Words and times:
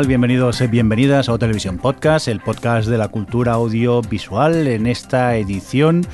Tal? 0.00 0.06
Bienvenidos 0.06 0.60
y 0.60 0.66
bienvenidas 0.66 1.28
a 1.28 1.32
O 1.32 1.38
Televisión 1.38 1.76
Podcast, 1.76 2.28
el 2.28 2.40
podcast 2.40 2.88
de 2.88 2.96
la 2.96 3.08
cultura 3.08 3.52
audiovisual 3.52 4.66
en 4.66 4.86
esta 4.86 5.36
edición 5.36 6.06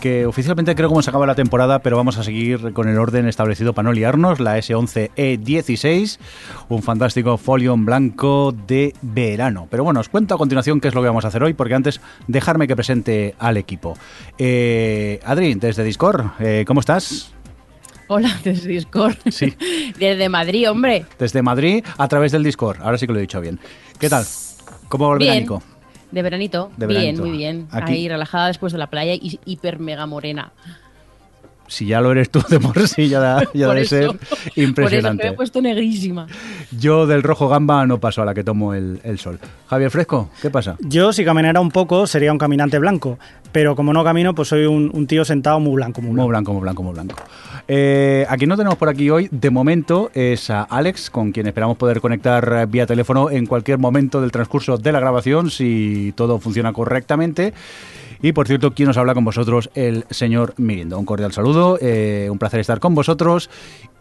que 0.00 0.26
oficialmente 0.26 0.74
creo 0.74 0.94
que 0.94 1.02
se 1.02 1.10
acaba 1.10 1.26
la 1.26 1.34
temporada, 1.34 1.80
pero 1.80 1.96
vamos 1.96 2.18
a 2.18 2.22
seguir 2.22 2.72
con 2.72 2.88
el 2.88 2.98
orden 2.98 3.26
establecido 3.26 3.72
para 3.72 3.88
no 3.88 3.92
liarnos, 3.92 4.38
la 4.38 4.58
S11E16, 4.58 6.18
un 6.68 6.82
fantástico 6.82 7.36
folio 7.36 7.74
en 7.74 7.84
blanco 7.84 8.54
de 8.66 8.94
verano. 9.00 9.66
Pero 9.70 9.82
bueno, 9.84 10.00
os 10.00 10.08
cuento 10.08 10.34
a 10.34 10.38
continuación 10.38 10.80
qué 10.80 10.88
es 10.88 10.94
lo 10.94 11.02
que 11.02 11.08
vamos 11.08 11.24
a 11.24 11.28
hacer 11.28 11.42
hoy, 11.42 11.54
porque 11.54 11.74
antes 11.74 12.00
dejarme 12.28 12.68
que 12.68 12.76
presente 12.76 13.34
al 13.38 13.56
equipo. 13.56 13.96
Eh, 14.38 15.20
Adri, 15.24 15.54
desde 15.54 15.84
Discord, 15.84 16.26
eh, 16.38 16.64
¿cómo 16.66 16.80
estás? 16.80 17.32
Hola, 18.08 18.30
desde 18.44 18.68
Discord. 18.68 19.14
Sí. 19.30 19.54
Desde 19.98 20.28
Madrid, 20.28 20.70
hombre. 20.70 21.06
Desde 21.18 21.42
Madrid 21.42 21.84
a 21.98 22.08
través 22.08 22.32
del 22.32 22.42
Discord. 22.42 22.78
Ahora 22.82 22.98
sí 22.98 23.06
que 23.06 23.12
lo 23.12 23.18
he 23.18 23.22
dicho 23.22 23.40
bien. 23.40 23.58
¿Qué 23.98 24.08
tal? 24.08 24.24
¿Cómo 24.88 25.08
va 25.08 25.14
el 25.14 25.18
Bien. 25.20 25.30
veránico? 25.32 25.62
De 26.10 26.22
veranito. 26.22 26.70
De 26.76 26.86
bien, 26.86 27.00
veranito. 27.00 27.24
muy 27.24 27.36
bien. 27.36 27.66
Aquí- 27.70 27.92
Ahí 27.92 28.08
relajada 28.08 28.48
después 28.48 28.72
de 28.72 28.78
la 28.78 28.88
playa 28.88 29.14
y 29.14 29.38
hiper 29.46 29.78
mega 29.78 30.04
morena. 30.06 30.52
Si 31.68 31.86
ya 31.86 32.02
lo 32.02 32.12
eres 32.12 32.28
tú 32.28 32.42
de 32.50 32.60
por 32.60 32.86
sí, 32.86 33.08
ya, 33.08 33.18
da- 33.18 33.44
ya 33.54 33.68
debe 33.68 33.86
ser 33.86 34.08
Por 34.08 34.16
eso 34.16 34.50
impresionante. 34.56 35.24
me 35.24 35.30
he 35.30 35.32
puesto 35.32 35.62
negrísima. 35.62 36.26
Yo 36.78 37.06
del 37.06 37.22
rojo 37.22 37.48
gamba 37.48 37.86
no 37.86 37.98
paso 37.98 38.20
a 38.20 38.26
la 38.26 38.34
que 38.34 38.44
tomo 38.44 38.74
el, 38.74 39.00
el 39.04 39.18
sol. 39.18 39.38
Javier 39.68 39.90
Fresco, 39.90 40.28
¿qué 40.42 40.50
pasa? 40.50 40.76
Yo, 40.80 41.14
si 41.14 41.24
caminara 41.24 41.60
un 41.60 41.70
poco, 41.70 42.06
sería 42.06 42.30
un 42.30 42.36
caminante 42.36 42.78
blanco. 42.78 43.18
Pero 43.52 43.74
como 43.74 43.94
no 43.94 44.04
camino, 44.04 44.34
pues 44.34 44.48
soy 44.48 44.66
un, 44.66 44.90
un 44.92 45.06
tío 45.06 45.24
sentado 45.24 45.60
muy 45.60 45.74
blanco, 45.76 46.02
muy 46.02 46.08
Muy 46.10 46.16
blanco. 46.16 46.28
blanco, 46.28 46.52
muy 46.52 46.60
blanco, 46.62 46.82
muy 46.82 46.92
blanco. 46.92 47.16
Eh, 47.68 48.26
aquí 48.28 48.46
no 48.46 48.56
tenemos 48.56 48.76
por 48.76 48.88
aquí 48.88 49.08
hoy, 49.10 49.28
de 49.30 49.50
momento, 49.50 50.10
es 50.14 50.50
a 50.50 50.62
Alex, 50.62 51.10
con 51.10 51.32
quien 51.32 51.46
esperamos 51.46 51.76
poder 51.76 52.00
conectar 52.00 52.52
eh, 52.52 52.66
vía 52.66 52.86
teléfono 52.86 53.30
en 53.30 53.46
cualquier 53.46 53.78
momento 53.78 54.20
del 54.20 54.32
transcurso 54.32 54.78
de 54.78 54.92
la 54.92 55.00
grabación, 55.00 55.50
si 55.50 56.12
todo 56.16 56.38
funciona 56.38 56.72
correctamente. 56.72 57.54
Y 58.20 58.32
por 58.32 58.46
cierto, 58.46 58.72
quien 58.72 58.86
nos 58.86 58.96
habla 58.96 59.14
con 59.14 59.24
vosotros, 59.24 59.70
el 59.74 60.04
señor 60.10 60.54
Mirindo. 60.56 60.98
Un 60.98 61.04
cordial 61.04 61.32
saludo, 61.32 61.78
eh, 61.80 62.28
un 62.30 62.38
placer 62.38 62.60
estar 62.60 62.78
con 62.78 62.94
vosotros. 62.94 63.50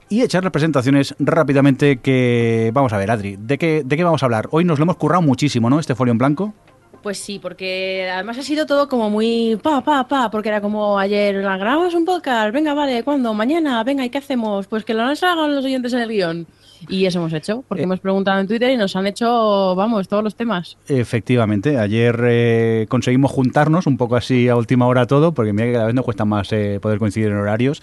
Y 0.10 0.22
echar 0.24 0.44
las 0.44 0.52
presentaciones 0.52 1.16
rápidamente 1.20 1.98
que... 1.98 2.72
Vamos 2.74 2.92
a 2.92 2.98
ver, 2.98 3.10
Adri, 3.10 3.38
¿de 3.38 3.58
qué, 3.58 3.82
¿de 3.86 3.96
qué 3.96 4.04
vamos 4.04 4.22
a 4.22 4.26
hablar? 4.26 4.50
Hoy 4.52 4.66
nos 4.66 4.78
lo 4.78 4.84
hemos 4.84 4.98
currado 4.98 5.22
muchísimo, 5.22 5.70
¿no? 5.70 5.80
Este 5.80 5.96
folio 5.96 6.12
en 6.12 6.18
blanco. 6.18 6.54
Pues 7.02 7.18
sí, 7.18 7.40
porque 7.40 8.08
además 8.14 8.38
ha 8.38 8.44
sido 8.44 8.68
todo 8.68 8.88
como 8.88 9.10
muy 9.10 9.60
pa, 9.64 9.82
pa, 9.84 10.08
pa, 10.08 10.30
porque 10.30 10.50
era 10.50 10.62
como 10.62 11.00
ayer, 11.00 11.36
"La 11.44 11.58
grabamos 11.58 11.96
un 11.96 12.06
podcast, 12.06 12.54
venga, 12.54 12.76
vale, 12.76 13.04
¿cuándo? 13.04 13.34
Mañana, 13.34 13.84
venga, 13.84 14.06
¿y 14.06 14.12
qué 14.12 14.20
hacemos? 14.20 14.68
Pues 14.68 14.86
que 14.86 14.94
lo 14.94 15.04
nos 15.06 15.24
hagan 15.24 15.56
los 15.56 15.66
oyentes 15.66 15.94
en 15.94 16.00
el 16.02 16.10
guion. 16.10 16.48
Y 16.90 17.06
eso 17.06 17.20
hemos 17.20 17.34
hecho, 17.34 17.64
porque 17.68 17.82
Eh. 17.82 17.86
hemos 17.86 18.00
preguntado 18.00 18.40
en 18.40 18.48
Twitter 18.48 18.72
y 18.72 18.78
nos 18.78 18.96
han 18.96 19.08
hecho, 19.08 19.76
vamos, 19.76 20.08
todos 20.08 20.24
los 20.24 20.36
temas. 20.36 20.78
Efectivamente, 20.88 21.78
ayer 21.78 22.20
eh, 22.26 22.86
conseguimos 22.90 23.32
juntarnos 23.32 23.86
un 23.88 23.98
poco 23.98 24.16
así 24.16 24.48
a 24.50 24.56
última 24.56 24.88
hora 24.88 25.06
todo, 25.08 25.34
porque 25.34 25.54
mira 25.54 25.68
que 25.68 25.74
cada 25.74 25.86
vez 25.86 25.96
nos 25.96 26.06
cuesta 26.06 26.26
más 26.26 26.52
eh, 26.52 26.80
poder 26.82 27.00
coincidir 27.00 27.30
en 27.30 27.38
horarios. 27.38 27.82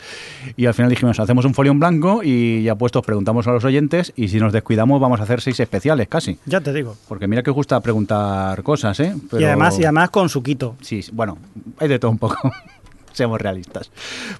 Y 0.56 0.66
al 0.66 0.75
final 0.75 0.91
dijimos, 0.91 1.20
hacemos 1.20 1.44
un 1.44 1.54
folio 1.54 1.72
en 1.72 1.78
blanco 1.81 2.20
y 2.25 2.62
ya 2.62 2.75
puestos 2.75 3.04
preguntamos 3.04 3.47
a 3.47 3.53
los 3.53 3.64
oyentes 3.64 4.12
y 4.16 4.28
si 4.28 4.38
nos 4.41 4.53
descuidamos 4.53 5.00
vamos 5.00 5.20
a 5.20 5.25
hacer 5.25 5.41
seis 5.41 5.58
especiales 5.60 6.08
casi. 6.08 6.38
Ya 6.47 6.60
te 6.60 6.72
digo. 6.72 6.97
Porque 7.08 7.26
mira 7.28 7.42
que 7.42 7.50
gusta 7.50 7.81
preguntar 7.81 8.62
cosas, 8.62 8.98
¿eh? 9.00 9.14
Y, 9.38 9.44
además, 9.44 9.78
y 9.78 9.84
además 9.84 10.10
con 10.10 10.28
su 10.28 10.42
quito. 10.42 10.76
Sí, 10.81 11.03
sí, 11.03 11.10
bueno, 11.14 11.38
hay 11.78 11.88
de 11.88 11.98
todo 11.98 12.10
un 12.10 12.19
poco. 12.19 12.37
Seamos 13.18 13.40
realistas. 13.40 13.90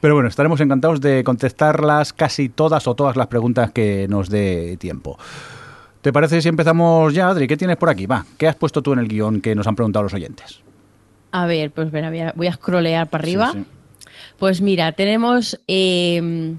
Pero 0.01 0.15
bueno, 0.15 0.29
estaremos 0.29 0.61
encantados 0.61 1.01
de 1.01 1.25
contestarlas 1.25 2.13
casi 2.13 2.49
todas 2.49 2.87
o 2.87 2.95
todas 2.95 3.17
las 3.17 3.27
preguntas 3.27 3.73
que 3.73 4.07
nos 4.09 4.31
dé 4.31 4.77
tiempo. 4.79 5.19
¿Te 6.01 6.13
parece 6.13 6.41
si 6.41 6.49
empezamos 6.49 7.13
ya, 7.13 7.29
Adri? 7.29 7.49
¿Qué 7.49 7.57
tienes 7.57 7.77
por 7.77 7.89
aquí? 7.89 8.07
Va, 8.07 8.25
¿qué 8.39 8.47
has 8.47 8.55
puesto 8.55 8.81
tú 8.83 8.93
en 8.93 9.01
el 9.01 9.09
guion 9.09 9.41
que 9.41 9.57
nos 9.57 9.67
han 9.67 9.75
preguntado 9.75 10.05
los 10.05 10.15
oyentes? 10.15 10.61
A 11.33 11.47
ver, 11.47 11.73
pues 11.73 11.91
verá, 11.91 12.09
voy 12.09 12.21
a, 12.21 12.33
voy 12.37 12.47
a 12.47 12.53
scrollear 12.53 13.11
para 13.11 13.23
arriba. 13.23 13.51
Sí, 13.53 13.59
sí. 13.59 14.09
Pues 14.39 14.61
mira, 14.61 14.93
tenemos. 14.93 15.61
eh, 15.67 16.55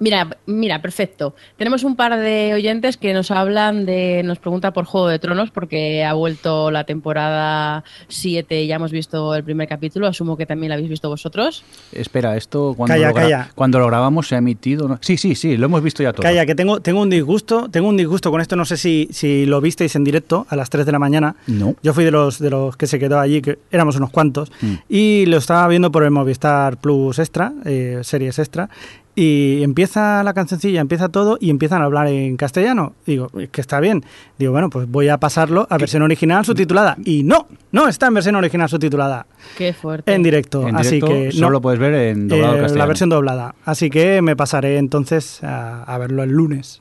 mira, 0.00 0.28
mira, 0.46 0.82
perfecto. 0.82 1.34
Tenemos 1.56 1.84
un 1.84 1.94
par 1.94 2.18
de 2.18 2.52
oyentes 2.54 2.96
que 2.96 3.14
nos 3.14 3.30
hablan 3.30 3.86
de. 3.86 4.22
Nos 4.24 4.38
pregunta 4.40 4.72
por 4.72 4.84
Juego 4.86 5.06
de 5.08 5.18
Tronos, 5.20 5.50
porque 5.52 6.02
ha 6.04 6.12
vuelto 6.14 6.70
la 6.72 6.82
temporada 6.84 7.84
7. 8.08 8.66
Ya 8.66 8.76
hemos 8.76 8.90
visto 8.90 9.34
el 9.34 9.44
primer 9.44 9.68
capítulo. 9.68 10.06
Asumo 10.08 10.36
que 10.36 10.46
también 10.46 10.70
lo 10.70 10.74
habéis 10.74 10.90
visto 10.90 11.08
vosotros. 11.08 11.62
Espera, 11.92 12.36
esto 12.36 12.74
cuando, 12.76 12.94
Calla, 12.94 13.08
lo, 13.08 13.14
calla. 13.14 13.50
cuando 13.54 13.78
lo 13.78 13.86
grabamos 13.86 14.26
se 14.28 14.34
ha 14.34 14.38
emitido. 14.38 14.88
¿no? 14.88 14.98
Sí, 15.00 15.16
sí, 15.16 15.34
sí, 15.34 15.56
lo 15.56 15.66
hemos 15.66 15.82
visto 15.82 16.02
ya 16.02 16.12
todo. 16.12 16.22
Calla, 16.22 16.44
que 16.46 16.54
tengo, 16.54 16.80
tengo 16.80 17.00
un 17.00 17.10
disgusto, 17.10 17.68
tengo 17.70 17.88
un 17.88 17.96
disgusto 17.96 18.30
con 18.30 18.40
esto, 18.40 18.56
no 18.56 18.64
sé 18.64 18.76
si, 18.76 19.08
si 19.12 19.46
lo 19.46 19.60
visteis 19.60 19.94
en 19.96 20.04
directo 20.04 20.46
a 20.48 20.56
las 20.56 20.70
3 20.70 20.86
de 20.86 20.92
la 20.92 20.98
mañana. 20.98 21.36
No. 21.46 21.74
Yo 21.82 21.92
fui 21.94 22.04
de 22.04 22.10
los 22.10 22.38
de 22.38 22.50
los 22.50 22.76
que 22.76 22.86
se 22.86 22.98
quedó 22.98 23.18
allí, 23.20 23.40
que 23.42 23.58
éramos 23.70 23.96
unos 23.96 24.10
cuantos, 24.10 24.50
Mm. 24.62 24.74
y 24.88 25.26
lo 25.26 25.36
estaba 25.38 25.66
viendo 25.68 25.90
por 25.92 26.02
el 26.04 26.10
Movistar 26.10 26.76
Plus 26.78 27.18
Extra, 27.18 27.52
eh, 27.64 28.00
series 28.02 28.38
extra, 28.38 28.68
y 29.14 29.62
empieza 29.62 30.22
la 30.22 30.32
cancioncilla, 30.34 30.80
empieza 30.80 31.08
todo, 31.08 31.36
y 31.40 31.50
empiezan 31.50 31.82
a 31.82 31.86
hablar 31.86 32.06
en 32.08 32.36
castellano. 32.36 32.94
Digo, 33.06 33.28
"Es 33.38 33.50
que 33.50 33.60
está 33.60 33.80
bien. 33.80 34.04
Digo, 34.38 34.52
bueno, 34.52 34.70
pues 34.70 34.88
voy 34.90 35.08
a 35.08 35.18
pasarlo 35.18 35.66
a 35.68 35.78
versión 35.78 36.02
original 36.02 36.44
subtitulada. 36.44 36.96
Y 37.04 37.22
no, 37.24 37.46
no 37.72 37.88
está 37.88 38.06
en 38.06 38.14
versión 38.14 38.36
original 38.36 38.68
subtitulada, 38.68 39.26
Qué 39.58 39.72
fuerte. 39.72 40.14
en 40.14 40.22
directo. 40.22 40.66
En 40.68 40.76
así 40.76 40.96
directo 40.96 41.06
que 41.14 41.24
no. 41.26 41.32
solo 41.46 41.60
puedes 41.60 41.80
ver 41.80 41.94
en 41.94 42.28
doblado 42.28 42.52
Eh, 42.52 42.56
al 42.56 42.60
castellano. 42.62 42.78
la 42.78 42.86
versión 42.86 43.08
doblada. 43.10 43.54
Así 43.64 43.90
que 43.90 44.22
me 44.22 44.36
pasaré 44.36 44.78
entonces 44.78 45.42
a, 45.42 45.82
a 45.82 45.98
verlo 45.98 46.22
el 46.22 46.30
lunes. 46.30 46.80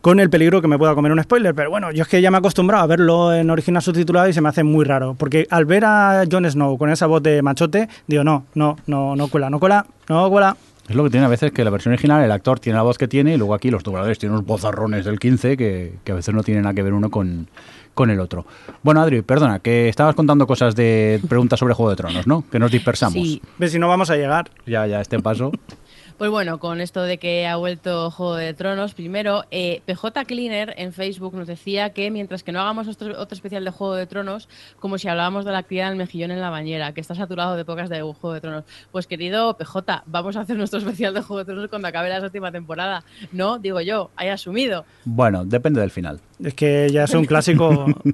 Con 0.00 0.18
el 0.18 0.28
peligro 0.30 0.60
que 0.60 0.66
me 0.66 0.76
pueda 0.78 0.96
comer 0.96 1.12
un 1.12 1.22
spoiler. 1.22 1.54
Pero 1.54 1.70
bueno, 1.70 1.92
yo 1.92 2.02
es 2.02 2.08
que 2.08 2.20
ya 2.20 2.28
me 2.32 2.36
he 2.36 2.40
acostumbrado 2.40 2.82
a 2.82 2.86
verlo 2.88 3.32
en 3.32 3.48
original 3.50 3.80
subtitulado 3.82 4.26
y 4.28 4.32
se 4.32 4.40
me 4.40 4.48
hace 4.48 4.64
muy 4.64 4.84
raro. 4.84 5.14
Porque 5.16 5.46
al 5.48 5.64
ver 5.64 5.84
a 5.84 6.24
Jon 6.28 6.44
Snow 6.50 6.76
con 6.76 6.90
esa 6.90 7.06
voz 7.06 7.22
de 7.22 7.40
machote, 7.40 7.88
digo, 8.08 8.24
no, 8.24 8.46
no, 8.56 8.76
no, 8.88 9.14
no 9.14 9.28
cuela, 9.28 9.48
no 9.48 9.60
cuela, 9.60 9.86
no 10.08 10.28
cuela. 10.28 10.56
Es 10.88 10.96
lo 10.96 11.04
que 11.04 11.10
tiene 11.10 11.26
a 11.26 11.28
veces 11.28 11.52
que 11.52 11.64
la 11.64 11.70
versión 11.70 11.92
original, 11.92 12.24
el 12.24 12.32
actor 12.32 12.58
tiene 12.58 12.76
la 12.76 12.82
voz 12.82 12.98
que 12.98 13.06
tiene 13.08 13.34
y 13.34 13.36
luego 13.36 13.54
aquí 13.54 13.70
los 13.70 13.82
dobladores 13.84 14.18
tienen 14.18 14.34
unos 14.34 14.46
bozarrones 14.46 15.04
del 15.04 15.18
15 15.18 15.56
que, 15.56 15.94
que 16.04 16.12
a 16.12 16.14
veces 16.16 16.34
no 16.34 16.42
tienen 16.42 16.64
nada 16.64 16.74
que 16.74 16.82
ver 16.82 16.92
uno 16.92 17.10
con, 17.10 17.46
con 17.94 18.10
el 18.10 18.20
otro. 18.20 18.46
Bueno, 18.82 19.00
Adri, 19.00 19.22
perdona, 19.22 19.60
que 19.60 19.88
estabas 19.88 20.14
contando 20.14 20.46
cosas 20.46 20.74
de 20.74 21.20
preguntas 21.28 21.58
sobre 21.58 21.74
Juego 21.74 21.90
de 21.90 21.96
Tronos, 21.96 22.26
¿no? 22.26 22.44
Que 22.50 22.58
nos 22.58 22.70
dispersamos. 22.70 23.14
Sí. 23.14 23.40
Ves 23.58 23.72
si 23.72 23.78
no 23.78 23.88
vamos 23.88 24.10
a 24.10 24.16
llegar. 24.16 24.50
Ya, 24.66 24.86
ya, 24.86 25.00
este 25.00 25.18
paso. 25.20 25.52
Pues 26.22 26.30
bueno, 26.30 26.60
con 26.60 26.80
esto 26.80 27.02
de 27.02 27.18
que 27.18 27.48
ha 27.48 27.56
vuelto 27.56 28.08
Juego 28.12 28.36
de 28.36 28.54
Tronos, 28.54 28.94
primero, 28.94 29.42
eh, 29.50 29.82
PJ 29.86 30.24
Cleaner 30.24 30.72
en 30.76 30.92
Facebook 30.92 31.34
nos 31.34 31.48
decía 31.48 31.90
que 31.90 32.12
mientras 32.12 32.44
que 32.44 32.52
no 32.52 32.60
hagamos 32.60 32.86
otro, 32.86 33.20
otro 33.20 33.34
especial 33.34 33.64
de 33.64 33.72
Juego 33.72 33.96
de 33.96 34.06
Tronos, 34.06 34.48
como 34.78 34.98
si 34.98 35.08
hablábamos 35.08 35.44
de 35.44 35.50
la 35.50 35.58
actividad 35.58 35.88
del 35.88 35.98
mejillón 35.98 36.30
en 36.30 36.40
la 36.40 36.48
bañera, 36.48 36.94
que 36.94 37.00
está 37.00 37.16
saturado 37.16 37.56
de 37.56 37.64
pocas 37.64 37.88
de 37.88 38.02
Juego 38.02 38.34
de 38.34 38.40
Tronos. 38.40 38.62
Pues 38.92 39.08
querido 39.08 39.56
PJ, 39.56 40.04
vamos 40.06 40.36
a 40.36 40.42
hacer 40.42 40.56
nuestro 40.56 40.78
especial 40.78 41.12
de 41.12 41.22
Juego 41.22 41.40
de 41.40 41.44
Tronos 41.44 41.68
cuando 41.68 41.88
acabe 41.88 42.08
la 42.08 42.20
séptima 42.20 42.52
temporada. 42.52 43.02
No, 43.32 43.58
digo 43.58 43.80
yo, 43.80 44.12
hay 44.14 44.28
asumido. 44.28 44.84
Bueno, 45.04 45.44
depende 45.44 45.80
del 45.80 45.90
final. 45.90 46.20
Es 46.40 46.54
que 46.54 46.88
ya 46.92 47.02
es 47.02 47.14
un 47.14 47.24
clásico. 47.24 47.86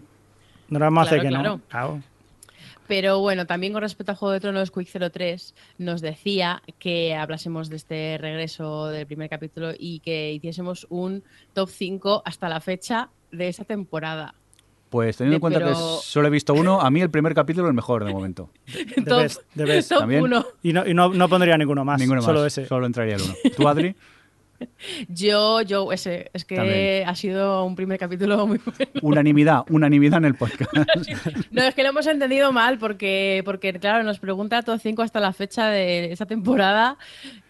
No 0.71 0.77
era 0.79 0.91
más 0.91 1.09
Claro, 1.09 1.23
que 1.23 1.31
no. 1.31 1.61
claro. 1.69 2.03
Pero 2.89 3.21
bueno, 3.21 3.47
también 3.47 3.73
con 3.75 3.83
respecto 3.83 4.13
a 4.13 4.15
Juego 4.15 4.33
de 4.33 4.41
Tronos, 4.41 4.73
Quick03 4.73 5.53
nos 5.79 6.01
decía 6.01 6.63
que 6.79 7.15
hablásemos 7.15 7.69
de 7.69 7.77
este 7.77 8.17
regreso 8.19 8.87
del 8.87 9.07
primer 9.07 9.29
capítulo 9.29 9.73
y 9.79 10.01
que 10.01 10.33
hiciésemos 10.33 10.87
un 10.89 11.23
top 11.53 11.69
5 11.69 12.23
hasta 12.25 12.49
la 12.49 12.61
fecha 12.61 13.11
de 13.31 13.49
esa 13.49 13.65
temporada. 13.65 14.35
Pues 14.89 15.19
teniendo 15.19 15.35
en 15.35 15.37
De- 15.37 15.41
cuenta 15.41 15.59
pero- 15.59 15.73
que 15.75 16.03
solo 16.03 16.29
he 16.29 16.31
visto 16.31 16.55
uno, 16.55 16.81
a 16.81 16.91
mí 16.91 17.03
el 17.03 17.11
primer 17.11 17.35
capítulo 17.35 17.67
es 17.67 17.71
el 17.71 17.75
mejor 17.75 18.05
de 18.07 18.13
momento. 18.13 18.49
De 18.97 19.03
top 19.07 19.19
best, 19.21 19.43
de 19.55 19.65
best. 19.67 19.91
top 19.91 19.99
También. 19.99 20.23
1. 20.23 20.47
Y, 20.63 20.73
no, 20.73 20.87
y 20.87 20.95
no, 20.95 21.11
no 21.13 21.29
pondría 21.29 21.59
ninguno 21.59 21.85
más. 21.85 22.01
Ninguno 22.01 22.23
solo 22.23 22.41
más, 22.41 22.57
ese. 22.57 22.67
solo 22.67 22.87
entraría 22.87 23.17
el 23.17 23.23
uno. 23.23 23.35
¿Tú, 23.55 23.69
Adri? 23.69 23.95
Yo, 25.09 25.63
yo, 25.63 25.93
ese, 25.93 26.31
es 26.33 26.45
que 26.45 26.57
También. 26.57 27.09
ha 27.09 27.15
sido 27.15 27.65
un 27.65 27.75
primer 27.77 27.99
capítulo 27.99 28.47
muy 28.47 28.59
bueno. 28.65 28.91
Unanimidad, 29.03 29.65
unanimidad 29.71 30.19
en 30.19 30.25
el 30.27 30.35
podcast. 30.35 30.71
No, 31.51 31.63
es 31.63 31.75
que 31.75 31.83
lo 31.83 31.91
hemos 31.91 32.07
entendido 32.07 32.53
mal 32.53 32.79
porque, 32.79 33.43
porque 33.45 33.73
claro, 33.75 34.03
nos 34.05 34.19
pregunta 34.19 34.63
todo 34.63 34.79
5 34.79 35.03
hasta 35.03 35.21
la 35.21 35.33
fecha 35.33 35.69
de 35.69 36.13
esta 36.13 36.27
temporada 36.27 36.97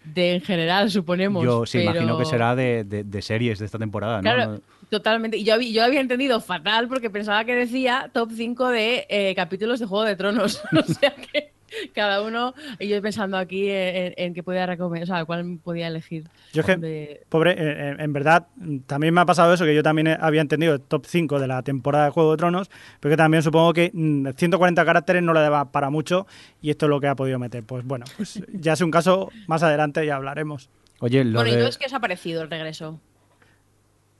de 0.03 0.35
en 0.35 0.41
general, 0.41 0.89
suponemos. 0.89 1.43
Yo 1.43 1.65
sí, 1.65 1.79
pero- 1.79 1.91
imagino 1.91 2.17
que 2.17 2.25
será 2.25 2.55
de, 2.55 2.83
de- 2.83 3.03
de 3.03 3.21
series 3.21 3.59
de 3.59 3.65
esta 3.65 3.77
temporada, 3.77 4.17
¿no? 4.17 4.21
Claro, 4.21 4.61
totalmente. 4.89 5.37
Y 5.37 5.43
yo, 5.43 5.53
habí- 5.55 5.71
yo 5.73 5.83
había 5.83 6.01
entendido 6.01 6.39
fatal 6.41 6.87
porque 6.87 7.09
pensaba 7.09 7.43
que 7.45 7.53
decía 7.55 8.09
top 8.13 8.31
5 8.33 8.69
de 8.69 9.05
eh, 9.09 9.33
capítulos 9.35 9.79
de 9.79 9.85
Juego 9.85 10.05
de 10.05 10.15
Tronos. 10.15 10.61
o 10.71 10.93
sea 10.93 11.11
que 11.13 11.51
cada 11.93 12.21
uno, 12.21 12.53
y 12.79 12.87
yo 12.87 13.01
pensando 13.01 13.37
aquí 13.37 13.69
en, 13.69 14.13
en 14.17 14.33
qué 14.33 14.43
podía 14.43 14.65
recomendar, 14.65 15.03
o 15.03 15.07
sea, 15.15 15.25
cuál 15.25 15.59
podía 15.63 15.87
elegir. 15.87 16.25
Yo 16.53 16.61
es 16.61 16.65
que, 16.65 16.77
De- 16.77 17.21
pobre, 17.29 17.51
en, 17.91 17.99
en 18.01 18.13
verdad, 18.13 18.47
también 18.87 19.13
me 19.13 19.21
ha 19.21 19.25
pasado 19.25 19.53
eso, 19.53 19.65
que 19.65 19.75
yo 19.75 19.83
también 19.83 20.07
he- 20.07 20.17
había 20.19 20.41
entendido 20.41 20.73
el 20.73 20.81
top 20.81 21.05
5 21.05 21.39
de 21.39 21.47
la 21.47 21.61
temporada 21.63 22.05
de 22.05 22.11
Juego 22.11 22.31
de 22.31 22.37
Tronos, 22.37 22.69
pero 22.99 23.11
que 23.13 23.17
también 23.17 23.43
supongo 23.43 23.73
que 23.73 23.91
mm, 23.93 24.29
140 24.35 24.85
caracteres 24.85 25.21
no 25.23 25.33
le 25.33 25.41
daba 25.41 25.71
para 25.71 25.89
mucho 25.89 26.25
y 26.61 26.69
esto 26.71 26.85
es 26.85 26.89
lo 26.89 26.99
que 26.99 27.07
ha 27.07 27.15
podido 27.15 27.39
meter. 27.39 27.63
Pues 27.63 27.85
bueno, 27.85 28.05
pues 28.17 28.41
ya 28.53 28.73
es 28.73 28.81
un 28.81 28.91
caso, 28.91 29.29
más 29.47 29.63
adelante 29.63 30.05
ya 30.05 30.15
hablaremos. 30.15 30.69
Oye, 31.01 31.23
lo 31.23 31.39
Bueno, 31.39 31.53
y 31.55 31.57
no 31.61 31.67
es 31.67 31.77
que 31.77 31.85
os 31.85 31.93
ha 31.93 31.99
parecido 31.99 32.41
el 32.41 32.49
regreso. 32.49 32.99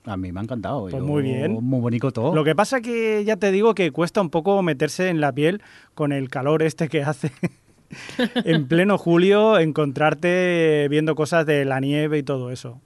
A 0.10 0.18
mí 0.18 0.32
me 0.32 0.40
ha 0.40 0.44
encantado. 0.44 0.82
Pues 0.82 0.94
yo- 0.96 1.00
muy 1.02 1.24
bien. 1.24 1.54
Muy 1.64 1.80
bonito 1.80 2.12
todo. 2.12 2.34
Lo 2.36 2.44
que 2.44 2.56
pasa 2.56 2.82
que 2.82 3.24
ya 3.26 3.38
te 3.38 3.52
digo 3.52 3.74
que 3.76 3.92
cuesta 3.92 4.22
un 4.22 4.30
poco 4.30 4.62
meterse 4.64 5.10
en 5.10 5.22
la 5.22 5.32
piel 5.32 5.62
con 5.94 6.12
el 6.12 6.30
calor 6.30 6.64
este 6.64 6.90
que 6.90 7.04
hace 7.04 7.32
en 8.46 8.68
pleno 8.68 8.98
julio, 8.98 9.58
encontrarte 9.60 10.88
viendo 10.90 11.16
cosas 11.16 11.46
de 11.46 11.66
la 11.66 11.80
nieve 11.80 12.18
y 12.18 12.24
todo 12.24 12.52
eso. 12.52 12.82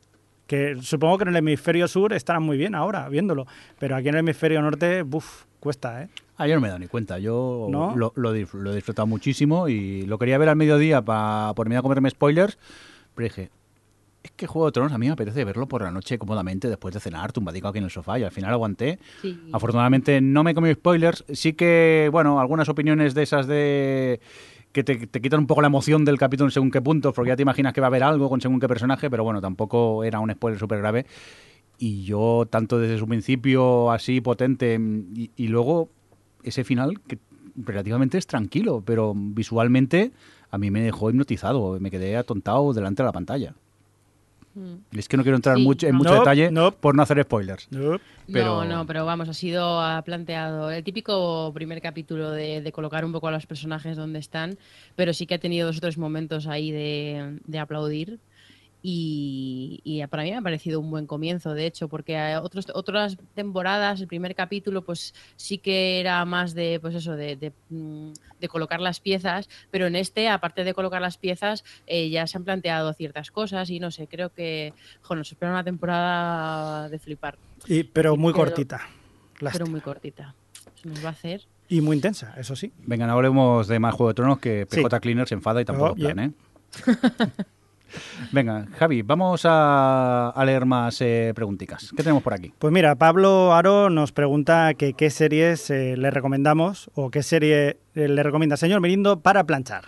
Que 0.48 0.76
supongo 0.82 1.18
que 1.18 1.24
en 1.24 1.30
el 1.30 1.36
hemisferio 1.38 1.88
sur 1.88 2.14
estarán 2.14 2.44
muy 2.44 2.58
bien 2.58 2.76
ahora 2.76 3.08
viéndolo, 3.10 3.48
pero 3.80 3.96
aquí 3.96 4.10
en 4.10 4.16
el 4.16 4.20
hemisferio 4.20 4.62
norte, 4.62 5.02
buf, 5.04 5.44
cuesta, 5.60 6.04
¿eh? 6.04 6.10
Ah, 6.38 6.48
yo 6.48 6.56
no 6.56 6.62
me 6.62 6.68
he 6.68 6.70
dado 6.70 6.80
ni 6.80 6.88
cuenta. 6.88 7.18
Yo 7.20 7.68
¿No? 7.70 7.96
lo, 7.96 8.12
lo, 8.16 8.34
lo 8.34 8.72
he 8.72 8.76
disfrutado 8.76 9.06
muchísimo 9.08 9.68
y 9.70 10.02
lo 10.06 10.18
quería 10.18 10.38
ver 10.38 10.50
al 10.50 10.56
mediodía 10.58 11.02
para 11.02 11.54
por 11.56 11.70
mí 11.70 11.76
a 11.76 11.82
comerme 11.82 12.10
spoilers, 12.10 12.58
pero 13.16 13.24
dije, 13.26 13.50
es 14.24 14.32
que 14.32 14.48
Juego 14.48 14.68
de 14.68 14.72
Tronos 14.72 14.94
a 14.94 14.98
mí 14.98 15.08
me 15.08 15.12
apetece 15.12 15.44
verlo 15.44 15.68
por 15.68 15.82
la 15.82 15.92
noche 15.92 16.18
cómodamente 16.18 16.70
después 16.70 16.94
de 16.94 17.02
cenar, 17.02 17.34
tumbadico 17.34 17.68
aquí 17.68 17.80
en 17.80 17.84
el 17.84 17.92
sofá 17.92 18.18
y 18.18 18.24
al 18.24 18.32
final 18.32 18.52
aguanté. 18.52 18.98
Sí. 19.22 19.38
Afortunadamente 19.52 20.22
no 20.22 20.44
me 20.44 20.52
he 20.52 20.54
comido 20.56 20.74
spoilers. 20.74 21.26
Sí 21.34 21.54
que, 21.54 22.10
bueno, 22.12 22.40
algunas 22.40 22.70
opiniones 22.70 23.14
de 23.14 23.24
esas 23.24 23.48
de 23.48 24.22
que 24.72 24.84
te, 24.84 25.08
te 25.08 25.22
quitan 25.22 25.42
un 25.42 25.48
poco 25.48 25.62
la 25.62 25.68
emoción 25.68 26.06
del 26.06 26.18
capítulo 26.18 26.48
en 26.48 26.52
según 26.52 26.72
qué 26.72 26.82
puntos, 26.82 27.14
porque 27.14 27.30
ya 27.30 27.36
te 27.36 27.44
imaginas 27.44 27.74
que 27.74 27.82
va 27.82 27.88
a 27.88 27.90
haber 27.90 28.04
algo 28.04 28.30
con 28.30 28.42
según 28.42 28.60
qué 28.60 28.68
personaje, 28.68 29.10
pero 29.10 29.24
bueno, 29.24 29.42
tampoco 29.42 30.04
era 30.04 30.20
un 30.20 30.32
spoiler 30.32 30.60
súper 30.60 30.80
grave. 30.80 31.06
Y 31.78 32.04
yo, 32.06 32.48
tanto 32.50 32.80
desde 32.80 32.98
su 32.98 33.08
principio 33.08 33.92
así 33.92 34.22
potente 34.22 34.80
mm, 34.80 35.14
y, 35.16 35.32
y 35.36 35.48
luego 35.50 35.90
ese 36.44 36.64
final 36.64 37.02
que 37.02 37.20
relativamente 37.56 38.18
es 38.18 38.26
tranquilo, 38.26 38.82
pero 38.86 39.14
visualmente 39.16 40.12
a 40.50 40.58
mí 40.58 40.72
me 40.72 40.82
dejó 40.82 41.10
hipnotizado, 41.10 41.80
me 41.80 41.92
quedé 41.92 42.16
atontado 42.16 42.74
delante 42.74 43.04
de 43.04 43.08
la 43.08 43.14
pantalla. 43.14 43.56
Mm. 44.56 44.98
Es 44.98 45.08
que 45.10 45.18
no 45.18 45.24
quiero 45.24 45.36
entrar 45.36 45.58
Sí, 45.58 45.64
mucho, 45.64 45.88
en 45.88 45.94
no. 45.94 45.98
mucho 46.00 46.14
No, 46.14 46.20
detalle 46.20 46.52
no. 46.52 46.72
por 46.72 46.96
no 46.96 47.02
hacer 47.04 47.22
spoilers. 47.24 47.68
Nope. 47.72 48.04
Pero- 48.32 48.64
No, 48.64 48.66
no, 48.66 48.86
pero 48.86 49.06
vamos, 49.06 49.28
ha 49.30 49.34
sido 49.34 49.82
ha 49.82 50.02
planteado 50.04 50.70
el 50.72 50.84
típico 50.84 51.52
primer 51.54 51.82
capítulo 51.82 52.30
de, 52.32 52.62
de 52.62 52.72
colocar 52.72 53.04
un 53.04 53.12
poco 53.12 53.28
a 53.28 53.32
los 53.32 53.46
personajes 53.48 53.98
donde 53.98 54.20
están, 54.20 54.58
pero 54.96 55.14
sí 55.14 55.26
que 55.26 55.36
ha 55.36 55.40
tenido 55.40 55.68
dos 55.68 55.78
o 55.78 55.82
tres 55.82 55.98
momentos 55.98 56.48
ahí 56.48 56.72
de, 56.72 57.40
de 57.46 57.60
aplaudir. 57.60 58.20
Y, 58.86 59.80
y 59.86 60.06
para 60.08 60.24
mí 60.24 60.32
me 60.32 60.36
ha 60.38 60.42
parecido 60.42 60.82
un 60.82 60.92
buen 60.92 61.08
comienzo, 61.08 61.54
de 61.54 61.66
hecho, 61.66 61.88
porque 61.88 62.18
a 62.18 62.42
otros, 62.42 62.68
otras 62.74 63.18
temporadas, 63.34 64.02
el 64.02 64.08
primer 64.08 64.36
capítulo, 64.36 64.82
pues 64.82 65.16
sí 65.38 65.58
que 65.58 66.02
era 66.02 66.24
más 66.26 66.54
de, 66.54 66.80
pues 66.82 66.94
eso, 66.94 67.16
de, 67.16 67.38
de, 67.38 67.54
mm, 67.70 68.12
de 68.42 68.48
colocar 68.50 68.82
las 68.82 69.00
piezas, 69.00 69.48
pero 69.72 69.88
en 69.88 69.96
este, 69.96 70.28
aparte 70.28 70.66
de 70.66 70.74
colocar 70.74 71.02
las 71.02 71.18
piezas, 71.18 71.64
eh, 71.88 72.10
ya 72.10 72.28
se 72.28 72.38
han 72.38 72.44
planteado 72.44 72.92
ciertas 72.94 73.32
cosas 73.32 73.70
y 73.70 73.80
no 73.80 73.90
sé, 73.90 74.08
creo 74.08 74.34
que 74.34 74.74
jo, 75.02 75.16
nos 75.16 75.32
espera 75.32 75.54
una 75.54 75.64
temporada 75.64 76.90
de 76.90 77.00
flipar 77.00 77.38
Y, 77.66 77.84
pero 77.84 78.18
muy 78.18 78.34
Pero- 78.34 78.46
cortita. 78.48 78.82
pero 79.36 79.46
Lástima. 79.46 79.70
muy 79.70 79.80
cortita. 79.80 80.36
Se 80.76 80.90
nos 80.90 81.02
va 81.06 81.08
a 81.08 81.12
hacer. 81.14 81.48
Y 81.70 81.80
muy 81.80 81.96
intensa, 81.96 82.34
eso 82.38 82.58
sí. 82.58 82.74
Venga, 82.80 83.08
no 83.08 83.14
hablemos 83.14 83.70
de 83.70 83.80
más 83.80 83.96
Juego 83.96 84.10
de 84.10 84.14
Tronos 84.16 84.40
que 84.40 84.68
Sí. 84.70 84.82
PJ 84.84 85.00
Cleaner 85.00 85.26
se 85.30 85.36
enfada 85.36 85.62
y 85.62 85.66
tampoco 85.66 85.94
Oh, 85.94 85.96
plan, 85.96 86.18
yeah. 86.18 86.26
¿eh? 86.26 86.32
Venga, 88.32 88.66
Javi, 88.78 89.02
vamos 89.02 89.42
a, 89.46 90.30
a 90.30 90.46
leer 90.46 90.66
más 90.66 91.00
eh, 91.02 91.32
preguntitas. 91.36 91.92
¿Qué 91.96 92.04
tenemos 92.04 92.24
por 92.24 92.34
aquí? 92.34 92.54
Pues 92.60 92.74
mira, 92.74 92.96
Pablo 92.96 93.54
Aro 93.54 93.90
nos 93.90 94.12
pregunta 94.12 94.74
que 94.74 94.94
qué 94.94 95.10
series 95.10 95.70
eh, 95.70 95.96
le 95.98 96.12
recomendamos 96.12 96.90
o 96.96 97.12
qué 97.12 97.24
serie 97.24 97.78
eh, 97.96 98.08
le 98.08 98.24
recomienda 98.24 98.58
señor 98.58 98.82
Mirindo 98.82 99.20
para 99.20 99.44
planchar. 99.46 99.84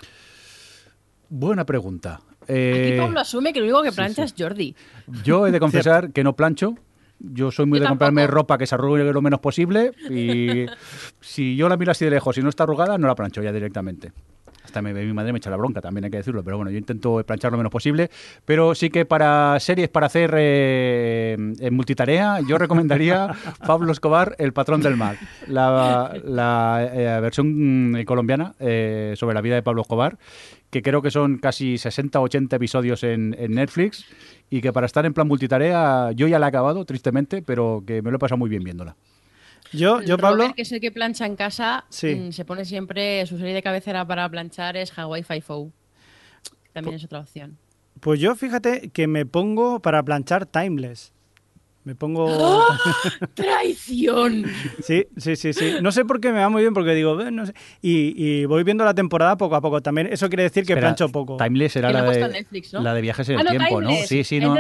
Buena 1.30 1.66
pregunta. 1.66 2.19
Aquí 2.44 2.54
Eh, 2.54 2.98
Pablo 3.00 3.19
asume 3.19 3.52
que 3.54 3.60
lo 3.60 3.66
único 3.66 3.81
que 3.84 3.92
plancha 3.92 4.28
sí. 4.28 4.34
es 4.36 4.36
Jordi. 4.38 4.75
yo 5.24 5.48
he 5.48 5.52
de 5.52 5.60
confesar 5.66 6.12
que 6.12 6.24
no 6.24 6.36
plancho. 6.36 6.75
Yo 7.18 7.50
soy 7.50 7.66
muy 7.66 7.80
Yo 7.80 7.84
de 7.84 7.90
comprarme 7.90 8.24
tampoco. 8.24 8.36
ropa 8.42 8.57
que 8.57 8.68
se 8.68 8.75
arrugue 8.75 9.04
lo 9.12 9.22
menos 9.22 9.40
posible 9.40 9.94
y 10.10 10.66
si 11.22 11.56
yo 11.56 11.69
la 11.69 11.78
miro 11.78 11.92
así 11.92 12.04
de 12.06 12.12
lejos 12.12 12.38
y 12.38 12.42
no 12.42 12.50
está 12.50 12.63
arrugada, 12.63 12.98
no 12.98 13.07
la 13.07 13.16
plancho 13.16 13.42
ya 13.42 13.52
directamente. 13.54 14.12
Hasta 14.65 14.81
me, 14.81 14.94
mi 14.94 15.13
madre 15.13 15.31
me 15.31 15.38
echa 15.38 15.50
la 15.50 15.57
bronca, 15.57 15.79
también 15.79 16.06
hay 16.06 16.12
que 16.12 16.17
decirlo, 16.17 16.44
pero 16.44 16.57
bueno, 16.57 16.71
yo 16.71 16.77
intento 16.77 17.23
planchar 17.23 17.51
lo 17.51 17.57
menos 17.57 17.71
posible. 17.71 18.09
Pero 18.45 18.73
sí 18.73 18.89
que 18.89 19.06
para 19.06 19.59
series 19.59 19.89
para 19.89 20.07
hacer 20.07 20.33
eh, 20.35 21.38
en 21.59 21.73
multitarea, 21.73 22.39
yo 22.47 22.57
recomendaría 22.57 23.29
Pablo 23.65 23.91
Escobar, 23.91 24.35
El 24.39 24.53
patrón 24.53 24.81
del 24.81 24.97
mal, 24.97 25.17
la, 25.47 26.13
la, 26.23 26.89
eh, 26.91 27.21
versión 27.21 27.91
mm, 27.91 28.03
colombiana 28.06 28.56
eh, 28.59 29.13
sobre 29.15 29.35
la 29.35 29.41
vida 29.41 29.56
de 29.56 29.62
Pablo 29.62 29.83
Escobar, 29.83 30.17
que 30.71 30.81
creo 30.81 31.01
que 31.01 31.11
son 31.11 31.38
casi 31.38 31.77
60 31.77 32.19
o 32.19 32.23
80 32.23 32.56
episodios 32.56 33.03
en, 33.03 33.35
en 33.38 33.51
Netflix 33.53 34.06
y 34.50 34.61
que 34.61 34.73
para 34.73 34.88
estar 34.88 35.06
en 35.06 35.13
plan 35.13 35.27
multitarea 35.27 36.11
yo 36.13 36.27
ya 36.27 36.39
la 36.39 36.47
he 36.47 36.50
acabado, 36.50 36.85
tristemente, 36.85 37.44
pero 37.44 37.83
que 37.85 38.01
me 38.01 38.09
lo 38.09 38.18
he 38.18 38.19
pasado 38.19 38.39
muy 38.39 38.50
bien 38.50 38.63
viéndola. 38.63 38.95
Yo, 39.73 40.01
yo 40.01 40.17
Pablo, 40.17 40.38
Robert, 40.44 40.56
que 40.56 40.62
es 40.62 40.71
el 40.71 40.79
que 40.79 40.91
plancha 40.91 41.25
en 41.25 41.35
casa, 41.35 41.85
Sí. 41.89 42.15
mm, 42.15 42.31
se 42.31 42.45
pone 42.45 42.65
siempre 42.65 43.25
su 43.25 43.38
serie 43.38 43.53
de 43.53 43.63
cabecera 43.63 44.06
para 44.06 44.27
planchar 44.29 44.77
es 44.77 44.97
Hawaii 44.97 45.23
Five-O. 45.23 45.71
También 46.73 46.95
es 46.95 47.03
otra 47.06 47.19
opción. 47.19 47.57
pues 48.01 48.19
yo 48.19 48.35
fíjate 48.35 48.89
que 48.89 49.07
me 49.07 49.25
pongo 49.25 49.81
para 49.81 50.03
planchar 50.03 50.45
Timeless. 50.45 51.13
Me 51.85 51.93
pongo... 51.95 52.27
¡Traición! 53.35 54.45
Sí, 54.81 55.05
sí, 55.17 55.35
sí, 55.35 55.53
sí. 55.53 55.73
No 55.81 55.91
sé 55.91 56.03
por 56.03 56.19
qué 56.19 56.31
me 56.31 56.39
va 56.39 56.49
muy 56.49 56.61
bien, 56.63 56.73
porque 56.73 56.93
digo, 56.95 57.21
"Eh, 57.21 57.29
no 57.31 57.45
sé. 57.45 57.53
Y, 57.81 58.13
y 58.17 58.45
voy 58.45 58.63
viendo 58.63 58.83
la 58.83 58.93
temporada 58.95 59.37
poco 59.37 59.55
a 59.55 59.61
poco. 59.61 59.81
También 59.81 60.07
eso 60.11 60.27
quiere 60.27 60.43
decir 60.43 60.65
que 60.65 60.73
Espera, 60.73 60.87
plancho 60.87 61.09
poco. 61.09 61.37
Timeless 61.37 61.75
era 61.75 61.91
la 61.91 62.01
de, 62.01 62.19
en 62.21 62.31
Netflix, 62.31 62.73
¿no? 62.73 62.81
la 62.81 62.93
de 62.93 63.01
viajes 63.01 63.30
en 63.30 63.37
Ah, 63.37 63.42
el 63.42 63.45
no, 63.45 63.51
tiempo, 63.51 63.81
¿no? 63.81 63.89
Sí, 64.07 64.23
sí, 64.23 64.39
no. 64.39 64.56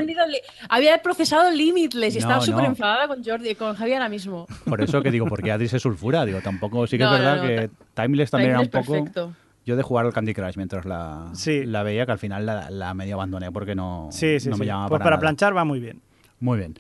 Había 0.69 0.99
procesado 1.01 1.49
Limitless 1.51 2.13
y 2.15 2.19
No, 2.19 2.21
estaba 2.21 2.41
súper 2.41 2.61
no. 2.63 2.69
enfadada 2.69 3.07
con 3.07 3.23
Jordi, 3.23 3.55
con 3.55 3.75
Javi 3.75 3.93
ahora 3.93 4.09
mismo. 4.09 4.45
Por 4.65 4.81
eso 4.83 5.01
que 5.01 5.09
digo, 5.11 5.25
porque 5.25 5.51
Adri 5.51 5.67
se 5.67 5.79
sulfura, 5.79 6.25
digo, 6.25 6.41
tampoco, 6.41 6.85
sí 6.85 6.97
que 6.97 7.05
No, 7.05 7.13
es 7.15 7.19
verdad 7.19 7.37
no, 7.37 7.43
no, 7.43 7.47
que 7.49 7.69
Timeless 7.95 8.29
también 8.31 8.51
era 8.51 8.59
un 8.61 8.69
poco... 8.69 8.93
perfecto. 8.93 9.33
Yo 9.65 9.75
de 9.75 9.81
jugar 9.81 10.05
al 10.05 10.13
Candy 10.13 10.35
Crush 10.35 10.57
mientras 10.57 10.85
la, 10.85 11.29
Sí. 11.33 11.65
la 11.65 11.81
veía, 11.81 12.05
que 12.05 12.11
al 12.11 12.19
final 12.19 12.45
la, 12.45 12.69
la 12.69 12.93
medio 12.93 13.15
abandoné 13.15 13.51
porque 13.51 13.73
no, 13.73 14.09
Sí, 14.11 14.39
sí, 14.39 14.47
no 14.47 14.57
me 14.57 14.65
sí. 14.65 14.67
llamaba 14.67 14.89
Pues 14.89 14.99
para, 14.99 15.05
para 15.05 15.15
nada. 15.15 15.21
planchar 15.21 15.57
va 15.57 15.63
muy 15.65 15.79
bien. 15.79 16.01
Muy 16.39 16.59
bien. 16.59 16.75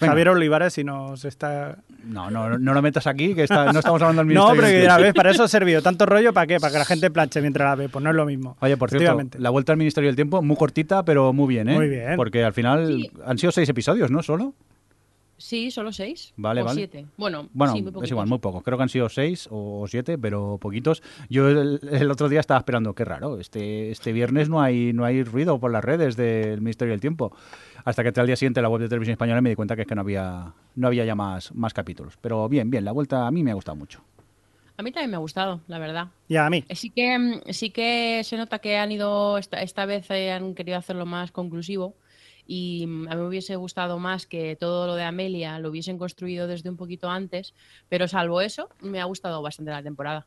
Venga. 0.00 0.12
Javier 0.12 0.28
Olivares, 0.30 0.72
si 0.72 0.82
nos 0.84 1.24
está... 1.24 1.76
No, 2.04 2.30
no, 2.30 2.58
no 2.58 2.72
lo 2.74 2.82
metas 2.82 3.06
aquí, 3.06 3.34
que 3.34 3.44
está- 3.44 3.72
no 3.72 3.78
estamos 3.78 4.00
hablando 4.02 4.24
del 4.24 4.28
No, 4.34 4.50
ministerio. 4.50 4.56
pero 4.56 4.66
del 4.66 4.74
que 4.74 4.80
Tiempo. 4.80 4.98
ya 4.98 5.02
ves, 5.04 5.14
para 5.14 5.30
eso 5.30 5.42
ha 5.44 5.48
servido. 5.48 5.82
¿Tanto 5.82 6.06
rollo 6.06 6.32
para 6.32 6.46
qué? 6.46 6.58
Para 6.58 6.72
que 6.72 6.78
la 6.78 6.84
gente 6.84 7.10
planche 7.10 7.40
mientras 7.40 7.68
la 7.68 7.74
ve. 7.74 7.88
Pues 7.88 8.02
no 8.02 8.10
es 8.10 8.16
lo 8.16 8.24
mismo. 8.24 8.56
Oye, 8.60 8.76
por 8.76 8.90
cierto, 8.90 9.18
la 9.38 9.50
vuelta 9.50 9.72
al 9.72 9.78
Ministerio 9.78 10.08
del 10.08 10.16
Tiempo, 10.16 10.40
muy 10.42 10.56
cortita, 10.56 11.04
pero 11.04 11.32
muy 11.32 11.48
bien, 11.48 11.68
¿eh? 11.68 11.74
Muy 11.74 11.88
bien. 11.88 12.16
Porque 12.16 12.42
al 12.44 12.52
final 12.52 12.86
Sí. 12.86 13.10
han 13.26 13.38
sido 13.38 13.52
seis 13.52 13.68
episodios, 13.68 14.10
¿no? 14.10 14.22
Solo. 14.22 14.54
Sí, 15.40 15.70
solo 15.70 15.90
seis. 15.90 16.34
Vale, 16.36 16.60
o 16.60 16.66
vale. 16.66 16.76
siete. 16.76 17.06
Bueno, 17.16 17.48
Bueno, 17.54 17.72
sí, 17.72 17.82
muy 17.82 18.04
es 18.04 18.10
igual, 18.10 18.28
muy 18.28 18.38
pocos. 18.38 18.62
Creo 18.62 18.76
que 18.76 18.82
han 18.82 18.88
sido 18.90 19.08
seis 19.08 19.48
o 19.50 19.86
siete, 19.88 20.18
pero 20.18 20.58
poquitos. 20.60 21.02
Yo 21.30 21.48
el, 21.48 21.80
el 21.90 22.10
otro 22.10 22.28
día 22.28 22.40
estaba 22.40 22.58
esperando, 22.58 22.94
qué 22.94 23.06
raro, 23.06 23.40
este, 23.40 23.90
este 23.90 24.12
viernes 24.12 24.50
no 24.50 24.60
hay, 24.60 24.92
no 24.92 25.04
hay 25.06 25.24
ruido 25.24 25.58
por 25.58 25.72
las 25.72 25.82
redes 25.82 26.14
del 26.16 26.60
Ministerio 26.60 26.92
del 26.92 27.00
Tiempo. 27.00 27.34
Hasta 27.84 28.02
que 28.02 28.20
al 28.20 28.26
día 28.26 28.36
siguiente 28.36 28.60
a 28.60 28.62
la 28.62 28.68
web 28.68 28.82
de 28.82 28.88
Televisión 28.90 29.12
Española 29.12 29.40
me 29.40 29.48
di 29.48 29.56
cuenta 29.56 29.74
que 29.74 29.82
es 29.82 29.88
que 29.88 29.94
no 29.94 30.02
había, 30.02 30.52
no 30.74 30.86
había 30.86 31.06
ya 31.06 31.14
más, 31.14 31.54
más 31.54 31.72
capítulos. 31.72 32.18
Pero 32.20 32.46
bien, 32.48 32.70
bien, 32.70 32.84
la 32.84 32.92
vuelta 32.92 33.26
a 33.26 33.30
mí 33.30 33.42
me 33.42 33.50
ha 33.50 33.54
gustado 33.54 33.76
mucho. 33.76 34.02
A 34.76 34.82
mí 34.82 34.92
también 34.92 35.10
me 35.10 35.16
ha 35.16 35.20
gustado, 35.20 35.60
la 35.68 35.78
verdad. 35.78 36.08
Y 36.28 36.36
a 36.36 36.48
mí. 36.50 36.64
Eh, 36.68 36.74
Sí 36.76 36.90
que, 36.90 37.18
mm, 37.18 37.40
sí 37.52 37.70
que 37.70 38.22
se 38.24 38.36
nota 38.36 38.58
que 38.58 38.76
han 38.76 38.92
ido, 38.92 39.38
esta, 39.38 39.62
esta 39.62 39.86
vez 39.86 40.10
eh, 40.10 40.32
han 40.32 40.54
querido 40.54 40.76
hacerlo 40.78 41.06
más 41.06 41.32
conclusivo 41.32 41.94
y 42.50 42.84
mm, 42.88 43.08
a 43.08 43.14
mí 43.14 43.20
me 43.20 43.28
hubiese 43.28 43.54
gustado 43.54 44.00
más 44.00 44.26
que 44.26 44.56
todo 44.56 44.88
lo 44.88 44.96
de 44.96 45.04
Amelia 45.04 45.60
lo 45.60 45.70
hubiesen 45.70 45.98
construido 45.98 46.48
desde 46.48 46.68
un 46.68 46.76
poquito 46.76 47.08
antes, 47.08 47.54
pero 47.88 48.08
salvo 48.08 48.40
eso, 48.40 48.68
me 48.80 49.00
ha 49.00 49.04
gustado 49.04 49.40
bastante 49.40 49.70
la 49.70 49.84
temporada. 49.84 50.26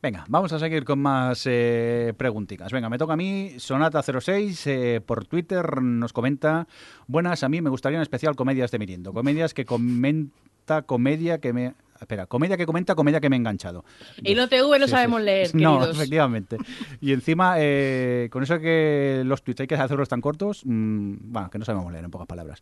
Venga, 0.00 0.24
vamos 0.28 0.52
a 0.54 0.58
seguir 0.58 0.84
con 0.84 1.00
más 1.00 1.42
eh, 1.44 2.14
preguntitas. 2.16 2.72
Venga, 2.72 2.88
me 2.88 2.96
toca 2.96 3.12
a 3.12 3.16
mí. 3.16 3.52
Sonata06 3.56 4.66
eh, 4.66 5.00
por 5.02 5.26
Twitter 5.26 5.82
nos 5.82 6.14
comenta: 6.14 6.66
Buenas, 7.06 7.44
a 7.44 7.48
mí 7.50 7.60
me 7.60 7.70
gustaría 7.70 7.98
en 7.98 8.02
especial 8.02 8.34
comedias 8.34 8.70
de 8.70 8.78
Mirindo. 8.78 9.12
Comedias 9.12 9.52
que 9.52 9.66
comenta 9.66 10.82
comedia 10.86 11.38
que 11.38 11.52
me. 11.52 11.74
Espera, 12.02 12.26
comedia 12.26 12.56
que 12.56 12.66
comenta, 12.66 12.94
comedia 12.94 13.20
que 13.20 13.30
me 13.30 13.36
he 13.36 13.38
enganchado. 13.38 13.84
Y 14.22 14.34
no 14.34 14.48
TV 14.48 14.78
no 14.78 14.86
Sí, 14.86 14.90
sabemos 14.90 15.20
sí. 15.20 15.26
leer, 15.26 15.54
No, 15.54 15.84
efectivamente. 15.84 16.58
Y 17.00 17.12
encima, 17.12 17.54
eh, 17.58 18.28
con 18.30 18.42
eso 18.42 18.58
que 18.58 19.22
los 19.24 19.42
tweets 19.42 19.60
hay 19.60 19.66
que 19.66 19.74
hacerlos 19.76 20.08
tan 20.08 20.20
cortos, 20.20 20.62
mm, 20.64 21.14
bueno, 21.32 21.50
que 21.50 21.58
no 21.58 21.64
sabemos 21.64 21.90
leer 21.92 22.04
en 22.04 22.10
pocas 22.10 22.26
palabras. 22.26 22.60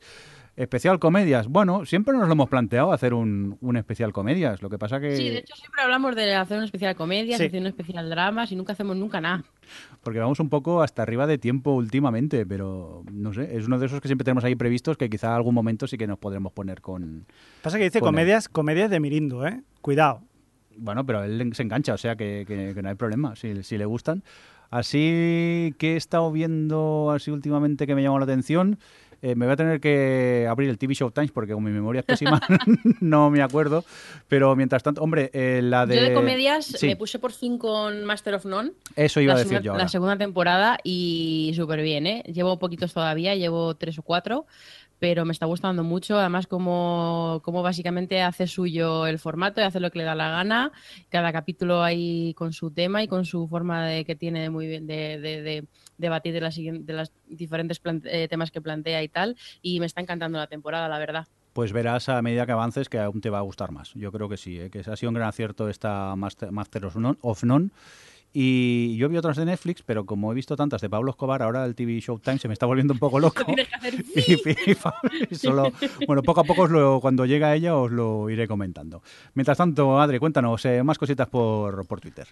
Especial 0.57 0.99
comedias. 0.99 1.47
Bueno, 1.49 1.87
siempre 1.87 2.13
nos 2.15 2.27
lo 2.27 2.33
hemos 2.33 2.49
planteado 2.51 2.93
hacer 2.93 3.15
un, 3.15 3.57
un 3.61 3.77
especial 3.77 4.13
comedias. 4.13 4.61
Lo 4.63 4.69
que 4.69 4.79
pasa 4.79 5.01
que. 5.01 5.17
Sí, 5.17 5.29
de 5.31 5.39
hecho 5.39 5.55
siempre 5.57 5.83
hablamos 5.83 6.15
de 6.15 6.35
hacer 6.35 6.57
una 6.59 6.67
especial 6.67 6.95
comedia, 6.97 7.39
Sí. 7.39 7.45
hacer 7.45 7.61
un 7.61 7.67
especial 7.69 8.11
dramas 8.11 8.53
y 8.53 8.57
nunca 8.57 8.73
hacemos 8.75 8.97
nunca 8.97 9.21
nada. 9.21 9.45
Porque 10.03 10.19
vamos 10.19 10.39
un 10.41 10.49
poco 10.51 10.83
hasta 10.83 11.03
arriba 11.03 11.27
de 11.27 11.39
tiempo 11.39 11.73
últimamente, 11.73 12.45
pero 12.45 13.05
no 13.11 13.33
sé, 13.33 13.57
es 13.57 13.67
uno 13.67 13.79
de 13.79 13.87
esos 13.87 14.01
que 14.01 14.09
siempre 14.09 14.25
tenemos 14.25 14.45
ahí 14.45 14.55
previstos 14.57 14.97
que 14.97 15.09
quizá 15.09 15.35
algún 15.35 15.55
momento 15.55 15.87
sí 15.87 15.97
que 15.97 16.07
nos 16.07 16.19
podremos 16.19 16.53
poner 16.53 16.81
con... 16.81 17.27
Pasa 17.63 17.79
que 17.79 17.85
dice 17.85 18.01
comedias, 18.01 18.49
comedias 18.49 18.91
de 18.91 19.01
Mirindo, 19.01 19.47
¿eh? 19.47 19.63
Cuidado. 19.81 20.23
Bueno, 20.77 21.07
pero 21.07 21.23
él 21.25 21.53
se 21.55 21.63
engancha, 21.63 21.95
o 21.95 21.99
sea 21.99 22.17
que, 22.17 22.45
que- 22.47 22.73
que 22.75 22.83
no 22.83 22.89
hay 22.89 22.95
problema, 22.97 23.37
si, 23.37 23.63
si 23.63 23.79
le 23.79 23.85
gustan. 23.85 24.23
Así 24.71 25.75
que 25.79 25.95
he 25.95 25.97
estado 25.97 26.31
viendo 26.33 27.11
así 27.15 27.31
últimamente 27.31 27.87
que 27.87 27.95
me 27.95 28.03
llamó 28.03 28.19
la 28.19 28.25
atención. 28.25 28.79
Eh, 29.23 29.35
me 29.35 29.47
voy 29.47 29.53
a 29.53 29.57
tener 29.57 29.81
que 29.81 30.47
abrir 30.49 30.71
el 30.71 30.79
TV 30.79 30.95
Show 30.95 31.11
Times 31.11 31.31
porque 31.31 31.53
con 31.53 31.63
mi 31.63 31.71
memoria 31.71 32.01
es 32.01 32.05
pésima 32.07 32.41
no 33.01 33.31
me 33.31 33.43
acuerdo. 33.43 33.85
Pero 34.29 34.55
mientras 34.57 34.83
tanto, 34.83 35.03
hombre, 35.03 35.31
eh, 35.33 35.61
la 35.63 35.87
de... 35.87 35.97
Yo 35.97 36.03
de 36.03 36.13
comedias 36.15 36.65
Sí, 36.67 36.87
me 36.87 36.97
puse 36.97 37.19
por 37.19 37.33
fin 37.33 37.59
con 37.59 38.05
Master 38.05 38.35
of 38.35 38.45
None, 38.45 38.73
eso 38.97 39.21
iba 39.21 39.35
a 39.35 39.39
decir 39.39 39.61
yo 39.61 39.77
la 39.77 39.89
segunda 39.89 40.17
temporada 40.17 40.79
y 40.85 41.53
súper 41.55 41.83
bien, 41.83 42.07
¿eh? 42.07 42.23
Llevo 42.27 42.59
poquitos 42.59 42.93
todavía, 42.95 43.35
llevo 43.35 43.75
tres 43.77 43.99
o 43.99 44.03
cuatro, 44.03 44.47
pero 44.99 45.25
me 45.25 45.33
está 45.33 45.47
gustando 45.47 45.83
mucho. 45.83 46.19
Además, 46.19 46.47
como, 46.47 47.41
como 47.45 47.63
básicamente 47.63 48.21
hace 48.23 48.47
suyo 48.47 49.07
el 49.07 49.19
formato 49.19 49.61
y 49.61 49.65
hace 49.65 49.81
lo 49.81 49.91
que 49.91 49.99
le 49.99 50.05
da 50.05 50.15
la 50.15 50.29
gana. 50.31 50.73
Cada 51.09 51.33
capítulo 51.33 51.83
ahí 51.83 52.35
con 52.35 52.53
su 52.53 52.71
tema 52.71 53.03
y 53.03 53.09
con 53.09 53.25
su 53.25 53.49
forma 53.49 53.87
de 53.87 54.05
que 54.05 54.15
tiene 54.15 54.51
muy 54.51 54.67
bien 54.67 54.87
de, 54.87 55.19
de- 55.19 55.43
de 55.43 55.65
debatir 56.01 56.33
de 56.35 56.41
las, 56.41 56.57
de 56.57 56.93
las 56.93 57.13
diferentes 57.29 57.81
eh, 58.05 58.27
temas 58.29 58.51
que 58.51 58.61
plantea 58.61 59.03
y 59.03 59.09
tal. 59.09 59.37
Y 59.63 59.81
me 59.81 59.87
está 59.87 60.01
encantando 60.01 60.39
la 60.39 60.47
temporada, 60.47 60.89
la 60.89 60.99
verdad. 60.99 61.27
Pues 61.53 61.73
verás 61.73 62.09
a 62.09 62.23
medida 62.23 62.47
que 62.47 62.53
avances 62.53 62.89
que 62.89 62.99
aún 62.99 63.21
te 63.21 63.29
va 63.31 63.39
a 63.39 63.43
gustar 63.43 63.73
más. 63.73 63.93
Yo 63.95 64.13
creo 64.13 64.29
que 64.29 64.37
sí, 64.37 64.59
¿eh? 64.61 64.71
que 64.71 64.81
ha 64.81 64.97
sido 64.97 65.11
un 65.11 65.15
gran 65.15 65.29
acierto 65.29 65.69
esta 65.69 66.15
Master, 66.17 66.53
Master 66.53 66.85
of 66.87 67.43
None. 67.45 67.71
Y 68.33 68.97
yo 68.97 69.09
vi 69.09 69.17
otras 69.17 69.37
de 69.37 69.45
Netflix, 69.45 69.83
pero 69.83 70.07
como 70.07 70.31
he 70.31 70.35
visto 70.37 70.55
tantas 70.55 70.81
de 70.81 70.89
Pablo 70.89 71.11
Escobar, 71.11 71.43
ahora 71.43 71.65
el 71.65 71.75
TV 71.75 71.99
Showtime 71.99 72.39
se 72.39 72.47
me 72.47 72.55
está 72.55 72.65
volviendo 72.65 72.93
un 72.93 73.01
poco 73.01 73.19
loco. 73.21 73.45
Tienes 73.45 73.67
que 73.69 73.75
hacer 73.75 73.95
Y 73.95 74.37
FIFA, 74.37 74.95
y 75.31 75.35
solo, 75.35 75.73
bueno, 76.07 76.23
poco 76.23 76.41
a 76.43 76.45
poco 76.45 76.63
os 76.63 76.71
lo- 76.71 77.01
cuando 77.01 77.27
llegue 77.27 77.45
a 77.45 77.57
ella 77.57 77.75
os 77.75 77.91
lo 77.91 78.31
iré 78.31 78.47
comentando. 78.47 79.03
Mientras 79.35 79.59
tanto, 79.59 80.01
Adri, 80.01 80.21
cuéntanos 80.21 80.65
eh, 80.65 80.81
más 80.85 80.97
cositas 80.99 81.29
por, 81.29 81.85
por 81.89 82.01
Twitter. 82.01 82.29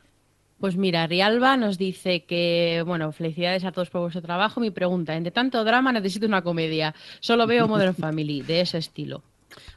Pues 0.58 0.76
mira, 0.76 1.06
Rialba 1.06 1.56
nos 1.56 1.78
dice 1.78 2.24
que, 2.24 2.82
bueno, 2.84 3.12
felicidades 3.12 3.64
a 3.64 3.70
todos 3.70 3.90
por 3.90 4.00
vuestro 4.00 4.22
trabajo. 4.22 4.60
Mi 4.60 4.70
pregunta, 4.70 5.14
entre 5.14 5.30
tanto 5.30 5.62
drama 5.64 5.92
necesito 5.92 6.26
una 6.26 6.42
comedia. 6.42 6.94
Solo 7.20 7.46
veo 7.46 7.68
Modern 7.68 7.94
Family, 7.94 8.42
de 8.42 8.62
ese 8.62 8.78
estilo. 8.78 9.22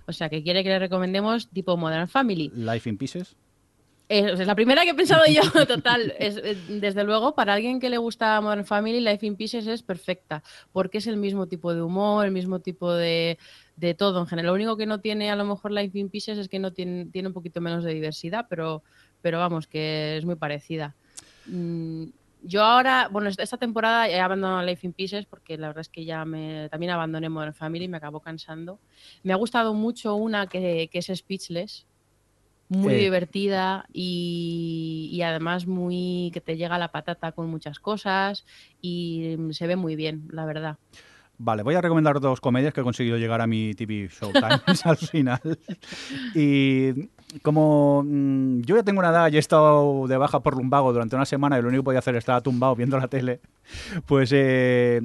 O 0.08 0.12
sea, 0.12 0.30
que 0.30 0.42
quiere 0.44 0.64
que 0.64 0.70
le 0.70 0.80
recomendemos 0.80 1.50
tipo 1.50 1.78
Modern 1.78 2.08
Family. 2.08 2.52
Life 2.56 2.90
in 2.90 2.98
Pieces. 2.98 3.36
Es, 4.10 4.42
es 4.42 4.48
la 4.48 4.56
primera 4.56 4.84
que 4.84 4.90
he 4.90 4.94
pensado 4.94 5.24
yo, 5.26 5.42
total. 5.68 6.14
Es, 6.20 6.36
eh, 6.38 6.58
desde 6.68 7.04
luego, 7.04 7.34
para 7.34 7.54
alguien 7.54 7.80
que 7.80 7.90
le 7.90 7.98
gusta 7.98 8.42
Modern 8.42 8.66
Family, 8.66 9.00
Life 9.00 9.26
in 9.26 9.36
Pieces 9.38 9.68
es 9.68 9.84
perfecta, 9.84 10.44
porque 10.74 10.98
es 10.98 11.08
el 11.08 11.16
mismo 11.16 11.48
tipo 11.48 11.74
de 11.74 11.82
humor, 11.82 12.26
el 12.26 12.32
mismo 12.32 12.60
tipo 12.60 12.92
de, 12.92 13.38
de 13.78 13.94
todo 13.94 14.20
en 14.20 14.28
general. 14.28 14.48
Lo 14.48 14.56
único 14.56 14.76
que 14.76 14.86
no 14.86 15.00
tiene 15.00 15.32
a 15.32 15.36
lo 15.36 15.46
mejor 15.46 15.72
Life 15.72 15.98
in 15.98 16.10
Pieces 16.10 16.40
es 16.40 16.50
que 16.50 16.60
no 16.60 16.74
tiene, 16.74 17.06
tiene 17.06 17.30
un 17.30 17.34
poquito 17.34 17.62
menos 17.62 17.86
de 17.86 17.94
diversidad, 17.94 18.48
pero, 18.50 18.84
pero 19.22 19.40
vamos, 19.40 19.68
que 19.68 20.18
es 20.18 20.26
muy 20.26 20.36
parecida. 20.36 20.96
Mm, 21.48 22.06
Yo 22.44 22.64
ahora, 22.64 23.08
bueno, 23.12 23.30
esta 23.30 23.58
temporada 23.58 24.10
he 24.10 24.20
abandonado 24.20 24.64
Life 24.64 24.86
in 24.86 24.94
Pieces 24.94 25.26
porque 25.26 25.58
la 25.58 25.68
verdad 25.68 25.82
es 25.82 25.90
que 25.90 26.06
ya 26.06 26.26
me 26.26 26.70
también 26.70 26.92
abandoné 26.92 27.30
Modern 27.30 27.54
Family, 27.54 27.88
me 27.88 27.98
acabó 27.98 28.20
cansando. 28.20 28.80
Me 29.24 29.32
ha 29.34 29.36
gustado 29.36 29.74
mucho 29.76 30.16
una 30.16 30.48
que, 30.48 30.90
que 30.92 31.00
es 31.00 31.12
Speechless, 31.14 31.86
muy 32.70 32.96
divertida 32.96 33.86
y, 33.92 35.10
y 35.12 35.22
además 35.24 35.68
muy 35.68 36.32
que 36.34 36.40
te 36.40 36.56
llega 36.56 36.80
la 36.80 36.88
patata 36.88 37.34
con 37.34 37.50
muchas 37.50 37.80
cosas 37.80 38.46
y 38.82 39.36
se 39.52 39.68
ve 39.68 39.76
muy 39.76 39.96
bien, 39.98 40.28
la 40.32 40.46
verdad. 40.46 40.78
Vale, 41.38 41.64
voy 41.64 41.76
a 41.76 41.82
recomendar 41.82 42.20
dos 42.20 42.40
comedias 42.40 42.72
que 42.74 42.82
he 42.82 42.84
conseguido 42.84 43.18
llegar 43.18 43.42
a 43.42 43.48
mi 43.48 43.74
TV 43.74 44.08
Showtime 44.08 44.62
al 44.86 44.98
final. 44.98 45.42
Y 46.36 47.10
como 47.42 48.04
mm, 48.06 48.62
yo 48.62 48.76
ya 48.76 48.84
tengo 48.84 49.00
una 49.00 49.10
edad 49.10 49.32
y 49.32 49.36
he 49.36 49.40
estado 49.40 50.08
de 50.08 50.18
baja 50.18 50.42
por 50.42 50.58
lumbago 50.58 50.92
durante 50.94 51.16
una 51.16 51.26
semana 51.26 51.58
y 51.58 51.62
lo 51.62 51.68
único 51.70 51.82
que 51.82 51.86
podía 51.86 52.00
hacer 52.00 52.16
estaba 52.16 52.42
tumbado 52.42 52.76
viendo 52.76 53.00
la 53.00 53.08
tele, 53.08 53.42
pues 54.06 54.32
eh, 54.34 55.02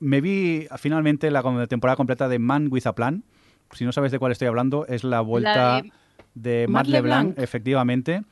me 0.00 0.20
vi 0.20 0.66
finalmente 0.76 1.30
la 1.30 1.42
temporada 1.66 1.96
completa 1.96 2.28
de 2.28 2.38
Man 2.38 2.68
with 2.70 2.86
a 2.86 2.94
Plan. 2.94 3.24
Si 3.72 3.84
no 3.84 3.92
sabes 3.92 4.12
de 4.12 4.18
cuál 4.18 4.32
estoy 4.32 4.48
hablando, 4.48 4.86
es 4.86 5.04
la 5.04 5.20
vuelta 5.20 5.82
de 5.82 5.92
de, 6.34 6.66
Matt 6.68 6.86
Matt 6.86 6.86
LeBlanc, 6.86 7.28
LeBlanc. 7.28 7.38
efectivamente. 7.38 8.22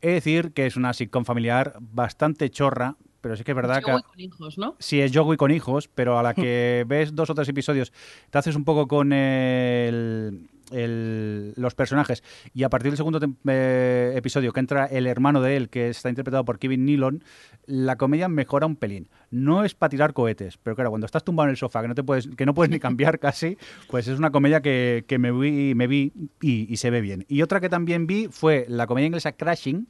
Es 0.00 0.14
decir, 0.14 0.52
que 0.52 0.66
es 0.66 0.76
una 0.76 0.92
sitcom 0.94 1.24
familiar 1.24 1.76
bastante 1.80 2.48
chorra, 2.50 2.96
pero 3.20 3.36
sí 3.36 3.44
que 3.44 3.52
es 3.52 3.56
verdad 3.56 3.82
que... 3.82 3.90
Joey 3.90 4.02
con 4.02 4.20
hijos, 4.20 4.58
¿no? 4.58 4.76
Sí, 4.78 5.00
es 5.00 5.14
Joey 5.14 5.36
con 5.36 5.50
hijos, 5.50 5.88
pero 5.88 6.18
a 6.18 6.22
la 6.22 6.32
que 6.34 6.84
ves 6.86 7.14
dos 7.14 7.28
o 7.28 7.34
tres 7.34 7.48
episodios, 7.48 7.92
te 8.30 8.38
haces 8.38 8.56
un 8.56 8.64
poco 8.64 8.88
con 8.88 9.12
el- 9.12 10.48
el- 10.72 11.52
los 11.56 11.74
personajes 11.74 12.22
y 12.54 12.62
a 12.62 12.68
partir 12.70 12.90
del 12.90 12.96
segundo 12.96 13.20
eh, 13.48 14.12
episodio 14.16 14.52
que 14.52 14.60
entra 14.60 14.86
el 14.86 15.06
hermano 15.06 15.40
de 15.40 15.56
él, 15.56 15.68
que 15.68 15.88
está 15.88 16.08
interpretado 16.08 16.44
por 16.44 16.58
Kevin 16.58 16.84
Nealon, 16.84 17.22
la 17.66 17.96
comedia 17.96 18.28
mejora 18.28 18.66
un 18.66 18.76
pelín. 18.76 19.08
No 19.30 19.64
es 19.64 19.74
para 19.74 19.90
tirar 19.90 20.12
cohetes, 20.12 20.58
pero 20.58 20.74
claro, 20.74 20.90
cuando 20.90 21.06
estás 21.06 21.24
tumbado 21.24 21.46
en 21.46 21.50
el 21.50 21.56
sofá, 21.56 21.82
que 21.82 21.88
no, 21.88 21.94
te 21.94 22.02
puedes, 22.02 22.28
que 22.28 22.46
no 22.46 22.54
puedes 22.54 22.70
ni 22.70 22.78
cambiar 22.80 23.18
casi, 23.20 23.56
pues 23.88 24.08
es 24.08 24.18
una 24.18 24.30
comedia 24.30 24.60
que, 24.60 25.04
que 25.06 25.18
me 25.18 25.30
vi, 25.32 25.74
me 25.74 25.86
vi 25.86 26.12
y, 26.40 26.76
se 26.76 26.90
ve 26.90 27.00
bien. 27.00 27.24
Y 27.28 27.42
otra 27.42 27.60
que 27.60 27.68
también 27.68 28.06
vi 28.06 28.28
fue 28.30 28.64
la 28.68 28.86
comedia 28.86 29.06
inglesa 29.06 29.32
Crashing, 29.32 29.88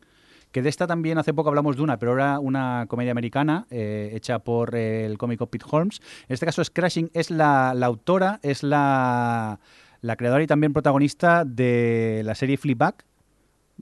que 0.52 0.62
de 0.62 0.68
esta 0.68 0.86
también 0.88 1.16
hace 1.16 1.32
poco 1.32 1.48
hablamos 1.48 1.76
de 1.76 1.82
una, 1.82 1.98
pero 1.98 2.14
era 2.14 2.40
una 2.40 2.86
comedia 2.88 3.12
americana 3.12 3.66
eh, 3.70 4.10
hecha 4.14 4.40
por 4.40 4.74
el 4.74 5.16
cómico 5.16 5.46
Pete 5.46 5.64
Holmes. 5.70 6.00
En 6.28 6.34
este 6.34 6.44
caso 6.44 6.60
es 6.60 6.70
Crashing, 6.70 7.10
es 7.14 7.30
la 7.30 7.70
autora, 7.70 8.40
es 8.42 8.64
la, 8.64 9.60
la 10.00 10.16
creadora 10.16 10.42
y 10.42 10.46
también 10.46 10.72
protagonista 10.72 11.44
de 11.44 12.22
la 12.24 12.34
serie 12.34 12.56
Fleabag, 12.56 13.04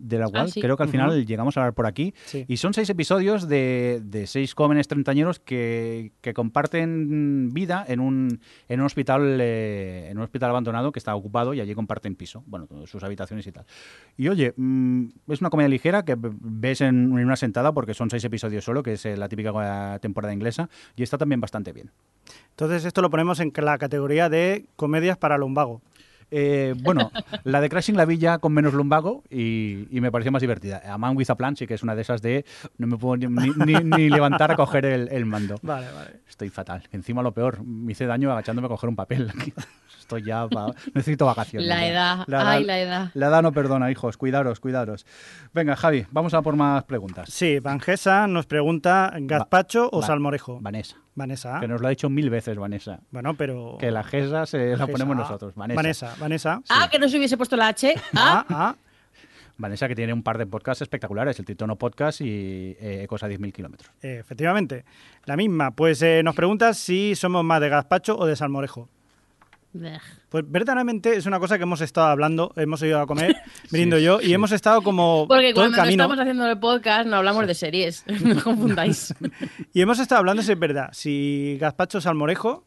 de 0.00 0.18
la 0.18 0.28
cual 0.28 0.50
sí. 0.50 0.60
creo 0.60 0.76
que 0.76 0.82
al 0.82 0.88
final 0.88 1.26
llegamos 1.26 1.56
a 1.56 1.60
hablar 1.60 1.74
por 1.74 1.86
aquí. 1.86 2.14
Sí. 2.26 2.44
Y 2.48 2.58
son 2.58 2.74
seis 2.74 2.88
episodios 2.90 3.48
de, 3.48 4.00
de 4.04 4.26
seis 4.26 4.54
jóvenes 4.54 4.88
treintañeros 4.88 5.40
que, 5.40 6.12
que 6.20 6.34
comparten 6.34 7.52
vida 7.52 7.84
en 7.86 8.00
un, 8.00 8.40
en 8.68 8.80
un 8.80 8.86
hospital 8.86 9.38
eh, 9.40 10.08
en 10.10 10.16
un 10.18 10.24
hospital 10.24 10.50
abandonado 10.50 10.92
que 10.92 10.98
está 10.98 11.14
ocupado 11.14 11.54
y 11.54 11.60
allí 11.60 11.74
comparten 11.74 12.14
piso, 12.14 12.44
bueno, 12.46 12.68
sus 12.86 13.02
habitaciones 13.02 13.46
y 13.46 13.52
tal. 13.52 13.64
Y 14.16 14.28
oye, 14.28 14.54
mm, 14.56 15.06
es 15.28 15.40
una 15.40 15.50
comedia 15.50 15.68
ligera 15.68 16.04
que 16.04 16.16
ves 16.18 16.80
en, 16.80 16.88
en 16.96 17.24
una 17.24 17.36
sentada 17.36 17.72
porque 17.72 17.94
son 17.94 18.10
seis 18.10 18.24
episodios 18.24 18.64
solo, 18.64 18.82
que 18.82 18.94
es 18.94 19.06
eh, 19.06 19.16
la 19.16 19.28
típica 19.28 19.50
eh, 19.94 19.98
temporada 20.00 20.32
inglesa, 20.32 20.68
y 20.96 21.02
está 21.02 21.18
también 21.18 21.40
bastante 21.40 21.72
bien. 21.72 21.90
Entonces 22.50 22.84
esto 22.84 23.02
lo 23.02 23.10
ponemos 23.10 23.40
en 23.40 23.52
la 23.56 23.78
categoría 23.78 24.28
de 24.28 24.66
comedias 24.76 25.16
para 25.16 25.38
lumbago. 25.38 25.82
Eh, 26.30 26.74
bueno, 26.82 27.10
la 27.44 27.60
de 27.60 27.68
Crashing 27.68 27.96
la 27.96 28.04
vi 28.04 28.18
ya 28.18 28.38
con 28.38 28.52
menos 28.52 28.74
lumbago 28.74 29.22
y, 29.30 29.86
y 29.90 30.00
me 30.00 30.10
pareció 30.12 30.30
más 30.32 30.42
divertida. 30.42 30.82
A 30.86 30.98
Man 30.98 31.16
with 31.16 31.30
a 31.30 31.36
Plan 31.36 31.56
sí 31.56 31.66
que 31.66 31.74
es 31.74 31.82
una 31.82 31.94
de 31.94 32.02
esas 32.02 32.20
de 32.22 32.44
no 32.76 32.86
me 32.86 32.96
puedo 32.98 33.16
ni, 33.16 33.26
ni- 33.26 33.82
ni 33.84 34.10
levantar 34.10 34.50
a 34.52 34.56
coger 34.56 34.84
el, 34.84 35.08
el 35.08 35.24
mando. 35.24 35.56
Vale, 35.62 35.86
vale. 35.92 36.20
Estoy 36.28 36.50
fatal. 36.50 36.82
Encima 36.92 37.22
lo 37.22 37.32
peor, 37.32 37.64
me 37.64 37.92
hice 37.92 38.06
daño 38.06 38.30
agachándome 38.30 38.66
a 38.66 38.68
coger 38.68 38.88
un 38.90 38.96
papel. 38.96 39.32
Estoy 39.98 40.22
ya... 40.24 40.46
pa- 40.48 40.72
Necesito 40.94 41.26
vacaciones. 41.26 41.68
La 41.68 41.80
ya. 41.80 41.88
edad, 41.88 42.24
ay, 42.46 42.64
la 42.64 42.78
edad. 42.78 43.10
La 43.14 43.26
edad 43.28 43.42
no 43.42 43.52
perdona, 43.52 43.90
hijos. 43.90 44.16
Cuidaros, 44.16 44.60
cuidaros. 44.60 45.04
Venga, 45.52 45.76
Javi, 45.76 46.06
vamos 46.10 46.32
a 46.34 46.42
por 46.42 46.56
más 46.56 46.84
preguntas. 46.84 47.28
Sí, 47.30 47.58
Vanessa 47.58 48.26
nos 48.26 48.46
pregunta, 48.46 49.12
¿gazpacho 49.18 49.88
o 49.92 50.00
Va- 50.00 50.06
salmorejo? 50.06 50.60
Vanessa. 50.60 50.96
Vanessa. 51.18 51.60
Que 51.60 51.68
nos 51.68 51.80
lo 51.80 51.86
ha 51.88 51.90
dicho 51.90 52.08
mil 52.08 52.30
veces, 52.30 52.56
Vanessa. 52.56 53.00
Bueno, 53.10 53.34
pero... 53.34 53.76
Que 53.78 53.90
la 53.90 54.02
Gesa 54.04 54.46
se 54.46 54.76
la 54.76 54.86
ponemos 54.86 55.16
nosotros. 55.16 55.54
Vanessa. 55.54 55.76
Vanessa, 55.76 56.14
Vanessa. 56.18 56.62
Ah, 56.70 56.88
que 56.90 56.98
no 56.98 57.08
se 57.08 57.18
hubiese 57.18 57.36
puesto 57.36 57.56
la 57.56 57.68
H. 57.68 57.94
Ah, 58.14 58.46
Ah, 58.46 58.46
ah. 58.50 58.76
Vanessa 59.58 59.88
que 59.88 59.96
tiene 59.96 60.12
un 60.12 60.22
par 60.22 60.38
de 60.38 60.46
podcasts 60.46 60.82
espectaculares, 60.82 61.36
el 61.40 61.44
Tritono 61.44 61.76
Podcast 61.76 62.20
y 62.20 62.76
eh, 62.80 63.00
Ecos 63.02 63.24
a 63.24 63.28
10.000 63.28 63.52
kilómetros. 63.52 63.90
Efectivamente. 64.00 64.84
La 65.24 65.36
misma. 65.36 65.72
Pues 65.72 66.00
eh, 66.02 66.22
nos 66.22 66.36
pregunta 66.36 66.72
si 66.74 67.16
somos 67.16 67.44
más 67.44 67.60
de 67.60 67.68
gazpacho 67.68 68.16
o 68.16 68.24
de 68.24 68.36
salmorejo. 68.36 68.88
Pues 70.28 70.44
verdaderamente 70.48 71.16
es 71.16 71.26
una 71.26 71.38
cosa 71.38 71.56
que 71.58 71.62
hemos 71.64 71.80
estado 71.80 72.08
hablando, 72.08 72.52
hemos 72.56 72.82
ido 72.82 73.00
a 73.00 73.06
comer, 73.06 73.36
viniendo 73.70 73.98
yo, 73.98 74.20
y 74.20 74.26
sí. 74.26 74.34
hemos 74.34 74.52
estado 74.52 74.82
como 74.82 75.26
Porque 75.28 75.52
todo 75.52 75.64
el 75.64 75.70
cuando 75.70 75.76
no 75.76 75.82
camino. 75.82 76.02
estamos 76.04 76.20
haciendo 76.20 76.46
el 76.48 76.58
podcast 76.58 77.06
no 77.08 77.16
hablamos 77.16 77.46
de 77.46 77.54
series, 77.54 78.04
no 78.24 78.42
confundáis. 78.42 79.14
Y 79.72 79.80
hemos 79.82 79.98
estado 79.98 80.20
hablando 80.20 80.42
si 80.42 80.52
es 80.52 80.58
verdad, 80.58 80.88
si 80.92 81.56
gazpacho 81.60 82.00
salmorejo. 82.00 82.64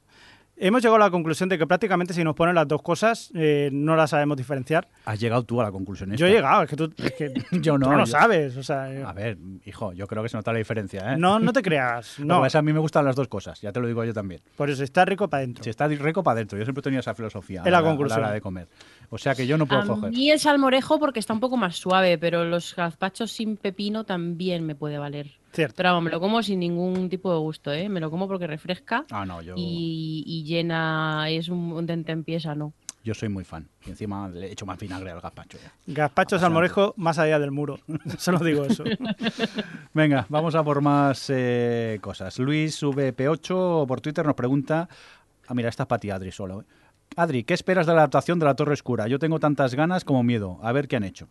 Hemos 0.63 0.83
llegado 0.83 0.97
a 0.97 0.99
la 0.99 1.09
conclusión 1.09 1.49
de 1.49 1.57
que 1.57 1.65
prácticamente 1.65 2.13
si 2.13 2.23
nos 2.23 2.35
ponen 2.35 2.53
las 2.53 2.67
dos 2.67 2.83
cosas 2.83 3.31
eh, 3.33 3.69
no 3.73 3.95
las 3.95 4.11
sabemos 4.11 4.37
diferenciar. 4.37 4.87
Has 5.05 5.19
llegado 5.19 5.41
tú 5.43 5.59
a 5.59 5.63
la 5.63 5.71
conclusión. 5.71 6.15
Yo 6.15 6.27
he 6.27 6.29
esta. 6.29 6.37
llegado, 6.39 6.63
es 6.63 6.69
que 6.69 6.75
tú, 6.75 6.93
es 6.97 7.11
que 7.13 7.33
Yo 7.61 7.79
no, 7.79 7.85
tú 7.87 7.91
no 7.91 7.97
lo 7.97 8.05
yo- 8.05 8.11
sabes. 8.11 8.55
O 8.57 8.61
sea, 8.61 8.93
eh, 8.93 9.03
A 9.03 9.11
ver, 9.11 9.39
hijo, 9.65 9.91
yo 9.93 10.05
creo 10.05 10.21
que 10.21 10.29
se 10.29 10.37
nota 10.37 10.51
la 10.51 10.59
diferencia, 10.59 11.13
¿eh? 11.13 11.17
no, 11.17 11.39
no 11.39 11.51
te 11.51 11.63
creas. 11.63 12.19
Lo 12.19 12.23
que 12.25 12.27
No, 12.27 12.41
pasa 12.41 12.59
a 12.59 12.61
mí 12.61 12.71
me 12.73 12.79
gustan 12.79 13.05
las 13.05 13.15
dos 13.15 13.27
cosas, 13.27 13.59
ya 13.59 13.71
te 13.71 13.79
lo 13.79 13.87
digo 13.87 14.05
yo 14.05 14.13
también. 14.13 14.41
por 14.55 14.69
eso 14.69 14.83
está 14.83 15.03
rico 15.03 15.27
para 15.27 15.39
adentro. 15.41 15.63
Si 15.63 15.69
está 15.71 15.87
rico 15.87 16.21
para 16.21 16.35
adentro, 16.35 16.59
yo 16.59 16.63
siempre 16.63 16.81
he 16.81 16.83
tenido 16.83 16.99
esa 16.99 17.15
filosofía. 17.15 17.61
Es 17.61 17.67
a 17.67 17.71
la 17.71 17.79
a 17.79 17.81
conclusión. 17.83 18.19
hora 18.19 18.31
de 18.31 18.41
comer. 18.41 18.67
O 19.13 19.17
sea 19.17 19.35
que 19.35 19.45
yo 19.45 19.57
no 19.57 19.65
puedo 19.67 19.81
A 19.81 19.85
coger. 19.85 20.11
mí 20.11 20.31
el 20.31 20.39
salmorejo 20.39 20.97
porque 20.97 21.19
está 21.19 21.33
un 21.33 21.41
poco 21.41 21.57
más 21.57 21.75
suave, 21.75 22.17
pero 22.17 22.45
los 22.45 22.73
gazpachos 22.75 23.31
sin 23.31 23.57
pepino 23.57 24.05
también 24.05 24.65
me 24.65 24.73
puede 24.73 24.97
valer. 24.97 25.31
Cierto. 25.51 25.75
Pero 25.75 25.89
vamos, 25.89 26.03
me 26.05 26.11
lo 26.11 26.19
como 26.21 26.41
sin 26.41 26.59
ningún 26.59 27.09
tipo 27.09 27.31
de 27.33 27.37
gusto, 27.39 27.73
¿eh? 27.73 27.89
Me 27.89 27.99
lo 27.99 28.09
como 28.09 28.25
porque 28.27 28.47
refresca 28.47 29.05
Ah, 29.11 29.25
no, 29.25 29.41
yo, 29.41 29.53
y, 29.57 30.23
y 30.25 30.43
llena, 30.45 31.29
es 31.29 31.49
un, 31.49 31.73
un 31.73 31.85
tentempieza, 31.85 32.55
¿no? 32.55 32.73
yo 33.03 33.15
soy 33.15 33.29
muy 33.29 33.43
fan. 33.43 33.67
Y 33.85 33.89
encima 33.89 34.29
le 34.29 34.51
echo 34.51 34.63
más 34.67 34.77
vinagre 34.77 35.09
al 35.09 35.19
gazpacho 35.21 35.57
ya. 35.57 35.73
Gazpacho 35.87 36.35
Apasionante. 36.35 36.39
salmorejo 36.39 36.93
más 36.97 37.17
allá 37.17 37.39
del 37.39 37.49
muro. 37.51 37.79
Solo 38.19 38.37
digo 38.39 38.63
eso. 38.63 38.83
Venga, 39.93 40.25
vamos 40.29 40.53
a 40.55 40.63
por 40.63 40.81
más 40.81 41.25
eh, 41.29 41.97
cosas. 42.01 42.37
Luis 42.39 42.81
VP8 42.83 43.87
por 43.87 44.01
Twitter 44.01 44.25
nos 44.25 44.35
pregunta. 44.35 44.87
Ah, 45.47 45.53
mira, 45.55 45.69
esta 45.69 45.83
es 45.83 45.87
para 45.87 45.99
ti, 45.99 46.09
Adri, 46.11 46.31
solo. 46.31 46.61
¿eh? 46.61 46.65
Adri, 47.15 47.43
¿qué 47.43 47.53
esperas 47.53 47.85
de 47.85 47.93
la 47.93 47.99
adaptación 47.99 48.39
de 48.39 48.45
La 48.45 48.55
Torre 48.55 48.73
Oscura? 48.73 49.07
Yo 49.07 49.19
tengo 49.19 49.39
tantas 49.39 49.75
ganas 49.75 50.05
como 50.05 50.23
miedo. 50.23 50.59
A 50.61 50.71
ver 50.71 50.87
qué 50.87 50.95
han 50.95 51.03
hecho. 51.03 51.27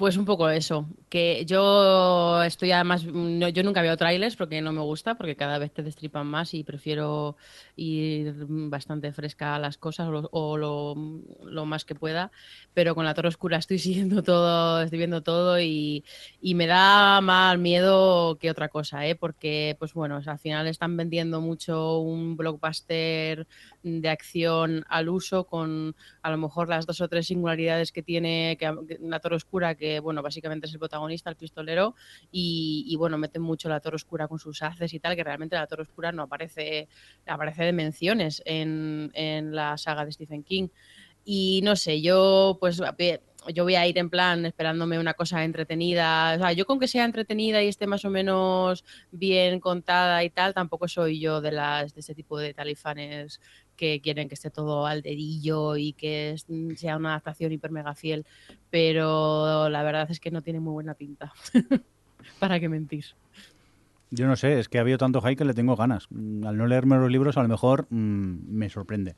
Pues 0.00 0.16
un 0.16 0.24
poco 0.24 0.48
eso, 0.48 0.88
que 1.10 1.44
yo 1.44 2.42
estoy 2.42 2.72
además, 2.72 3.04
no, 3.04 3.50
yo 3.50 3.62
nunca 3.62 3.82
veo 3.82 3.98
trailers 3.98 4.34
porque 4.34 4.62
no 4.62 4.72
me 4.72 4.80
gusta, 4.80 5.14
porque 5.14 5.36
cada 5.36 5.58
vez 5.58 5.72
te 5.72 5.82
destripan 5.82 6.26
más 6.26 6.54
y 6.54 6.64
prefiero 6.64 7.36
ir 7.76 8.34
bastante 8.48 9.12
fresca 9.12 9.56
a 9.56 9.58
las 9.58 9.76
cosas 9.76 10.08
o, 10.08 10.56
lo, 10.56 11.66
más 11.66 11.84
que 11.84 11.94
pueda, 11.94 12.32
pero 12.72 12.94
con 12.94 13.04
la 13.04 13.12
Torre 13.12 13.28
Oscura 13.28 13.58
estoy 13.58 13.78
siguiendo 13.78 14.22
todo, 14.22 14.80
estoy 14.80 14.96
viendo 14.96 15.22
todo 15.22 15.60
y, 15.60 16.02
me 16.40 16.66
da 16.66 17.20
más 17.20 17.58
miedo 17.58 18.38
que 18.38 18.50
otra 18.50 18.70
cosa, 18.70 19.06
¿eh? 19.06 19.16
porque 19.16 19.76
pues 19.78 19.92
bueno, 19.92 20.18
al 20.24 20.38
final 20.38 20.66
están 20.66 20.96
vendiendo 20.96 21.42
mucho 21.42 21.98
un 21.98 22.38
blockbuster 22.38 23.46
de 23.82 24.08
acción 24.08 24.84
al 24.88 25.08
uso 25.08 25.46
con 25.46 25.94
a 26.22 26.30
lo 26.30 26.36
mejor 26.36 26.68
las 26.68 26.86
dos 26.86 27.00
o 27.00 27.08
tres 27.08 27.26
singularidades 27.26 27.92
que 27.92 28.02
tiene 28.02 28.56
que, 28.58 28.98
la 29.00 29.20
Torre 29.20 29.36
Oscura, 29.36 29.74
que 29.74 30.00
bueno, 30.00 30.22
básicamente 30.22 30.66
es 30.66 30.72
el 30.72 30.78
protagonista, 30.78 31.30
el 31.30 31.36
pistolero, 31.36 31.94
y, 32.30 32.84
y, 32.86 32.96
bueno, 32.96 33.18
meten 33.18 33.42
mucho 33.42 33.68
la 33.68 33.80
Torre 33.80 33.96
Oscura 33.96 34.28
con 34.28 34.38
sus 34.38 34.62
haces 34.62 34.92
y 34.92 35.00
tal, 35.00 35.16
que 35.16 35.24
realmente 35.24 35.56
la 35.56 35.66
Torre 35.66 35.82
Oscura 35.82 36.12
no 36.12 36.22
aparece, 36.22 36.88
aparece 37.26 37.64
de 37.64 37.72
menciones 37.72 38.42
en, 38.44 39.10
en 39.14 39.54
la 39.54 39.76
saga 39.78 40.04
de 40.04 40.12
Stephen 40.12 40.42
King. 40.42 40.68
Y 41.24 41.60
no 41.62 41.76
sé, 41.76 42.00
yo 42.00 42.56
pues 42.60 42.80
yo 43.48 43.64
voy 43.64 43.74
a 43.74 43.86
ir 43.86 43.96
en 43.98 44.10
plan 44.10 44.44
esperándome 44.44 44.98
una 44.98 45.14
cosa 45.14 45.44
entretenida. 45.44 46.34
O 46.34 46.38
sea, 46.38 46.52
yo 46.52 46.66
con 46.66 46.78
que 46.78 46.88
sea 46.88 47.04
entretenida 47.04 47.62
y 47.62 47.68
esté 47.68 47.86
más 47.86 48.04
o 48.04 48.10
menos 48.10 48.84
bien 49.10 49.60
contada 49.60 50.22
y 50.24 50.30
tal, 50.30 50.54
tampoco 50.54 50.88
soy 50.88 51.20
yo 51.20 51.40
de 51.40 51.52
las 51.52 51.94
de 51.94 52.00
ese 52.00 52.14
tipo 52.14 52.38
de 52.38 52.54
talifanes 52.54 53.40
que 53.80 54.02
quieren 54.02 54.28
que 54.28 54.34
esté 54.34 54.50
todo 54.50 54.84
al 54.84 55.00
dedillo 55.00 55.74
y 55.78 55.94
que 55.94 56.36
sea 56.76 56.98
una 56.98 57.12
adaptación 57.12 57.50
hiper 57.50 57.70
mega 57.70 57.94
fiel. 57.94 58.26
Pero 58.68 59.70
la 59.70 59.82
verdad 59.82 60.06
es 60.10 60.20
que 60.20 60.30
no 60.30 60.42
tiene 60.42 60.60
muy 60.60 60.74
buena 60.74 60.92
pinta. 60.92 61.32
¿Para 62.38 62.60
qué 62.60 62.68
mentir? 62.68 63.06
Yo 64.10 64.26
no 64.26 64.36
sé, 64.36 64.58
es 64.58 64.68
que 64.68 64.76
ha 64.76 64.82
habido 64.82 64.98
tanto 64.98 65.22
hype 65.22 65.36
que 65.36 65.46
le 65.46 65.54
tengo 65.54 65.76
ganas. 65.76 66.08
Mm, 66.10 66.46
Al 66.46 66.58
no 66.58 66.66
leerme 66.66 66.98
los 66.98 67.10
libros, 67.10 67.38
a 67.38 67.42
lo 67.42 67.48
mejor 67.48 67.86
mmm, 67.88 68.36
me 68.50 68.68
sorprende. 68.68 69.14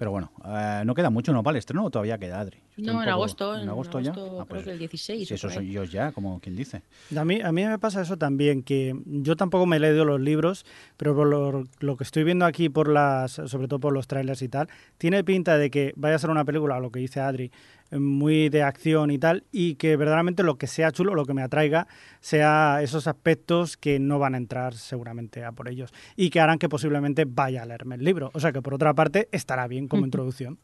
Pero 0.00 0.12
bueno, 0.12 0.32
eh, 0.46 0.82
no 0.86 0.94
queda 0.94 1.10
mucho, 1.10 1.30
¿no? 1.34 1.42
Para 1.42 1.56
el 1.56 1.58
estreno 1.58 1.84
o 1.84 1.90
todavía 1.90 2.16
queda, 2.16 2.40
Adri. 2.40 2.56
No, 2.78 3.02
en 3.02 3.10
agosto. 3.10 3.54
¿En 3.54 3.68
agosto, 3.68 3.98
en 3.98 4.04
ya? 4.04 4.12
agosto 4.12 4.40
Ah, 4.40 4.46
creo 4.46 4.48
pues, 4.48 4.64
que 4.64 4.70
el 4.70 4.78
16. 4.78 5.28
Si 5.28 5.34
eso 5.34 5.50
soy 5.50 5.70
yo 5.70 5.84
ya, 5.84 6.12
como 6.12 6.40
quien 6.40 6.56
dice. 6.56 6.80
A 7.14 7.22
mí, 7.22 7.42
a 7.42 7.52
mí 7.52 7.66
me 7.66 7.78
pasa 7.78 8.00
eso 8.00 8.16
también, 8.16 8.62
que 8.62 8.98
yo 9.04 9.36
tampoco 9.36 9.66
me 9.66 9.76
he 9.76 9.78
leído 9.78 10.06
los 10.06 10.18
libros, 10.18 10.64
pero 10.96 11.14
por 11.14 11.26
lo, 11.26 11.64
lo, 11.80 11.96
que 11.98 12.04
estoy 12.04 12.24
viendo 12.24 12.46
aquí, 12.46 12.70
por 12.70 12.88
las, 12.88 13.32
sobre 13.32 13.68
todo 13.68 13.78
por 13.78 13.92
los 13.92 14.06
trailers 14.06 14.40
y 14.40 14.48
tal, 14.48 14.70
tiene 14.96 15.22
pinta 15.22 15.58
de 15.58 15.68
que 15.70 15.92
vaya 15.96 16.14
a 16.14 16.18
ser 16.18 16.30
una 16.30 16.46
película, 16.46 16.80
lo 16.80 16.90
que 16.90 17.00
dice 17.00 17.20
Adri, 17.20 17.52
muy 17.92 18.48
de 18.48 18.62
acción 18.62 19.10
y 19.10 19.18
tal, 19.18 19.44
y 19.50 19.74
que 19.74 19.96
verdaderamente 19.96 20.42
lo 20.42 20.58
que 20.58 20.66
sea 20.66 20.92
chulo, 20.92 21.14
lo 21.14 21.24
que 21.24 21.34
me 21.34 21.42
atraiga, 21.42 21.86
sea 22.20 22.80
esos 22.82 23.06
aspectos 23.06 23.76
que 23.76 23.98
no 23.98 24.18
van 24.18 24.34
a 24.34 24.38
entrar 24.38 24.74
seguramente 24.74 25.44
a 25.44 25.52
por 25.52 25.68
ellos 25.68 25.92
y 26.16 26.30
que 26.30 26.40
harán 26.40 26.58
que 26.58 26.68
posiblemente 26.68 27.24
vaya 27.26 27.62
a 27.62 27.66
leerme 27.66 27.96
el 27.96 28.04
libro. 28.04 28.30
O 28.34 28.40
sea 28.40 28.52
que 28.52 28.62
por 28.62 28.74
otra 28.74 28.94
parte 28.94 29.28
estará 29.32 29.66
bien 29.66 29.88
como 29.88 30.04
introducción. 30.04 30.58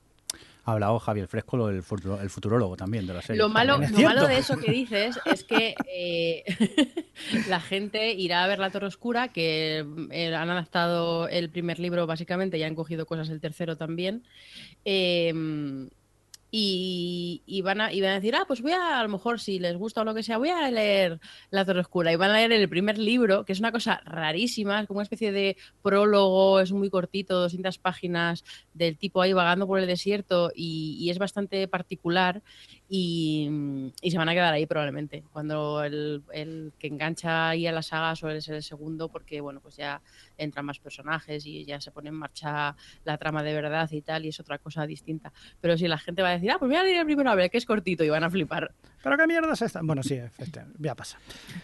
Ha 0.64 0.72
hablado 0.72 0.98
Javier 0.98 1.28
Fresco, 1.28 1.68
el, 1.68 1.80
futuro, 1.84 2.20
el 2.20 2.28
futurólogo 2.28 2.76
también 2.76 3.06
de 3.06 3.14
la 3.14 3.22
serie. 3.22 3.40
Lo 3.40 3.48
malo, 3.48 3.78
lo 3.78 4.00
malo 4.00 4.26
de 4.26 4.38
eso 4.38 4.58
que 4.58 4.72
dices 4.72 5.16
es 5.24 5.44
que 5.44 5.76
eh, 5.88 6.42
la 7.48 7.60
gente 7.60 8.12
irá 8.14 8.42
a 8.42 8.48
ver 8.48 8.58
La 8.58 8.70
Torre 8.70 8.88
Oscura, 8.88 9.28
que 9.28 9.86
eh, 10.10 10.34
han 10.34 10.50
adaptado 10.50 11.28
el 11.28 11.50
primer 11.50 11.78
libro 11.78 12.08
básicamente 12.08 12.58
y 12.58 12.64
han 12.64 12.74
cogido 12.74 13.06
cosas 13.06 13.28
del 13.28 13.40
tercero 13.40 13.76
también. 13.76 14.24
Eh, 14.84 15.32
y, 16.50 17.60
van 17.62 17.80
a, 17.80 17.92
y 17.92 18.04
a 18.04 18.14
decir, 18.14 18.34
ah, 18.34 18.44
pues 18.46 18.62
voy 18.62 18.72
a, 18.72 19.00
a 19.00 19.02
lo 19.02 19.08
mejor 19.08 19.40
si 19.40 19.58
les 19.58 19.76
gusta 19.76 20.00
o 20.00 20.04
lo 20.04 20.14
que 20.14 20.22
sea, 20.22 20.38
voy 20.38 20.50
a 20.50 20.70
leer 20.70 21.20
La 21.50 21.64
Torre 21.64 21.80
Oscura. 21.80 22.12
Y 22.12 22.16
van 22.16 22.30
a 22.30 22.34
leer 22.34 22.52
el 22.52 22.68
primer 22.68 22.98
libro, 22.98 23.44
que 23.44 23.52
es 23.52 23.60
una 23.60 23.72
cosa 23.72 24.00
rarísima, 24.04 24.80
es 24.80 24.86
como 24.86 24.98
una 24.98 25.04
especie 25.04 25.32
de 25.32 25.56
prólogo, 25.82 26.60
es 26.60 26.72
muy 26.72 26.88
cortito, 26.90 27.40
200 27.40 27.78
páginas 27.78 28.44
del 28.74 28.96
tipo 28.96 29.20
ahí 29.20 29.32
vagando 29.32 29.66
por 29.66 29.78
el 29.78 29.86
desierto 29.86 30.50
y 30.54 31.08
es 31.10 31.18
bastante 31.18 31.68
particular. 31.68 32.42
Y, 32.88 33.92
y, 34.00 34.10
se 34.12 34.18
van 34.18 34.28
a 34.28 34.34
quedar 34.34 34.54
ahí 34.54 34.64
probablemente. 34.64 35.24
Cuando 35.32 35.82
el, 35.82 36.22
el, 36.32 36.72
que 36.78 36.86
engancha 36.86 37.48
ahí 37.48 37.66
a 37.66 37.72
la 37.72 37.82
saga 37.82 38.14
suele 38.14 38.40
ser 38.40 38.54
el 38.54 38.62
segundo, 38.62 39.08
porque 39.08 39.40
bueno, 39.40 39.60
pues 39.60 39.76
ya 39.76 40.00
entran 40.38 40.64
más 40.66 40.78
personajes 40.78 41.44
y 41.46 41.64
ya 41.64 41.80
se 41.80 41.90
pone 41.90 42.10
en 42.10 42.14
marcha 42.14 42.76
la 43.04 43.18
trama 43.18 43.42
de 43.42 43.54
verdad 43.54 43.90
y 43.90 44.02
tal, 44.02 44.24
y 44.24 44.28
es 44.28 44.38
otra 44.38 44.58
cosa 44.58 44.86
distinta. 44.86 45.32
Pero 45.60 45.76
si 45.76 45.88
la 45.88 45.98
gente 45.98 46.22
va 46.22 46.28
a 46.28 46.32
decir, 46.32 46.50
ah, 46.50 46.58
pues 46.58 46.68
voy 46.68 46.78
a 46.78 46.84
leer 46.84 46.98
el 46.98 47.06
primero 47.06 47.30
a 47.30 47.34
ver, 47.34 47.50
que 47.50 47.58
es 47.58 47.66
cortito, 47.66 48.04
y 48.04 48.08
van 48.08 48.22
a 48.22 48.30
flipar. 48.30 48.72
¿Pero 49.06 49.18
qué 49.18 49.26
mierda 49.28 49.52
es 49.52 49.62
esta? 49.62 49.82
Bueno, 49.84 50.02
sí, 50.02 50.18
ya 50.80 50.94
pasa. 50.96 51.16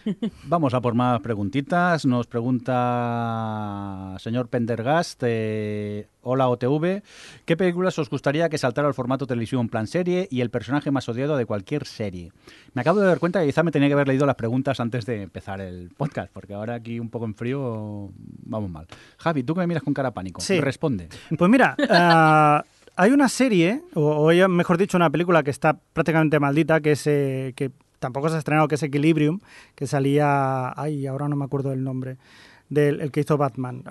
Vamos 0.45 0.73
a 0.73 0.79
por 0.79 0.93
más 0.93 1.19
preguntitas. 1.19 2.05
Nos 2.05 2.25
pregunta 2.25 4.15
señor 4.19 4.47
Pendergast, 4.47 5.21
eh, 5.25 6.07
hola 6.21 6.47
OTV, 6.47 7.01
¿qué 7.43 7.57
películas 7.57 7.99
os 7.99 8.09
gustaría 8.09 8.47
que 8.47 8.57
saltara 8.57 8.87
al 8.87 8.93
formato 8.93 9.27
televisión 9.27 9.67
plan 9.67 9.87
serie 9.87 10.29
y 10.31 10.39
el 10.39 10.51
personaje 10.51 10.89
más 10.89 11.09
odiado 11.09 11.35
de 11.35 11.45
cualquier 11.45 11.85
serie? 11.85 12.31
Me 12.73 12.79
acabo 12.79 13.01
de 13.01 13.07
dar 13.07 13.19
cuenta 13.19 13.41
que 13.41 13.47
quizá 13.47 13.61
me 13.61 13.71
tenía 13.71 13.89
que 13.89 13.95
haber 13.95 14.07
leído 14.07 14.25
las 14.25 14.37
preguntas 14.37 14.79
antes 14.79 15.05
de 15.05 15.23
empezar 15.23 15.59
el 15.59 15.89
podcast, 15.97 16.31
porque 16.31 16.53
ahora 16.53 16.75
aquí 16.75 16.97
un 16.97 17.09
poco 17.09 17.25
en 17.25 17.35
frío 17.35 18.09
vamos 18.45 18.69
mal. 18.69 18.87
Javi, 19.17 19.43
tú 19.43 19.53
que 19.53 19.59
me 19.59 19.67
miras 19.67 19.83
con 19.83 19.93
cara 19.93 20.11
pánico, 20.11 20.39
sí. 20.39 20.61
responde. 20.61 21.09
Pues 21.37 21.51
mira, 21.51 21.75
uh, 21.77 22.65
hay 22.95 23.11
una 23.11 23.29
serie, 23.29 23.81
o, 23.93 24.29
o, 24.29 24.49
mejor 24.49 24.77
dicho, 24.77 24.97
una 24.97 25.09
película 25.09 25.43
que 25.43 25.51
está 25.51 25.73
prácticamente 25.93 26.39
maldita, 26.39 26.81
que 26.81 26.91
es 26.91 27.07
eh, 27.07 27.53
que 27.55 27.71
tampoco 27.99 28.29
se 28.29 28.35
ha 28.35 28.39
estrenado, 28.39 28.67
que 28.67 28.75
es 28.75 28.83
Equilibrium, 28.83 29.39
que 29.75 29.87
salía, 29.87 30.79
ay, 30.79 31.07
ahora 31.07 31.27
no 31.27 31.35
me 31.35 31.45
acuerdo 31.45 31.69
del 31.69 31.83
nombre, 31.83 32.17
del 32.69 33.01
el 33.01 33.11
que 33.11 33.21
hizo 33.21 33.37
Batman. 33.37 33.83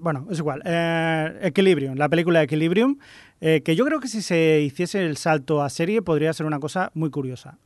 Bueno, 0.00 0.26
es 0.30 0.38
igual. 0.38 0.62
Eh, 0.64 1.38
Equilibrium, 1.42 1.96
la 1.96 2.08
película 2.08 2.42
Equilibrium, 2.42 2.98
eh, 3.40 3.62
que 3.64 3.74
yo 3.74 3.84
creo 3.86 4.00
que 4.00 4.08
si 4.08 4.22
se 4.22 4.60
hiciese 4.60 5.04
el 5.04 5.16
salto 5.16 5.62
a 5.62 5.70
serie 5.70 6.02
podría 6.02 6.32
ser 6.32 6.46
una 6.46 6.60
cosa 6.60 6.90
muy 6.94 7.10
curiosa. 7.10 7.58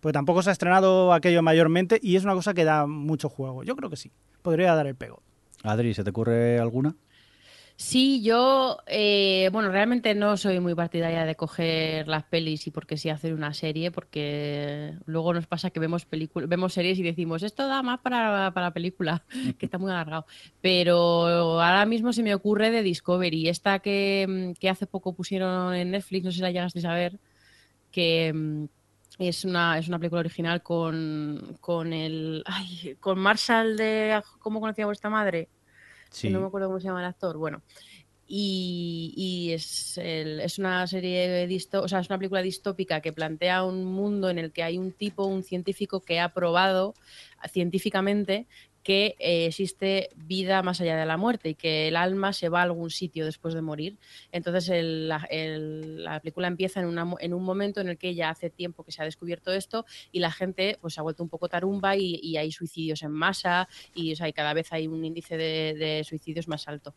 Porque 0.00 0.12
tampoco 0.12 0.42
se 0.42 0.50
ha 0.50 0.52
estrenado 0.52 1.12
aquello 1.12 1.42
mayormente 1.42 1.98
y 2.02 2.16
es 2.16 2.24
una 2.24 2.34
cosa 2.34 2.54
que 2.54 2.64
da 2.64 2.86
mucho 2.86 3.28
juego. 3.28 3.62
Yo 3.62 3.76
creo 3.76 3.88
que 3.88 3.96
sí, 3.96 4.10
podría 4.42 4.74
dar 4.74 4.86
el 4.86 4.94
pego. 4.94 5.22
Adri, 5.62 5.94
¿se 5.94 6.04
te 6.04 6.10
ocurre 6.10 6.58
alguna? 6.58 6.94
Sí, 7.78 8.22
yo, 8.22 8.78
eh, 8.86 9.50
bueno, 9.52 9.70
realmente 9.70 10.14
no 10.14 10.38
soy 10.38 10.60
muy 10.60 10.74
partidaria 10.74 11.26
de 11.26 11.34
coger 11.34 12.08
las 12.08 12.24
pelis 12.24 12.66
y 12.66 12.70
porque 12.70 12.96
sí 12.96 13.10
hacer 13.10 13.34
una 13.34 13.52
serie, 13.52 13.90
porque 13.90 14.94
luego 15.04 15.34
nos 15.34 15.46
pasa 15.46 15.68
que 15.70 15.78
vemos 15.78 16.06
películas, 16.06 16.48
vemos 16.48 16.72
series 16.72 16.98
y 16.98 17.02
decimos, 17.02 17.42
esto 17.42 17.68
da 17.68 17.82
más 17.82 18.00
para, 18.00 18.50
para 18.54 18.72
película, 18.72 19.26
que 19.58 19.66
está 19.66 19.76
muy 19.76 19.90
alargado. 19.90 20.24
Pero 20.62 21.60
ahora 21.60 21.84
mismo 21.84 22.14
se 22.14 22.22
me 22.22 22.34
ocurre 22.34 22.70
de 22.70 22.82
Discovery, 22.82 23.48
esta 23.48 23.78
que, 23.80 24.54
que 24.58 24.70
hace 24.70 24.86
poco 24.86 25.14
pusieron 25.14 25.74
en 25.74 25.90
Netflix, 25.90 26.24
no 26.24 26.30
sé 26.30 26.36
si 26.36 26.42
la 26.42 26.52
llegasteis 26.52 26.86
a 26.86 26.94
ver, 26.94 27.20
que 27.90 28.68
es 29.18 29.44
una, 29.44 29.78
es 29.78 29.88
una 29.88 29.98
película 29.98 30.20
original 30.20 30.62
con, 30.62 31.58
con 31.60 31.92
el, 31.92 32.42
ay, 32.46 32.96
con 33.00 33.18
Marshall 33.18 33.76
de 33.76 34.22
¿Cómo 34.38 34.60
conocía 34.60 34.86
vuestra 34.86 35.10
madre? 35.10 35.50
Sí. 36.16 36.30
No 36.30 36.40
me 36.40 36.46
acuerdo 36.46 36.68
cómo 36.68 36.80
se 36.80 36.86
llama 36.86 37.00
el 37.00 37.06
actor. 37.06 37.36
Bueno, 37.36 37.62
y, 38.26 39.12
y 39.16 39.52
es, 39.52 39.98
el- 39.98 40.40
es 40.40 40.58
una 40.58 40.86
serie 40.86 41.46
disto 41.46 41.82
o 41.82 41.88
sea, 41.88 42.00
es 42.00 42.08
una 42.08 42.18
película 42.18 42.42
distópica 42.42 43.00
que 43.00 43.12
plantea 43.12 43.62
un 43.64 43.84
mundo 43.84 44.30
en 44.30 44.38
el 44.38 44.50
que 44.52 44.62
hay 44.62 44.78
un 44.78 44.92
tipo, 44.92 45.26
un 45.26 45.42
científico 45.44 46.00
que 46.00 46.18
ha 46.18 46.30
probado 46.32 46.94
científicamente 47.52 48.46
que 48.86 49.16
eh, 49.18 49.46
existe 49.46 50.10
vida 50.14 50.62
más 50.62 50.80
allá 50.80 50.96
de 50.96 51.06
la 51.06 51.16
muerte 51.16 51.48
y 51.48 51.54
que 51.56 51.88
el 51.88 51.96
alma 51.96 52.32
se 52.32 52.48
va 52.48 52.60
a 52.60 52.62
algún 52.62 52.90
sitio 52.90 53.24
después 53.24 53.52
de 53.52 53.60
morir. 53.60 53.98
Entonces 54.30 54.68
la, 54.84 55.26
el- 55.28 56.04
la 56.04 56.20
película 56.20 56.46
empieza 56.46 56.78
en, 56.78 56.86
una 56.86 57.04
en 57.18 57.34
un 57.34 57.42
momento 57.42 57.80
en 57.80 57.88
el 57.88 57.98
que 57.98 58.14
ya 58.14 58.30
hace 58.30 58.48
tiempo 58.48 58.84
que 58.84 58.92
se 58.92 59.02
ha 59.02 59.04
descubierto 59.04 59.52
esto 59.52 59.86
y 60.12 60.20
la 60.20 60.30
gente 60.30 60.78
pues 60.80 60.94
se 60.94 61.00
ha 61.00 61.02
vuelto 61.02 61.24
un 61.24 61.28
poco 61.28 61.48
tarumba 61.48 61.96
y, 61.96 62.20
y 62.22 62.36
hay 62.36 62.52
suicidios 62.52 63.02
en 63.02 63.10
masa 63.10 63.68
y, 63.92 64.14
cada 64.32 64.54
vez 64.54 64.72
hay 64.72 64.86
un 64.86 65.04
índice 65.04 65.36
de 65.36 66.04
suicidios 66.04 66.46
más 66.46 66.68
alto. 66.68 66.94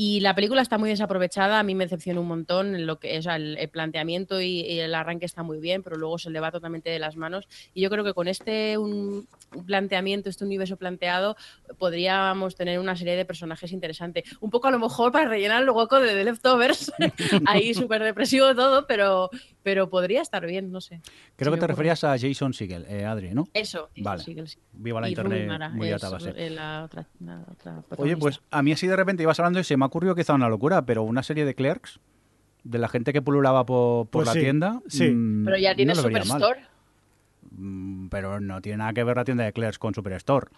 Y 0.00 0.20
la 0.20 0.32
película 0.32 0.62
está 0.62 0.78
muy 0.78 0.90
desaprovechada, 0.90 1.58
a 1.58 1.64
mí 1.64 1.74
me 1.74 1.84
decepciona 1.84 2.20
un 2.20 2.28
montón 2.28 2.76
en 2.76 2.86
lo 2.86 3.00
que 3.00 3.18
o 3.18 3.22
sea, 3.22 3.34
el, 3.34 3.58
el 3.58 3.68
planteamiento 3.68 4.40
y, 4.40 4.60
y 4.60 4.78
el 4.78 4.94
arranque 4.94 5.26
está 5.26 5.42
muy 5.42 5.58
bien, 5.58 5.82
pero 5.82 5.96
luego 5.96 6.18
se 6.18 6.30
le 6.30 6.38
va 6.38 6.52
totalmente 6.52 6.88
de 6.88 7.00
las 7.00 7.16
manos. 7.16 7.48
Y 7.74 7.80
yo 7.80 7.90
creo 7.90 8.04
que 8.04 8.14
con 8.14 8.28
este 8.28 8.78
un, 8.78 9.26
un 9.56 9.66
planteamiento, 9.66 10.28
este 10.28 10.44
universo 10.44 10.76
planteado, 10.76 11.36
podríamos 11.78 12.54
tener 12.54 12.78
una 12.78 12.94
serie 12.94 13.16
de 13.16 13.24
personajes 13.24 13.72
interesantes. 13.72 14.22
Un 14.40 14.50
poco 14.50 14.68
a 14.68 14.70
lo 14.70 14.78
mejor 14.78 15.10
para 15.10 15.26
rellenar 15.28 15.64
el 15.64 15.70
hueco 15.70 15.98
de 15.98 16.14
The 16.14 16.22
Leftovers, 16.22 16.92
ahí 17.46 17.74
súper 17.74 18.04
depresivo 18.04 18.54
todo, 18.54 18.86
pero, 18.86 19.30
pero 19.64 19.90
podría 19.90 20.22
estar 20.22 20.46
bien, 20.46 20.70
no 20.70 20.80
sé. 20.80 21.00
Creo 21.34 21.50
que 21.50 21.58
te 21.58 21.64
ocurre. 21.64 21.66
referías 21.66 22.04
a 22.04 22.16
Jason 22.16 22.52
Segel, 22.52 22.86
eh, 22.88 23.04
Adri, 23.04 23.34
¿no? 23.34 23.48
Eso, 23.52 23.90
Vale. 23.96 24.24
que 24.24 24.46
sí. 24.46 24.58
Viva 24.72 25.00
la 25.00 25.08
Y 25.08 25.10
internet 25.10 25.48
Mara, 25.48 25.70
muy 25.70 25.88
es, 25.88 26.02
eh, 26.36 26.50
la 26.50 26.84
otra, 26.84 27.08
la 27.18 27.44
otra 27.50 27.82
Oye, 27.96 28.16
pues 28.16 28.40
a 28.52 28.62
mí 28.62 28.70
así 28.70 28.86
de 28.86 28.94
repente 28.94 29.24
ibas 29.24 29.40
hablando 29.40 29.58
y 29.58 29.64
se 29.64 29.76
me 29.76 29.86
ha 29.86 29.87
ocurrido 29.88 30.14
quizá 30.14 30.34
una 30.34 30.48
locura, 30.48 30.86
pero 30.86 31.02
una 31.02 31.22
serie 31.22 31.44
de 31.44 31.54
clerks, 31.54 31.98
de 32.64 32.78
la 32.78 32.88
gente 32.88 33.12
que 33.12 33.20
pululaba 33.22 33.66
por, 33.66 34.06
por 34.08 34.24
Pues 34.24 34.26
la 34.28 34.32
sí, 34.34 34.40
tienda. 34.40 34.80
sí. 34.88 35.08
mm, 35.10 35.44
Pero 35.44 35.56
ya 35.58 35.70
no 35.72 35.76
vería 35.76 35.94
mal. 35.96 36.26
Superstore. 36.26 36.60
Mm, 37.50 38.08
Pero 38.08 38.40
no 38.40 38.60
tiene 38.60 38.78
nada 38.78 38.92
que 38.92 39.04
ver 39.04 39.16
la 39.16 39.24
tienda 39.24 39.44
de 39.44 39.52
clerks 39.52 39.78
con 39.78 39.94
Superstore. 39.94 40.48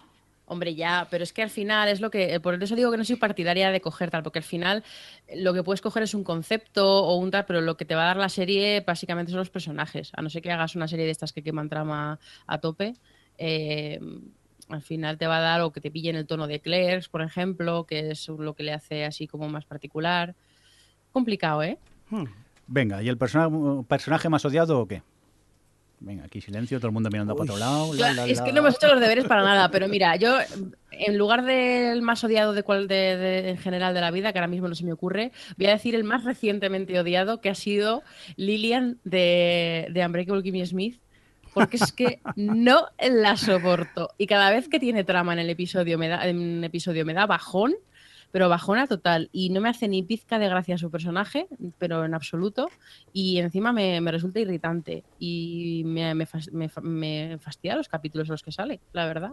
Hombre, 0.45 0.75
ya, 0.75 1.07
pero 1.09 1.23
es 1.23 1.31
que 1.31 1.41
al 1.43 1.49
final 1.49 1.87
es 1.87 2.01
lo 2.01 2.11
que. 2.11 2.37
Por 2.41 2.61
eso 2.61 2.75
digo 2.75 2.91
que 2.91 2.97
no 2.97 3.05
soy 3.05 3.15
partidaria 3.15 3.71
de 3.71 3.79
coger 3.79 4.11
tal, 4.11 4.21
porque 4.21 4.39
al 4.39 4.43
final 4.43 4.83
eh, 5.27 5.41
lo 5.41 5.53
que 5.53 5.63
puedes 5.63 5.79
coger 5.79 6.03
es 6.03 6.13
un 6.13 6.25
concepto 6.25 7.05
o 7.05 7.15
un 7.15 7.31
tal, 7.31 7.45
pero 7.45 7.61
lo 7.61 7.77
que 7.77 7.85
te 7.85 7.95
va 7.95 8.03
a 8.03 8.07
dar 8.07 8.17
la 8.17 8.27
serie 8.27 8.83
básicamente 8.85 9.31
son 9.31 9.39
los 9.39 9.49
personajes. 9.49 10.11
A 10.13 10.21
no 10.21 10.29
ser 10.29 10.41
que 10.41 10.51
hagas 10.51 10.75
una 10.75 10.89
serie 10.89 11.05
de 11.05 11.11
estas 11.11 11.31
que 11.31 11.41
queman 11.41 11.69
trama 11.69 12.19
a 12.47 12.57
tope. 12.59 12.95
eh, 13.37 13.99
al 14.71 14.81
final 14.81 15.17
te 15.17 15.27
va 15.27 15.37
a 15.37 15.41
dar 15.41 15.61
o 15.61 15.71
que 15.71 15.81
te 15.81 15.91
pillen 15.91 16.15
el 16.15 16.25
tono 16.27 16.47
de 16.47 16.59
Clerks, 16.59 17.09
por 17.09 17.21
ejemplo, 17.21 17.85
que 17.85 18.11
es 18.11 18.27
lo 18.29 18.53
que 18.53 18.63
le 18.63 18.73
hace 18.73 19.05
así 19.05 19.27
como 19.27 19.47
más 19.49 19.65
particular. 19.65 20.35
Complicado, 21.11 21.63
¿eh? 21.63 21.77
Hmm. 22.09 22.25
Venga, 22.67 23.01
¿y 23.03 23.09
el 23.09 23.17
persona- 23.17 23.49
personaje 23.87 24.29
más 24.29 24.45
odiado 24.45 24.79
o 24.79 24.87
qué? 24.87 25.01
Venga, 25.99 26.23
aquí 26.25 26.41
silencio, 26.41 26.79
todo 26.79 26.87
el 26.87 26.93
mundo 26.93 27.09
mirando 27.11 27.35
para 27.35 27.43
otro 27.51 27.57
lado. 27.59 27.93
la, 27.93 28.11
la, 28.13 28.25
es 28.25 28.39
la. 28.39 28.43
que 28.45 28.51
no 28.53 28.59
hemos 28.59 28.75
hecho 28.75 28.87
los 28.87 28.99
deberes 28.99 29.25
para 29.25 29.43
nada, 29.43 29.69
pero 29.69 29.87
mira, 29.87 30.15
yo 30.15 30.35
en 30.89 31.17
lugar 31.17 31.45
del 31.45 32.01
más 32.01 32.23
odiado 32.23 32.53
de 32.53 32.63
cual 32.63 32.87
de, 32.87 33.17
de- 33.17 33.49
en 33.49 33.57
general 33.57 33.93
de 33.93 34.01
la 34.01 34.09
vida, 34.09 34.33
que 34.33 34.39
ahora 34.39 34.47
mismo 34.47 34.67
no 34.67 34.73
se 34.73 34.83
me 34.83 34.93
ocurre, 34.93 35.31
voy 35.57 35.67
a 35.67 35.71
decir 35.73 35.93
el 35.93 36.03
más 36.03 36.23
recientemente 36.23 36.99
odiado, 36.99 37.39
que 37.39 37.49
ha 37.51 37.55
sido 37.55 38.01
Lillian 38.35 38.97
de, 39.03 39.89
de 39.91 40.03
Unbreakable 40.05 40.41
Kimmy 40.41 40.65
Smith, 40.65 40.99
porque 41.53 41.77
es 41.77 41.91
que 41.91 42.19
no 42.35 42.87
la 42.99 43.37
soporto. 43.37 44.09
Y 44.17 44.27
cada 44.27 44.49
vez 44.51 44.67
que 44.69 44.79
tiene 44.79 45.03
trama 45.03 45.33
en 45.33 45.39
el 45.39 45.49
episodio 45.49 45.97
me 45.97 46.07
da, 46.07 46.27
en 46.27 46.39
un 46.39 46.63
episodio 46.63 47.05
me 47.05 47.13
da 47.13 47.25
bajón, 47.25 47.73
pero 48.31 48.47
bajona 48.47 48.87
total. 48.87 49.29
Y 49.33 49.49
no 49.49 49.59
me 49.59 49.67
hace 49.67 49.89
ni 49.89 50.03
pizca 50.03 50.39
de 50.39 50.47
gracia 50.47 50.77
su 50.77 50.89
personaje, 50.89 51.47
pero 51.77 52.05
en 52.05 52.13
absoluto. 52.13 52.69
Y 53.11 53.39
encima 53.39 53.73
me, 53.73 53.99
me 53.99 54.09
resulta 54.11 54.39
irritante. 54.39 55.03
Y 55.19 55.83
me, 55.85 56.15
me, 56.15 56.25
fas- 56.25 56.49
me 56.53 56.69
fa- 56.69 56.79
me 56.79 57.37
fastidia 57.41 57.75
los 57.75 57.89
capítulos 57.89 58.29
en 58.29 58.31
los 58.33 58.41
que 58.43 58.53
sale, 58.53 58.79
la 58.93 59.05
verdad. 59.05 59.31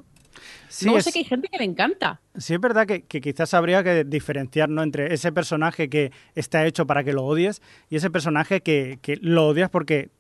Sí, 0.69 0.87
Luego 0.87 0.99
es, 0.99 1.05
sé 1.05 1.13
que 1.13 1.21
hay 1.21 1.25
gente 1.25 1.49
que 1.49 1.59
le 1.59 1.65
encanta. 1.65 2.21
sí 2.37 2.55
es 2.55 2.61
verdad 2.61 2.87
que, 2.87 3.03
que 3.03 3.21
quizás 3.21 3.55
habría 3.55 3.83
que 3.85 4.03
diferenciar 4.05 4.69
¿no? 4.69 4.83
entre 4.83 5.15
ese 5.15 5.31
personaje 5.33 5.89
que 5.89 6.11
está 6.35 6.67
hecho 6.67 6.87
para 6.87 7.03
que 7.05 7.13
lo 7.13 7.25
odies 7.25 7.63
y 7.89 7.97
ese 7.97 8.11
personaje 8.11 8.61
que, 8.63 8.99
que 9.01 9.17
lo 9.21 9.47
odias 9.49 9.71
porque 9.71 10.11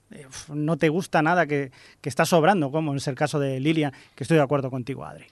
no 0.52 0.76
te 0.76 0.88
gusta 0.88 1.22
nada, 1.22 1.46
que, 1.46 1.70
que 2.00 2.08
está 2.08 2.24
sobrando, 2.24 2.70
como 2.70 2.94
es 2.94 3.06
el 3.08 3.14
caso 3.14 3.38
de 3.38 3.60
Lilian, 3.60 3.92
que 4.14 4.24
estoy 4.24 4.36
de 4.36 4.42
acuerdo 4.42 4.70
contigo, 4.70 5.04
Adri. 5.04 5.26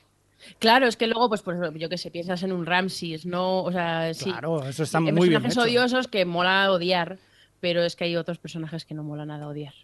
Claro, 0.59 0.87
es 0.87 0.97
que 0.97 1.07
luego, 1.07 1.29
pues, 1.29 1.43
pues 1.43 1.59
yo 1.75 1.89
que 1.89 1.99
sé, 1.99 2.11
piensas 2.11 2.43
en 2.43 2.53
un 2.53 2.67
Ramses, 2.67 3.27
¿no? 3.27 3.62
O 3.62 3.73
sea, 3.73 4.15
sí. 4.15 4.31
Claro, 4.31 4.67
eso 4.67 4.83
está 4.83 4.99
Hay 4.99 5.12
muy 5.12 5.29
bien 5.29 5.43
personajes 5.43 5.73
odiosos 5.73 6.09
que 6.09 6.25
mola 6.25 6.71
odiar, 6.71 7.19
pero 7.61 7.83
es 7.83 7.97
que 7.97 8.05
hay 8.05 8.17
otros 8.17 8.39
personajes 8.39 8.85
que 8.85 8.95
no 8.95 9.03
mola 9.03 9.27
nada 9.27 9.49
odiar. 9.49 9.75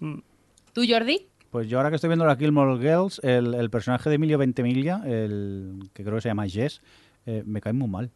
Mm. 0.00 0.18
¿Tú, 0.72 0.82
Jordi? 0.88 1.26
Pues 1.50 1.68
yo 1.68 1.78
ahora 1.78 1.90
que 1.90 1.96
estoy 1.96 2.08
viendo 2.08 2.26
la 2.26 2.36
Gilmore 2.36 2.80
Girls, 2.80 3.20
el, 3.24 3.54
el 3.54 3.70
personaje 3.70 4.08
de 4.08 4.16
Emilio 4.16 4.38
Ventimiglia, 4.38 5.02
el 5.04 5.90
que 5.92 6.04
creo 6.04 6.16
que 6.16 6.22
se 6.22 6.28
llama 6.28 6.48
Jess, 6.48 6.80
eh, 7.26 7.42
me 7.44 7.60
cae 7.60 7.72
muy 7.72 7.88
mal. 7.88 8.10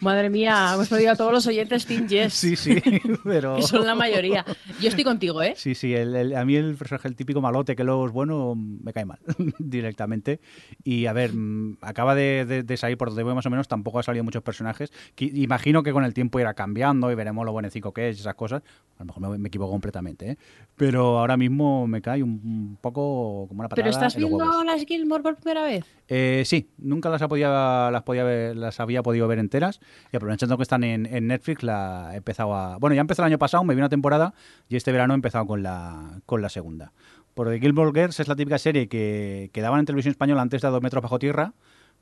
Madre 0.00 0.30
mía, 0.30 0.72
hemos 0.74 0.88
perdido 0.88 1.12
a 1.12 1.16
todos 1.16 1.32
los 1.32 1.46
oyentes 1.46 1.84
Team 1.86 2.06
Yes, 2.06 2.34
Sí, 2.34 2.56
sí, 2.56 2.76
pero... 3.24 3.56
que 3.56 3.62
son 3.62 3.84
la 3.86 3.94
mayoría. 3.94 4.44
Yo 4.80 4.88
estoy 4.88 5.04
contigo, 5.04 5.42
¿eh? 5.42 5.54
Sí, 5.56 5.74
sí, 5.74 5.94
el- 5.94 6.14
el- 6.14 6.36
a 6.36 6.44
mí 6.44 6.54
el 6.56 6.74
personaje, 6.76 7.08
el 7.08 7.16
típico 7.16 7.40
malote 7.40 7.74
que 7.74 7.84
luego 7.84 8.06
es 8.06 8.12
bueno, 8.12 8.54
me 8.56 8.92
cae 8.92 9.04
mal 9.04 9.18
directamente. 9.58 10.40
Y 10.84 11.06
a 11.06 11.12
ver, 11.12 11.32
mm, 11.34 11.78
acaba 11.80 12.14
de, 12.14 12.44
de- 12.46 12.62
de 12.62 12.76
salir 12.76 12.96
por 12.98 13.08
donde 13.08 13.22
voy 13.22 13.34
más 13.34 13.46
o 13.46 13.50
menos, 13.50 13.68
tampoco 13.68 13.98
ha 13.98 14.02
salido 14.02 14.24
muchos 14.24 14.42
personajes. 14.42 14.92
que 15.14 15.24
imagino 15.26 15.82
que 15.82 15.92
con 15.92 16.04
el 16.04 16.14
tiempo 16.14 16.38
irá 16.40 16.54
cambiando 16.54 17.10
y 17.10 17.14
veremos 17.14 17.44
lo 17.44 17.52
buenecico 17.52 17.92
que 17.92 18.10
es 18.10 18.18
y 18.18 18.20
esas 18.20 18.34
cosas. 18.34 18.62
A 18.98 19.02
lo 19.02 19.06
mejor 19.06 19.28
me, 19.30 19.38
me 19.38 19.48
equivoco 19.48 19.72
completamente, 19.72 20.30
¿eh? 20.32 20.38
Pero 20.76 21.18
ahora 21.18 21.36
mismo 21.36 21.86
me 21.86 22.00
cae 22.02 22.22
un, 22.22 22.40
un 22.44 22.78
poco 22.80 23.46
como 23.48 23.60
una 23.60 23.68
patada 23.68 23.84
¿Pero 23.84 23.90
estás 23.90 24.14
en 24.16 24.22
los 24.22 24.30
viendo 24.30 24.64
las 24.64 24.84
Gilmore 24.84 25.22
por 25.22 25.36
primera 25.36 25.64
vez? 25.64 25.84
Eh, 26.08 26.42
sí, 26.46 26.70
nunca 26.78 27.08
las, 27.10 27.22
podía, 27.28 27.90
las, 27.92 28.02
podía 28.02 28.24
ver- 28.24 28.56
las 28.56 28.80
había 28.80 29.02
podido 29.02 29.28
ver 29.28 29.37
enteras 29.40 29.80
y 30.12 30.16
aprovechando 30.16 30.56
que 30.56 30.62
están 30.62 30.84
en, 30.84 31.06
en 31.06 31.26
Netflix 31.26 31.62
la 31.62 32.10
he 32.12 32.16
empezado 32.18 32.54
a... 32.54 32.78
Bueno, 32.78 32.94
ya 32.94 33.00
empezó 33.00 33.22
el 33.22 33.26
año 33.26 33.38
pasado, 33.38 33.64
me 33.64 33.74
vi 33.74 33.80
una 33.80 33.88
temporada 33.88 34.34
y 34.68 34.76
este 34.76 34.92
verano 34.92 35.14
he 35.14 35.16
empezado 35.16 35.46
con 35.46 35.62
la, 35.62 36.20
con 36.26 36.42
la 36.42 36.48
segunda. 36.48 36.92
Porque 37.34 37.60
Gilmore 37.60 37.92
Girls 37.98 38.18
es 38.20 38.28
la 38.28 38.34
típica 38.36 38.58
serie 38.58 38.88
que, 38.88 39.50
que 39.52 39.60
daban 39.60 39.80
en 39.80 39.86
televisión 39.86 40.10
española 40.10 40.42
antes 40.42 40.60
de 40.62 40.68
a 40.68 40.70
dos 40.70 40.82
metros 40.82 41.02
bajo 41.02 41.18
tierra, 41.18 41.52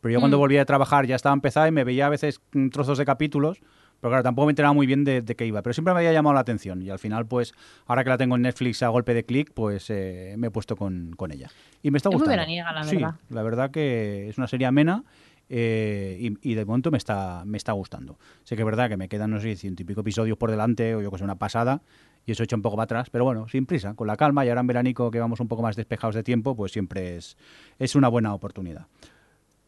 pero 0.00 0.12
yo 0.12 0.20
cuando 0.20 0.36
Mm. 0.38 0.40
volvía 0.40 0.62
a 0.62 0.64
trabajar 0.64 1.06
ya 1.06 1.16
estaba 1.16 1.34
empezada 1.34 1.68
y 1.68 1.72
me 1.72 1.84
veía 1.84 2.06
a 2.06 2.08
veces 2.10 2.40
trozos 2.72 2.96
de 2.98 3.04
capítulos, 3.04 3.60
pero 4.00 4.10
claro, 4.10 4.22
tampoco 4.22 4.46
me 4.46 4.52
enteraba 4.52 4.74
muy 4.74 4.86
bien 4.86 5.04
de, 5.04 5.22
de 5.22 5.34
qué 5.36 5.46
iba, 5.46 5.62
pero 5.62 5.72
siempre 5.72 5.94
me 5.94 6.00
había 6.00 6.12
llamado 6.12 6.34
la 6.34 6.40
atención 6.40 6.82
y 6.82 6.90
al 6.90 6.98
final 6.98 7.26
pues 7.26 7.54
ahora 7.86 8.04
que 8.04 8.10
la 8.10 8.18
tengo 8.18 8.36
en 8.36 8.42
Netflix 8.42 8.82
a 8.82 8.88
golpe 8.88 9.14
de 9.14 9.24
clic 9.24 9.52
pues 9.54 9.88
eh, 9.88 10.34
me 10.36 10.48
he 10.48 10.50
puesto 10.50 10.76
con, 10.76 11.14
con 11.16 11.32
ella. 11.32 11.48
Y 11.82 11.90
me 11.90 11.96
está 11.96 12.10
Es 12.10 12.14
muy 12.14 12.18
gustando. 12.20 12.36
veraniega, 12.38 12.72
la 12.72 12.84
Sí, 12.84 12.96
verdad. 12.96 13.14
la 13.30 13.42
verdad 13.42 13.70
que 13.70 14.28
es 14.28 14.36
una 14.38 14.48
serie 14.48 14.66
amena 14.66 15.04
eh, 15.48 16.34
y, 16.42 16.54
de 16.54 16.64
momento 16.64 16.90
me 16.90 16.98
está, 16.98 17.44
me 17.44 17.56
está 17.56 17.72
gustando. 17.72 18.18
Sé 18.42 18.56
que 18.56 18.62
es 18.62 18.66
verdad 18.66 18.88
que 18.88 18.96
me 18.96 19.08
quedan, 19.08 19.30
no 19.30 19.40
sé, 19.40 19.56
ciento 19.56 19.82
y 19.82 19.84
pico 19.84 20.00
episodios 20.00 20.36
por 20.36 20.50
delante 20.50 20.94
o 20.94 21.02
yo 21.02 21.10
que 21.10 21.18
sé, 21.18 21.24
una 21.24 21.36
pasada 21.36 21.82
y 22.24 22.32
eso 22.32 22.42
hecho 22.42 22.56
un 22.56 22.62
poco 22.62 22.76
para 22.76 22.84
atrás, 22.84 23.10
pero 23.10 23.24
bueno, 23.24 23.48
sin 23.48 23.66
prisa, 23.66 23.94
con 23.94 24.08
la 24.08 24.16
calma 24.16 24.44
y 24.44 24.48
ahora 24.48 24.60
en 24.60 24.66
veranico 24.66 25.10
que 25.12 25.20
vamos 25.20 25.38
un 25.38 25.46
poco 25.46 25.62
más 25.62 25.76
despejados 25.76 26.16
de 26.16 26.24
tiempo, 26.24 26.56
pues 26.56 26.72
siempre 26.72 27.16
es, 27.16 27.36
es 27.78 27.94
una 27.94 28.08
buena 28.08 28.34
oportunidad. 28.34 28.86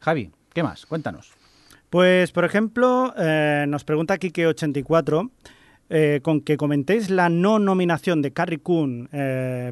Javi, 0.01 0.33
¿qué 0.53 0.63
más? 0.65 0.85
Cuéntanos. 0.87 1.33
Pues, 1.91 2.33
por 2.33 2.45
ejemplo, 2.45 3.15
eh, 3.17 3.65
nos 3.69 3.85
pregunta 3.85 4.19
Kike84 4.19 5.31
eh, 5.91 6.21
con 6.23 6.41
que 6.41 6.57
comentéis 6.57 7.09
la 7.11 7.29
no 7.29 7.61
nominación 7.61 8.21
de 8.21 8.33
Carrie 8.33 8.59
Coon 8.59 9.09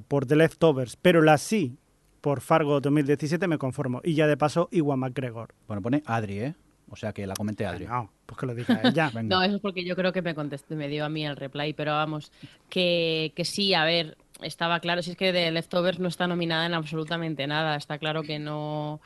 por 0.07 0.27
The 0.27 0.37
Leftovers, 0.37 0.97
pero 0.97 1.23
la 1.23 1.39
sí 1.39 1.77
por 2.27 2.41
Fargo 2.41 2.81
2017, 2.81 3.47
me 3.47 3.57
conformo. 3.57 4.01
Y 4.03 4.15
ya 4.15 4.27
de 4.27 4.37
paso, 4.37 4.69
Iwan 4.73 4.99
McGregor. 4.99 5.55
Bueno, 5.69 5.81
pone 5.81 6.03
Adri, 6.07 6.41
¿eh? 6.41 6.55
O 6.91 6.97
sea 6.97 7.13
que 7.13 7.25
la 7.25 7.35
comenté 7.35 7.67
Adri. 7.67 7.87
No, 7.87 8.11
pues 8.27 8.37
que 8.37 8.47
lo 8.47 8.55
diga 8.57 8.81
ella. 8.83 9.11
Venga. 9.15 9.37
No, 9.37 9.45
eso 9.45 9.55
es 9.55 9.63
porque 9.63 9.85
yo 9.85 9.95
creo 9.95 10.13
que 10.13 10.23
me 10.23 10.35
contestó, 10.35 10.75
me 10.75 10.89
dio 10.89 11.05
a 11.05 11.09
mí 11.09 11.25
el 11.25 11.37
reply, 11.37 11.73
pero 11.73 11.93
vamos, 11.93 12.33
que, 12.69 13.33
que 13.37 13.45
sí, 13.45 13.75
a 13.75 13.85
ver, 13.85 14.19
estaba 14.43 14.81
claro, 14.81 15.03
si 15.03 15.13
es 15.13 15.17
que 15.17 15.33
de 15.33 15.53
Leftovers 15.53 16.01
no 16.01 16.09
está 16.09 16.27
nominada 16.27 16.67
en 16.67 16.75
absolutamente 16.75 17.47
nada, 17.47 17.77
está 17.77 17.99
claro 17.99 18.25
que 18.25 18.41
no 18.41 19.01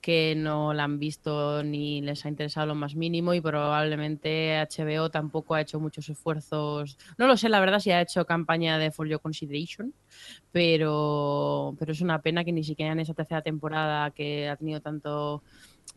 que 0.00 0.34
no 0.36 0.72
la 0.72 0.84
han 0.84 0.98
visto 1.00 1.62
ni 1.64 2.00
les 2.00 2.24
ha 2.24 2.28
interesado 2.28 2.66
lo 2.68 2.74
más 2.76 2.94
mínimo 2.94 3.34
y 3.34 3.40
probablemente 3.40 4.56
HBO 4.58 5.10
tampoco 5.10 5.54
ha 5.54 5.60
hecho 5.62 5.80
muchos 5.80 6.08
esfuerzos. 6.08 6.96
No 7.18 7.26
lo 7.26 7.36
sé, 7.36 7.48
la 7.48 7.58
verdad, 7.60 7.80
si 7.80 7.90
ha 7.90 8.00
hecho 8.00 8.24
campaña 8.24 8.78
de 8.78 8.92
For 8.92 9.08
Your 9.08 9.20
Consideration, 9.20 9.92
pero, 10.52 11.74
pero 11.78 11.92
es 11.92 12.00
una 12.00 12.22
pena 12.22 12.44
que 12.44 12.52
ni 12.52 12.64
siquiera 12.64 12.92
en 12.92 13.00
esa 13.00 13.14
tercera 13.14 13.42
temporada 13.42 14.10
que 14.12 14.48
ha 14.48 14.56
tenido 14.56 14.80
tanto 14.80 15.42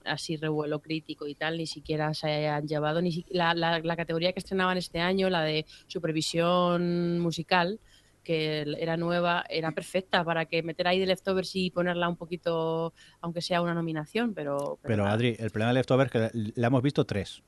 así 0.05 0.38
revuelo 0.38 0.81
crítico 0.81 1.27
y 1.27 1.35
tal, 1.35 1.57
ni 1.57 1.67
siquiera 1.67 2.13
se 2.13 2.27
hayan 2.29 2.67
llevado 2.67 3.01
ni 3.01 3.25
la- 3.29 3.53
la 3.53 3.95
categoría 3.95 4.33
que 4.33 4.39
estrenaban 4.39 4.77
este 4.77 4.99
año, 4.99 5.29
la 5.29 5.43
de 5.43 5.65
supervisión 5.88 7.19
musical, 7.19 7.79
que 8.23 8.62
era 8.79 8.97
nueva, 8.97 9.43
era 9.49 9.71
perfecta 9.71 10.23
para 10.23 10.45
que 10.45 10.62
meter 10.63 10.88
ahí 10.88 10.99
de 10.99 11.05
leftovers 11.08 11.55
y 11.55 11.71
ponerla 11.71 12.08
un 12.10 12.17
poquito, 12.17 12.93
aunque 13.21 13.41
sea 13.41 13.62
una 13.62 13.73
nominación, 13.73 14.34
pero... 14.34 14.79
Pero 14.84 15.05
Adri, 15.05 15.36
el 15.39 15.49
problema 15.51 15.69
de 15.69 15.79
Leftovers 15.79 16.13
es 16.15 16.32
que 16.32 16.51
la 16.55 16.67
hemos 16.67 16.84
visto 16.84 17.05
tres. 17.05 17.41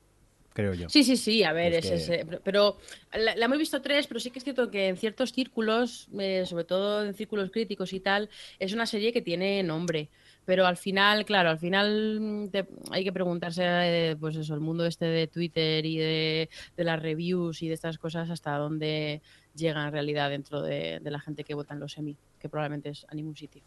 creo 0.54 0.74
yo. 0.74 0.88
Sí, 0.90 1.02
sí, 1.02 1.16
sí, 1.16 1.42
a 1.44 1.52
ver, 1.54 1.72
Es 1.72 1.84
es, 1.86 2.06
que- 2.08 2.14
es, 2.20 2.26
eh, 2.28 2.40
pero 2.44 2.76
la, 3.12 3.34
la 3.36 3.44
hemos 3.46 3.58
visto 3.58 3.80
tres, 3.80 4.06
pero 4.06 4.20
sí 4.20 4.30
que 4.30 4.38
es 4.38 4.44
cierto 4.44 4.70
que 4.70 4.88
en 4.88 4.96
ciertos 4.98 5.32
círculos, 5.32 6.08
eh, 6.18 6.44
sobre 6.46 6.64
todo 6.64 7.04
en 7.04 7.14
círculos 7.14 7.50
críticos 7.50 7.92
y 7.94 8.00
tal, 8.00 8.28
es 8.58 8.72
una 8.74 8.84
serie 8.86 9.12
que 9.14 9.22
tiene 9.22 9.62
nombre. 9.62 10.10
Pero 10.44 10.66
al 10.66 10.76
final, 10.76 11.24
claro, 11.24 11.50
al 11.50 11.58
final 11.58 12.18
mm, 12.20 12.48
te- 12.50 12.66
hay 12.90 13.04
que 13.04 13.12
preguntarse, 13.12 13.62
eh, 13.64 14.16
pues 14.18 14.36
eso, 14.36 14.52
el 14.54 14.60
mundo 14.60 14.84
este 14.84 15.04
de 15.06 15.26
Twitter 15.28 15.86
y 15.86 15.96
de, 15.96 16.50
de 16.76 16.84
las 16.84 17.00
reviews 17.00 17.62
y 17.62 17.68
de 17.68 17.74
estas 17.74 17.96
cosas, 17.96 18.28
hasta 18.28 18.56
dónde 18.58 19.22
llega 19.54 19.86
en 19.86 19.92
realidad 19.92 20.30
dentro 20.30 20.62
de, 20.62 21.00
de 21.00 21.10
la 21.10 21.20
gente 21.20 21.44
que 21.44 21.54
vota 21.54 21.74
en 21.74 21.80
los 21.80 21.92
semi, 21.92 22.16
que 22.38 22.48
probablemente 22.48 22.90
es 22.90 23.06
a 23.08 23.14
ningún 23.14 23.36
sitio. 23.36 23.62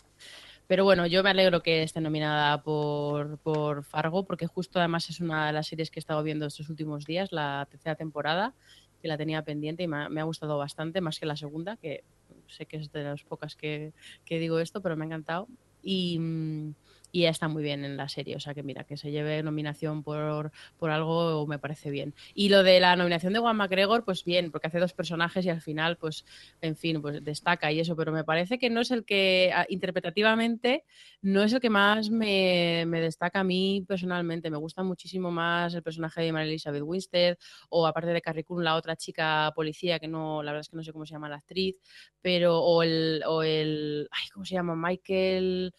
Pero 0.68 0.84
bueno, 0.84 1.06
yo 1.06 1.22
me 1.24 1.30
alegro 1.30 1.62
que 1.62 1.84
esté 1.84 2.02
nominada 2.02 2.64
por, 2.64 3.38
por 3.40 3.84
Fargo, 3.84 4.26
porque 4.26 4.48
justo 4.48 4.80
además 4.80 5.10
es 5.10 5.20
una 5.20 5.48
de 5.48 5.54
las 5.54 5.68
series 5.68 5.92
que 5.92 6.00
he 6.00 6.02
estado 6.02 6.24
viendo 6.24 6.48
estos 6.48 6.70
últimos 6.70 7.06
días, 7.06 7.32
la 7.32 7.68
tercera 7.70 7.96
temporada, 7.96 8.54
que 9.00 9.08
la 9.08 9.18
tenía 9.18 9.44
pendiente 9.44 9.84
y 9.84 9.88
me 9.88 9.98
ha, 9.98 10.10
me 10.10 10.22
ha 10.22 10.24
gustado 10.24 10.58
bastante, 10.58 11.02
más 11.02 11.20
que 11.20 11.28
la 11.28 11.38
segunda, 11.38 11.78
que 11.78 12.04
sé 12.48 12.66
que 12.66 12.78
es 12.78 12.92
de 12.92 13.04
las 13.04 13.24
pocas 13.24 13.56
que, 13.56 13.94
que 14.26 14.40
digo 14.40 14.60
esto, 14.60 14.82
pero 14.82 14.96
me 14.96 15.06
ha 15.06 15.08
encantado. 15.08 15.48
Y, 15.84 16.18
mm, 16.18 16.74
y 17.16 17.22
ella 17.22 17.30
está 17.32 17.48
muy 17.48 17.64
bien 17.64 17.86
en 17.86 17.96
la 17.98 18.10
serie, 18.10 18.36
o 18.36 18.40
sea 18.40 18.54
que 18.54 18.64
mira, 18.64 18.84
que 18.84 18.98
se 18.98 19.12
lleve 19.12 19.42
nominación 19.44 20.04
por, 20.04 20.52
por 20.78 20.90
algo 20.92 21.46
me 21.48 21.60
parece 21.60 21.90
bien. 21.90 22.14
Y 22.34 22.50
lo 22.50 22.64
de 22.64 22.80
la 22.80 22.96
nominación 22.96 23.32
de 23.34 23.40
Juan 23.40 23.56
McGregor, 23.58 24.04
pues 24.04 24.24
bien, 24.26 24.52
porque 24.52 24.68
hace 24.68 24.80
dos 24.80 24.94
personajes 24.94 25.46
y 25.46 25.50
al 25.50 25.62
final, 25.62 25.98
pues, 25.98 26.26
en 26.62 26.76
fin, 26.76 27.02
pues 27.02 27.24
destaca 27.24 27.72
y 27.72 27.80
eso, 27.80 27.96
pero 27.96 28.12
me 28.12 28.24
parece 28.24 28.60
que 28.60 28.70
no 28.70 28.82
es 28.82 28.92
el 28.92 29.06
que, 29.06 29.52
a- 29.54 29.66
interpretativamente, 29.70 30.84
no 31.22 31.44
es 31.44 31.54
el 31.54 31.60
que 31.60 31.70
más 31.70 32.10
me, 32.10 32.84
me 32.88 33.02
destaca 33.02 33.40
a 33.40 33.44
mí 33.44 33.84
personalmente. 33.88 34.50
Me 34.50 34.58
gusta 34.58 34.84
muchísimo 34.84 35.32
más 35.32 35.74
el 35.74 35.84
personaje 35.84 36.22
de 36.22 36.32
Mary 36.32 36.50
Elizabeth 36.50 36.84
Winstead 36.84 37.38
o 37.70 37.88
aparte 37.88 38.10
de 38.12 38.22
Carrie 38.22 38.44
Coon, 38.44 38.64
la 38.64 38.76
otra 38.76 38.96
chica 38.96 39.52
policía 39.56 40.00
que 40.00 40.08
no, 40.08 40.44
la 40.44 40.52
verdad 40.52 40.62
es 40.62 40.70
que 40.70 40.78
no 40.78 40.84
sé 40.84 40.92
cómo 40.94 41.06
se 41.06 41.14
llama 41.14 41.30
la 41.30 41.38
actriz, 41.38 41.76
pero 42.22 42.60
o 42.60 42.84
el, 42.84 43.24
o 43.28 43.44
el 43.44 44.08
ay, 44.12 44.30
¿cómo 44.34 44.46
se 44.46 44.56
llama? 44.56 44.76
Michael, 44.76 45.74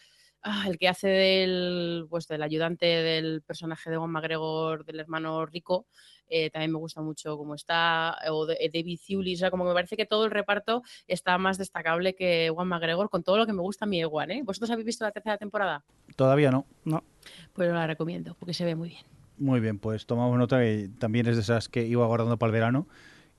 ah, 0.46 0.64
el 0.68 0.78
que 0.78 0.88
hace 0.88 1.08
del, 1.08 2.06
pues 2.08 2.26
del 2.28 2.42
ayudante 2.42 2.86
del 2.86 3.42
personaje 3.42 3.90
de 3.90 3.96
Juan 3.96 4.10
McGregor, 4.10 4.84
del 4.84 5.00
hermano 5.00 5.44
rico, 5.44 5.86
eh, 6.28 6.50
también 6.50 6.72
me 6.72 6.78
gusta 6.78 7.02
mucho 7.02 7.36
cómo 7.36 7.54
está, 7.54 8.16
o 8.30 8.46
de- 8.46 8.56
eh, 8.60 8.70
David 8.72 8.98
Thewlis, 9.06 9.38
o 9.38 9.40
sea, 9.40 9.50
como 9.50 9.64
me 9.64 9.74
parece 9.74 9.96
que 9.96 10.06
todo 10.06 10.24
el 10.24 10.30
reparto 10.30 10.82
está 11.06 11.38
más 11.38 11.58
destacable 11.58 12.14
que 12.14 12.50
Juan 12.52 12.68
McGregor, 12.68 13.10
con 13.10 13.22
todo 13.22 13.36
lo 13.36 13.46
que 13.46 13.52
me 13.52 13.60
gusta 13.62 13.84
a 13.84 13.88
mí 13.88 14.00
Ewan, 14.00 14.30
¿eh? 14.30 14.42
¿Vosotros 14.44 14.70
habéis 14.70 14.86
visto 14.86 15.04
la 15.04 15.12
tercera 15.12 15.36
temporada? 15.38 15.84
Todavía 16.16 16.50
no. 16.50 16.66
No. 16.84 17.04
Pues 17.52 17.68
la 17.70 17.86
recomiendo, 17.86 18.34
porque 18.38 18.54
se 18.54 18.64
ve 18.64 18.74
muy 18.74 18.88
bien. 18.90 19.02
Muy 19.38 19.60
bien, 19.60 19.78
pues 19.78 20.06
tomamos 20.06 20.38
nota 20.38 20.58
que 20.60 20.88
también 20.98 21.26
es 21.26 21.36
de 21.36 21.42
esas 21.42 21.68
que 21.68 21.84
iba 21.86 22.06
guardando 22.06 22.38
para 22.38 22.48
el 22.48 22.52
verano 22.54 22.88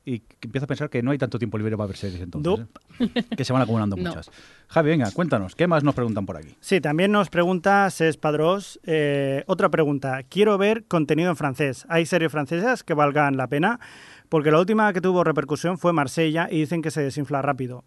y 0.10 0.24
empiezo 0.42 0.64
a 0.64 0.68
pensar 0.68 0.90
que 0.90 1.04
no 1.04 1.12
hay 1.12 1.18
tanto 1.18 1.38
tiempo 1.38 1.58
libre 1.58 1.76
para 1.76 1.88
ver 1.88 1.98
series 1.98 2.22
entonces. 2.22 2.66
¿eh? 3.00 3.24
Que 3.36 3.44
se 3.44 3.52
van 3.52 3.62
acumulando 3.62 3.96
No. 3.98 4.04
muchas. 4.10 4.32
Javi, 4.70 4.90
venga, 4.90 5.12
cuéntanos, 5.12 5.54
¿qué 5.54 5.68
más 5.68 5.84
nos 5.84 5.96
preguntan 5.96 6.26
por 6.26 6.38
aquí? 6.38 6.56
Sí, 6.62 6.80
también 6.80 7.12
nos 7.12 7.30
pregunta 7.30 7.90
Ses 7.90 8.16
Padrós. 8.16 8.80
eh, 8.84 9.44
otra 9.48 9.70
pregunta. 9.70 10.24
Quiero 10.24 10.58
ver 10.58 10.86
contenido 10.86 11.30
en 11.30 11.36
francés. 11.36 11.86
¿Hay 11.90 12.06
series 12.06 12.32
francesas 12.32 12.84
que 12.84 12.94
valgan 12.94 13.36
la 13.36 13.48
pena? 13.48 13.80
Porque 14.30 14.50
la 14.52 14.60
última 14.60 14.92
que 14.94 15.02
tuvo 15.02 15.24
repercusión 15.24 15.78
fue 15.78 15.92
Marsella 15.94 16.48
y 16.50 16.60
dicen 16.62 16.82
que 16.82 16.92
se 16.92 17.02
desinfla 17.02 17.42
rápido. 17.42 17.84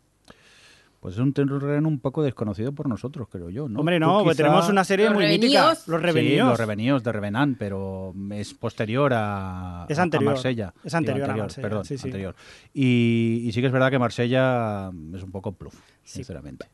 Pues 1.00 1.14
es 1.14 1.20
un 1.20 1.32
terreno 1.32 1.88
un 1.88 1.98
poco 1.98 2.22
desconocido 2.22 2.72
por 2.72 2.86
nosotros, 2.86 3.26
creo 3.30 3.48
yo, 3.48 3.68
¿no? 3.70 3.80
Hombre, 3.80 3.98
no, 3.98 4.22
pues 4.22 4.36
quizá- 4.36 4.44
tenemos 4.44 4.68
una 4.68 4.84
serie 4.84 5.06
Los 5.06 5.14
muy 5.14 5.24
mítica. 5.26 5.60
Reveníos. 5.62 5.88
Los 5.88 6.00
Sí, 6.00 6.06
Reveníos. 6.06 6.48
los 6.50 6.58
Reveníos 6.58 7.02
de 7.02 7.12
Revenant, 7.12 7.58
pero 7.58 8.14
es 8.32 8.52
posterior 8.52 9.12
a, 9.14 9.86
Es. 9.88 9.98
Marsella. 10.22 10.74
Es 10.84 10.92
Digo, 10.92 10.96
anterior 10.98 11.30
a 11.30 11.36
Marsella, 11.36 11.62
Perdón, 11.68 11.84
sí, 11.86 11.96
sí. 11.96 12.06
anterior. 12.08 12.34
Y, 12.74 13.44
y 13.46 13.52
sí 13.52 13.60
que 13.62 13.68
es 13.68 13.72
verdad 13.72 13.90
que 13.90 13.98
Marsella 13.98 14.90
es 15.14 15.22
un 15.22 15.30
poco 15.30 15.52
pluf, 15.52 15.74
Sí. 16.04 16.16
sinceramente. 16.16 16.66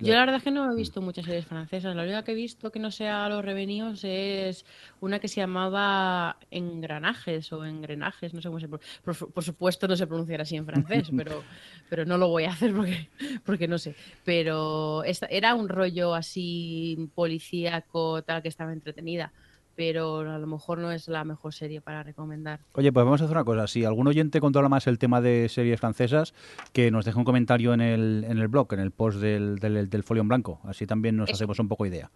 Yo 0.00 0.12
la 0.14 0.20
verdad 0.20 0.36
es 0.36 0.42
que 0.42 0.50
no 0.50 0.70
he 0.70 0.74
visto 0.76 1.00
muchas 1.00 1.24
series 1.24 1.46
francesas. 1.46 1.96
La 1.96 2.02
única 2.02 2.22
que 2.24 2.32
he 2.32 2.34
visto 2.34 2.70
que 2.70 2.78
no 2.78 2.90
sea 2.90 3.28
Los 3.28 3.44
Revenidos 3.44 4.04
es 4.04 4.64
una 5.00 5.18
que 5.20 5.28
se 5.28 5.40
llamaba 5.40 6.36
Engranajes 6.50 7.52
o 7.52 7.64
Engrenajes, 7.64 8.34
no 8.34 8.40
sé 8.42 8.48
cómo 8.48 8.60
se 8.60 8.68
pronuncia. 8.68 9.00
Por, 9.04 9.32
por 9.32 9.44
supuesto 9.44 9.88
no 9.88 9.96
se 9.96 10.06
pronunciará 10.06 10.42
así 10.42 10.56
en 10.56 10.66
francés, 10.66 11.08
pero, 11.16 11.42
pero 11.88 12.04
no 12.04 12.18
lo 12.18 12.28
voy 12.28 12.44
a 12.44 12.50
hacer 12.50 12.74
porque, 12.74 13.08
porque 13.44 13.68
no 13.68 13.78
sé. 13.78 13.94
Pero 14.24 15.02
esta- 15.04 15.26
era 15.26 15.54
un 15.54 15.68
rollo 15.68 16.14
así 16.14 17.10
policíaco, 17.14 18.22
tal, 18.22 18.42
que 18.42 18.48
estaba 18.48 18.72
entretenida. 18.72 19.32
Pero 19.76 20.20
a 20.20 20.38
lo 20.38 20.46
mejor 20.46 20.78
no 20.78 20.90
es 20.90 21.06
la 21.06 21.22
mejor 21.24 21.52
serie 21.52 21.82
para 21.82 22.02
recomendar. 22.02 22.60
Oye, 22.72 22.90
pues 22.92 23.04
vamos 23.04 23.20
a 23.20 23.24
hacer 23.24 23.36
una 23.36 23.44
cosa. 23.44 23.66
Si 23.66 23.84
algún 23.84 24.06
oyente 24.06 24.40
controla 24.40 24.70
más 24.70 24.86
el 24.86 24.98
tema 24.98 25.20
de 25.20 25.48
series 25.50 25.78
francesas, 25.78 26.32
que 26.72 26.90
nos 26.90 27.04
deje 27.04 27.18
un 27.18 27.24
comentario 27.24 27.74
en 27.74 27.82
el, 27.82 28.24
en 28.26 28.38
el 28.38 28.48
blog, 28.48 28.72
en 28.72 28.80
el 28.80 28.90
post 28.90 29.18
del, 29.18 29.58
del, 29.58 29.90
del 29.90 30.02
folio 30.02 30.22
en 30.22 30.28
blanco. 30.28 30.60
Así 30.64 30.86
también 30.86 31.16
nos 31.18 31.28
Eso. 31.28 31.36
hacemos 31.36 31.58
un 31.58 31.68
poco 31.68 31.84
idea. 31.84 32.10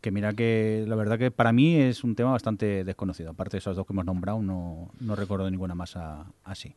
Que 0.00 0.10
mira 0.10 0.32
que 0.32 0.84
la 0.88 0.96
verdad 0.96 1.18
que 1.18 1.30
para 1.30 1.52
mí 1.52 1.76
es 1.76 2.02
un 2.02 2.14
tema 2.14 2.30
bastante 2.30 2.82
desconocido. 2.84 3.30
Aparte 3.30 3.56
de 3.56 3.58
esas 3.58 3.76
dos 3.76 3.86
que 3.86 3.92
hemos 3.92 4.04
nombrado, 4.06 4.40
no, 4.40 4.90
no 5.00 5.16
recuerdo 5.16 5.50
ninguna 5.50 5.74
más 5.74 5.96
a- 5.96 6.24
así. 6.44 6.74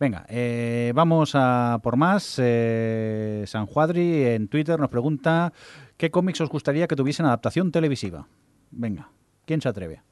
Venga, 0.00 0.26
eh, 0.28 0.92
vamos 0.94 1.32
a 1.34 1.78
por 1.84 1.96
más. 1.96 2.34
Eh, 2.42 3.44
San 3.46 3.66
Juadri 3.66 4.24
en 4.24 4.48
Twitter 4.48 4.78
nos 4.78 4.90
pregunta 4.90 5.52
¿qué 5.96 6.10
cómics 6.10 6.40
os 6.40 6.48
gustaría 6.50 6.86
que 6.88 6.96
tuviesen 6.96 7.26
adaptación 7.26 7.70
televisiva? 7.72 8.26
Venga, 8.72 9.08
¿quién 9.46 9.62
se 9.62 9.68
atreve? 9.70 10.02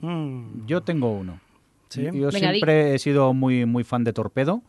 Mm, 0.00 0.66
Yo 0.66 0.82
tengo 0.82 1.12
uno. 1.12 1.40
Sí. 1.88 2.02
Yo 2.04 2.12
Venga, 2.12 2.30
siempre 2.50 2.94
he 2.94 2.98
sido 2.98 3.32
muy, 3.34 3.64
muy 3.66 3.82
fan 3.84 4.04
de 4.04 4.12
Torpedo, 4.12 4.62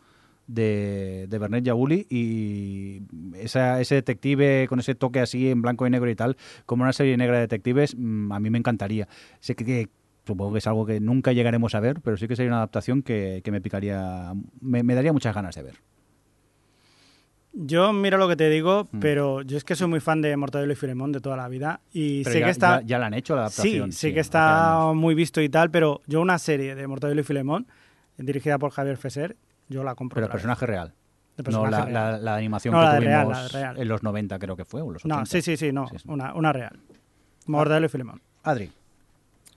de, 0.47 1.25
de 1.27 1.37
Bernet 1.39 1.63
Yabuli, 1.63 2.07
y 2.09 3.01
esa, 3.35 3.81
ese 3.81 3.95
detective 3.95 4.67
con 4.69 4.79
ese 4.79 4.95
toque 4.95 5.19
así 5.19 5.49
en 5.49 5.61
blanco 5.61 5.85
y 5.85 5.89
negro 5.89 6.09
y 6.09 6.15
tal, 6.15 6.37
como 6.65 6.83
una 6.83 6.93
serie 6.93 7.17
negra 7.17 7.35
de 7.35 7.41
detectives, 7.41 7.95
mm, 7.97 8.31
a 8.31 8.39
mí 8.39 8.49
me 8.49 8.57
encantaría. 8.57 9.07
Sé 9.39 9.55
que, 9.55 9.65
que 9.65 9.89
supongo 10.25 10.53
que 10.53 10.59
es 10.59 10.67
algo 10.67 10.85
que 10.85 10.99
nunca 10.99 11.33
llegaremos 11.33 11.75
a 11.75 11.79
ver, 11.79 12.01
pero 12.01 12.17
sí 12.17 12.27
que 12.27 12.35
sería 12.35 12.51
una 12.51 12.57
adaptación 12.57 13.01
que, 13.01 13.41
que 13.43 13.51
me 13.51 13.61
picaría, 13.61 14.33
me, 14.61 14.83
me 14.83 14.95
daría 14.95 15.11
muchas 15.11 15.33
ganas 15.35 15.55
de 15.55 15.63
ver. 15.63 15.75
Yo 17.59 17.91
mira 17.91 18.17
lo 18.19 18.27
que 18.27 18.35
te 18.35 18.49
digo, 18.51 18.87
Mm. 18.91 18.99
pero 18.99 19.41
yo 19.41 19.57
es 19.57 19.63
que 19.63 19.75
soy 19.75 19.87
muy 19.87 19.99
fan 19.99 20.21
de 20.21 20.37
Mortadelo 20.37 20.71
y 20.71 20.75
Filemón 20.75 21.11
de 21.11 21.19
toda 21.21 21.35
la 21.35 21.47
vida 21.47 21.79
y 21.91 22.23
Pero 22.23 22.33
sé 22.33 22.39
ya, 22.41 22.45
que 22.45 22.51
está 22.51 22.81
ya, 22.81 22.85
ya 22.87 22.99
la 22.99 23.07
han 23.07 23.13
hecho 23.15 23.35
la 23.35 23.49
sí, 23.49 23.59
adaptación. 23.61 23.91
sé 23.91 24.13
que 24.13 24.19
hace 24.19 24.27
está 24.27 24.91
muy 24.93 25.15
visto 25.15 25.41
y 25.41 25.49
tal, 25.49 25.71
pero 25.71 26.01
yo 26.05 26.21
una 26.21 26.37
serie 26.37 26.75
de 26.75 26.85
Mortadelo 26.87 27.21
y 27.21 27.23
Filemón 27.23 27.65
dirigida 28.17 28.59
por 28.59 28.69
Javier 28.71 28.97
Fesser, 28.97 29.35
yo 29.69 29.83
la 29.83 29.95
compro. 29.95 30.15
Pero 30.15 30.27
el 30.27 30.31
personaje 30.31 30.65
real. 30.67 30.93
De 31.35 31.51
No 31.51 31.65
la, 31.67 31.85
real. 31.85 31.93
la- 31.93 32.17
la 32.19 32.35
animación 32.35 32.73
No, 32.73 32.79
que 32.79 32.85
la 32.85 32.97
tuvimos 32.97 33.51
real, 33.53 33.77
en 33.79 33.87
los 33.87 34.01
90 34.03 34.39
creo 34.39 34.55
que 34.55 34.65
fue, 34.65 34.81
o 34.81 34.91
los 34.91 35.03
80. 35.05 35.19
No, 35.19 35.25
sí, 35.25 35.41
sí, 35.41 35.57
sí, 35.57 35.71
no, 35.71 35.87
Sí, 35.87 35.97
sí. 35.99 36.03
Una, 36.09 36.33
una 36.35 36.51
real. 36.53 36.79
Mortadelo 37.47 37.85
y 37.85 37.89
Filemón. 37.89 38.21
Adri. 38.43 38.71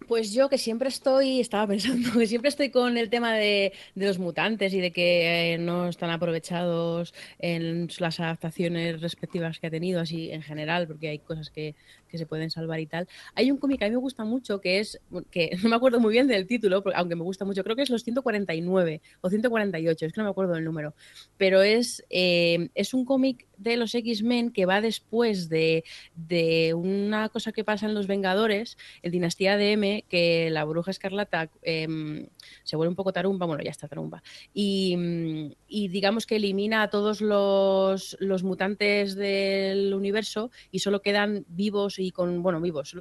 Pues 0.06 0.32
yo 0.32 0.48
que 0.48 0.58
siempre 0.58 0.88
estoy, 0.88 1.40
estaba 1.40 1.66
pensando, 1.68 2.10
que 2.18 2.26
siempre 2.26 2.48
estoy 2.48 2.70
con 2.70 2.96
el 2.96 3.10
tema 3.10 3.34
de, 3.34 3.72
de 3.94 4.06
los 4.06 4.18
mutantes 4.18 4.74
y 4.74 4.80
de 4.80 4.90
que 4.90 5.54
eh, 5.54 5.58
no 5.58 5.88
están 5.88 6.10
aprovechados 6.10 7.14
en 7.38 7.88
las 7.98 8.18
adaptaciones 8.18 9.00
respectivas 9.00 9.58
que 9.58 9.68
ha 9.68 9.70
tenido, 9.70 10.00
así 10.00 10.30
en 10.30 10.42
general, 10.42 10.86
porque 10.88 11.08
hay 11.08 11.18
cosas 11.20 11.50
que, 11.50 11.74
que 12.10 12.18
se 12.18 12.26
pueden 12.26 12.50
salvar 12.50 12.80
y 12.80 12.86
tal. 12.86 13.08
Hay 13.34 13.50
un 13.50 13.58
cómic 13.58 13.78
que 13.78 13.84
a 13.84 13.88
mí 13.88 13.92
me 13.92 14.00
gusta 14.00 14.24
mucho 14.24 14.60
que 14.60 14.80
es, 14.80 15.00
que 15.30 15.50
no 15.62 15.68
me 15.68 15.76
acuerdo 15.76 16.00
muy 16.00 16.12
bien 16.12 16.26
del 16.26 16.46
título, 16.46 16.82
aunque 16.94 17.16
me 17.16 17.22
gusta 17.22 17.44
mucho, 17.44 17.62
creo 17.62 17.76
que 17.76 17.82
es 17.82 17.90
los 17.90 18.02
149 18.02 19.00
o 19.20 19.30
148, 19.30 20.06
es 20.06 20.12
que 20.12 20.20
no 20.20 20.24
me 20.24 20.30
acuerdo 20.30 20.54
del 20.54 20.64
número, 20.64 20.94
pero 21.36 21.62
es, 21.62 22.04
eh, 22.10 22.68
es 22.74 22.94
un 22.94 23.04
cómic 23.04 23.46
de 23.56 23.76
los 23.76 23.94
X-Men 23.94 24.50
que 24.52 24.66
va 24.66 24.80
después 24.80 25.48
de, 25.48 25.84
de 26.14 26.74
una 26.74 27.28
cosa 27.28 27.52
que 27.52 27.64
pasa 27.64 27.86
en 27.86 27.94
Los 27.94 28.06
Vengadores, 28.06 28.76
el 29.02 29.12
Dinastía 29.12 29.56
de 29.56 29.72
M, 29.72 29.89
que 30.08 30.50
la 30.50 30.64
bruja 30.64 30.90
escarlata 30.90 31.50
em, 31.62 32.28
se 32.64 32.76
vuelve 32.76 32.90
un 32.90 32.96
poco 32.96 33.12
tarumba, 33.12 33.46
bueno, 33.46 33.62
ya 33.62 33.70
está 33.70 33.88
tarumba, 33.88 34.22
y, 34.52 34.96
mm, 34.96 35.52
y 35.68 35.88
digamos 35.88 36.26
que 36.26 36.36
elimina 36.36 36.82
a 36.82 36.90
todos 36.90 37.20
los, 37.20 38.16
los 38.20 38.42
mutantes 38.42 39.14
del 39.14 39.94
universo 39.94 40.50
y 40.70 40.80
solo 40.80 41.02
quedan 41.02 41.44
vivos 41.48 41.98
y 41.98 42.10
con, 42.10 42.42
bueno, 42.42 42.60
vivos, 42.60 42.96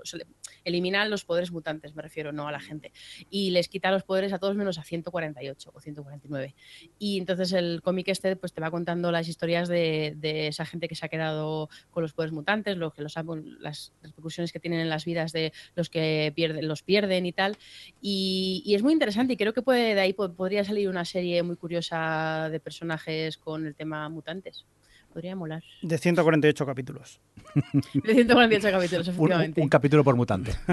elimina 0.63 1.05
los 1.05 1.25
poderes 1.25 1.51
mutantes, 1.51 1.95
me 1.95 2.01
refiero, 2.01 2.31
no 2.31 2.47
a 2.47 2.51
la 2.51 2.59
gente, 2.59 2.91
y 3.29 3.51
les 3.51 3.67
quita 3.67 3.91
los 3.91 4.03
poderes 4.03 4.33
a 4.33 4.39
todos 4.39 4.55
menos 4.55 4.77
a 4.77 4.83
148 4.83 5.71
o 5.73 5.79
149. 5.79 6.55
Y 6.97 7.17
entonces 7.17 7.53
el 7.53 7.81
cómic 7.81 8.07
este 8.09 8.35
pues 8.35 8.53
te 8.53 8.61
va 8.61 8.71
contando 8.71 9.11
las 9.11 9.27
historias 9.27 9.67
de, 9.67 10.17
esa 10.47 10.65
gente 10.65 10.87
que 10.87 10.95
se 10.95 11.05
ha 11.05 11.09
quedado 11.09 11.69
con 11.91 12.03
los 12.03 12.13
poderes 12.13 12.33
mutantes, 12.33 12.77
lo 12.77 12.91
que 12.91 13.01
los, 13.01 13.15
las 13.59 13.93
repercusiones 14.01 14.51
que 14.51 14.59
tienen 14.59 14.79
en 14.79 14.89
las 14.89 15.05
vidas 15.05 15.31
de 15.31 15.53
los 15.75 15.89
que 15.89 16.31
pierden, 16.35 16.67
los 16.67 16.78
pierden 16.83 17.25
y 17.25 17.31
tal. 17.31 17.57
Y, 18.01 18.61
y 18.65 18.75
es 18.75 18.83
muy 18.83 18.93
interesante 18.93 19.33
y 19.33 19.37
creo 19.37 19.53
que 19.53 19.61
puede, 19.61 19.95
de 19.95 20.01
ahí 20.01 20.13
po- 20.13 20.31
podría 20.33 20.63
salir 20.63 20.89
una 20.89 21.05
serie 21.05 21.41
muy 21.43 21.55
curiosa 21.55 22.49
de 22.49 22.59
personajes 22.59 23.37
con 23.37 23.65
el 23.65 23.75
tema 23.75 24.07
mutantes. 24.09 24.65
podría 25.13 25.35
molar. 25.35 25.63
De 25.81 25.97
148 25.97 26.65
capítulos. 26.65 27.19
De 27.93 28.13
148 28.13 28.71
capítulos, 28.71 29.07
Un, 29.07 29.13
efectivamente. 29.15 29.61
un 29.61 29.69
capítulo 29.69 30.03
por 30.03 30.15
mutante. 30.15 30.51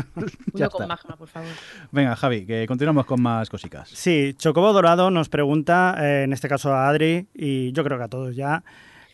ya 0.53 0.67
Uno 0.67 0.71
con 0.71 0.83
está. 0.83 0.87
magma, 0.87 1.17
por 1.17 1.29
favor. 1.29 1.49
Venga, 1.91 2.15
Javi, 2.17 2.45
que 2.45 2.67
continuamos 2.67 3.07
con 3.07 3.23
más 3.23 3.49
cositas. 3.49 3.89
Sí, 3.89 4.35
Chocobo 4.37 4.73
Dorado 4.75 5.11
nos 5.11 5.29
pregunta, 5.31 5.97
eh, 6.01 6.25
en 6.25 6.33
este 6.35 6.49
caso 6.49 6.73
a 6.75 6.89
Adri, 6.89 7.29
y 7.35 7.73
yo 7.73 7.83
creo 7.83 7.97
que 7.97 8.05
a 8.05 8.09
todos 8.09 8.37
ya, 8.37 8.63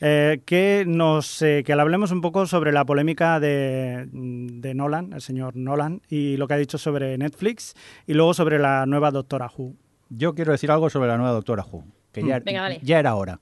eh, 0.04 0.42
que, 0.44 0.84
nos, 0.86 1.40
eh, 1.42 1.62
que 1.64 1.74
le 1.76 1.80
hablemos 1.80 2.10
un 2.10 2.20
poco 2.20 2.44
sobre 2.46 2.72
la 2.72 2.84
polémica 2.84 3.38
de, 3.40 4.08
de 4.12 4.74
Nolan, 4.74 5.12
el 5.12 5.20
señor 5.20 5.54
Nolan, 5.56 6.02
y 6.08 6.36
lo 6.36 6.46
que 6.48 6.54
ha 6.54 6.58
dicho 6.58 6.76
sobre 6.76 7.16
Netflix, 7.16 7.74
y 8.06 8.14
luego 8.14 8.34
sobre 8.34 8.58
la 8.58 8.84
nueva 8.86 9.10
Doctora 9.12 9.48
Who. 9.56 9.74
Yo 10.10 10.34
quiero 10.34 10.52
decir 10.52 10.70
algo 10.70 10.90
sobre 10.90 11.08
la 11.08 11.16
nueva 11.16 11.32
Doctora 11.32 11.64
Who, 11.64 11.84
que 12.12 12.22
ya. 12.26 12.40
Venga, 12.40 12.62
dale. 12.62 12.80
ya 12.82 12.98
era 12.98 13.14
hora. 13.14 13.40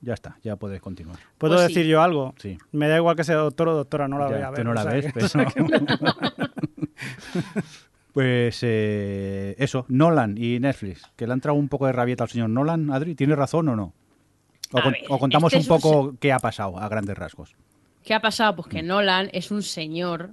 Ya 0.00 0.14
está, 0.14 0.36
ya 0.42 0.56
podéis 0.56 0.80
continuar. 0.80 1.16
¿Puedo 1.38 1.54
Pues 1.54 1.66
sí. 1.68 1.74
decir 1.74 1.86
yo 1.88 2.02
algo? 2.02 2.34
Sí. 2.38 2.58
Me 2.72 2.88
da 2.88 2.96
igual 2.96 3.14
que 3.14 3.22
sea 3.22 3.36
doctor 3.36 3.68
o 3.68 3.74
doctora, 3.76 4.08
no 4.08 4.18
la 4.18 4.28
Ya, 4.30 4.34
voy 4.34 4.42
a 4.42 4.48
tú 4.48 4.54
ver. 4.56 4.64
no 4.64 4.74
la 4.74 4.80
o 4.80 4.84
sea 4.84 4.92
ves, 4.94 5.12
que- 5.12 5.62
pero... 5.62 5.68
Pues 8.12 8.58
eh, 8.62 9.54
eso, 9.58 9.86
Nolan 9.88 10.36
y 10.36 10.60
Netflix, 10.60 11.02
que 11.16 11.26
le 11.26 11.32
han 11.32 11.40
traído 11.40 11.58
un 11.58 11.68
poco 11.68 11.86
de 11.86 11.92
rabieta 11.92 12.24
al 12.24 12.30
señor 12.30 12.50
Nolan, 12.50 12.90
Adri, 12.90 13.14
¿tiene 13.14 13.34
razón 13.36 13.68
o 13.68 13.76
no? 13.76 13.94
O, 14.72 14.78
A 14.78 14.82
con- 14.82 14.92
ver, 14.92 15.02
o 15.08 15.18
contamos 15.18 15.52
este 15.52 15.58
un 15.58 15.62
es 15.62 15.70
un 15.84 15.90
poco 15.92 16.14
qué 16.20 16.32
ha 16.32 16.38
pasado 16.38 16.78
a 16.78 16.88
grandes 16.88 17.16
rasgos. 17.16 17.54
¿Qué 18.04 18.14
ha 18.14 18.20
pasado? 18.20 18.56
Pues 18.56 18.68
que 18.68 18.82
Nolan 18.82 19.28
es 19.32 19.50
un 19.50 19.62
señor 19.62 20.30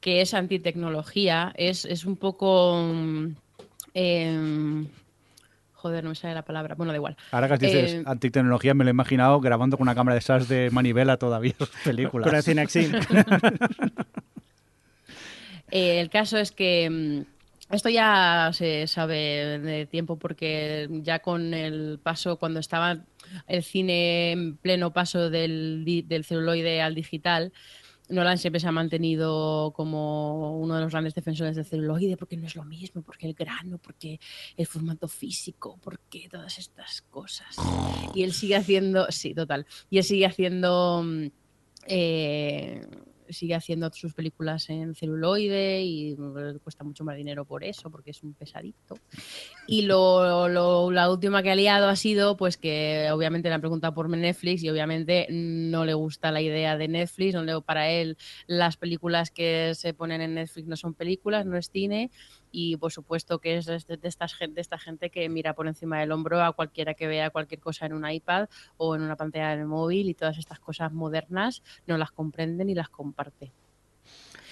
que 0.00 0.20
es 0.22 0.34
antitecnología, 0.34 1.52
es, 1.56 1.84
es 1.84 2.04
un 2.04 2.16
poco... 2.16 2.82
mm, 2.92 3.26
em, 3.94 4.86
joder, 5.74 6.02
no 6.04 6.10
me 6.10 6.14
sale 6.16 6.34
la 6.34 6.42
palabra. 6.42 6.74
Bueno, 6.74 6.92
da 6.92 6.96
igual. 6.96 7.16
Ahora 7.32 7.48
que 7.48 7.66
dices 7.66 7.92
Eh, 7.94 8.02
antitecnología, 8.06 8.74
me 8.74 8.84
lo 8.84 8.90
he 8.90 8.92
imaginado 8.92 9.40
grabando 9.40 9.76
con 9.78 9.84
una 9.84 9.94
cámara 9.94 10.14
de 10.14 10.18
esas 10.20 10.48
de 10.48 10.68
manivela 10.70 11.16
todavía 11.16 11.54
sus 11.58 11.68
películas. 11.84 12.26
Con 12.28 12.36
el 12.36 12.42
Cinexin. 12.42 12.92
Eh, 15.72 16.00
el 16.00 16.10
caso 16.10 16.36
es 16.36 16.50
que 16.50 16.90
mm, 16.90 17.39
esto 17.70 17.88
ya 17.88 18.50
se 18.52 18.86
sabe 18.86 19.58
de 19.60 19.86
tiempo 19.86 20.18
porque 20.18 20.88
ya 21.02 21.20
con 21.20 21.54
el 21.54 21.98
paso, 22.02 22.38
cuando 22.38 22.60
estaba 22.60 23.04
el 23.46 23.62
cine 23.62 24.32
en 24.32 24.56
pleno 24.56 24.92
paso 24.92 25.30
del, 25.30 25.84
del 26.06 26.24
celuloide 26.24 26.82
al 26.82 26.94
digital, 26.94 27.52
Nolan 28.08 28.38
siempre 28.38 28.58
se 28.58 28.66
ha 28.66 28.72
mantenido 28.72 29.72
como 29.74 30.58
uno 30.58 30.74
de 30.74 30.80
los 30.80 30.90
grandes 30.90 31.14
defensores 31.14 31.54
del 31.54 31.64
celuloide 31.64 32.16
porque 32.16 32.36
no 32.36 32.46
es 32.46 32.56
lo 32.56 32.64
mismo, 32.64 33.02
porque 33.02 33.28
el 33.28 33.34
grano, 33.34 33.78
porque 33.78 34.18
el 34.56 34.66
formato 34.66 35.06
físico, 35.06 35.78
porque 35.80 36.28
todas 36.28 36.58
estas 36.58 37.02
cosas. 37.02 37.56
Y 38.14 38.24
él 38.24 38.32
sigue 38.32 38.56
haciendo, 38.56 39.06
sí, 39.10 39.32
total, 39.32 39.66
y 39.88 39.98
él 39.98 40.04
sigue 40.04 40.26
haciendo... 40.26 41.02
mm, 41.04 41.26
eh, 41.86 42.86
sigue 43.32 43.54
haciendo 43.54 43.90
sus 43.92 44.14
películas 44.14 44.68
en 44.70 44.94
celuloide 44.94 45.82
y 45.82 46.16
le 46.16 46.58
cuesta 46.60 46.84
mucho 46.84 47.04
más 47.04 47.16
dinero 47.16 47.44
por 47.44 47.64
eso, 47.64 47.90
porque 47.90 48.10
es 48.10 48.22
un 48.22 48.34
pesadito. 48.34 48.96
Y 49.66 49.82
lo, 49.82 50.48
lo- 50.48 50.90
la 50.90 51.10
última 51.10 51.42
que 51.42 51.50
ha 51.50 51.54
liado 51.54 51.88
ha 51.88 51.96
sido 51.96 52.36
pues 52.36 52.56
que 52.56 53.08
obviamente 53.12 53.48
le 53.48 53.54
han 53.54 53.60
preguntado 53.60 53.94
por 53.94 54.08
Netflix 54.08 54.62
y 54.62 54.70
obviamente 54.70 55.26
no 55.30 55.84
le 55.84 55.94
gusta 55.94 56.32
la 56.32 56.40
idea 56.42 56.76
de 56.76 56.88
Netflix, 56.88 57.34
no 57.34 57.44
le, 57.44 57.60
para 57.62 57.88
él 57.90 58.16
las 58.46 58.76
películas 58.76 59.30
que 59.30 59.72
se 59.74 59.94
ponen 59.94 60.20
en 60.20 60.34
Netflix 60.34 60.66
no 60.66 60.76
son 60.76 60.94
películas, 60.94 61.46
no 61.46 61.56
es 61.56 61.70
cine 61.72 62.10
y 62.50 62.76
por 62.76 62.92
supuesto 62.92 63.38
que 63.38 63.56
es 63.56 63.66
de, 63.66 63.78
de 63.78 64.08
estas 64.08 64.34
gente, 64.34 64.56
de 64.56 64.60
esta 64.60 64.78
gente 64.78 65.10
que 65.10 65.28
mira 65.28 65.54
por 65.54 65.66
encima 65.66 66.00
del 66.00 66.12
hombro 66.12 66.42
a 66.42 66.52
cualquiera 66.52 66.94
que 66.94 67.06
vea 67.06 67.30
cualquier 67.30 67.60
cosa 67.60 67.86
en 67.86 67.92
un 67.92 68.08
iPad 68.08 68.48
o 68.76 68.94
en 68.94 69.02
una 69.02 69.16
pantalla 69.16 69.56
del 69.56 69.66
móvil 69.66 70.08
y 70.08 70.14
todas 70.14 70.38
estas 70.38 70.60
cosas 70.60 70.92
modernas 70.92 71.62
no 71.86 71.96
las 71.98 72.10
comprende 72.10 72.64
ni 72.64 72.74
las 72.74 72.88
comparte. 72.88 73.52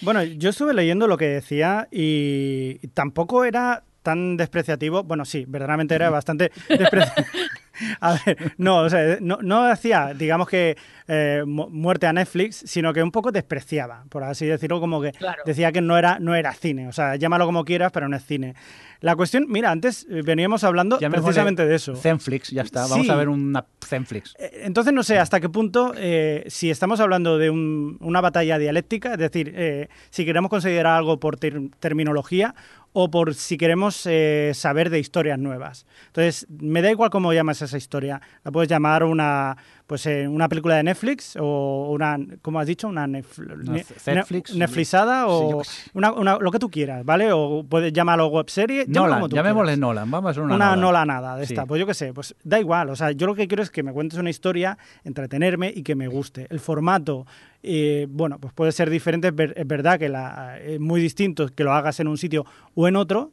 Bueno, 0.01 0.23
yo 0.23 0.51
estuve 0.51 0.75
leyendo 0.75 1.09
lo 1.09 1.17
que 1.17 1.27
decía 1.27 1.89
y 1.91 2.79
tampoco 2.95 3.45
era 3.45 3.83
tan 4.03 4.37
despreciativo. 4.37 5.03
Bueno, 5.03 5.25
sí, 5.25 5.45
verdaderamente 5.49 5.95
era 5.95 6.09
bastante 6.09 6.53
despreciativo. 6.69 7.27
A 8.01 8.19
ver, 8.25 8.53
no, 8.59 8.79
o 8.79 8.91
sea, 8.91 9.19
no, 9.21 9.39
no 9.43 9.65
hacía, 9.65 10.13
digamos 10.15 10.49
que, 10.49 10.77
eh, 11.07 11.43
mu- 11.47 11.69
muerte 11.71 12.07
a 12.07 12.13
Netflix, 12.13 12.63
sino 12.67 12.93
que 12.93 13.03
un 13.03 13.11
poco 13.11 13.33
despreciaba, 13.33 14.05
por 14.09 14.25
así 14.25 14.47
decirlo, 14.47 14.81
como 14.81 15.01
que 15.01 15.13
Claro. 15.13 15.43
decía 15.47 15.73
que 15.73 15.81
no 15.81 15.97
era, 15.97 16.19
no 16.19 16.35
era 16.35 16.53
cine. 16.55 16.89
O 16.89 16.93
sea, 16.93 17.17
llámalo 17.17 17.47
como 17.47 17.65
quieras, 17.65 17.93
pero 17.93 18.09
no 18.09 18.17
es 18.17 18.25
cine. 18.25 18.55
La 19.01 19.15
cuestión, 19.15 19.47
mira, 19.49 19.71
antes 19.71 20.07
eh, 20.11 20.23
veníamos 20.25 20.65
hablando 20.65 20.99
precisamente 20.99 21.65
de 21.67 21.75
eso. 21.77 21.95
Zenflix, 21.97 22.51
ya 22.51 22.63
está. 22.63 22.87
Vamos 22.89 23.07
Sí. 23.07 23.13
a 23.13 23.15
ver 23.17 23.29
una 23.29 23.65
Zenflix. 23.85 24.35
Eh, 24.39 24.63
Entonces 24.65 24.93
no 24.93 25.03
sé 25.03 25.19
hasta 25.19 25.41
qué 25.41 25.49
punto, 25.49 25.93
eh, 25.97 26.45
si 26.49 26.69
estamos 26.71 26.99
hablando 27.01 27.39
de 27.39 27.49
un- 27.51 27.97
una 28.01 28.21
batalla 28.21 28.59
dialéctica, 28.59 29.13
es 29.13 29.19
decir, 29.19 29.53
eh, 29.57 29.89
si 30.11 30.25
queremos 30.25 30.51
considerar 30.51 30.97
algo 30.99 31.19
por 31.21 31.37
ter- 31.37 31.61
terminología 31.79 32.55
o 32.93 33.11
por 33.11 33.35
si 33.35 33.57
queremos 33.57 34.07
eh, 34.07 34.53
saber 34.55 34.91
de 34.91 34.99
historias 34.99 35.39
nuevas. 35.39 35.87
Entonces, 36.07 36.47
me 36.49 36.83
da 36.83 36.91
igual 36.91 37.11
cómo 37.11 37.33
llamas 37.33 37.63
esa 37.63 37.77
historia. 37.77 38.21
La 38.45 38.51
puedes 38.51 38.69
llamar 38.69 39.05
una, 39.05 39.57
pues, 39.89 40.05
eh, 40.07 40.29
una 40.29 40.49
película 40.51 40.77
de 40.77 40.83
Netflix 40.83 41.35
o 41.41 41.91
una, 41.91 42.19
¿cómo 42.43 42.61
has 42.61 42.67
dicho? 42.67 42.87
Una, 42.89 43.07
nef- 43.07 43.39
ne- 43.39 43.85
Netflix. 44.15 44.53
ne- 44.53 44.59
Netflixada 44.61 45.27
o 45.29 45.63
una, 45.95 46.13
una- 46.13 46.39
lo 46.39 46.51
que 46.53 46.59
tú 46.59 46.69
quieras, 46.71 47.05
¿vale? 47.07 47.33
O 47.33 47.65
puedes 47.69 47.91
llamarlo 47.93 48.27
webserie. 48.29 48.85
Nolan, 48.87 49.19
como 49.19 49.29
tú 49.31 49.37
llamémosle 49.37 49.65
quieras 49.73 49.79
Nolan. 49.81 50.11
Vamos 50.11 50.29
a 50.29 50.31
hacer 50.33 50.43
una, 50.43 50.55
una 50.57 50.65
Nolan. 50.67 50.81
nolanada 50.83 51.37
de 51.37 51.47
Sí. 51.47 51.55
esta. 51.55 51.65
Pues 51.65 51.81
yo 51.81 51.87
qué 51.87 51.95
sé, 51.95 52.13
pues 52.13 52.35
da 52.45 52.61
igual. 52.61 52.91
O 52.91 52.97
sea, 52.97 53.13
yo 53.13 53.27
lo 53.27 53.35
que 53.35 53.49
quiero 53.49 53.63
es 53.63 53.71
que 53.71 53.83
me 53.83 53.93
cuentes 53.95 54.19
una 54.19 54.29
historia, 54.31 54.77
entretenerme 55.05 55.73
y 55.75 55.83
que 55.83 55.95
me 55.95 56.07
guste. 56.07 56.47
El 56.51 56.61
formato, 56.61 57.27
eh, 57.63 58.07
bueno, 58.11 58.39
pues 58.39 58.53
puede 58.53 58.73
ser 58.73 58.91
diferente. 58.91 59.29
Es 59.29 59.67
verdad 59.67 59.99
que 59.99 60.11
la, 60.11 60.59
es 60.61 60.79
muy 60.79 61.01
distinto 61.01 61.49
que 61.49 61.65
lo 61.65 61.73
hagas 61.73 61.99
en 61.99 62.09
un 62.09 62.19
sitio 62.19 62.45
o 62.75 62.87
en 62.89 62.95
otro. 62.97 63.33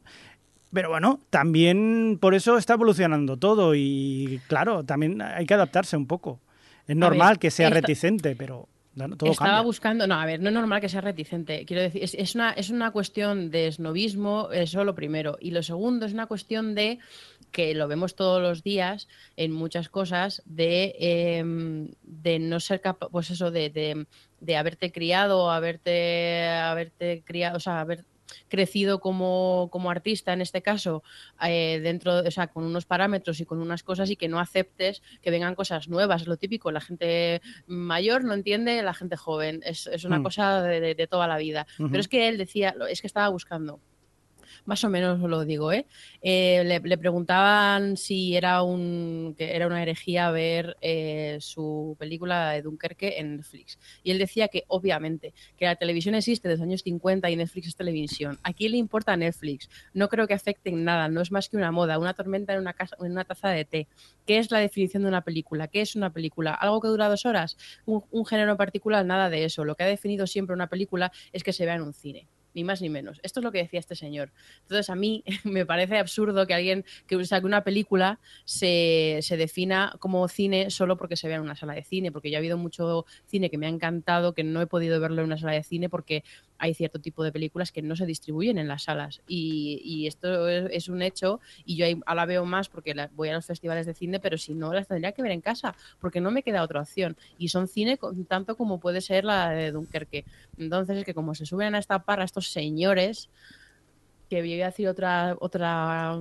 Pero 0.74 0.90
bueno, 0.90 1.20
también 1.30 2.18
por 2.20 2.34
eso 2.34 2.58
está 2.58 2.74
evolucionando 2.74 3.38
todo 3.38 3.76
y 3.76 4.42
claro, 4.48 4.84
también 4.84 5.22
hay 5.22 5.46
que 5.46 5.54
adaptarse 5.54 5.96
un 5.96 6.06
poco. 6.08 6.40
Es 6.88 6.96
normal 6.96 7.34
ver, 7.34 7.40
que 7.40 7.52
sea 7.52 7.70
reticente, 7.70 8.36
pero 8.36 8.68
todo 9.18 9.32
Estaba 9.32 9.50
cambia. 9.52 9.62
buscando, 9.62 10.08
no, 10.08 10.16
a 10.16 10.26
ver, 10.26 10.40
no 10.40 10.50
es 10.50 10.54
normal 10.56 10.80
que 10.80 10.88
sea 10.88 11.02
reticente. 11.02 11.66
Quiero 11.66 11.82
decir, 11.82 12.02
es, 12.04 12.14
es 12.14 12.34
una, 12.36 12.52
es 12.52 12.70
una 12.70 12.92
cuestión 12.92 13.52
de 13.52 13.68
esnovismo, 13.68 14.50
eso 14.52 14.84
lo 14.86 14.96
primero. 14.96 15.38
Y 15.42 15.52
lo 15.52 15.64
segundo 15.64 16.06
es 16.06 16.14
una 16.14 16.28
cuestión 16.28 16.76
de, 16.76 17.00
que 17.52 17.74
lo 17.74 17.88
vemos 17.88 18.16
todos 18.16 18.42
los 18.42 18.64
días 18.64 19.08
en 19.36 19.52
muchas 19.52 19.90
cosas, 19.90 20.42
de, 20.46 20.96
em, 21.00 21.90
de 22.04 22.40
no 22.40 22.60
ser 22.60 22.80
capaz, 22.82 23.10
pues 23.10 23.30
eso, 23.32 23.52
de, 23.52 23.70
de, 23.70 24.06
de 24.40 24.58
haberte 24.58 24.92
criado, 24.92 25.52
haberte, 25.52 26.46
haberte 26.48 27.22
criado, 27.26 27.58
o 27.58 27.60
sea, 27.60 27.82
haber 27.82 28.06
crecido 28.48 29.00
como, 29.00 29.70
como 29.72 29.90
artista 29.92 30.34
en 30.34 30.42
este 30.42 30.62
caso 30.62 31.04
eh, 31.46 31.80
dentro 31.84 32.20
o 32.20 32.32
sea 32.32 32.48
con 32.48 32.64
unos 32.64 32.86
parámetros 32.86 33.40
y 33.40 33.46
con 33.46 33.60
unas 33.60 33.84
cosas 33.84 34.10
y 34.10 34.16
que 34.16 34.28
no 34.28 34.40
aceptes 34.40 35.02
que 35.22 35.32
vengan 35.32 35.56
cosas 35.56 35.88
nuevas. 35.88 36.24
Es 36.24 36.28
lo 36.28 36.38
típico 36.38 36.72
la 36.72 36.82
gente 36.82 37.42
mayor 37.68 38.24
no 38.24 38.34
entiende 38.34 38.82
la 38.84 38.94
gente 38.94 39.16
joven. 39.18 39.62
Es, 39.66 39.88
es 39.88 40.04
una 40.06 40.20
Mm. 40.20 40.24
cosa 40.24 40.62
de, 40.64 40.80
de- 40.80 40.96
de 40.96 41.08
toda 41.08 41.28
la 41.28 41.38
vida. 41.38 41.68
Pero 41.78 42.00
es 42.00 42.08
que 42.08 42.28
él 42.28 42.38
decía 42.38 42.74
lo- 42.78 42.88
es 42.88 43.02
que 43.02 43.08
estaba 43.08 43.30
buscando 43.30 43.80
más 44.66 44.84
o 44.84 44.90
menos 44.90 45.20
lo 45.20 45.46
digo, 45.46 45.72
¿eh? 45.72 45.86
Eh, 46.22 46.64
le, 46.64 46.98
preguntaban 46.98 47.98
si 47.98 48.36
era 48.36 48.64
un 48.64 49.36
que 49.38 49.56
era 49.56 49.68
una 49.68 49.82
herejía 49.82 50.32
ver 50.32 50.78
eh, 50.82 51.38
su 51.40 51.96
película 52.00 52.52
de 52.52 52.62
Dunkerque 52.62 53.20
en 53.20 53.38
Netflix. 53.38 53.78
Y 54.04 54.12
él 54.12 54.20
decía 54.20 54.48
que, 54.48 54.64
obviamente, 54.68 55.34
que 55.58 55.66
la 55.66 55.76
televisión 55.76 56.16
existe 56.16 56.48
desde 56.48 56.62
los 56.62 56.68
años 56.70 56.82
50 56.84 57.30
y 57.30 57.36
Netflix 57.36 57.68
es 57.68 57.76
televisión. 57.76 58.40
¿A 58.44 58.54
quién 58.54 58.72
le 58.72 58.78
importa 58.78 59.16
Netflix? 59.18 59.70
No 59.94 60.10
creo 60.10 60.28
que 60.28 60.34
afecte 60.34 60.70
en 60.70 60.84
nada, 60.84 61.08
no 61.10 61.22
es 61.22 61.32
más 61.32 61.50
que 61.50 61.58
una 61.58 61.72
moda, 61.72 62.00
una 62.00 62.14
tormenta 62.14 62.54
en 62.54 62.60
una, 62.60 62.74
casa, 62.74 62.96
en 63.00 63.12
una 63.12 63.26
taza 63.26 63.50
de 63.50 63.66
té. 63.66 63.88
¿Qué 64.26 64.38
es 64.38 64.52
la 64.52 64.60
definición 64.60 65.04
de 65.04 65.10
una 65.10 65.22
película? 65.22 65.68
¿Qué 65.68 65.82
es 65.82 65.96
una 65.96 66.12
película? 66.12 66.54
¿Algo 66.54 66.82
que 66.82 66.88
dura 66.88 67.10
dos 67.10 67.26
horas? 67.26 67.58
¿Un, 67.86 68.04
un 68.12 68.26
género 68.26 68.58
particular? 68.58 69.06
Nada 69.06 69.30
de 69.30 69.46
eso. 69.46 69.66
Lo 69.66 69.76
que 69.76 69.84
ha 69.84 69.88
definido 69.88 70.28
siempre 70.28 70.54
una 70.54 70.68
película 70.68 71.12
es 71.32 71.44
que 71.44 71.54
se 71.54 71.66
vea 71.66 71.76
en 71.76 71.82
un 71.82 71.94
cine 71.94 72.28
ni 72.56 72.64
más 72.64 72.82
ni 72.82 72.90
menos. 72.90 73.20
Esto 73.22 73.40
es 73.40 73.44
lo 73.44 73.52
que 73.52 73.60
decía 73.60 73.80
este 73.80 73.96
señor. 73.96 74.32
Entonces, 74.62 74.90
a 74.90 74.96
mí 74.96 75.24
me 75.44 75.66
parece 75.66 75.98
absurdo 75.98 76.48
que 76.48 76.56
alguien 76.56 76.86
que 77.06 77.24
saque 77.26 77.46
una 77.46 77.64
película 77.64 78.20
se, 78.46 79.20
se, 79.22 79.38
defina 79.38 79.94
como 80.00 80.28
cine 80.28 80.72
solo 80.72 80.98
porque 80.98 81.18
se 81.18 81.28
vea 81.28 81.38
en 81.38 81.44
una 81.44 81.56
sala 81.56 81.74
de 81.74 81.84
cine, 81.84 82.12
porque 82.12 82.32
yo 82.32 82.38
ha 82.38 82.40
habido 82.40 82.58
mucho 82.58 83.06
cine 83.28 83.50
que 83.50 83.58
me 83.58 83.68
ha 83.68 83.70
encantado, 83.70 84.34
que 84.34 84.44
no 84.44 84.62
he 84.62 84.68
podido 84.68 85.00
verlo 85.00 85.22
en 85.22 85.28
una 85.28 85.38
sala 85.38 85.54
de 85.54 85.64
cine 85.64 85.90
porque 85.90 86.24
hay 86.58 86.74
cierto 86.74 87.00
tipo 87.00 87.24
de 87.24 87.32
películas 87.32 87.72
que 87.72 87.82
no 87.82 87.96
se 87.96 88.06
distribuyen 88.06 88.58
en 88.58 88.68
las 88.68 88.84
salas. 88.84 89.22
Y, 89.28 89.82
y 89.84 90.08
esto 90.08 90.48
es, 90.48 90.68
es, 90.72 90.90
un 90.90 91.02
hecho, 91.02 91.40
y 91.66 91.76
yo 91.76 91.86
ahí 91.86 92.00
ahora 92.06 92.26
veo 92.26 92.46
más 92.46 92.70
porque 92.70 92.96
la, 92.96 93.10
voy 93.14 93.30
a 93.30 93.34
los 93.34 93.46
festivales 93.46 93.86
de 93.86 93.94
cine, 93.94 94.20
pero 94.20 94.38
si 94.38 94.54
no, 94.54 94.74
las 94.74 94.88
tendría 94.88 95.12
que 95.12 95.22
ver 95.22 95.32
en 95.32 95.42
casa, 95.42 95.76
porque 96.00 96.22
no 96.22 96.32
me 96.32 96.44
queda 96.44 96.64
otra 96.64 96.82
opción. 96.82 97.18
Y 97.38 97.50
son 97.50 97.68
cine 97.68 97.98
con, 97.98 98.26
tanto 98.26 98.56
como 98.56 98.80
puede 98.80 99.02
ser 99.02 99.26
la 99.26 99.50
de 99.50 99.72
Dunkerque. 99.72 100.26
Entonces, 100.58 100.98
es 100.98 101.06
que 101.06 101.14
como 101.14 101.36
se 101.36 101.46
suben 101.46 101.76
a 101.76 101.80
esta 101.80 102.04
parra 102.04 102.24
estos 102.24 102.45
señores, 102.52 103.30
que 104.30 104.42
voy 104.42 104.62
a 104.62 104.68
decir 104.68 104.88
otra, 104.88 105.36
otra 105.40 106.18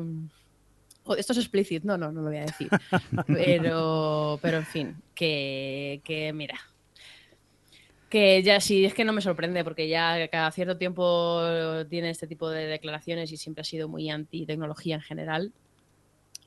Oh, 1.06 1.14
esto 1.14 1.32
es 1.32 1.38
explícito, 1.38 1.86
no, 1.86 1.98
no, 1.98 2.10
no 2.12 2.22
lo 2.22 2.28
voy 2.28 2.38
a 2.38 2.46
decir. 2.46 2.68
pero, 3.26 4.38
pero 4.40 4.56
en 4.58 4.66
fin, 4.66 4.96
que, 5.14 6.00
que 6.02 6.32
mira, 6.32 6.58
que 8.08 8.42
ya 8.42 8.58
sí, 8.60 8.86
es 8.86 8.94
que 8.94 9.04
no 9.04 9.12
me 9.12 9.20
sorprende 9.20 9.64
porque 9.64 9.88
ya 9.88 10.28
cada 10.28 10.50
cierto 10.50 10.78
tiempo 10.78 11.42
tiene 11.90 12.08
este 12.08 12.26
tipo 12.26 12.48
de 12.48 12.66
declaraciones 12.66 13.30
y 13.32 13.36
siempre 13.36 13.62
ha 13.62 13.64
sido 13.64 13.88
muy 13.88 14.08
anti 14.08 14.46
tecnología 14.46 14.94
en 14.94 15.02
general. 15.02 15.52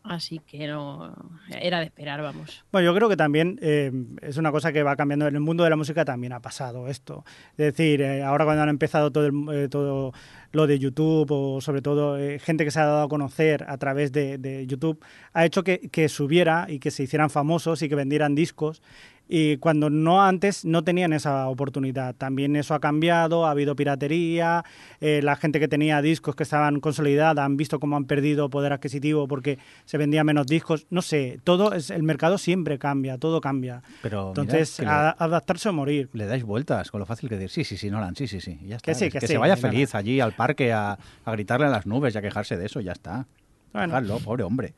Así 0.10 0.40
que 0.40 0.68
no, 0.68 1.14
era 1.50 1.80
de 1.80 1.86
esperar, 1.86 2.22
vamos. 2.22 2.64
Bueno, 2.72 2.86
yo 2.86 2.96
creo 2.96 3.10
que 3.10 3.18
también 3.18 3.60
eh, 3.62 3.92
es 4.22 4.38
una 4.38 4.52
cosa 4.52 4.72
que 4.72 4.84
va 4.84 4.96
cambiando. 4.96 5.28
En 5.28 5.36
el 5.36 5.42
mundo 5.42 5.64
de 5.64 5.70
la 5.70 5.76
música 5.76 6.06
también 6.06 6.34
ha 6.34 6.40
pasado 6.42 6.88
esto. 6.88 7.26
Es 7.52 7.58
decir, 7.58 8.02
eh, 8.02 8.24
ahora 8.24 8.46
cuando 8.46 8.64
han 8.64 8.70
empezado 8.70 9.12
todo, 9.12 9.26
el- 9.28 9.46
eh, 9.54 9.68
todo 9.70 10.14
lo 10.54 10.66
de 10.68 10.80
YouTube 10.80 11.28
o 11.32 11.62
sobre 11.62 11.82
todo 11.82 12.18
eh, 12.18 12.40
gente 12.40 12.64
que 12.64 12.72
se 12.72 12.80
ha 12.80 12.86
dado 12.86 13.04
a 13.04 13.10
conocer 13.10 13.66
a 13.68 13.78
través 13.78 14.12
de, 14.12 14.38
de 14.38 14.66
YouTube, 14.66 15.04
ha 15.34 15.46
hecho 15.46 15.64
que, 15.64 15.90
que 15.92 16.08
subiera 16.10 16.68
y 16.70 16.80
que 16.80 16.90
se 16.92 17.04
hicieran 17.04 17.30
famosos 17.30 17.82
y 17.82 17.90
que 17.90 17.96
vendieran 17.96 18.34
discos. 18.36 18.82
Y 19.30 19.58
cuando 19.58 19.90
no 19.90 20.24
antes 20.24 20.64
no 20.66 20.84
tenían 20.84 21.12
esa 21.14 21.50
oportunidad. 21.50 22.16
También 22.16 22.56
eso 22.56 22.74
ha 22.74 22.80
cambiado, 22.80 23.46
ha 23.46 23.52
habido 23.52 23.76
piratería, 23.76 24.64
eh, 25.02 25.22
la 25.24 25.36
gente 25.36 25.60
que 25.60 25.68
tenía 25.68 26.02
discos 26.02 26.36
que 26.36 26.44
estaban 26.44 26.80
consolidadas 26.80 27.44
han 27.46 27.58
visto 27.58 27.80
cómo 27.80 27.98
han 27.98 28.06
perdido 28.06 28.50
poder 28.50 28.72
adquisitivo 28.74 29.28
porque 29.28 29.60
se 29.86 29.98
vendían 29.98 30.26
menos 30.26 30.48
discos. 30.48 30.88
No 30.90 31.02
sé, 31.02 31.40
todo 31.44 31.74
es, 31.74 31.90
el 31.90 32.04
mercado 32.04 32.38
siempre 32.38 32.80
cambia, 32.80 33.18
todo 33.18 33.42
cambia. 33.42 33.82
Pero 34.02 34.30
Entonces, 34.30 34.80
le- 34.80 34.88
adaptarse 34.88 35.70
o 35.70 35.74
morir. 35.74 36.10
le 36.14 36.26
dais 36.26 36.44
vueltas 36.44 36.90
con 36.90 37.00
lo 37.00 37.06
fácil 37.06 37.28
que 37.30 37.36
decir, 37.38 37.50
sí, 37.50 37.64
sí, 37.64 37.78
sí, 37.78 37.90
Nolan, 37.92 38.16
sí, 38.16 38.28
sí, 38.28 38.40
sí, 38.40 38.60
ya 38.66 38.78
está. 38.78 38.92
Que 38.92 38.96
sí, 38.96 39.06
que 39.10 39.20
que 39.20 39.28
sí, 39.28 39.34
se 39.34 39.38
vaya 39.38 39.58
feliz 39.58 39.94
allí 39.96 40.20
al 40.22 40.34
parque 40.34 40.72
a, 40.72 40.98
a 41.26 41.32
gritarle 41.32 41.66
a 41.68 41.70
las 41.70 41.86
nubes 41.86 42.16
y 42.16 42.18
a 42.18 42.22
quejarse 42.22 42.56
de 42.58 42.66
eso, 42.66 42.80
ya 42.80 42.94
está. 42.94 43.26
Bueno. 43.74 43.88
Dejadlo, 43.88 44.20
pobre 44.20 44.44
hombre. 44.44 44.74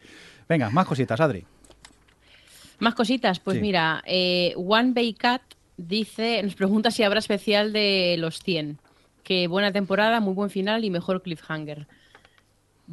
Venga, 0.47 0.70
más 0.72 0.88
cositas, 0.88 1.20
Adri. 1.22 1.45
Más 2.80 2.96
cositas, 2.96 3.40
pues 3.40 3.56
Sí. 3.58 3.62
mira, 3.62 4.02
eh, 4.06 4.54
One 4.58 4.94
Bay 4.94 5.14
Cat 5.14 5.42
dice, 5.78 6.42
nos 6.44 6.56
pregunta 6.56 6.92
si 6.92 7.04
habrá 7.04 7.20
especial 7.20 7.72
de 7.74 8.16
los 8.20 8.40
100. 8.40 8.80
Que 9.24 9.48
buena 9.48 9.72
temporada, 9.72 10.20
muy 10.20 10.34
buen 10.34 10.50
final 10.50 10.84
y 10.84 10.90
mejor 10.90 11.22
cliffhanger. 11.22 11.88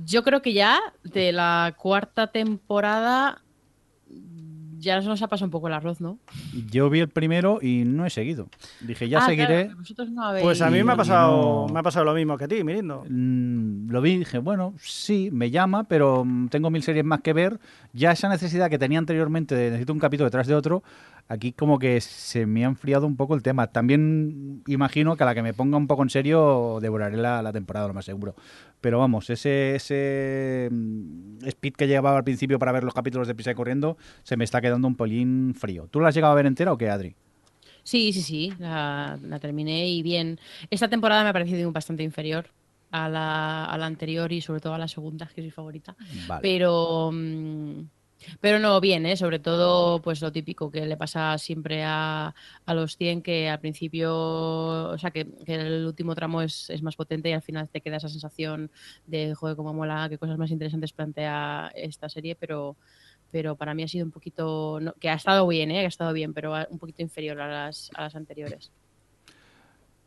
Yo 0.05 0.22
creo 0.22 0.43
que 0.43 0.53
ya 0.53 0.78
de 1.05 1.32
la 1.32 1.74
cuarta 1.78 2.26
temporada 2.26 3.41
ya 4.78 5.00
nos 5.00 5.22
ha 5.22 5.28
pasado 5.28 5.46
un 5.46 5.50
poco 5.50 5.68
el 5.68 5.74
arroz, 5.74 6.00
¿no? 6.00 6.18
Yo 6.70 6.88
vi 6.90 7.00
el 7.00 7.08
primero 7.08 7.58
y 7.62 7.84
no 7.84 8.04
he 8.06 8.10
seguido. 8.10 8.48
Dije, 8.80 9.08
ya 9.08 9.18
Ah, 9.18 9.26
seguiré. 9.26 9.64
claro, 9.66 9.78
vosotros 9.78 10.10
no 10.10 10.22
habéis- 10.24 10.42
Pues 10.44 10.60
a 10.62 10.70
mí 10.70 10.82
me 10.82 10.92
ha 10.92 10.96
pasado, 10.96 11.66
no- 11.66 11.72
me 11.74 11.80
ha 11.80 11.82
pasado 11.82 12.04
lo 12.04 12.14
mismo 12.14 12.36
que 12.36 12.44
a 12.44 12.48
ti, 12.48 12.62
Mirindo. 12.64 13.04
Mm, 13.08 13.90
lo 13.90 14.00
vi 14.00 14.12
y 14.12 14.18
dije, 14.18 14.38
bueno, 14.38 14.74
sí, 14.80 15.30
me 15.32 15.50
llama, 15.50 15.84
pero 15.84 16.24
mm, 16.24 16.48
tengo 16.48 16.70
mil 16.70 16.82
series 16.82 17.04
más 17.04 17.20
que 17.20 17.32
ver. 17.32 17.58
Ya 17.92 18.12
esa 18.12 18.28
necesidad 18.28 18.68
que 18.70 18.78
tenía 18.78 18.98
anteriormente 18.98 19.54
de 19.54 19.70
necesito 19.70 19.92
un 19.92 19.98
capítulo 19.98 20.26
detrás 20.26 20.46
de 20.46 20.54
otro, 20.54 20.82
aquí 21.28 21.52
como 21.52 21.78
que 21.78 22.00
se 22.00 22.46
me 22.46 22.64
ha 22.64 22.68
enfriado 22.68 23.06
un 23.06 23.16
poco 23.16 23.34
el 23.34 23.42
tema. 23.42 23.68
También 23.68 24.62
imagino 24.66 25.16
que 25.16 25.22
a 25.22 25.26
la 25.26 25.34
que 25.34 25.42
me 25.42 25.54
ponga 25.54 25.76
un 25.76 25.86
poco 25.86 26.02
en 26.02 26.10
serio 26.10 26.78
devoraré 26.80 27.16
la, 27.16 27.42
la 27.42 27.52
temporada, 27.52 27.88
lo 27.88 27.94
más 27.94 28.04
seguro. 28.04 28.34
Pero 28.80 28.98
vamos, 28.98 29.30
ese, 29.30 29.74
ese 29.74 30.68
mm, 30.70 31.46
speed 31.46 31.74
que 31.74 31.88
llevaba 31.88 32.16
al 32.18 32.24
principio 32.24 32.58
para 32.58 32.72
ver 32.72 32.84
los 32.84 32.94
capítulos 32.94 33.26
de 33.28 33.34
Prisa 33.34 33.50
y 33.50 33.54
Corriendo 33.54 33.96
se 34.22 34.36
me 34.36 34.44
está 34.44 34.60
quedando 34.60 34.86
un 34.88 34.96
polín 34.96 35.54
frío. 35.54 35.88
¿Tú 35.90 36.00
lo 36.00 36.06
has 36.06 36.14
llegado 36.14 36.32
a 36.32 36.36
ver 36.36 36.46
entera 36.46 36.72
o 36.72 36.78
qué, 36.78 36.90
Adri? 36.90 37.14
Sí, 37.82 38.12
sí, 38.12 38.22
sí, 38.22 38.52
la, 38.58 39.18
la 39.22 39.38
terminé 39.38 39.88
y 39.88 40.02
bien. 40.02 40.40
Esta 40.70 40.88
temporada 40.88 41.22
me 41.22 41.28
ha 41.28 41.32
parecido 41.32 41.70
bastante 41.70 42.02
inferior 42.02 42.46
a 42.90 43.08
la, 43.08 43.64
a 43.64 43.78
la 43.78 43.86
anterior 43.86 44.32
y 44.32 44.40
sobre 44.40 44.60
todo 44.60 44.74
a 44.74 44.78
la 44.78 44.88
segunda, 44.88 45.26
que 45.26 45.40
es 45.40 45.44
mi 45.44 45.50
favorita. 45.50 45.96
Vale. 46.26 46.40
Pero, 46.42 47.10
mm, 47.12 47.80
pero 48.40 48.58
no, 48.58 48.80
bien, 48.80 49.06
¿eh? 49.06 49.16
sobre 49.16 49.38
todo 49.38 50.00
pues 50.02 50.20
lo 50.20 50.32
típico 50.32 50.70
que 50.70 50.86
le 50.86 50.96
pasa 50.96 51.36
siempre 51.38 51.82
a, 51.84 52.34
a 52.64 52.74
los 52.74 52.96
100, 52.96 53.22
que 53.22 53.48
al 53.48 53.60
principio, 53.60 54.14
o 54.14 54.98
sea, 54.98 55.10
que, 55.10 55.26
que 55.44 55.54
el 55.54 55.86
último 55.86 56.14
tramo 56.14 56.42
es, 56.42 56.70
es 56.70 56.82
más 56.82 56.96
potente 56.96 57.28
y 57.28 57.32
al 57.32 57.42
final 57.42 57.68
te 57.68 57.80
queda 57.80 57.96
esa 57.96 58.08
sensación 58.08 58.70
de, 59.06 59.34
joder, 59.34 59.56
cómo 59.56 59.72
mola, 59.74 60.08
qué 60.08 60.18
cosas 60.18 60.38
más 60.38 60.50
interesantes 60.50 60.92
plantea 60.92 61.70
esta 61.74 62.08
serie, 62.08 62.34
pero 62.36 62.76
pero 63.32 63.56
para 63.56 63.74
mí 63.74 63.82
ha 63.82 63.88
sido 63.88 64.06
un 64.06 64.12
poquito, 64.12 64.78
no, 64.80 64.92
que 64.94 65.10
ha 65.10 65.14
estado 65.14 65.46
bien, 65.48 65.70
¿eh? 65.72 65.80
que 65.80 65.86
ha 65.86 65.88
estado 65.88 66.12
bien, 66.12 66.32
pero 66.32 66.54
a- 66.54 66.66
un 66.70 66.78
poquito 66.78 67.02
inferior 67.02 67.40
a 67.40 67.48
las, 67.48 67.90
a 67.94 68.02
las 68.02 68.14
anteriores. 68.14 68.70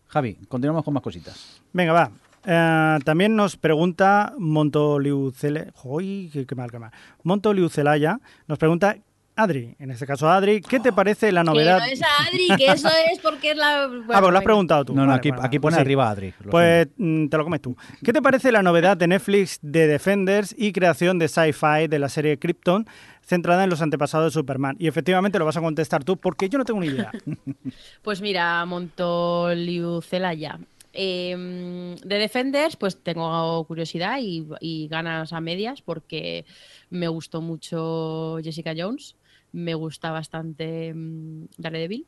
Javi, 0.08 0.36
continuamos 0.48 0.84
con 0.84 0.94
más 0.94 1.04
cositas. 1.04 1.62
Venga, 1.74 1.94
va. 1.94 2.12
Eh, 2.46 3.00
también 3.04 3.36
nos 3.36 3.58
pregunta 3.58 4.34
Montoliucele... 4.38 5.72
¡Joy! 5.82 6.30
Qué, 6.32 6.46
qué 6.46 6.56
mal, 6.56 6.72
qué 6.72 6.80
mal. 6.80 6.92
Montoliucelaya 7.24 8.20
nos 8.48 8.58
pregunta, 8.58 8.96
Adri, 9.40 9.74
en 9.80 9.90
este 9.92 10.06
caso 10.06 10.30
Adri, 10.30 10.60
¿qué 10.60 10.82
te 10.82 10.92
parece 10.92 11.32
la 11.32 11.46
novedad? 11.46 11.80
Que 11.80 11.88
no 11.88 11.94
es 11.94 12.02
a 12.04 12.08
Adri, 12.28 12.48
que 12.58 12.66
eso 12.74 12.90
es 13.10 13.20
porque 13.20 13.52
es 13.52 13.58
la... 13.58 13.84
ah, 13.86 13.90
pues 14.20 14.32
lo 14.32 14.38
has 14.38 14.44
preguntado 14.44 14.84
tú. 14.84 14.94
No, 14.94 15.04
no, 15.04 15.08
Vale, 15.08 15.20
aquí, 15.20 15.30
bueno, 15.30 15.46
aquí 15.46 15.60
pone 15.60 15.76
sí. 15.76 15.82
arriba 15.82 16.10
Adri. 16.10 16.34
Pues 16.52 16.90
mm, 16.98 17.28
te 17.28 17.38
lo 17.38 17.46
comes 17.46 17.62
tú. 17.62 17.76
¿Qué 18.04 18.12
te 18.12 18.22
parece 18.22 18.52
la 18.52 18.62
novedad 18.62 18.98
de 18.98 19.08
Netflix 19.08 19.60
de 19.62 19.88
Defenders 19.88 20.54
y 20.58 20.74
creación 20.74 21.20
de 21.20 21.30
sci-fi 21.30 21.88
de 21.88 22.00
la 22.00 22.10
serie 22.10 22.38
Krypton 22.38 22.86
centrada 23.22 23.64
en 23.64 23.70
los 23.70 23.82
antepasados 23.82 24.34
de 24.34 24.40
Superman? 24.40 24.76
Y 24.78 24.88
efectivamente 24.88 25.40
lo 25.40 25.46
vas 25.46 25.56
a 25.56 25.62
contestar 25.62 26.04
tú 26.04 26.18
porque 26.18 26.50
yo 26.50 26.58
no 26.58 26.66
tengo 26.66 26.82
ni 26.82 26.88
idea. 26.88 27.12
Pues 28.02 28.20
mira, 28.22 28.66
Montoliucelaya. 28.66 30.60
Eh, 30.94 31.96
de 32.04 32.18
Defenders, 32.18 32.76
pues 32.76 32.98
tengo 33.04 33.64
curiosidad 33.66 34.18
y, 34.22 34.48
y 34.60 34.88
ganas 34.88 35.34
a 35.34 35.40
medias 35.40 35.82
porque 35.82 36.46
me 36.90 37.08
gustó 37.08 37.42
mucho 37.42 38.38
Jessica 38.44 38.74
Jones, 38.76 39.16
me 39.52 39.76
gusta 39.76 40.12
bastante 40.12 40.94
mm, 40.96 41.46
Daredevil, 41.58 42.08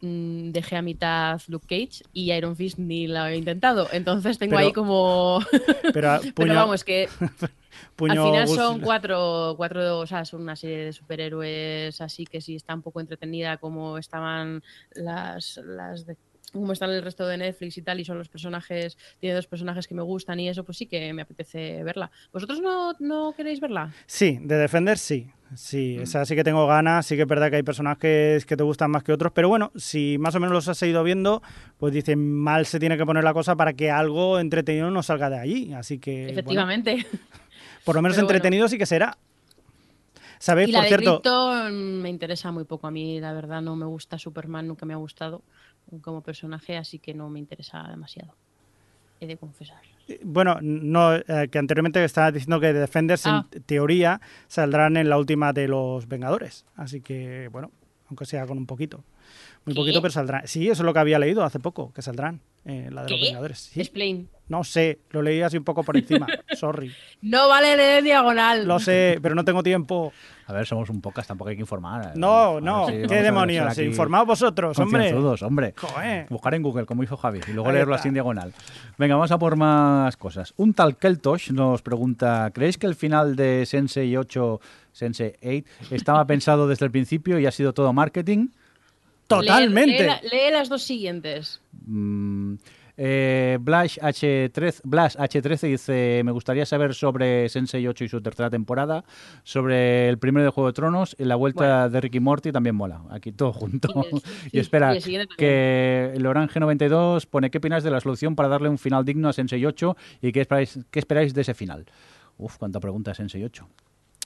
mm, 0.00 0.50
dejé 0.50 0.76
a 0.76 0.82
mitad 0.82 1.40
Luke 1.48 1.66
Cage 1.68 2.04
y 2.12 2.32
Iron 2.32 2.54
Fist 2.54 2.78
ni 2.78 3.08
la 3.08 3.32
he 3.32 3.36
intentado. 3.36 3.88
Entonces 3.92 4.38
tengo 4.38 4.56
Pero- 4.56 4.66
ahí 4.66 4.72
como... 4.72 5.40
Pero, 5.92 6.10
ah, 6.10 6.20
Pero 6.22 6.34
puño, 6.34 6.54
vamos, 6.54 6.84
que 6.84 7.08
puño 7.96 8.22
al 8.22 8.28
final 8.30 8.48
son 8.48 8.80
cuatro, 8.80 9.54
cuatro, 9.56 9.98
o 9.98 10.06
sea, 10.06 10.24
son 10.24 10.42
una 10.42 10.54
serie 10.54 10.84
de 10.84 10.92
superhéroes 10.92 12.00
así 12.00 12.26
que 12.26 12.40
sí 12.40 12.54
está 12.54 12.74
un 12.74 12.82
poco 12.82 13.00
entretenida 13.00 13.56
como 13.56 13.98
estaban 13.98 14.62
las, 14.94 15.60
las 15.64 16.06
de 16.06 16.16
como 16.50 16.72
están 16.72 16.90
el 16.90 17.02
resto 17.02 17.26
de 17.26 17.36
Netflix 17.38 17.78
y 17.78 17.82
tal, 17.82 18.00
y 18.00 18.04
son 18.04 18.18
los 18.18 18.28
personajes, 18.28 18.96
tiene 19.20 19.34
dos 19.34 19.46
personajes 19.46 19.86
que 19.86 19.94
me 19.94 20.02
gustan 20.02 20.40
y 20.40 20.48
eso, 20.48 20.64
pues 20.64 20.78
sí 20.78 20.86
que 20.86 21.12
me 21.12 21.22
apetece 21.22 21.82
verla. 21.82 22.10
¿Vosotros 22.32 22.60
no, 22.60 22.94
no 23.00 23.32
queréis 23.36 23.60
verla? 23.60 23.92
Sí, 24.06 24.38
de 24.42 24.56
Defenders 24.56 25.00
sí. 25.00 25.30
Sí, 25.54 25.96
Mm. 25.98 26.02
esa 26.02 26.26
sí 26.26 26.34
que 26.34 26.44
tengo 26.44 26.66
ganas, 26.66 27.06
sí 27.06 27.16
que 27.16 27.22
es 27.22 27.28
verdad 27.28 27.48
que 27.48 27.56
hay 27.56 27.62
personajes 27.62 28.44
que 28.44 28.54
te 28.54 28.62
gustan 28.62 28.90
más 28.90 29.02
que 29.02 29.12
otros, 29.12 29.32
pero 29.34 29.48
bueno, 29.48 29.72
si 29.76 30.18
más 30.18 30.34
o 30.34 30.40
menos 30.40 30.52
los 30.52 30.68
has 30.68 30.82
ido 30.82 31.02
viendo, 31.02 31.42
pues 31.78 31.94
dicen 31.94 32.32
mal 32.34 32.66
se 32.66 32.78
tiene 32.78 32.98
que 32.98 33.06
poner 33.06 33.24
la 33.24 33.32
cosa 33.32 33.56
para 33.56 33.72
que 33.72 33.90
algo 33.90 34.38
entretenido 34.38 34.90
no 34.90 35.02
salga 35.02 35.30
de 35.30 35.38
allí, 35.38 35.72
así 35.72 35.98
que 35.98 36.24
bueno, 36.26 36.32
Efectivamente. 36.32 36.96
por 37.84 37.94
lo 37.96 38.02
menos 38.02 38.16
Pero 38.16 38.26
bueno. 38.26 38.36
entretenido 38.36 38.68
sí 38.68 38.76
que 38.76 38.84
será. 38.84 39.16
¿Sabéis, 40.38 40.68
y 40.68 40.72
la 40.72 40.78
por 40.80 40.84
de 40.84 40.88
cierto? 40.88 41.22
Krypton 41.22 42.02
me 42.02 42.10
interesa 42.10 42.52
muy 42.52 42.64
poco. 42.64 42.86
A 42.86 42.90
mí, 42.90 43.18
la 43.18 43.32
verdad, 43.32 43.60
no 43.60 43.74
me 43.74 43.86
gusta 43.86 44.18
Superman, 44.18 44.68
nunca 44.68 44.86
me 44.86 44.94
ha 44.94 44.96
gustado 44.98 45.42
como 46.02 46.20
personaje, 46.22 46.76
así 46.76 46.98
que 46.98 47.14
no 47.14 47.28
me 47.30 47.38
interesa 47.38 47.82
demasiado. 47.88 48.34
He 49.20 49.26
de 49.26 49.36
confesar. 49.36 49.78
Bueno, 50.22 50.58
no, 50.62 51.16
eh, 51.16 51.48
que 51.50 51.58
anteriormente 51.58 52.02
estabas 52.04 52.32
diciendo 52.32 52.60
que 52.60 52.72
Defenders 52.72 53.26
Ah. 53.26 53.46
en 53.52 53.62
teoría 53.64 54.20
saldrán 54.46 54.96
en 54.96 55.08
la 55.08 55.18
última 55.18 55.52
de 55.52 55.68
los 55.68 56.06
Vengadores. 56.08 56.64
Así 56.76 57.00
que, 57.00 57.48
bueno, 57.48 57.70
aunque 58.08 58.24
sea 58.24 58.46
con 58.46 58.56
un 58.58 58.66
poquito. 58.66 59.02
Muy 59.68 59.74
¿Qué? 59.74 59.80
poquito, 59.80 60.00
pero 60.02 60.12
saldrán. 60.12 60.42
Sí, 60.46 60.64
eso 60.68 60.82
es 60.82 60.86
lo 60.86 60.92
que 60.94 60.98
había 61.00 61.18
leído 61.18 61.44
hace 61.44 61.58
poco, 61.60 61.92
que 61.92 62.00
saldrán 62.02 62.40
en 62.64 62.94
la 62.94 63.04
de 63.04 63.10
los 63.10 63.18
¿Qué? 63.20 63.26
Vengadores. 63.26 63.58
Sí. 63.58 63.80
Explain. 63.80 64.28
No 64.48 64.64
sé, 64.64 65.00
lo 65.10 65.20
leí 65.20 65.42
así 65.42 65.58
un 65.58 65.64
poco 65.64 65.82
por 65.82 65.94
encima. 65.96 66.26
Sorry. 66.56 66.90
No 67.20 67.48
vale 67.48 67.76
leer 67.76 67.98
en 67.98 68.04
diagonal. 68.04 68.66
Lo 68.66 68.78
sé, 68.78 69.18
pero 69.20 69.34
no 69.34 69.44
tengo 69.44 69.62
tiempo. 69.62 70.10
A 70.46 70.54
ver, 70.54 70.66
somos 70.66 70.88
un 70.88 71.02
podcast, 71.02 71.28
tampoco 71.28 71.50
hay 71.50 71.56
que 71.56 71.60
informar. 71.60 72.16
No, 72.16 72.58
no, 72.58 72.86
si 72.86 72.92
qué 73.06 73.22
demonios. 73.22 73.76
Informaos 73.78 74.26
vosotros, 74.26 74.78
hombre. 74.78 75.12
hombre. 75.42 75.74
Joder. 75.76 76.26
Buscar 76.30 76.54
en 76.54 76.62
Google, 76.62 76.86
como 76.86 77.02
hizo 77.02 77.18
Javi, 77.18 77.40
y 77.46 77.52
luego 77.52 77.68
Ahí 77.68 77.74
leerlo 77.74 77.94
está. 77.94 78.00
así 78.00 78.08
en 78.08 78.14
diagonal. 78.14 78.54
Venga, 78.96 79.16
vamos 79.16 79.30
a 79.30 79.38
por 79.38 79.56
más 79.56 80.16
cosas. 80.16 80.54
Un 80.56 80.72
tal 80.72 80.96
Keltosh 80.96 81.50
nos 81.50 81.82
pregunta, 81.82 82.50
¿creéis 82.54 82.78
que 82.78 82.86
el 82.86 82.94
final 82.94 83.36
de 83.36 83.66
Sensei 83.66 84.16
8, 84.16 84.60
Sensei 84.92 85.34
8, 85.42 85.94
estaba 85.94 86.24
pensado 86.26 86.66
desde 86.66 86.86
el 86.86 86.90
principio 86.90 87.38
y 87.38 87.44
ha 87.44 87.50
sido 87.50 87.74
todo 87.74 87.92
marketing? 87.92 88.48
Totalmente. 89.28 89.92
Lee, 89.92 89.98
lee 90.00 90.06
la- 90.06 90.20
lee 90.22 90.50
las 90.52 90.68
dos 90.68 90.82
siguientes. 90.82 91.60
Mm, 91.86 92.54
eh, 93.00 93.58
Blash 93.60 93.98
H13, 94.00 94.80
Blash 94.82 95.14
H13 95.16 95.68
dice, 95.68 96.22
me 96.24 96.32
gustaría 96.32 96.66
saber 96.66 96.94
sobre 96.94 97.48
Sensei 97.48 97.86
8 97.86 98.04
y 98.04 98.08
su 98.08 98.20
tercera 98.20 98.50
temporada, 98.50 99.04
sobre 99.44 100.08
el 100.08 100.18
primero 100.18 100.44
de 100.44 100.50
Juego 100.50 100.66
de 100.68 100.72
Tronos 100.72 101.14
y 101.16 101.24
la 101.24 101.36
vuelta 101.36 101.60
Bueno. 101.82 101.90
de 101.90 102.00
Ricky 102.00 102.18
Morty 102.18 102.50
también 102.50 102.74
mola, 102.74 103.02
aquí 103.10 103.30
todo 103.30 103.52
junto. 103.52 103.88
Y 104.10 104.16
el- 104.16 104.22
y 104.52 104.58
espera, 104.58 104.96
y 104.96 105.14
el 105.14 105.28
que 105.28 106.10
el 106.14 106.26
Orange 106.26 106.58
92 106.58 107.26
pone, 107.26 107.50
¿qué 107.50 107.58
opinas 107.58 107.84
de 107.84 107.90
la 107.92 108.00
solución 108.00 108.34
para 108.34 108.48
darle 108.48 108.68
un 108.68 108.78
final 108.78 109.04
digno 109.04 109.28
a 109.28 109.32
Sensei 109.32 109.64
8 109.64 109.96
y 110.20 110.32
qué 110.32 110.40
esperáis, 110.40 110.78
qué 110.90 110.98
esperáis 110.98 111.34
de 111.34 111.42
ese 111.42 111.54
final? 111.54 111.86
Uf, 112.36 112.56
cuánta 112.56 112.80
pregunta 112.80 113.12
en 113.18 113.28
6-8. 113.28 113.64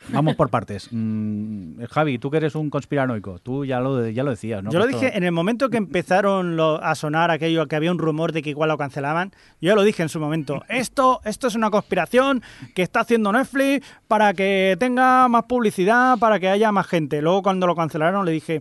Vamos 0.09 0.35
por 0.37 0.49
partes. 0.51 0.89
Mm, 0.91 1.85
Javi, 1.91 2.19
tú 2.19 2.31
que 2.31 2.39
eres 2.39 2.55
un 2.55 2.71
conspiranoico, 2.71 3.39
tú 3.39 3.65
ya 3.65 3.81
lo, 3.81 4.09
ya 4.09 4.25
lo 4.25 4.31
decías, 4.31 4.63
¿no? 4.63 4.71
Yo 4.71 4.79
lo 4.79 4.87
dije 4.87 5.17
en 5.17 5.23
el 5.25 5.33
momento 5.33 5.69
que 5.71 5.77
empezaron 5.77 6.57
lo- 6.57 6.83
a 6.83 6.95
sonar 6.95 7.31
aquello, 7.31 7.67
que 7.67 7.77
había 7.77 7.93
un 7.93 7.99
rumor 7.99 8.33
de 8.33 8.43
que 8.43 8.51
igual 8.51 8.69
lo 8.69 8.79
cancelaban. 8.79 9.31
Yo 9.61 9.69
ya 9.69 9.75
lo 9.75 9.83
dije 9.85 10.03
en 10.03 10.09
su 10.09 10.19
momento. 10.21 10.63
Esto, 10.69 11.21
esto 11.25 11.47
es 11.47 11.55
una 11.55 11.71
conspiración 11.71 12.43
que 12.75 12.83
está 12.83 13.01
haciendo 13.01 13.33
Netflix 13.33 13.87
para 14.09 14.35
que 14.35 14.77
tenga 14.81 15.29
más 15.29 15.45
publicidad, 15.45 16.19
para 16.19 16.41
que 16.41 16.49
haya 16.49 16.73
más 16.73 16.87
gente. 16.87 17.23
Luego 17.23 17.43
cuando 17.43 17.67
lo 17.67 17.77
cancelaron 17.77 18.25
le 18.27 18.33
dije, 18.33 18.61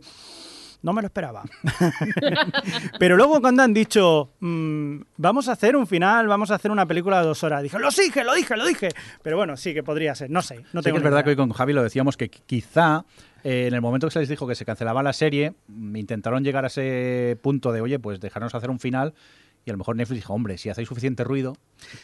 no 0.83 0.93
me 0.93 1.01
lo 1.01 1.07
esperaba. 1.07 1.43
Pero 2.99 3.15
luego 3.17 3.41
cuando 3.41 3.63
han 3.63 3.73
dicho, 3.73 4.31
mm, 4.39 4.97
vamos 5.17 5.47
a 5.47 5.53
hacer 5.53 5.75
un 5.75 5.87
final, 5.87 6.27
vamos 6.27 6.51
a 6.51 6.55
hacer 6.55 6.71
una 6.71 6.85
película 6.85 7.19
de 7.21 7.27
dos 7.27 7.43
horas, 7.43 7.63
dije, 7.63 7.77
lo 7.79 7.89
dije, 7.89 8.23
lo 8.23 8.33
dije, 8.33 8.57
lo 8.57 8.65
dije. 8.65 8.89
Pero 9.21 9.37
bueno, 9.37 9.57
sí 9.57 9.73
que 9.73 9.83
podría 9.83 10.15
ser, 10.15 10.29
no 10.29 10.41
sé. 10.41 10.57
No 10.73 10.81
Sí 10.81 10.85
tengo 10.85 10.95
que 10.95 10.97
es 10.97 11.03
verdad 11.03 11.17
idea. 11.19 11.23
que 11.23 11.29
hoy 11.31 11.35
con 11.35 11.51
Javi 11.51 11.73
lo 11.73 11.83
decíamos 11.83 12.17
que 12.17 12.29
qui- 12.31 12.41
quizá 12.45 13.05
eh, 13.43 13.67
en 13.67 13.73
el 13.73 13.81
momento 13.81 14.07
que 14.07 14.11
se 14.11 14.19
les 14.19 14.29
dijo 14.29 14.47
que 14.47 14.55
se 14.55 14.65
cancelaba 14.65 15.01
la 15.03 15.13
serie, 15.13 15.53
mm, 15.67 15.95
intentaron 15.95 16.43
llegar 16.43 16.63
a 16.63 16.67
ese 16.67 17.37
punto 17.41 17.71
de, 17.71 17.81
oye, 17.81 17.99
pues 17.99 18.19
dejarnos 18.19 18.53
hacer 18.55 18.69
un 18.69 18.79
final. 18.79 19.13
Y 19.63 19.69
a 19.69 19.73
lo 19.73 19.77
mejor 19.77 19.95
Netflix 19.95 20.17
dijo, 20.21 20.33
hombre, 20.33 20.57
si 20.57 20.69
hacéis 20.69 20.87
suficiente 20.87 21.23
ruido, 21.23 21.55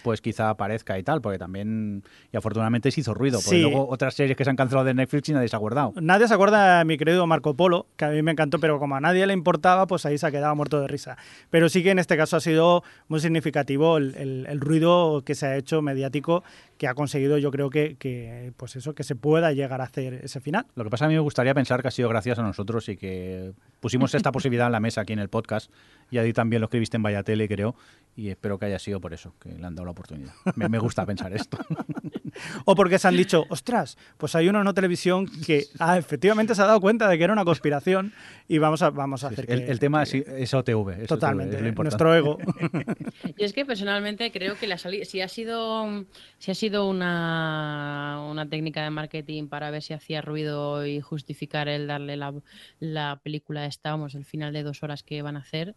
pues 0.04 0.22
quizá 0.22 0.50
aparezca 0.50 0.98
y 1.00 1.04
tal, 1.04 1.22
porque 1.22 1.40
también, 1.40 2.04
y 2.32 2.38
afortunadamente 2.38 2.92
se 2.92 3.02
hizo 3.02 3.14
ruido, 3.16 3.40
porque 3.40 3.58
Sí. 3.58 3.62
luego 3.62 3.88
otras 3.90 4.14
series 4.14 4.38
que 4.38 4.44
se 4.44 4.50
han 4.52 4.56
cancelado 4.56 4.86
de 4.86 4.94
Netflix 4.94 5.30
y 5.30 5.34
nadie 5.34 5.48
se 5.48 5.56
ha 5.56 5.58
acordado. 5.58 5.94
Nadie 6.00 6.28
se 6.28 6.34
acuerda 6.36 6.80
de 6.80 6.86
mi 6.86 6.98
querido 6.98 7.26
Marco 7.26 7.56
Polo, 7.56 7.88
que 7.96 8.06
a 8.06 8.10
mí 8.10 8.22
me 8.22 8.32
encantó, 8.32 8.60
pero 8.60 8.78
como 8.78 8.96
a 8.96 9.00
nadie 9.02 9.26
le 9.26 9.34
importaba, 9.34 9.88
pues 9.88 10.06
ahí 10.06 10.18
se 10.20 10.28
ha 10.28 10.32
quedado 10.32 10.56
muerto 10.56 10.80
de 10.82 10.88
risa. 10.88 11.18
Pero 11.50 11.68
sí 11.70 11.82
que 11.82 11.90
en 11.92 12.00
este 12.00 12.16
caso 12.16 12.38
ha 12.38 12.42
sido 12.42 12.84
muy 13.08 13.20
significativo 13.22 13.98
el, 13.98 14.14
el- 14.16 14.46
el 14.48 14.60
ruido 14.60 15.24
que 15.26 15.34
se 15.34 15.48
ha 15.48 15.56
hecho 15.58 15.82
mediático, 15.82 16.44
que 16.78 16.88
ha 16.88 16.94
conseguido 16.94 17.40
yo 17.40 17.50
creo 17.50 17.72
que, 17.72 17.96
que, 17.98 18.54
pues 18.58 18.76
eso, 18.76 18.94
que 18.94 19.04
se 19.04 19.16
pueda 19.16 19.52
llegar 19.52 19.82
a 19.82 19.86
hacer 19.86 20.14
ese 20.24 20.40
final. 20.42 20.68
Lo 20.76 20.84
que 20.84 20.92
pasa 20.92 21.06
a 21.06 21.08
mí 21.08 21.16
me 21.16 21.20
gustaría 21.22 21.56
pensar 21.56 21.82
que 21.82 21.88
ha 21.88 21.92
sido 21.92 22.08
gracias 22.08 22.38
a 22.38 22.44
nosotros 22.44 22.88
y 22.90 22.98
que 22.98 23.54
pusimos 23.80 24.14
esta 24.14 24.32
posibilidad 24.32 24.68
en 24.68 24.74
la 24.74 24.80
mesa 24.80 25.02
aquí 25.02 25.14
en 25.14 25.20
el 25.20 25.30
podcast 25.30 25.72
y 26.12 26.18
ahí 26.18 26.34
también 26.34 26.62
lo 26.62 26.66
escribiste 26.66 26.98
en 26.98 27.04
Vaya 27.04 27.24
Tele, 27.24 27.48
creo, 27.48 27.76
y 28.16 28.30
espero 28.30 28.58
que 28.58 28.66
haya 28.66 28.80
sido 28.80 29.00
por 29.00 29.14
eso, 29.14 29.34
que 29.40 29.50
le 29.50 29.66
han 29.66 29.76
dado 29.76 29.86
la 29.86 29.92
oportunidad. 29.92 30.34
Me, 30.56 30.68
me 30.70 30.80
gusta 30.80 31.06
pensar 31.06 31.34
esto. 31.34 31.58
O 32.66 32.76
porque 32.76 33.00
se 33.00 33.08
han 33.08 33.18
dicho, 33.18 33.46
ostras, 33.50 33.98
pues 34.18 34.36
hay 34.36 34.48
uno 34.48 34.60
en 34.60 34.62
una 34.64 34.74
televisión 34.76 35.26
que 35.44 35.66
ah, 35.80 35.98
efectivamente 35.98 36.54
se 36.54 36.62
ha 36.62 36.66
dado 36.66 36.80
cuenta 36.80 37.08
de 37.08 37.18
que 37.18 37.24
era 37.24 37.34
una 37.34 37.44
conspiración 37.46 38.14
y 38.48 38.60
vamos 38.60 38.84
a, 38.84 38.92
vamos 38.92 39.24
a 39.24 39.30
hacer 39.30 39.50
el, 39.50 39.66
que... 39.66 39.72
el 39.72 39.80
tema 39.80 40.04
que- 40.06 40.20
es, 40.20 40.28
es 40.28 40.54
OTV. 40.54 40.90
es 41.02 41.08
Totalmente, 41.08 41.56
OTV, 41.56 41.58
es 41.58 41.62
lo 41.64 41.68
importante. 41.70 42.04
nuestro 42.04 42.16
ego. 42.16 42.38
Yo 43.40 43.46
es 43.46 43.54
que 43.54 43.66
personalmente 43.66 44.32
creo 44.32 44.56
que 44.56 44.68
la 44.68 44.78
sali- 44.78 45.04
si 45.06 45.20
ha 45.22 45.28
sido 45.28 46.06
si 46.38 46.52
ha 46.52 46.56
sido 46.56 46.88
una, 46.88 48.20
una 48.30 48.48
técnica 48.48 48.84
de 48.84 48.90
marketing 48.92 49.48
para 49.48 49.72
ver 49.72 49.82
si 49.82 49.94
hacía 49.94 50.22
ruido 50.22 50.86
y 50.86 51.02
justificar 51.02 51.68
el 51.68 51.88
darle 51.88 52.18
la, 52.18 52.34
la 52.80 53.20
película 53.24 53.66
esta, 53.66 53.92
vamos, 53.92 54.14
el 54.16 54.26
final 54.26 54.54
de 54.54 54.62
dos 54.64 54.84
horas 54.84 55.02
que 55.02 55.22
van 55.24 55.38
a 55.38 55.40
hacer, 55.40 55.76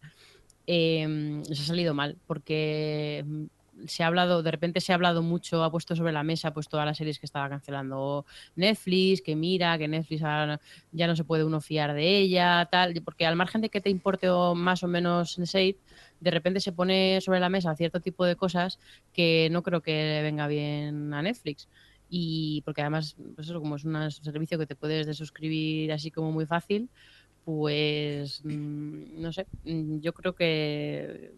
eh, 0.67 1.41
se 1.43 1.53
ha 1.53 1.65
salido 1.65 1.93
mal, 1.93 2.17
porque 2.27 3.23
mm, 3.25 3.45
se 3.87 4.03
ha 4.03 4.07
hablado, 4.07 4.43
de 4.43 4.51
repente 4.51 4.81
se 4.81 4.91
ha 4.91 4.95
hablado 4.95 5.21
mucho, 5.21 5.63
ha 5.63 5.71
puesto 5.71 5.95
sobre 5.95 6.11
la 6.11 6.23
mesa 6.23 6.53
pues 6.53 6.67
todas 6.67 6.85
las 6.85 6.97
series 6.97 7.19
que 7.19 7.25
estaba 7.25 7.49
cancelando 7.49 8.25
Netflix, 8.55 9.21
que 9.21 9.35
mira, 9.35 9.77
que 9.77 9.87
Netflix 9.87 10.21
ya 10.21 11.07
no 11.07 11.15
se 11.15 11.23
puede 11.23 11.43
uno 11.43 11.61
fiar 11.61 11.93
de 11.93 12.17
ella, 12.17 12.67
tal, 12.71 12.93
porque 13.03 13.25
al 13.25 13.35
margen 13.35 13.61
de 13.61 13.69
que 13.69 13.81
te 13.81 13.89
importe 13.89 14.27
más 14.55 14.83
o 14.83 14.87
menos 14.87 15.37
Sense8, 15.37 15.77
de 16.19 16.31
repente 16.31 16.59
se 16.59 16.71
pone 16.71 17.19
sobre 17.21 17.39
la 17.39 17.49
mesa 17.49 17.75
cierto 17.75 17.99
tipo 17.99 18.25
de 18.25 18.35
cosas 18.35 18.79
que 19.13 19.49
no 19.51 19.63
creo 19.63 19.81
que 19.81 20.19
venga 20.23 20.47
bien 20.47 21.13
a 21.13 21.21
Netflix. 21.21 21.67
Y 22.13 22.61
porque 22.65 22.81
además, 22.81 23.15
pues 23.35 23.47
eso, 23.47 23.61
como 23.61 23.77
es 23.77 23.85
un 23.85 24.11
servicio 24.11 24.59
que 24.59 24.67
te 24.67 24.75
puedes 24.75 25.07
desuscribir 25.07 25.93
así 25.93 26.11
como 26.11 26.33
muy 26.33 26.45
fácil, 26.45 26.89
pues 27.45 28.41
mm, 28.43 29.21
no 29.21 29.33
sé, 29.33 29.47
mm, 29.63 29.99
yo 29.99 30.13
creo 30.13 30.35
que 30.35 31.31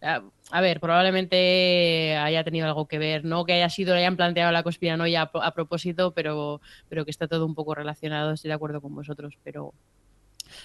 a, 0.00 0.22
a 0.50 0.60
ver, 0.60 0.80
probablemente 0.80 2.16
haya 2.16 2.44
tenido 2.44 2.66
algo 2.66 2.86
que 2.86 2.98
ver, 2.98 3.24
no 3.24 3.44
que 3.44 3.54
haya 3.54 3.68
sido, 3.68 3.94
le 3.94 4.00
hayan 4.00 4.16
planteado 4.16 4.52
la 4.52 4.62
conspiranoia 4.62 5.22
a, 5.22 5.46
a 5.46 5.54
propósito, 5.54 6.12
pero, 6.12 6.60
pero 6.88 7.04
que 7.04 7.10
está 7.10 7.26
todo 7.26 7.46
un 7.46 7.54
poco 7.54 7.74
relacionado, 7.74 8.32
estoy 8.32 8.48
de 8.48 8.54
acuerdo 8.54 8.80
con 8.80 8.94
vosotros, 8.94 9.34
pero 9.42 9.74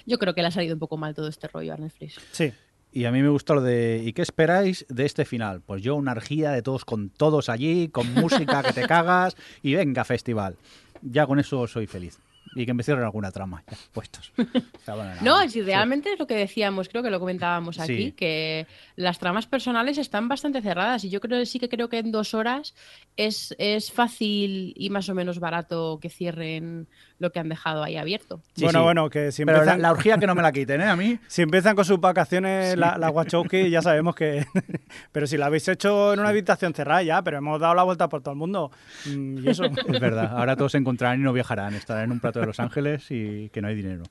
yo 0.06 0.18
creo 0.20 0.34
que 0.34 0.42
le 0.42 0.48
ha 0.48 0.52
salido 0.52 0.76
un 0.76 0.80
poco 0.80 0.98
mal 0.98 1.16
todo 1.16 1.28
este 1.28 1.48
rollo 1.48 1.74
a 1.74 1.78
Netflix. 1.78 2.20
Sí. 2.32 2.52
Y 2.96 3.06
a 3.06 3.12
mí 3.12 3.24
me 3.24 3.30
gustó 3.30 3.56
lo 3.56 3.62
de 3.62 4.04
¿y 4.06 4.14
qué 4.14 4.22
esperáis 4.22 4.86
de 4.88 5.06
este 5.06 5.26
final? 5.26 5.62
Pues 5.62 5.82
yo 5.82 5.96
una 5.96 6.12
orgía 6.12 6.52
de 6.52 6.62
todos 6.62 6.86
con 6.86 7.10
todos 7.10 7.50
allí, 7.50 7.88
con 7.88 8.14
música 8.14 8.62
que 8.62 8.72
te 8.72 8.82
cagas 8.88 9.36
y 9.64 9.74
venga 9.74 10.04
festival. 10.04 10.58
Ya 11.02 11.26
con 11.26 11.40
eso 11.40 11.66
soy 11.66 11.88
feliz. 11.88 12.20
Y 12.56 12.66
que 12.66 12.74
me 12.74 12.84
cierren 12.84 13.04
alguna 13.06 13.32
trama, 13.32 13.64
ya, 13.70 13.78
puestos. 13.92 14.32
Sea, 14.86 14.96
bueno, 14.96 15.12
No, 15.22 15.50
si 15.50 15.62
realmente 15.62 16.14
es 16.14 16.20
lo 16.20 16.28
que 16.28 16.36
decíamos, 16.36 16.90
creo 16.90 17.02
que 17.04 17.10
lo 17.10 17.20
comentábamos 17.20 17.80
aquí, 17.80 17.94
Sí. 18.08 18.12
que 18.12 18.68
las 18.96 19.20
tramas 19.20 19.48
personales 19.48 19.98
están 19.98 20.28
bastante 20.28 20.62
cerradas 20.62 21.04
y 21.04 21.10
yo 21.10 21.20
creo 21.20 21.46
sí 21.46 21.60
que 21.60 21.70
creo 21.70 21.90
que 21.90 22.00
en 22.00 22.12
dos 22.12 22.34
horas 22.34 22.74
es, 23.18 23.56
es 23.58 23.92
fácil 23.92 24.74
y 24.76 24.90
más 24.90 25.10
o 25.10 25.16
menos 25.16 25.40
barato 25.40 26.00
que 26.02 26.10
cierren 26.10 26.88
lo 27.24 27.32
que 27.32 27.40
han 27.40 27.50
dejado 27.50 27.84
ahí 27.84 27.98
abierto. 27.98 28.40
Sí, 28.56 28.64
bueno, 28.64 28.80
sí. 28.80 28.84
bueno, 28.84 29.10
que 29.10 29.32
si 29.32 29.44
Pero 29.46 29.58
la, 29.58 29.64
empiezan, 29.64 29.82
la 29.82 29.92
orgía 29.92 30.18
que 30.20 30.28
no 30.28 30.36
me 30.36 30.42
la 30.44 30.52
quiten, 30.52 30.82
¿eh? 30.82 30.86
A 30.88 30.96
mí. 30.96 31.18
si 31.28 31.42
empiezan 31.42 31.76
con 31.76 31.86
sus 31.86 32.00
vacaciones, 32.00 32.78
la, 32.78 32.98
la 33.00 33.10
Wachowski, 33.10 33.70
ya 33.72 33.82
sabemos 33.82 34.14
que... 34.16 34.46
pero 35.12 35.26
si 35.26 35.38
lo 35.38 35.46
habéis 35.46 35.68
hecho 35.68 36.14
en 36.14 36.20
una 36.20 36.30
habitación 36.30 36.74
cerrada 36.76 37.02
ya, 37.02 37.22
pero 37.24 37.38
hemos 37.40 37.60
dado 37.60 37.74
la 37.74 37.84
vuelta 37.84 38.08
por 38.10 38.22
todo 38.22 38.34
el 38.34 38.38
mundo. 38.38 38.70
mm, 39.08 39.38
Y 39.46 39.50
eso... 39.50 39.66
Es 39.66 40.00
verdad, 40.00 40.38
ahora 40.38 40.56
todos 40.56 40.74
se 40.74 40.78
encontrarán 40.78 41.20
y 41.20 41.24
no 41.24 41.34
viajarán, 41.34 41.74
estarán 41.74 42.04
en 42.06 42.12
un 42.12 42.20
plato 42.20 42.40
de 42.40 42.46
Los 42.46 42.60
Ángeles 42.60 43.06
y 43.10 43.50
que 43.50 43.62
no 43.62 43.70
hay 43.70 43.76
dinero. 43.76 44.04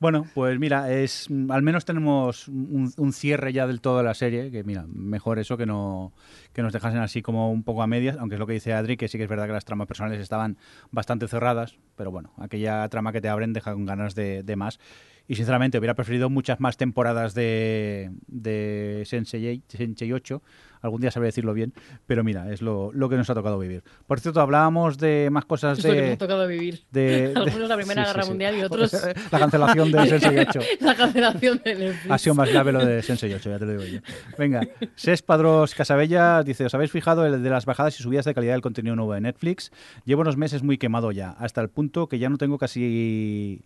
Bueno, 0.00 0.26
pues 0.32 0.58
mira, 0.58 0.90
es 0.90 1.28
al 1.50 1.62
menos 1.62 1.84
tenemos 1.84 2.48
un, 2.48 3.12
cierre 3.12 3.52
ya 3.52 3.66
del 3.66 3.82
todo 3.82 3.98
de 3.98 4.04
la 4.04 4.14
serie, 4.14 4.50
que 4.50 4.64
mira, 4.64 4.86
mejor 4.88 5.38
eso 5.38 5.58
que 5.58 5.66
no 5.66 6.14
que 6.54 6.62
nos 6.62 6.72
dejasen 6.72 7.00
así 7.00 7.20
como 7.20 7.52
un 7.52 7.64
poco 7.64 7.82
a 7.82 7.86
medias, 7.86 8.16
aunque 8.18 8.36
es 8.36 8.38
lo 8.38 8.46
que 8.46 8.54
dice 8.54 8.72
Adri, 8.72 8.96
que 8.96 9.08
sí 9.08 9.18
que 9.18 9.24
es 9.24 9.30
verdad 9.30 9.46
que 9.46 9.52
las 9.52 9.66
tramas 9.66 9.86
personales 9.86 10.18
estaban 10.18 10.56
bastante 10.90 11.28
cerradas, 11.28 11.76
pero 11.96 12.10
bueno, 12.10 12.32
aquella 12.38 12.88
trama 12.88 13.12
que 13.12 13.20
te 13.20 13.28
abren 13.28 13.52
deja 13.52 13.74
con 13.74 13.84
ganas 13.84 14.14
de, 14.14 14.42
de 14.42 14.56
más. 14.56 14.80
Y 15.28 15.36
sinceramente 15.36 15.78
hubiera 15.78 15.94
preferido 15.94 16.30
muchas 16.30 16.60
más 16.60 16.78
temporadas 16.78 17.34
de, 17.34 18.10
de 18.26 19.02
Sensei, 19.04 19.62
Sensei 19.68 20.12
8. 20.12 20.42
Algún 20.82 21.00
día 21.00 21.10
sabré 21.10 21.26
decirlo 21.28 21.52
bien, 21.54 21.72
pero 22.06 22.24
mira, 22.24 22.50
es 22.52 22.62
lo, 22.62 22.90
lo 22.92 23.08
que 23.08 23.16
nos 23.16 23.28
ha 23.30 23.34
tocado 23.34 23.58
vivir. 23.58 23.82
Por 24.06 24.18
cierto, 24.20 24.40
hablábamos 24.40 24.98
de 24.98 25.28
más 25.30 25.44
cosas 25.44 25.78
Es 25.78 25.84
lo 25.84 25.90
que 25.92 25.96
nos 26.00 26.06
de... 26.08 26.12
ha 26.14 26.18
tocado 26.18 26.46
vivir. 26.48 26.80
de- 26.90 27.32
Algunos 27.36 27.68
la 27.68 27.76
Primera 27.76 28.04
sí, 28.04 28.08
Guerra 28.10 28.22
sí. 28.22 28.28
Mundial 28.30 28.56
y 28.58 28.62
otros 28.64 28.96
La 29.30 29.38
cancelación 29.38 29.92
de 29.92 30.06
Sensei 30.08 30.38
8. 30.48 30.60
la 30.80 30.94
cancelación 30.94 31.60
de 31.64 31.74
Netflix. 31.74 32.10
Ha 32.10 32.18
sido 32.18 32.34
más 32.34 32.50
grave 32.50 32.72
lo 32.72 32.84
de 32.84 33.02
Sensei 33.02 33.32
8, 33.32 33.50
ya 33.50 33.58
te 33.58 33.66
lo 33.66 33.72
digo 33.72 33.84
yo. 33.84 34.00
Venga, 34.38 34.62
Ses 34.94 35.22
Padros 35.22 35.74
Casabella 35.74 36.42
dice, 36.42 36.64
¿os 36.64 36.74
habéis 36.74 36.90
fijado 36.90 37.26
el 37.26 37.42
de 37.42 37.50
las 37.50 37.66
bajadas 37.66 37.98
y 37.98 38.02
subidas 38.02 38.24
de 38.24 38.34
calidad 38.34 38.52
del 38.54 38.62
contenido 38.62 38.96
nuevo 38.96 39.12
de 39.14 39.20
Netflix? 39.20 39.70
Llevo 40.04 40.22
unos 40.22 40.36
meses 40.36 40.62
muy 40.62 40.78
quemado 40.78 41.12
ya, 41.12 41.30
hasta 41.30 41.60
el 41.60 41.68
punto 41.68 42.08
que 42.08 42.18
ya 42.18 42.28
no 42.28 42.38
tengo 42.38 42.58
Casi 42.58 43.62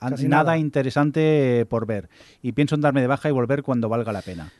nada, 0.00 0.26
nada. 0.28 0.58
interesante 0.58 1.66
por 1.68 1.86
ver. 1.86 2.08
Y 2.42 2.52
pienso 2.52 2.74
en 2.74 2.80
darme 2.82 3.00
de 3.00 3.06
baja 3.06 3.28
y 3.28 3.32
volver 3.32 3.62
cuando 3.62 3.88
valga 3.88 4.12
la 4.12 4.22
pena. 4.22 4.50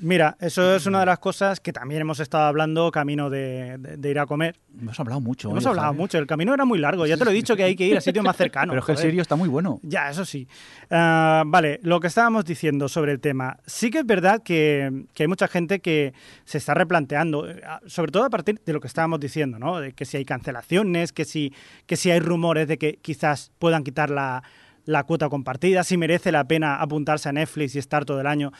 Mira, 0.00 0.36
eso 0.40 0.76
es 0.76 0.86
una 0.86 1.00
de 1.00 1.06
las 1.06 1.18
cosas 1.18 1.58
que 1.58 1.72
también 1.72 2.00
hemos 2.02 2.20
estado 2.20 2.44
hablando 2.44 2.90
camino 2.92 3.30
de, 3.30 3.78
de- 3.78 3.96
de 3.96 4.10
ir 4.10 4.18
a 4.20 4.26
comer. 4.26 4.56
Hemos 4.80 4.98
hablado 5.00 5.20
mucho. 5.20 5.50
Hemos 5.50 5.64
oye, 5.66 5.70
hablado 5.70 5.92
mucho, 5.92 6.18
el 6.18 6.26
camino 6.26 6.54
era 6.54 6.64
muy 6.64 6.78
largo, 6.78 7.04
ya 7.04 7.16
te 7.16 7.24
lo 7.24 7.32
he 7.32 7.34
dicho 7.34 7.56
que 7.56 7.64
hay 7.64 7.74
que 7.74 7.84
ir 7.86 7.96
a 7.96 8.00
sitios 8.00 8.24
más 8.24 8.36
cercanos. 8.38 8.72
Pero 8.74 8.80
es 8.80 8.86
que 8.86 8.92
el 8.92 8.98
serio 8.98 9.22
está 9.22 9.34
muy 9.34 9.48
bueno. 9.48 9.80
Ya, 9.82 10.08
eso 10.08 10.24
sí. 10.24 10.46
Ah, 10.88 11.42
vale, 11.46 11.80
lo 11.82 11.98
que 11.98 12.06
estábamos 12.06 12.44
diciendo 12.44 12.88
sobre 12.88 13.10
el 13.10 13.18
tema. 13.20 13.58
Sí 13.66 13.90
que 13.90 13.98
es 13.98 14.06
verdad 14.06 14.40
que, 14.42 15.04
que 15.14 15.24
hay 15.24 15.28
mucha 15.28 15.48
gente 15.48 15.80
que 15.80 16.12
se 16.44 16.58
está 16.58 16.74
replanteando, 16.74 17.48
eh, 17.50 17.60
sobre 17.86 18.12
todo 18.12 18.24
a 18.24 18.30
partir 18.30 18.60
de 18.64 18.72
lo 18.72 18.80
que 18.80 18.86
estábamos 18.86 19.18
diciendo, 19.18 19.58
¿no? 19.58 19.80
De 19.80 19.94
que 19.94 20.04
si 20.04 20.16
hay 20.16 20.24
cancelaciones, 20.24 21.12
que 21.12 21.24
si, 21.24 21.52
que 21.86 21.96
si 21.96 22.10
hay 22.12 22.20
rumores 22.20 22.68
de 22.68 22.78
que 22.78 22.98
quizás 23.02 23.50
puedan 23.58 23.82
quitar 23.82 24.10
la, 24.10 24.44
la 24.84 25.02
cuota 25.04 25.28
compartida, 25.28 25.82
si 25.84 25.96
merece 25.96 26.32
la 26.32 26.44
pena 26.44 26.76
apuntarse 26.76 27.28
a 27.28 27.32
Netflix 27.32 27.74
y 27.74 27.78
estar 27.78 28.04
todo 28.04 28.20
el 28.20 28.26
año. 28.26 28.52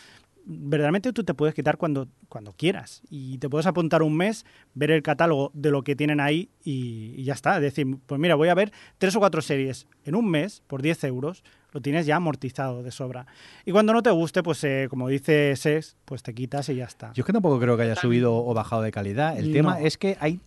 Verdaderamente 0.50 1.12
tú 1.12 1.24
te 1.24 1.34
puedes 1.34 1.54
quitar 1.54 1.76
cuando, 1.76 2.08
cuando 2.30 2.54
quieras 2.54 3.02
y 3.10 3.36
te 3.36 3.50
puedes 3.50 3.66
apuntar 3.66 4.02
un 4.02 4.16
mes, 4.16 4.46
ver 4.72 4.90
el 4.90 5.02
catálogo 5.02 5.50
de 5.52 5.70
lo 5.70 5.82
que 5.82 5.94
tienen 5.94 6.20
ahí 6.20 6.48
y, 6.64 7.14
y 7.16 7.24
ya 7.24 7.34
está. 7.34 7.56
Es 7.56 7.62
decir, 7.62 7.86
pues 8.06 8.18
mira, 8.18 8.34
voy 8.34 8.48
a 8.48 8.54
ver 8.54 8.72
tres 8.96 9.14
o 9.14 9.18
cuatro 9.18 9.42
series 9.42 9.86
en 10.04 10.14
un 10.14 10.30
mes 10.30 10.62
por 10.66 10.80
10 10.80 11.04
euros, 11.04 11.44
lo 11.72 11.80
tienes 11.82 12.06
ya 12.06 12.16
amortizado 12.16 12.82
de 12.82 12.90
sobra. 12.90 13.26
Y 13.66 13.72
cuando 13.72 13.92
no 13.92 14.02
te 14.02 14.10
guste, 14.10 14.42
pues 14.42 14.64
eh, 14.64 14.86
como 14.88 15.08
dice 15.08 15.54
Ses, 15.54 15.96
pues 16.04 16.22
te 16.22 16.34
quitas 16.34 16.68
y 16.70 16.76
ya 16.76 16.84
está. 16.84 17.12
Yo 17.12 17.22
es 17.22 17.26
que 17.26 17.32
tampoco 17.32 17.60
creo 17.60 17.76
que 17.76 17.82
haya 17.82 17.96
subido 17.96 18.34
o 18.34 18.54
bajado 18.54 18.82
de 18.82 18.90
calidad. 18.90 19.38
El 19.38 19.52
tema 19.52 19.80
es 19.80 19.98
que 19.98 20.16
hay 20.20 20.40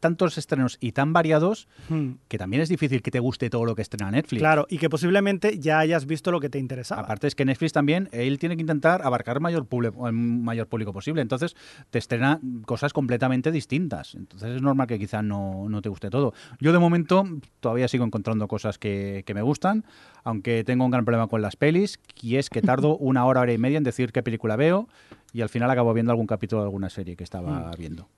tantos 0.00 0.38
estrenos 0.38 0.78
y 0.80 0.92
tan 0.92 1.12
variados 1.12 1.68
Hmm. 1.88 2.12
que 2.28 2.38
también 2.38 2.62
es 2.62 2.68
difícil 2.68 3.02
que 3.02 3.10
te 3.10 3.20
guste 3.20 3.50
todo 3.50 3.64
lo 3.64 3.74
que 3.74 3.82
estrena 3.82 4.10
Netflix. 4.10 4.40
Claro, 4.40 4.66
y 4.68 4.78
que 4.78 4.88
posiblemente 4.90 5.58
ya 5.58 5.78
hayas 5.78 6.06
visto 6.06 6.30
lo 6.30 6.40
que 6.40 6.48
te 6.48 6.58
interesaba. 6.58 7.02
Aparte 7.02 7.26
es 7.26 7.34
que 7.34 7.44
Netflix 7.44 7.72
también, 7.72 8.08
él 8.12 8.38
tiene 8.38 8.56
que 8.56 8.62
intentar 8.62 9.02
abarcar 9.02 9.40
mayor 9.40 9.66
público, 9.66 10.06
el 10.06 10.12
mayor 10.14 10.66
público 10.68 10.92
posible. 10.92 11.22
Entonces 11.22 11.56
te 11.90 11.98
estrena 11.98 12.40
cosas 12.64 12.92
completamente 12.92 13.52
distintas. 13.52 14.14
Entonces 14.14 14.56
es 14.56 14.62
normal 14.62 14.86
que 14.86 14.98
quizá 14.98 15.22
no, 15.22 15.68
no 15.68 15.82
te 15.82 15.88
guste 15.88 16.10
todo. 16.10 16.32
Yo 16.60 16.72
de 16.72 16.78
momento 16.78 17.24
todavía 17.60 17.88
sigo 17.88 18.04
encontrando 18.04 18.48
cosas 18.48 18.78
que, 18.78 19.22
que 19.26 19.34
me 19.34 19.42
gustan, 19.42 19.84
aunque 20.24 20.64
tengo 20.64 20.84
un 20.84 20.90
gran 20.90 21.04
problema 21.04 21.28
con 21.28 21.42
las 21.42 21.56
pelis, 21.56 21.98
y 22.20 22.36
es 22.36 22.50
que 22.50 22.62
tardo 22.62 22.96
una 22.98 23.24
hora, 23.24 23.40
hora 23.40 23.52
y 23.52 23.58
media 23.58 23.78
en 23.78 23.84
decir 23.84 24.12
qué 24.12 24.22
película 24.22 24.56
veo 24.56 24.88
y 25.32 25.42
al 25.42 25.48
final 25.48 25.70
acabo 25.70 25.92
viendo 25.92 26.12
algún 26.12 26.26
capítulo 26.26 26.62
de 26.62 26.66
alguna 26.66 26.88
serie 26.90 27.16
que 27.16 27.24
estaba 27.24 27.70
viendo. 27.78 28.08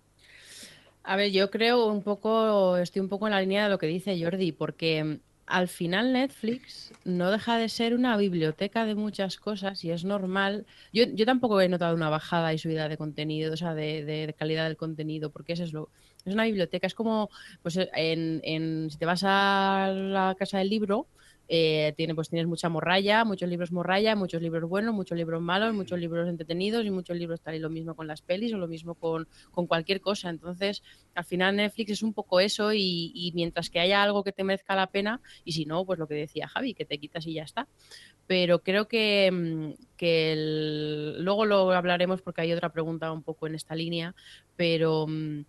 A 1.11 1.17
ver, 1.17 1.31
yo 1.33 1.51
creo 1.51 1.87
un 1.87 2.03
poco, 2.03 2.77
estoy 2.77 3.01
un 3.01 3.09
poco 3.09 3.27
en 3.27 3.33
la 3.33 3.41
línea 3.41 3.65
de 3.65 3.71
lo 3.71 3.79
que 3.79 3.87
dice 3.87 4.23
Jordi, 4.23 4.53
porque 4.53 5.03
mm, 5.05 5.21
al 5.47 5.69
final 5.69 6.13
Netflix 6.13 6.93
no 7.05 7.31
deja 7.31 7.57
de 7.57 7.71
ser 7.71 7.95
una 7.95 8.17
biblioteca 8.19 8.85
de 8.85 8.95
muchas 8.95 9.39
cosas 9.39 9.83
y 9.85 9.91
es 9.91 10.05
normal. 10.05 10.67
Yo, 10.93 11.05
yo 11.15 11.25
tampoco 11.25 11.63
he 11.63 11.69
notado 11.71 11.95
una 11.95 12.11
bajada 12.11 12.53
y 12.53 12.59
subida 12.59 12.91
de 12.91 12.99
contenido, 12.99 13.55
o 13.55 13.57
sea, 13.57 13.75
de, 13.75 14.05
de- 14.05 14.35
calidad 14.39 14.67
del 14.67 14.77
contenido, 14.77 15.31
porque 15.31 15.55
eso 15.55 15.65
es 15.65 15.73
lo. 15.73 15.89
Es 16.27 16.35
una 16.35 16.45
biblioteca, 16.45 16.87
es 16.87 16.95
como, 16.95 17.31
pues 17.63 17.79
en, 17.95 18.41
en- 18.45 18.91
si 18.91 18.99
te 18.99 19.07
vas 19.07 19.23
a 19.25 19.91
la 19.95 20.35
casa 20.39 20.59
del 20.59 20.69
libro, 20.69 21.07
eh, 21.49 21.95
tiene, 21.97 22.15
pues 22.15 22.29
tienes 22.29 22.47
mucha 22.47 22.69
morralla, 22.69 23.25
muchos 23.25 23.49
libros 23.49 23.73
morralla, 23.73 24.15
muchos 24.17 24.43
libros 24.43 24.69
buenos, 24.69 24.95
muchos 24.95 25.17
libros 25.17 25.41
malos, 25.41 25.75
muchos 25.75 25.99
libros 25.99 26.29
entretenidos 26.29 26.85
y 26.85 26.91
muchos 26.91 27.17
libros 27.17 27.41
tal 27.41 27.55
y 27.55 27.59
lo 27.59 27.71
mismo 27.71 27.95
con 27.95 28.07
las 28.07 28.23
pelis 28.23 28.53
o 28.53 28.59
lo 28.59 28.69
mismo 28.69 28.95
con, 28.95 29.27
con 29.51 29.67
cualquier 29.67 30.01
cosa. 30.01 30.31
Entonces, 30.31 30.83
al 31.15 31.25
final 31.25 31.57
Netflix 31.57 31.93
es 31.93 32.03
un 32.03 32.13
poco 32.15 32.41
eso 32.41 32.73
y, 32.73 33.13
y 33.15 33.33
mientras 33.35 33.71
que 33.71 33.81
haya 33.81 34.03
algo 34.03 34.23
que 34.25 34.33
te 34.33 34.45
merezca 34.45 34.77
la 34.77 34.89
pena 34.89 35.21
y 35.45 35.53
si 35.53 35.65
no, 35.65 35.85
pues 35.85 35.99
lo 35.99 36.07
que 36.07 36.15
decía 36.15 36.49
Javi, 36.49 36.75
que 36.75 36.85
te 36.85 36.99
quitas 36.99 37.27
y 37.27 37.35
ya 37.35 37.43
está. 37.45 37.69
Pero 38.27 38.63
creo 38.63 38.89
que, 38.89 39.31
mm, 39.33 39.73
que 39.97 40.33
el- 40.33 41.23
luego 41.25 41.47
lo 41.47 41.73
hablaremos 41.73 42.23
porque 42.23 42.43
hay 42.43 42.53
otra 42.53 42.73
pregunta 42.73 43.11
un 43.13 43.23
poco 43.23 43.47
en 43.47 43.55
esta 43.55 43.75
línea, 43.75 44.15
pero 44.57 45.07
mm, 45.09 45.43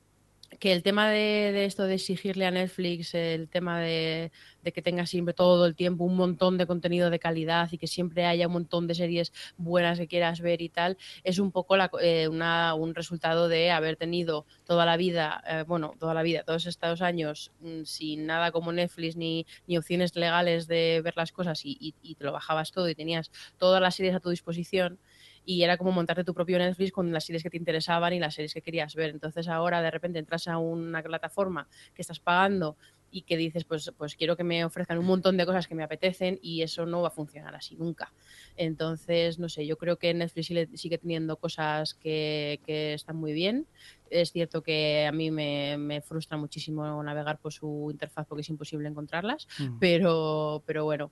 que 0.60 0.74
el 0.74 0.84
tema 0.84 1.10
de, 1.10 1.66
esto 1.66 1.84
de 1.84 1.95
exigirle 1.95 2.45
a 2.45 2.52
Netflix, 2.52 3.14
el 3.14 3.50
tema 3.50 3.80
de, 3.80 4.32
que 4.74 4.82
tenga 4.82 5.06
siempre 5.06 5.34
todo 5.34 5.66
el 5.66 5.76
tiempo 5.76 6.04
un 6.04 6.16
montón 6.16 6.58
de 6.58 6.66
contenido 6.68 7.10
de 7.10 7.20
calidad 7.20 7.70
y 7.72 7.78
que 7.78 7.88
siempre 7.88 8.26
haya 8.26 8.47
un 8.47 8.54
montón 8.54 8.88
de 8.88 8.95
series 8.95 9.32
buenas 9.58 10.00
que 10.00 10.08
quieras 10.08 10.41
ver 10.41 10.62
y 10.62 10.70
tal, 10.70 10.97
es 11.24 11.39
un 11.39 11.52
poco 11.52 11.78
la 11.78 11.89
eh, 12.02 12.28
una- 12.28 12.74
un 12.74 12.95
resultado 12.95 13.47
de 13.47 13.72
haber 13.72 13.95
tenido 13.95 14.45
toda 14.66 14.86
la 14.86 14.97
vida, 14.97 15.43
eh, 15.47 15.64
bueno, 15.68 15.93
toda 16.00 16.14
la 16.14 16.24
vida, 16.24 16.43
todos 16.43 16.66
estos 16.66 17.02
años 17.02 17.52
mm, 17.60 17.84
sin 17.84 18.26
nada 18.26 18.52
como 18.52 18.72
Netflix 18.72 19.16
ni, 19.16 19.45
ni 19.68 19.78
opciones 19.78 20.16
legales 20.16 20.68
de 20.68 21.02
ver 21.04 21.16
las 21.18 21.32
cosas 21.32 21.64
y, 21.66 21.78
y- 21.80 21.95
y 22.02 22.16
te 22.16 22.24
lo 22.24 22.32
bajabas 22.32 22.72
todo 22.72 22.89
y 22.89 22.95
tenías 22.95 23.32
todas 23.58 23.82
las 23.82 23.95
series 23.95 24.16
a 24.16 24.20
tu 24.20 24.30
disposición 24.30 25.00
y 25.45 25.63
era 25.63 25.77
como 25.77 25.91
montarte 25.91 26.23
tu 26.23 26.33
propio 26.33 26.57
Netflix 26.59 26.91
con 26.91 27.11
las 27.11 27.25
series 27.25 27.43
que 27.43 27.49
te 27.49 27.57
interesaban 27.57 28.13
y 28.13 28.19
las 28.19 28.35
series 28.35 28.53
que 28.53 28.61
querías 28.61 28.95
ver. 28.95 29.09
Entonces 29.11 29.47
ahora 29.47 29.81
de 29.81 29.91
repente 29.91 30.19
entras 30.19 30.47
a 30.47 30.57
una 30.57 31.01
plataforma 31.01 31.67
que 31.93 32.01
estás 32.01 32.19
pagando 32.19 32.77
y 33.11 33.23
que 33.23 33.37
dices, 33.37 33.63
pues, 33.65 33.91
pues 33.97 34.15
quiero 34.15 34.37
que 34.37 34.43
me 34.43 34.63
ofrezcan 34.63 34.99
un 34.99 35.05
montón 35.07 35.35
de 35.35 35.45
cosas 35.45 35.67
que 35.67 35.73
me 35.73 35.83
apetecen 35.83 36.37
y 36.43 36.61
eso 36.61 36.85
no 36.85 37.01
va 37.01 37.07
a 37.07 37.11
funcionar 37.11 37.55
así 37.55 37.75
nunca. 37.75 38.13
Entonces, 38.55 39.39
no 39.39 39.49
sé, 39.49 39.65
yo 39.65 39.77
creo 39.77 39.97
que 39.97 40.13
Netflix 40.13 40.45
sigue, 40.75 40.97
teniendo 40.99 41.37
cosas 41.37 41.95
que, 41.95 42.59
que 42.65 42.93
están 42.93 43.15
muy 43.15 43.33
bien. 43.33 43.65
Es 44.11 44.31
cierto 44.31 44.61
que 44.61 45.07
a 45.07 45.11
mí 45.11 45.31
me, 45.31 45.77
me 45.77 46.01
frustra 46.01 46.37
muchísimo 46.37 47.01
navegar 47.03 47.39
por 47.39 47.53
su 47.53 47.87
interfaz 47.91 48.27
porque 48.27 48.41
es 48.41 48.49
imposible 48.49 48.87
encontrarlas, 48.87 49.47
Mm. 49.59 49.79
pero, 49.79 50.63
pero 50.65 50.83
bueno, 50.85 51.11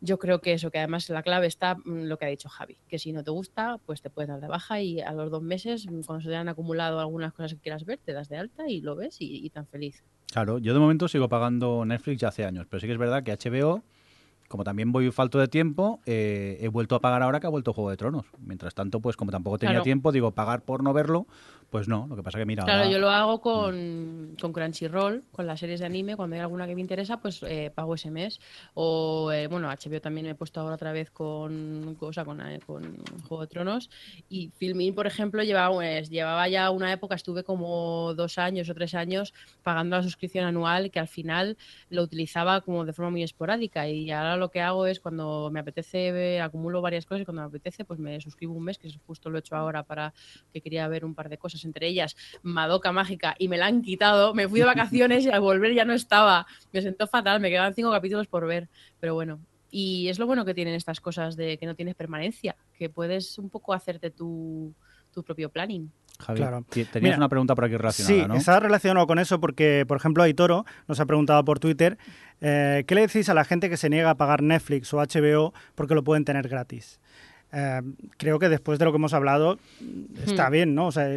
yo 0.00 0.18
creo 0.18 0.40
que 0.40 0.52
eso, 0.52 0.70
que 0.70 0.78
además 0.78 1.08
la 1.10 1.22
clave 1.22 1.46
está 1.46 1.74
mm, 1.76 2.04
lo 2.04 2.18
que 2.18 2.26
ha 2.26 2.28
dicho 2.28 2.48
Javi, 2.48 2.78
que 2.88 2.98
si 2.98 3.12
no 3.12 3.24
te 3.24 3.30
gusta, 3.30 3.78
pues 3.86 4.02
te 4.02 4.10
puedes 4.10 4.28
dar 4.28 4.40
de 4.40 4.48
baja 4.48 4.80
y 4.80 5.00
a 5.00 5.12
los 5.12 5.30
dos 5.30 5.42
meses, 5.42 5.86
mm, 5.86 6.00
cuando 6.06 6.22
se 6.22 6.28
te 6.28 6.36
han 6.36 6.48
acumulado 6.48 7.00
algunas 7.00 7.32
cosas 7.32 7.54
que 7.54 7.60
quieras 7.60 7.84
ver, 7.84 7.98
te 8.04 8.12
das 8.12 8.28
de 8.28 8.36
alta 8.36 8.68
y 8.68 8.80
lo 8.80 8.96
ves 8.96 9.20
y, 9.20 9.44
y 9.44 9.50
tan 9.50 9.66
feliz. 9.66 10.04
Claro, 10.32 10.58
yo 10.58 10.74
de 10.74 10.80
momento 10.80 11.08
sigo 11.08 11.28
pagando 11.28 11.84
Netflix 11.84 12.20
ya 12.20 12.28
hace 12.28 12.44
años, 12.44 12.66
pero 12.68 12.80
sí 12.80 12.86
que 12.86 12.92
es 12.92 12.98
verdad 12.98 13.22
que 13.22 13.32
HBO, 13.32 13.82
como 14.48 14.64
también 14.64 14.92
voy 14.92 15.10
falto 15.10 15.38
de 15.38 15.48
tiempo, 15.48 16.00
eh, 16.06 16.58
he 16.60 16.68
vuelto 16.68 16.94
a 16.94 17.00
pagar 17.00 17.22
ahora 17.22 17.40
que 17.40 17.46
ha 17.46 17.50
vuelto 17.50 17.72
Juego 17.72 17.90
de 17.90 17.96
Tronos. 17.96 18.26
Mientras 18.38 18.74
tanto, 18.74 19.00
pues 19.00 19.16
como 19.16 19.32
tampoco 19.32 19.58
tenía 19.58 19.74
Claro. 19.74 19.84
tiempo, 19.84 20.12
digo, 20.12 20.32
pagar 20.32 20.62
por 20.64 20.82
no 20.84 20.92
verlo, 20.92 21.26
pues 21.70 21.88
no. 21.88 22.06
Lo 22.08 22.16
que 22.16 22.22
pasa 22.22 22.38
que 22.38 22.46
mira, 22.46 22.64
Claro, 22.64 22.80
ahora- 22.84 22.90
yo 22.92 22.98
lo 22.98 23.10
hago 23.10 23.40
con, 23.40 24.36
con 24.40 24.52
Crunchyroll, 24.52 25.24
con 25.32 25.46
las 25.46 25.60
series 25.60 25.80
de 25.80 25.86
anime. 25.86 26.16
Cuando 26.16 26.34
hay 26.36 26.40
alguna 26.42 26.66
que 26.66 26.74
me 26.74 26.80
interesa, 26.80 27.20
pues 27.20 27.42
eh, 27.42 27.70
pago 27.74 27.94
ese 27.94 28.10
mes. 28.10 28.38
O, 28.74 29.30
eh, 29.32 29.46
bueno, 29.48 29.68
HBO 29.70 30.00
también 30.00 30.26
me 30.26 30.32
he 30.32 30.34
puesto 30.34 30.60
ahora 30.60 30.76
otra 30.76 30.92
vez 30.92 31.10
con, 31.10 31.96
cosa, 31.98 32.24
con, 32.24 32.40
eh, 32.40 32.60
con 32.64 32.96
Juego 33.28 33.42
de 33.42 33.46
Tronos. 33.48 33.90
Y 34.28 34.50
Filmin, 34.56 34.94
por 34.94 35.06
ejemplo, 35.06 35.42
llevaba, 35.42 35.74
pues, 35.74 36.08
llevaba 36.08 36.48
ya 36.48 36.70
una 36.70 36.92
época, 36.92 37.14
estuve 37.14 37.44
como 37.44 38.14
dos 38.14 38.38
años 38.38 38.70
o 38.70 38.74
tres 38.74 38.94
años 38.94 39.34
pagando 39.62 39.96
la 39.96 40.02
suscripción 40.02 40.44
anual, 40.46 40.90
que 40.90 41.00
al 41.00 41.08
final 41.08 41.56
lo 41.90 42.02
utilizaba 42.02 42.60
como 42.62 42.84
de 42.84 42.92
forma 42.92 43.10
muy 43.10 43.22
esporádica. 43.22 43.88
Y 43.88 44.10
ahora 44.10 44.36
lo 44.36 44.50
que 44.50 44.60
hago 44.60 44.86
es 44.86 45.00
cuando 45.00 45.50
me 45.52 45.60
apetece, 45.60 46.12
ver- 46.12 46.40
acumulo 46.42 46.80
varias 46.80 47.06
cosas 47.06 47.22
y 47.22 47.24
cuando 47.24 47.42
me 47.42 47.48
apetece, 47.48 47.84
pues 47.84 47.98
me 47.98 48.20
suscribo 48.20 48.54
un 48.54 48.64
mes, 48.64 48.78
que 48.78 48.88
es 48.88 48.98
justo 49.04 49.30
lo 49.30 49.36
he 49.36 49.40
hecho 49.40 49.56
ahora 49.56 49.82
para 49.82 50.14
que 50.52 50.60
quería 50.62 50.86
ver 50.88 51.04
un 51.04 51.14
par 51.14 51.28
de 51.28 51.38
cosas, 51.38 51.55
entre 51.64 51.86
ellas 51.88 52.16
Madoka 52.42 52.92
Mágica, 52.92 53.34
y 53.38 53.48
me 53.48 53.56
la 53.56 53.66
han 53.66 53.82
quitado. 53.82 54.34
Me 54.34 54.48
fui 54.48 54.60
de 54.60 54.66
vacaciones 54.66 55.24
y 55.24 55.30
al 55.30 55.40
volver 55.40 55.74
ya 55.74 55.84
no 55.84 55.92
estaba. 55.92 56.46
Me 56.72 56.82
sentó 56.82 57.06
fatal, 57.06 57.40
me 57.40 57.50
quedaban 57.50 57.74
cinco 57.74 57.90
capítulos 57.90 58.26
por 58.26 58.46
ver, 58.46 58.68
pero 59.00 59.14
bueno. 59.14 59.40
Y 59.70 60.08
es 60.08 60.18
lo 60.18 60.26
bueno 60.26 60.44
que 60.44 60.54
tienen 60.54 60.74
estas 60.74 61.00
cosas 61.00 61.36
de 61.36 61.58
que 61.58 61.66
no 61.66 61.74
tienes 61.74 61.94
permanencia, 61.94 62.56
que 62.78 62.88
puedes 62.88 63.36
un 63.38 63.50
poco 63.50 63.74
hacerte 63.74 64.10
tu, 64.10 64.72
tu 65.12 65.22
propio 65.24 65.50
planning. 65.50 65.90
Javi, 66.18 66.38
Claro. 66.38 66.64
tenías 66.70 66.94
Mira, 67.02 67.16
una 67.18 67.28
pregunta 67.28 67.54
por 67.54 67.64
aquí 67.66 67.76
relacionada, 67.76 68.22
Sí, 68.22 68.26
¿no? 68.28 68.36
está 68.36 68.58
relacionado 68.58 69.06
con 69.06 69.18
eso 69.18 69.38
porque, 69.38 69.84
por 69.86 69.98
ejemplo, 69.98 70.22
Aitoro 70.22 70.64
nos 70.88 70.98
ha 70.98 71.04
preguntado 71.04 71.44
por 71.44 71.58
Twitter, 71.58 71.98
eh, 72.40 72.84
¿qué 72.86 72.94
le 72.94 73.02
decís 73.02 73.28
a 73.28 73.34
la 73.34 73.44
gente 73.44 73.68
que 73.68 73.76
se 73.76 73.90
niega 73.90 74.08
a 74.10 74.14
pagar 74.14 74.42
Netflix 74.42 74.94
o 74.94 74.98
HBO 74.98 75.52
porque 75.74 75.94
lo 75.94 76.04
pueden 76.04 76.24
tener 76.24 76.48
gratis? 76.48 77.00
Eh, 77.52 77.80
creo 78.18 78.38
que 78.38 78.48
después 78.48 78.78
de 78.78 78.84
lo 78.84 78.92
que 78.92 78.96
hemos 78.96 79.14
hablado 79.14 79.58
está 80.24 80.48
Hmm. 80.48 80.52
bien, 80.52 80.74
¿no? 80.74 80.88
O 80.88 80.92
sea, 80.92 81.08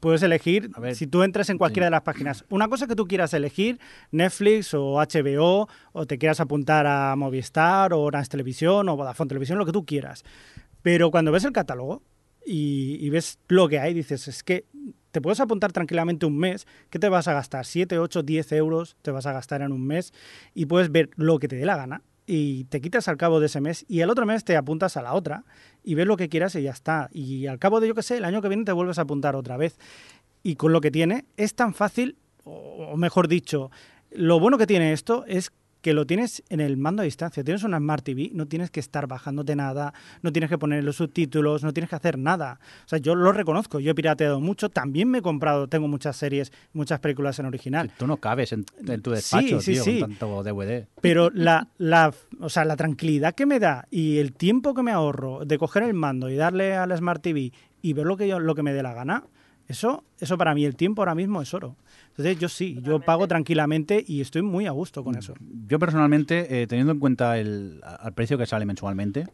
puedes 0.00 0.22
elegir, 0.22 0.70
A 0.74 0.80
ver, 0.80 0.94
si 0.94 1.06
tú 1.06 1.22
entras 1.22 1.50
en 1.50 1.58
cualquiera 1.58 1.86
sí. 1.86 1.88
de 1.88 1.90
las 1.90 2.02
páginas, 2.02 2.44
una 2.50 2.68
cosa 2.68 2.86
que 2.86 2.94
tú 2.94 3.06
quieras 3.06 3.34
elegir, 3.34 3.78
Netflix 4.12 4.72
o 4.74 5.00
HBO, 5.00 5.68
o 5.92 6.06
te 6.06 6.18
quieras 6.18 6.40
apuntar 6.40 6.86
a 6.86 7.14
Movistar 7.16 7.92
o 7.92 8.00
Orange 8.00 8.30
Televisión 8.30 8.88
o 8.88 8.96
Vodafone 8.96 9.28
Televisión, 9.28 9.58
lo 9.58 9.66
que 9.66 9.72
tú 9.72 9.84
quieras. 9.84 10.24
Pero 10.82 11.10
cuando 11.10 11.32
ves 11.32 11.44
el 11.44 11.52
catálogo 11.52 12.02
y, 12.46 12.96
y 13.04 13.10
ves 13.10 13.38
lo 13.48 13.68
que 13.68 13.80
hay, 13.80 13.92
dices, 13.92 14.28
es 14.28 14.42
que 14.44 14.66
te 15.10 15.20
puedes 15.20 15.40
apuntar 15.40 15.72
tranquilamente 15.72 16.26
un 16.26 16.38
mes, 16.38 16.66
¿qué 16.90 16.98
te 16.98 17.08
vas 17.08 17.26
a 17.26 17.32
gastar? 17.32 17.66
7, 17.66 17.98
8, 17.98 18.22
10 18.22 18.52
euros 18.52 18.96
te 19.02 19.10
vas 19.10 19.26
a 19.26 19.32
gastar 19.32 19.62
en 19.62 19.72
un 19.72 19.84
mes 19.84 20.12
y 20.54 20.66
puedes 20.66 20.92
ver 20.92 21.10
lo 21.16 21.38
que 21.38 21.48
te 21.48 21.56
dé 21.56 21.64
la 21.66 21.76
gana 21.76 22.02
y 22.26 22.64
te 22.64 22.80
quitas 22.80 23.08
al 23.08 23.16
cabo 23.16 23.40
de 23.40 23.46
ese 23.46 23.60
mes 23.60 23.84
y 23.88 24.00
el 24.00 24.10
otro 24.10 24.26
mes 24.26 24.44
te 24.44 24.56
apuntas 24.56 24.96
a 24.96 25.02
la 25.02 25.14
otra 25.14 25.44
y 25.84 25.94
ves 25.94 26.06
lo 26.06 26.16
que 26.16 26.28
quieras 26.28 26.54
y 26.56 26.62
ya 26.62 26.72
está. 26.72 27.08
Y 27.12 27.46
al 27.46 27.58
cabo 27.58 27.80
de, 27.80 27.88
yo 27.88 27.94
qué 27.94 28.02
sé, 28.02 28.16
el 28.16 28.24
año 28.24 28.42
que 28.42 28.48
viene 28.48 28.64
te 28.64 28.72
vuelves 28.72 28.98
a 28.98 29.02
apuntar 29.02 29.36
otra 29.36 29.56
vez. 29.56 29.78
Y 30.42 30.56
con 30.56 30.72
lo 30.72 30.80
que 30.80 30.90
tiene 30.90 31.24
es 31.36 31.54
tan 31.54 31.74
fácil, 31.74 32.16
o 32.44 32.96
mejor 32.96 33.28
dicho, 33.28 33.70
lo 34.10 34.40
bueno 34.40 34.58
que 34.58 34.66
tiene 34.66 34.92
esto 34.92 35.24
es 35.26 35.52
que 35.86 35.94
lo 35.94 36.04
tienes 36.04 36.42
en 36.48 36.58
el 36.58 36.76
mando 36.76 37.02
a 37.02 37.04
distancia. 37.04 37.44
Tienes 37.44 37.62
una 37.62 37.78
Smart 37.78 38.02
TV, 38.04 38.32
no 38.34 38.48
tienes 38.48 38.72
que 38.72 38.80
estar 38.80 39.06
bajándote 39.06 39.54
nada, 39.54 39.94
no 40.20 40.32
tienes 40.32 40.50
que 40.50 40.58
poner 40.58 40.82
los 40.82 40.96
subtítulos, 40.96 41.62
no 41.62 41.72
tienes 41.72 41.88
que 41.88 41.94
hacer 41.94 42.18
nada. 42.18 42.58
O 42.86 42.88
sea, 42.88 42.98
yo 42.98 43.14
lo 43.14 43.30
reconozco, 43.30 43.78
yo 43.78 43.92
he 43.92 43.94
pirateado 43.94 44.40
mucho, 44.40 44.68
también 44.68 45.08
me 45.08 45.18
he 45.18 45.22
comprado, 45.22 45.68
tengo 45.68 45.86
muchas 45.86 46.16
series, 46.16 46.50
muchas 46.72 46.98
películas 46.98 47.38
en 47.38 47.46
original. 47.46 47.92
Tú 47.96 48.08
no 48.08 48.16
cabes 48.16 48.50
en, 48.52 48.64
en 48.84 49.00
tu 49.00 49.12
despacho, 49.12 49.60
Sí, 49.60 49.64
sí, 49.64 49.72
tío, 49.74 49.84
sí. 49.84 50.00
con 50.00 50.16
tanto 50.16 50.42
DVD. 50.42 50.88
Pero 51.00 51.30
la, 51.30 51.68
la, 51.78 52.12
o 52.40 52.48
sea, 52.48 52.64
la 52.64 52.74
tranquilidad 52.74 53.36
que 53.36 53.46
me 53.46 53.60
da 53.60 53.86
y 53.88 54.18
el 54.18 54.32
tiempo 54.32 54.74
que 54.74 54.82
me 54.82 54.90
ahorro 54.90 55.44
de 55.44 55.56
coger 55.56 55.84
el 55.84 55.94
mando 55.94 56.28
y 56.30 56.34
darle 56.34 56.74
al 56.74 56.96
Smart 56.96 57.22
TV 57.22 57.52
y 57.80 57.92
ver 57.92 58.06
lo 58.06 58.16
que, 58.16 58.26
yo, 58.26 58.40
lo 58.40 58.56
que 58.56 58.64
me 58.64 58.72
dé 58.72 58.82
la 58.82 58.92
gana, 58.92 59.22
eso, 59.68 60.04
eso 60.20 60.38
para 60.38 60.54
mí, 60.54 60.64
el 60.64 60.76
tiempo 60.76 61.02
ahora 61.02 61.14
mismo 61.14 61.42
es 61.42 61.52
oro. 61.54 61.76
Entonces 62.10 62.38
yo 62.38 62.48
sí, 62.48 62.78
yo 62.82 63.00
pago 63.00 63.26
tranquilamente 63.28 64.02
y 64.06 64.20
estoy 64.20 64.42
muy 64.42 64.66
a 64.66 64.70
gusto 64.70 65.02
con 65.04 65.16
eso. 65.16 65.34
Yo 65.66 65.78
personalmente, 65.78 66.62
eh, 66.62 66.66
teniendo 66.66 66.92
en 66.92 66.98
cuenta 66.98 67.38
el 67.38 67.80
al 67.84 68.12
precio 68.14 68.38
que 68.38 68.46
sale 68.46 68.64
mensualmente, 68.66 69.26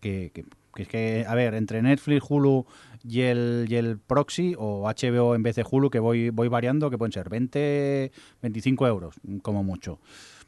que, 0.00 0.30
que- 0.34 0.44
que 0.74 0.82
es 0.82 0.88
que, 0.88 1.24
a 1.26 1.34
ver, 1.34 1.54
entre 1.54 1.82
Netflix, 1.82 2.24
Hulu 2.28 2.64
y 3.02 3.22
el, 3.22 3.66
y 3.68 3.74
el 3.74 3.98
Proxy, 3.98 4.54
o 4.56 4.86
HBO 4.88 5.34
en 5.34 5.42
vez 5.42 5.56
de 5.56 5.64
Hulu, 5.68 5.90
que 5.90 5.98
voy, 5.98 6.30
voy 6.30 6.46
variando, 6.46 6.88
que 6.90 6.96
pueden 6.98 7.10
ser 7.12 7.28
20, 7.28 8.12
25 8.42 8.86
euros, 8.86 9.16
como 9.42 9.64
mucho. 9.64 9.98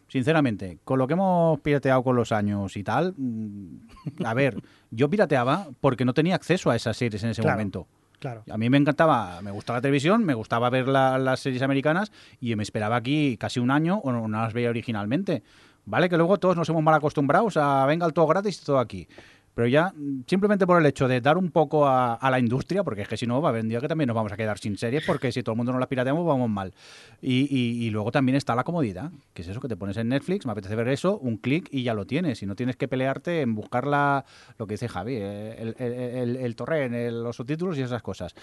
Sinceramente, 0.06 0.78
con 0.84 0.98
lo 0.98 1.06
que 1.08 1.14
hemos 1.14 1.58
pirateado 1.60 2.02
con 2.04 2.14
los 2.16 2.30
años 2.32 2.76
y 2.76 2.84
tal, 2.84 3.14
mm, 3.16 4.24
a 4.24 4.34
ver, 4.34 4.56
yo 4.90 5.08
pirateaba 5.10 5.68
porque 5.80 6.04
no 6.04 6.14
tenía 6.14 6.34
acceso 6.36 6.70
a 6.70 6.76
esas 6.76 6.96
series 6.96 7.22
en 7.24 7.30
ese 7.30 7.42
Claro. 7.42 7.56
momento. 7.56 7.86
Claro. 8.20 8.44
A 8.48 8.56
mí 8.58 8.70
me 8.70 8.76
encantaba, 8.76 9.40
me 9.42 9.50
gustaba 9.50 9.78
la 9.78 9.82
televisión, 9.82 10.24
me 10.24 10.34
gustaba 10.34 10.70
ver 10.70 10.86
la- 10.86 11.18
las 11.18 11.40
series 11.40 11.62
americanas 11.62 12.12
y 12.40 12.54
me 12.54 12.62
esperaba 12.62 12.96
aquí 12.96 13.36
casi 13.38 13.58
un 13.60 13.70
año 13.70 13.98
o 14.04 14.12
no, 14.12 14.28
no 14.28 14.40
las 14.42 14.52
veía 14.52 14.68
originalmente. 14.70 15.42
Vale, 15.86 16.08
que 16.10 16.16
luego 16.18 16.38
todos 16.38 16.54
nos 16.56 16.68
hemos 16.68 16.82
mal 16.82 16.94
acostumbrados 16.94 17.56
a 17.56 17.84
venga 17.86 18.06
el 18.06 18.12
todo 18.12 18.26
gratis 18.26 18.60
y 18.62 18.64
todo 18.64 18.78
aquí. 18.78 19.08
Pero 19.54 19.66
ya, 19.66 19.92
simplemente 20.26 20.66
por 20.66 20.80
el 20.80 20.86
hecho 20.86 21.08
de 21.08 21.20
dar 21.20 21.36
un 21.36 21.50
poco 21.50 21.86
a, 21.86 22.14
a 22.14 22.30
la 22.30 22.38
industria, 22.38 22.84
porque 22.84 23.02
es 23.02 23.08
que 23.08 23.16
si 23.16 23.26
no, 23.26 23.42
va 23.42 23.48
a 23.48 23.50
haber 23.50 23.62
un 23.62 23.68
día 23.68 23.80
que 23.80 23.88
también 23.88 24.06
nos 24.08 24.14
vamos 24.14 24.30
a 24.32 24.36
quedar 24.36 24.58
sin 24.58 24.78
series, 24.78 25.04
porque 25.04 25.32
si 25.32 25.42
todo 25.42 25.54
el 25.54 25.56
mundo 25.56 25.72
no 25.72 25.78
las 25.78 25.88
pirateamos, 25.88 26.24
vamos 26.24 26.48
mal. 26.48 26.72
Y, 27.20 27.48
y- 27.54 27.84
y 27.86 27.90
luego 27.90 28.12
también 28.12 28.36
está 28.36 28.54
la 28.54 28.62
comodidad, 28.64 29.10
que 29.34 29.42
es 29.42 29.48
eso 29.48 29.60
que 29.60 29.68
te 29.68 29.76
pones 29.76 29.96
en 29.96 30.08
Netflix, 30.08 30.46
me 30.46 30.52
apetece 30.52 30.76
ver 30.76 30.88
eso, 30.88 31.18
un 31.18 31.36
clic 31.36 31.68
y 31.72 31.82
ya 31.82 31.94
lo 31.94 32.06
tienes. 32.06 32.42
Y 32.42 32.46
no 32.46 32.54
tienes 32.54 32.76
que 32.76 32.86
pelearte 32.88 33.40
en 33.42 33.54
buscar 33.54 33.86
la, 33.86 34.24
lo 34.56 34.66
que 34.66 34.74
dice 34.74 34.88
Javi, 34.88 35.16
eh, 35.16 35.56
el, 35.58 35.74
el, 35.78 35.92
el, 35.92 36.36
el 36.36 36.56
torrent, 36.56 36.94
los 37.12 37.34
subtítulos 37.36 37.76
y 37.76 37.82
esas 37.82 38.02
cosas. 38.02 38.34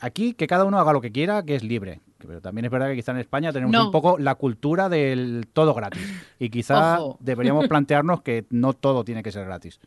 Aquí 0.00 0.34
que 0.34 0.46
cada 0.46 0.66
uno 0.66 0.78
haga 0.78 0.92
lo 0.92 1.00
que 1.00 1.10
quiera, 1.10 1.42
que 1.42 1.54
es 1.54 1.62
libre. 1.64 2.00
Pero 2.18 2.40
también 2.42 2.66
es 2.66 2.70
verdad 2.70 2.88
que 2.88 2.96
quizá 2.96 3.12
en 3.12 3.18
España 3.18 3.52
tenemos 3.52 3.72
No. 3.72 3.86
un 3.86 3.90
poco 3.92 4.18
la 4.18 4.34
cultura 4.34 4.90
del 4.90 5.46
todo 5.52 5.72
gratis. 5.72 6.02
Y 6.38 6.50
quizá 6.50 7.00
Ojo. 7.00 7.18
deberíamos 7.20 7.66
plantearnos 7.68 8.20
que 8.20 8.44
no 8.50 8.74
todo 8.74 9.04
tiene 9.04 9.22
que 9.22 9.32
ser 9.32 9.46
gratis. 9.46 9.80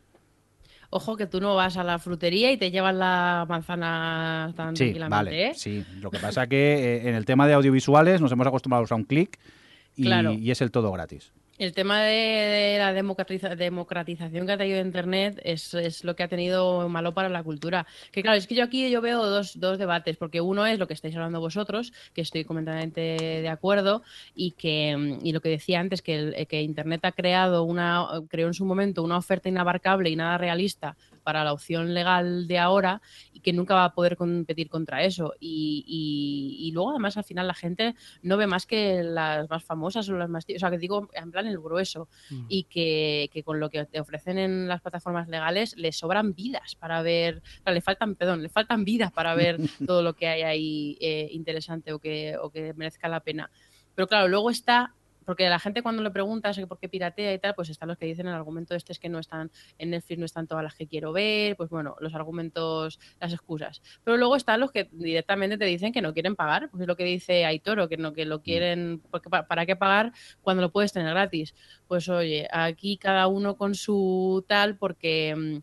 Ojo 0.92 1.16
que 1.16 1.26
tú 1.26 1.40
no 1.40 1.54
vas 1.54 1.76
a 1.76 1.84
la 1.84 1.98
frutería 2.00 2.50
y 2.50 2.56
te 2.56 2.70
llevas 2.72 2.94
la 2.94 3.46
manzana 3.48 4.52
tan 4.56 4.74
Sí, 4.76 4.84
tranquilamente, 4.84 5.24
vale. 5.30 5.46
¿eh? 5.50 5.52
Sí, 5.54 5.84
lo 6.00 6.10
que 6.10 6.18
pasa 6.18 6.48
que 6.48 6.96
eh, 6.96 7.08
en 7.08 7.14
el 7.14 7.24
tema 7.24 7.46
de 7.46 7.54
audiovisuales 7.54 8.20
nos 8.20 8.32
hemos 8.32 8.46
acostumbrado 8.46 8.84
a 8.90 8.94
un 8.96 9.04
clic 9.04 9.38
y, 9.96 10.04
Claro. 10.04 10.32
y 10.32 10.50
es 10.50 10.60
el 10.60 10.70
todo 10.72 10.90
gratis. 10.90 11.32
El 11.60 11.74
tema 11.74 12.00
de, 12.00 12.76
la 12.78 12.94
democratiza- 12.94 13.54
democratización 13.54 14.46
que 14.46 14.52
ha 14.52 14.56
tenido 14.56 14.80
Internet 14.80 15.38
es, 15.44 16.04
lo 16.04 16.16
que 16.16 16.22
ha 16.22 16.28
tenido 16.28 16.88
malo 16.88 17.12
para 17.12 17.28
la 17.28 17.42
cultura. 17.42 17.86
Que 18.12 18.22
claro, 18.22 18.38
es 18.38 18.46
que 18.46 18.54
yo 18.54 18.64
aquí 18.64 18.90
yo 18.90 19.02
veo 19.02 19.26
dos, 19.26 19.60
debates, 19.60 20.16
porque 20.16 20.40
uno 20.40 20.64
es 20.64 20.78
lo 20.78 20.86
que 20.88 20.94
estáis 20.94 21.14
hablando 21.16 21.38
vosotros, 21.38 21.92
que 22.14 22.22
estoy 22.22 22.46
completamente 22.46 23.02
de 23.42 23.48
acuerdo, 23.50 24.02
y 24.34 24.52
que 24.52 24.96
mm, 24.96 25.18
y 25.22 25.32
lo 25.32 25.42
que 25.42 25.50
decía 25.50 25.80
antes, 25.80 26.00
que, 26.00 26.46
que 26.48 26.62
Internet 26.62 27.04
ha 27.04 27.12
creado 27.12 27.64
una, 27.64 28.06
creó 28.30 28.46
en 28.46 28.54
su 28.54 28.64
momento 28.64 29.02
una 29.02 29.18
oferta 29.18 29.50
inabarcable 29.50 30.08
y 30.08 30.16
nada 30.16 30.38
realista 30.38 30.96
para 31.22 31.44
la 31.44 31.52
opción 31.52 31.94
legal 31.94 32.46
de 32.48 32.58
ahora 32.58 33.00
y 33.32 33.40
que 33.40 33.52
nunca 33.52 33.74
va 33.74 33.84
a 33.84 33.94
poder 33.94 34.16
competir 34.16 34.68
contra 34.68 35.02
eso. 35.04 35.34
Y, 35.40 35.84
y- 35.86 36.68
y 36.68 36.72
luego 36.72 36.90
además 36.90 37.16
al 37.16 37.24
final 37.24 37.46
la 37.46 37.54
gente 37.54 37.94
no 38.22 38.36
ve 38.36 38.46
más 38.46 38.66
que 38.66 39.02
las 39.02 39.48
más 39.48 39.64
famosas 39.64 40.08
o 40.08 40.16
las 40.16 40.28
más... 40.28 40.44
O 40.54 40.58
sea, 40.58 40.70
que 40.70 40.78
digo 40.78 41.08
en 41.14 41.30
plan 41.30 41.46
el 41.46 41.58
grueso 41.58 42.08
Mm. 42.30 42.46
y 42.48 42.64
que, 42.64 43.30
que 43.32 43.42
con 43.42 43.60
lo 43.60 43.70
que 43.70 43.84
te 43.86 44.00
ofrecen 44.00 44.38
en 44.38 44.68
las 44.68 44.80
plataformas 44.80 45.28
legales 45.28 45.76
le 45.76 45.92
sobran 45.92 46.34
vidas 46.34 46.74
para 46.76 47.02
ver, 47.02 47.38
o 47.60 47.62
sea, 47.64 47.72
le 47.72 47.80
faltan, 47.80 48.14
perdón, 48.14 48.42
le 48.42 48.48
faltan 48.48 48.84
vidas 48.84 49.12
para 49.12 49.34
ver 49.34 49.56
todo 49.86 50.02
lo 50.02 50.14
que 50.14 50.28
hay 50.28 50.42
ahí 50.42 50.98
eh, 51.00 51.28
interesante 51.32 51.92
o 51.92 51.98
que, 51.98 52.36
o 52.40 52.50
que 52.50 52.72
merezca 52.74 53.08
la 53.08 53.20
pena. 53.20 53.50
Pero 53.94 54.06
claro, 54.06 54.28
luego 54.28 54.50
está, 54.50 54.94
porque 55.24 55.48
la 55.48 55.58
gente 55.58 55.82
cuando 55.82 56.02
le 56.02 56.10
preguntas 56.10 56.58
por 56.68 56.78
qué 56.78 56.88
piratea 56.88 57.32
y 57.34 57.38
tal, 57.38 57.54
pues 57.54 57.68
están 57.68 57.88
los 57.88 57.98
que 57.98 58.06
dicen 58.06 58.26
el 58.26 58.34
argumento 58.34 58.74
este 58.74 58.92
es 58.92 58.98
que 58.98 59.08
no 59.08 59.18
están, 59.18 59.50
en 59.78 59.90
Netflix 59.90 60.18
no 60.18 60.24
están 60.24 60.46
todas 60.46 60.64
las 60.64 60.74
que 60.74 60.86
quiero 60.86 61.12
ver, 61.12 61.56
pues 61.56 61.70
bueno, 61.70 61.96
los 62.00 62.14
argumentos, 62.14 62.98
las 63.20 63.32
excusas. 63.32 63.82
Pero 64.04 64.16
luego 64.16 64.36
están 64.36 64.60
los 64.60 64.72
que 64.72 64.88
directamente 64.92 65.58
te 65.58 65.64
dicen 65.64 65.92
que 65.92 66.02
no 66.02 66.12
quieren 66.14 66.36
pagar, 66.36 66.70
pues 66.70 66.82
es 66.82 66.86
lo 66.88 66.96
que 66.96 67.04
dice 67.04 67.44
Aitoro, 67.44 67.88
que 67.88 67.96
no, 67.96 68.12
que 68.12 68.24
lo 68.24 68.42
quieren, 68.42 69.02
porque 69.10 69.30
pa- 69.30 69.46
¿para 69.46 69.66
qué 69.66 69.76
pagar 69.76 70.12
cuando 70.42 70.62
lo 70.62 70.70
puedes 70.72 70.92
tener 70.92 71.10
gratis? 71.10 71.54
Pues 71.86 72.08
oye, 72.08 72.48
aquí 72.52 72.96
cada 72.96 73.26
uno 73.26 73.56
con 73.56 73.74
su 73.74 74.44
tal, 74.48 74.76
porque 74.76 75.34
mm, 75.36 75.58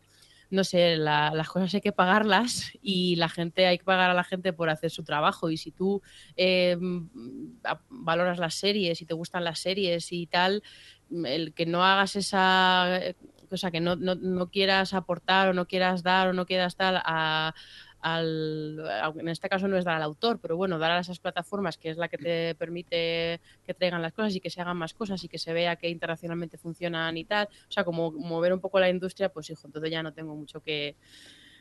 no 0.50 0.64
sé, 0.64 0.96
la- 0.96 1.32
las 1.34 1.48
cosas 1.48 1.74
hay 1.74 1.80
que 1.80 1.92
pagarlas 1.92 2.70
y 2.80 3.16
la 3.16 3.28
gente 3.28 3.66
hay 3.66 3.78
que 3.78 3.84
pagar 3.84 4.10
a 4.10 4.14
la 4.14 4.24
gente 4.24 4.52
por 4.52 4.70
hacer 4.70 4.90
su 4.90 5.04
trabajo. 5.04 5.50
Y 5.50 5.56
si 5.56 5.72
tú 5.72 6.02
eh, 6.36 6.76
mm, 6.80 7.58
valoras 7.90 8.38
las 8.38 8.54
series 8.54 9.00
y 9.02 9.06
te 9.06 9.14
gustan 9.14 9.44
las 9.44 9.58
series 9.60 10.12
y 10.12 10.26
tal, 10.26 10.62
mm, 11.10 11.26
el 11.26 11.54
que 11.54 11.66
no 11.66 11.84
hagas 11.84 12.16
esa 12.16 12.98
eh, 13.02 13.14
cosa, 13.48 13.70
que 13.70 13.80
no, 13.80 13.96
no, 13.96 14.14
no 14.14 14.50
quieras 14.50 14.94
aportar 14.94 15.48
o 15.48 15.54
no 15.54 15.66
quieras 15.66 16.02
dar 16.02 16.28
o 16.28 16.32
no 16.32 16.46
quieras 16.46 16.76
tal 16.76 17.00
a 17.04 17.54
al, 18.00 18.80
en 19.16 19.28
este 19.28 19.48
caso 19.48 19.68
no 19.68 19.76
es 19.76 19.84
dar 19.84 19.96
al 19.96 20.02
autor, 20.02 20.38
pero 20.40 20.56
bueno, 20.56 20.78
dar 20.78 20.92
a 20.92 21.00
esas 21.00 21.18
plataformas 21.18 21.76
que 21.76 21.90
es 21.90 21.96
la 21.96 22.08
que 22.08 22.18
te 22.18 22.54
permite 22.54 23.40
que 23.66 23.74
traigan 23.74 24.02
las 24.02 24.12
cosas 24.12 24.34
y 24.34 24.40
que 24.40 24.50
se 24.50 24.60
hagan 24.60 24.76
más 24.76 24.94
cosas 24.94 25.22
y 25.24 25.28
que 25.28 25.38
se 25.38 25.52
vea 25.52 25.76
que 25.76 25.88
internacionalmente 25.88 26.58
funcionan 26.58 27.16
y 27.16 27.24
tal. 27.24 27.48
O 27.68 27.72
sea, 27.72 27.84
como 27.84 28.12
mover 28.12 28.52
un 28.52 28.60
poco 28.60 28.78
la 28.80 28.88
industria, 28.88 29.28
pues 29.30 29.50
hijo, 29.50 29.66
entonces 29.66 29.90
ya 29.90 30.02
no 30.02 30.12
tengo 30.12 30.34
mucho 30.34 30.60
que... 30.60 30.96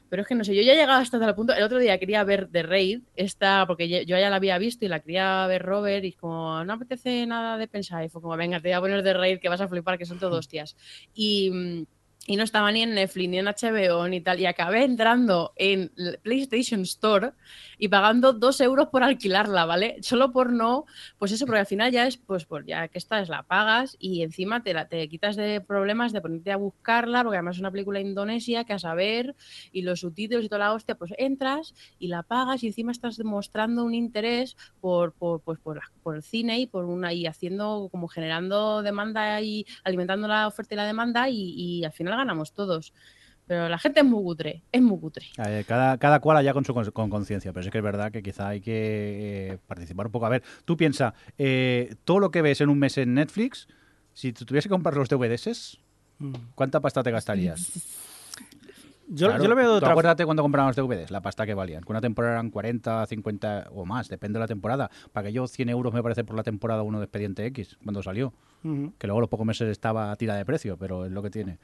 Pero 0.10 0.22
es 0.22 0.28
que 0.28 0.36
no 0.36 0.46
sé, 0.46 0.56
yo 0.56 0.62
ya 0.62 0.72
he 0.72 0.78
llegado 0.78 1.02
hasta 1.02 1.20
tal 1.20 1.36
punto. 1.36 1.54
El 1.54 1.64
otro 1.64 1.80
día 1.80 1.98
quería 1.98 2.24
ver 2.24 2.48
The 2.50 2.64
Raid, 2.64 3.02
esta, 3.18 3.66
porque 3.68 3.90
yo 3.90 4.18
ya 4.18 4.30
la 4.30 4.38
había 4.38 4.58
visto 4.58 4.86
y 4.86 4.88
la 4.88 5.02
quería 5.02 5.46
ver 5.48 5.64
Robert, 5.64 6.06
y 6.06 6.14
como 6.14 6.64
no 6.64 6.74
apetece 6.74 7.26
nada 7.26 7.58
de 7.58 7.68
pensar, 7.68 8.06
y 8.06 8.10
fue 8.10 8.22
como, 8.22 8.38
venga, 8.38 8.62
te 8.62 8.70
voy 8.70 8.74
a 8.74 8.80
poner 8.80 9.04
The 9.04 9.14
Raid 9.14 9.40
que 9.40 9.50
vas 9.50 9.60
a 9.60 9.68
flipar, 9.68 9.98
que 9.98 10.06
son 10.06 10.18
todo 10.18 10.38
hostias. 10.38 10.78
Y, 11.14 11.52
mm, 11.52 11.86
y 12.28 12.36
no 12.36 12.44
estaba 12.44 12.72
ni 12.72 12.84
en 12.84 12.94
Netflix, 12.94 13.30
ni 13.30 13.40
en 13.40 13.48
HBO, 13.48 14.08
ni 14.08 14.22
tal. 14.22 14.40
Y 14.40 14.46
acabé 14.46 14.84
entrando 14.84 15.54
en 15.56 15.92
PlayStation 16.22 16.82
Store 16.82 17.32
y 17.78 17.88
pagando 17.88 18.34
dos 18.34 18.60
euros 18.62 18.88
por 18.88 19.04
alquilarla, 19.04 19.66
¿vale? 19.66 19.98
Solo 20.02 20.32
por 20.32 20.52
no, 20.52 20.86
pues 21.18 21.32
eso, 21.32 21.46
porque 21.46 21.60
al 21.62 21.66
final 21.66 21.92
ya 21.92 22.06
es, 22.06 22.18
pues, 22.18 22.46
pues 22.46 22.66
ya 22.68 22.88
que 22.90 22.98
esta 22.98 23.22
es 23.22 23.30
la 23.30 23.44
pagas 23.44 23.96
y 24.00 24.24
encima 24.24 24.62
te, 24.62 24.74
la, 24.74 24.88
te 24.90 25.08
quitas 25.10 25.36
de 25.36 25.62
problemas 25.62 26.12
de 26.12 26.22
ponerte 26.22 26.52
a 26.52 26.58
buscarla, 26.58 27.24
porque 27.24 27.38
además 27.38 27.56
es 27.56 27.62
una 27.62 27.72
película 27.72 28.00
indonesia 28.00 28.66
que 28.66 28.74
a 28.74 28.80
saber, 28.80 29.36
y 29.72 29.82
los 29.84 30.02
subtítulos 30.02 30.46
y 30.46 30.50
toda 30.50 30.60
la 30.60 30.74
hostia, 30.74 30.96
pues 30.96 31.14
entras 31.18 31.74
y 32.00 32.08
la 32.08 32.24
pagas 32.24 32.64
y 32.64 32.68
encima 32.68 32.92
estás 32.92 33.18
demostrando 33.18 33.84
un 33.86 33.94
interés 33.96 34.56
por, 34.80 35.14
por, 35.14 35.42
pues 35.42 35.60
por, 35.60 35.78
la- 35.78 35.92
por 36.04 36.16
el 36.16 36.24
cine 36.24 36.60
y 36.60 36.68
por 36.68 36.86
una 36.86 37.14
y 37.14 37.26
haciendo 37.26 37.90
como 37.92 38.08
generando 38.08 38.82
demanda 38.84 39.42
y 39.42 39.66
alimentando 39.84 40.28
la 40.28 40.48
oferta 40.48 40.74
y 40.74 40.78
la 40.78 40.86
demanda 40.86 41.30
y, 41.30 41.54
y 41.56 41.84
al 41.86 41.92
final 41.94 42.14
ganamos 42.18 42.54
todos. 42.54 42.94
Pero 43.46 43.70
la 43.70 43.78
gente 43.78 44.02
es 44.02 44.06
muy 44.06 44.22
cutre, 44.24 44.64
es 44.72 44.82
muy 44.82 45.00
cutre. 45.00 45.26
Cada, 45.66 45.98
cada 45.98 46.20
cual 46.20 46.36
allá 46.36 46.54
con 46.54 46.66
su 46.66 46.74
con 46.74 46.84
con 46.92 47.10
conciencia, 47.10 47.54
pero 47.54 47.64
sí 47.64 47.70
que 47.70 47.78
es 47.78 47.84
verdad 47.84 48.12
que 48.12 48.22
quizá 48.22 48.50
hay 48.50 48.60
que 48.60 49.54
eh, 49.54 49.58
participar 49.68 50.08
un 50.08 50.12
poco. 50.12 50.26
A 50.26 50.30
ver, 50.30 50.44
tú 50.66 50.76
piensa, 50.76 51.14
eh, 51.38 51.96
todo 52.04 52.20
lo 52.20 52.30
que 52.30 52.42
ves 52.42 52.60
en 52.60 52.68
un 52.70 52.78
mes 52.78 52.98
en 52.98 53.14
Netflix, 53.14 53.68
si 54.14 54.34
tú 54.34 54.44
tuvieses 54.44 54.68
que 54.68 54.74
comprar 54.74 54.96
los 54.98 55.08
DVDs, 55.08 55.80
Mm. 56.20 56.34
¿cuánta 56.56 56.80
pasta 56.80 57.04
te 57.04 57.12
gastarías? 57.12 57.72
Yo, 59.10 59.28
Claro, 59.28 59.44
yo 59.44 59.50
lo 59.50 59.56
veo 59.56 59.72
de 59.72 59.78
otra 59.78 59.92
acuérdate 59.92 60.26
cuando 60.26 60.44
compramos 60.44 60.76
DVDs, 60.76 61.12
la 61.12 61.22
pasta 61.22 61.46
que 61.46 61.54
valían. 61.54 61.82
Que 61.82 61.92
una 61.92 62.02
temporada 62.02 62.34
eran 62.34 62.50
40, 62.50 63.06
50 63.06 63.68
o 63.72 63.86
más, 63.86 64.10
depende 64.10 64.38
de 64.38 64.42
la 64.42 64.48
temporada. 64.48 64.90
Para 65.14 65.28
que 65.28 65.34
yo 65.34 65.48
100 65.48 65.70
euros 65.70 65.94
me 65.94 66.04
parece 66.04 66.26
por 66.26 66.36
la 66.36 66.44
temporada 66.44 66.84
1 66.84 67.00
de 67.00 67.06
Expediente 67.06 67.46
X, 67.46 67.78
cuando 67.84 68.04
salió. 68.04 68.34
Ujú. 68.66 68.94
Que 68.98 69.08
luego 69.08 69.22
los 69.22 69.30
pocos 69.30 69.46
meses 69.46 69.70
estaba 69.70 70.12
a 70.12 70.16
tira 70.18 70.36
de 70.36 70.44
precio, 70.44 70.76
pero 70.78 71.06
es 71.06 71.12
lo 71.12 71.24
que 71.24 71.30
tiene. 71.30 71.58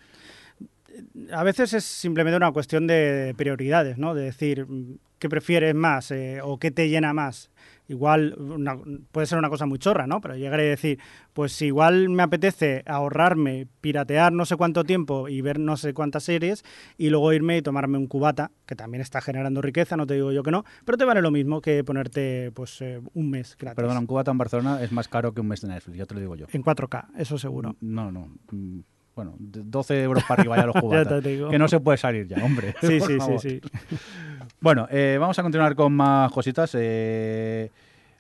A 1.32 1.43
veces 1.43 1.74
es 1.74 1.84
simplemente 1.84 2.38
una 2.38 2.51
cuestión 2.51 2.86
de 2.88 3.34
prioridades, 3.38 3.97
¿no? 3.97 4.14
De 4.14 4.24
decir 4.26 4.66
mm, 4.68 4.97
qué 5.20 5.28
prefieres 5.30 5.74
más 5.74 6.12
eh, 6.12 6.39
o 6.43 6.58
qué 6.60 6.70
te 6.72 6.89
llena 6.89 7.14
más. 7.14 7.49
Igual 7.88 8.36
una- 8.38 8.78
puede 9.12 9.26
ser 9.28 9.38
una 9.39 9.49
cosa 9.49 9.66
muy 9.66 9.80
chorra, 9.80 10.06
¿no? 10.08 10.22
Pero 10.22 10.36
llegar 10.36 10.60
a 10.60 10.64
decir, 10.64 10.99
pues 11.34 11.60
igual 11.64 12.10
me 12.10 12.24
apetece 12.24 12.84
ahorrarme, 12.86 13.68
piratear 13.82 14.32
no 14.34 14.45
sé 14.45 14.56
cuánto 14.56 14.84
tiempo 14.84 15.28
y 15.28 15.41
ver 15.41 15.60
no 15.60 15.78
sé 15.78 15.93
cuántas 15.93 16.24
series 16.24 16.64
y 16.97 17.10
luego 17.10 17.34
irme 17.34 17.58
y 17.58 17.62
tomarme 17.62 17.97
un 17.97 18.08
cubata, 18.08 18.51
que 18.66 18.76
también 18.76 19.01
está 19.01 19.20
generando 19.22 19.62
riqueza, 19.62 19.97
no 19.97 20.06
te 20.08 20.14
digo 20.14 20.32
yo 20.32 20.43
que 20.43 20.51
no, 20.51 20.64
pero 20.86 20.97
te 20.97 21.06
vale 21.06 21.22
lo 21.22 21.32
mismo 21.32 21.62
que 21.62 21.84
ponerte 21.84 22.51
pues 22.54 22.80
eh, 22.82 23.01
un 23.14 23.30
mes 23.32 23.58
gratis. 23.60 23.76
Perdona, 23.78 23.99
un 23.99 24.08
cubata 24.08 24.32
en 24.32 24.38
Barcelona 24.38 24.82
es 24.84 24.91
más 24.91 25.08
caro 25.08 25.34
que 25.34 25.41
un 25.41 25.47
mes 25.47 25.62
de 25.62 25.68
Netflix, 25.70 25.97
ya 25.97 26.06
te 26.06 26.14
lo 26.14 26.20
digo 26.22 26.36
yo. 26.36 26.45
En 26.54 26.64
4K, 26.64 27.08
eso 27.18 27.38
seguro. 27.38 27.76
No, 27.82 28.12
no. 28.12 28.30
mm, 28.51 28.80
Bueno, 29.16 29.36
de 29.38 29.61
12 29.64 30.01
euros 30.03 30.24
para 30.24 30.41
arriba 30.41 30.57
ya 30.57 30.66
los 30.66 30.76
cubatas. 30.82 31.24
digo. 31.24 31.49
que 31.49 31.59
no 31.59 31.68
se 31.68 31.80
puede 31.80 31.97
salir 31.97 32.28
ya, 32.28 32.43
hombre. 32.43 32.74
Sí, 32.82 32.88
sí, 32.99 33.05
sí, 33.07 33.18
favor. 33.18 33.39
sí. 33.39 33.61
Bueno, 34.59 34.88
eh, 34.91 35.18
vamos 35.20 35.38
a 35.39 35.41
continuar 35.43 35.76
con 35.76 35.93
más 35.93 36.32
cositas. 36.32 36.72
Eh, 36.80 37.70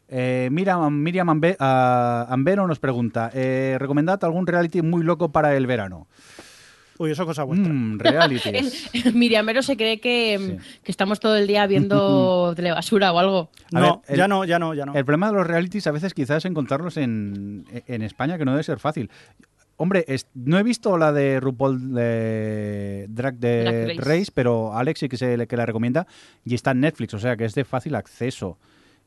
eh, 0.09 0.49
Miriam, 0.51 0.93
Miriam 0.93 1.27
Ambe- 1.29 1.55
ah, 1.59 2.25
Ambero 2.29 2.67
nos 2.67 2.79
pregunta, 2.79 3.31
eh, 3.33 3.77
¿recomendad 3.79 4.23
algún 4.23 4.45
reality 4.45 4.81
muy 4.81 5.03
loco 5.03 5.31
para 5.31 5.55
el 5.55 5.65
verano? 5.67 6.07
Uy, 6.99 7.11
eso 7.11 7.23
es 7.23 7.27
cosa 7.27 7.43
vuestra. 7.43 7.73
Mm, 7.73 7.97
realities. 7.99 8.89
Miriamero 9.15 9.61
se 9.63 9.75
cree 9.75 9.99
que, 9.99 10.37
Sí. 10.61 10.79
que 10.83 10.91
estamos 10.91 11.19
todo 11.19 11.35
el 11.37 11.47
día 11.47 11.65
viendo 11.65 12.53
telebasura 12.55 13.11
o 13.11 13.19
algo. 13.19 13.49
A 13.73 13.79
no, 13.79 14.01
ver, 14.01 14.11
el- 14.11 14.17
ya 14.17 14.27
no, 14.27 14.45
ya 14.45 14.59
no, 14.59 14.73
ya 14.73 14.85
no. 14.85 14.93
El 14.93 15.03
problema 15.03 15.27
de 15.27 15.33
los 15.33 15.47
realities 15.47 15.87
a 15.87 15.91
veces 15.91 16.13
quizás 16.13 16.37
es 16.37 16.45
encontrarlos 16.45 16.97
en, 16.97 17.65
en 17.87 18.01
España, 18.03 18.37
que 18.37 18.45
no 18.45 18.51
debe 18.51 18.63
ser 18.63 18.79
fácil. 18.79 19.09
Hombre, 19.77 20.05
es- 20.07 20.27
no 20.35 20.57
he 20.59 20.63
visto 20.63 20.97
la 20.97 21.11
de 21.11 21.39
RuPaul 21.39 21.93
de 21.93 23.07
Drag, 23.09 23.35
de 23.35 23.63
Drag 23.63 23.87
Race. 23.97 24.01
Race. 24.19 24.31
pero 24.33 24.73
Alex 24.75 24.99
sí 24.99 25.09
que, 25.09 25.17
se, 25.17 25.47
que 25.47 25.57
la 25.57 25.65
recomienda 25.65 26.05
y 26.45 26.53
está 26.53 26.71
en 26.71 26.81
Netflix, 26.81 27.13
o 27.15 27.19
sea 27.19 27.35
que 27.35 27.45
es 27.45 27.55
de 27.55 27.65
fácil 27.65 27.95
acceso. 27.95 28.57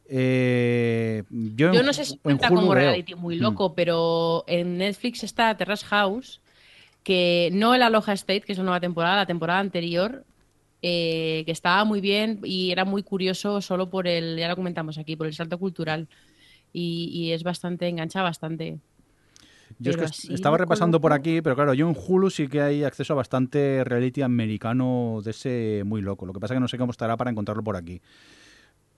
Eh, 0.08 1.22
yo, 1.30 1.72
Yo 1.72 1.80
en- 1.80 1.86
no 1.86 1.92
sé 1.92 2.04
si 2.04 2.14
en 2.14 2.18
cuenta 2.20 2.48
como 2.48 2.74
reality 2.74 3.14
muy 3.14 3.36
Mm. 3.38 3.42
loco, 3.42 3.74
pero 3.74 4.44
en 4.46 4.78
Netflix 4.78 5.24
está 5.24 5.56
Terrace 5.56 5.84
House, 5.86 6.40
que 7.02 7.50
no 7.52 7.74
el 7.74 7.82
Aloha 7.82 8.12
State, 8.14 8.40
que 8.42 8.52
es 8.52 8.58
la 8.58 8.64
nueva 8.64 8.80
temporada, 8.80 9.16
la 9.16 9.26
temporada 9.26 9.60
anterior, 9.60 10.24
eh, 10.82 11.42
que 11.46 11.52
estaba 11.52 11.84
muy 11.84 12.00
bien 12.00 12.40
y 12.44 12.70
era 12.70 12.84
muy 12.84 13.02
curioso 13.02 13.60
solo 13.60 13.88
por 13.90 14.06
el, 14.08 14.36
ya 14.38 14.48
lo 14.48 14.56
comentamos 14.56 14.98
aquí, 14.98 15.16
por 15.16 15.26
el 15.26 15.34
salto 15.34 15.58
cultural. 15.58 16.08
Y, 16.72 17.08
y 17.12 17.32
es 17.32 17.42
bastante, 17.42 17.88
engancha 17.88 18.22
bastante. 18.22 18.78
Yo 19.78 19.90
es 19.90 19.96
que 19.96 20.34
estaba 20.34 20.56
repasando 20.56 21.00
por 21.00 21.12
aquí, 21.12 21.42
pero 21.42 21.54
claro, 21.54 21.74
yo 21.74 21.88
en 21.88 21.96
Hulu 21.96 22.30
sí 22.30 22.48
que 22.48 22.60
hay 22.60 22.84
acceso 22.84 23.12
a 23.12 23.16
bastante 23.16 23.82
reality 23.84 24.22
americano 24.22 25.20
de 25.24 25.30
ese 25.30 25.82
muy 25.84 26.02
loco. 26.02 26.26
Lo 26.26 26.32
que 26.32 26.40
pasa 26.40 26.54
es 26.54 26.56
que 26.56 26.60
no 26.60 26.68
sé 26.68 26.78
cómo 26.78 26.92
estará 26.92 27.16
para 27.16 27.30
encontrarlo 27.30 27.62
por 27.62 27.76
aquí. 27.76 28.00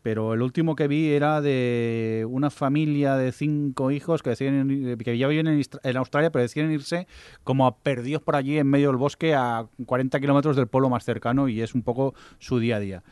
Pero 0.02 0.32
el 0.32 0.42
último 0.42 0.76
que 0.76 0.86
vi 0.86 1.08
era 1.08 1.40
de 1.40 2.24
una 2.30 2.50
familia 2.50 3.16
de 3.16 3.32
cinco 3.32 3.90
hijos 3.90 4.22
que 4.22 4.30
deciden 4.30 4.96
que 4.98 5.18
ya 5.18 5.26
viven 5.26 5.48
en 5.82 5.96
Australia, 5.96 6.30
pero 6.30 6.42
deciden 6.42 6.70
irse 6.70 7.08
como 7.42 7.66
a 7.66 7.76
perdidos 7.78 8.22
por 8.22 8.36
allí 8.36 8.58
en 8.58 8.68
medio 8.68 8.88
del 8.88 8.96
bosque 8.96 9.34
a 9.34 9.66
40 9.84 10.20
kilómetros 10.20 10.56
del 10.56 10.68
pueblo 10.68 10.88
más 10.88 11.04
cercano 11.04 11.48
y 11.48 11.60
es 11.60 11.74
un 11.74 11.82
poco 11.82 12.14
su 12.38 12.60
día 12.60 12.76
a 12.76 12.80
día. 12.80 13.02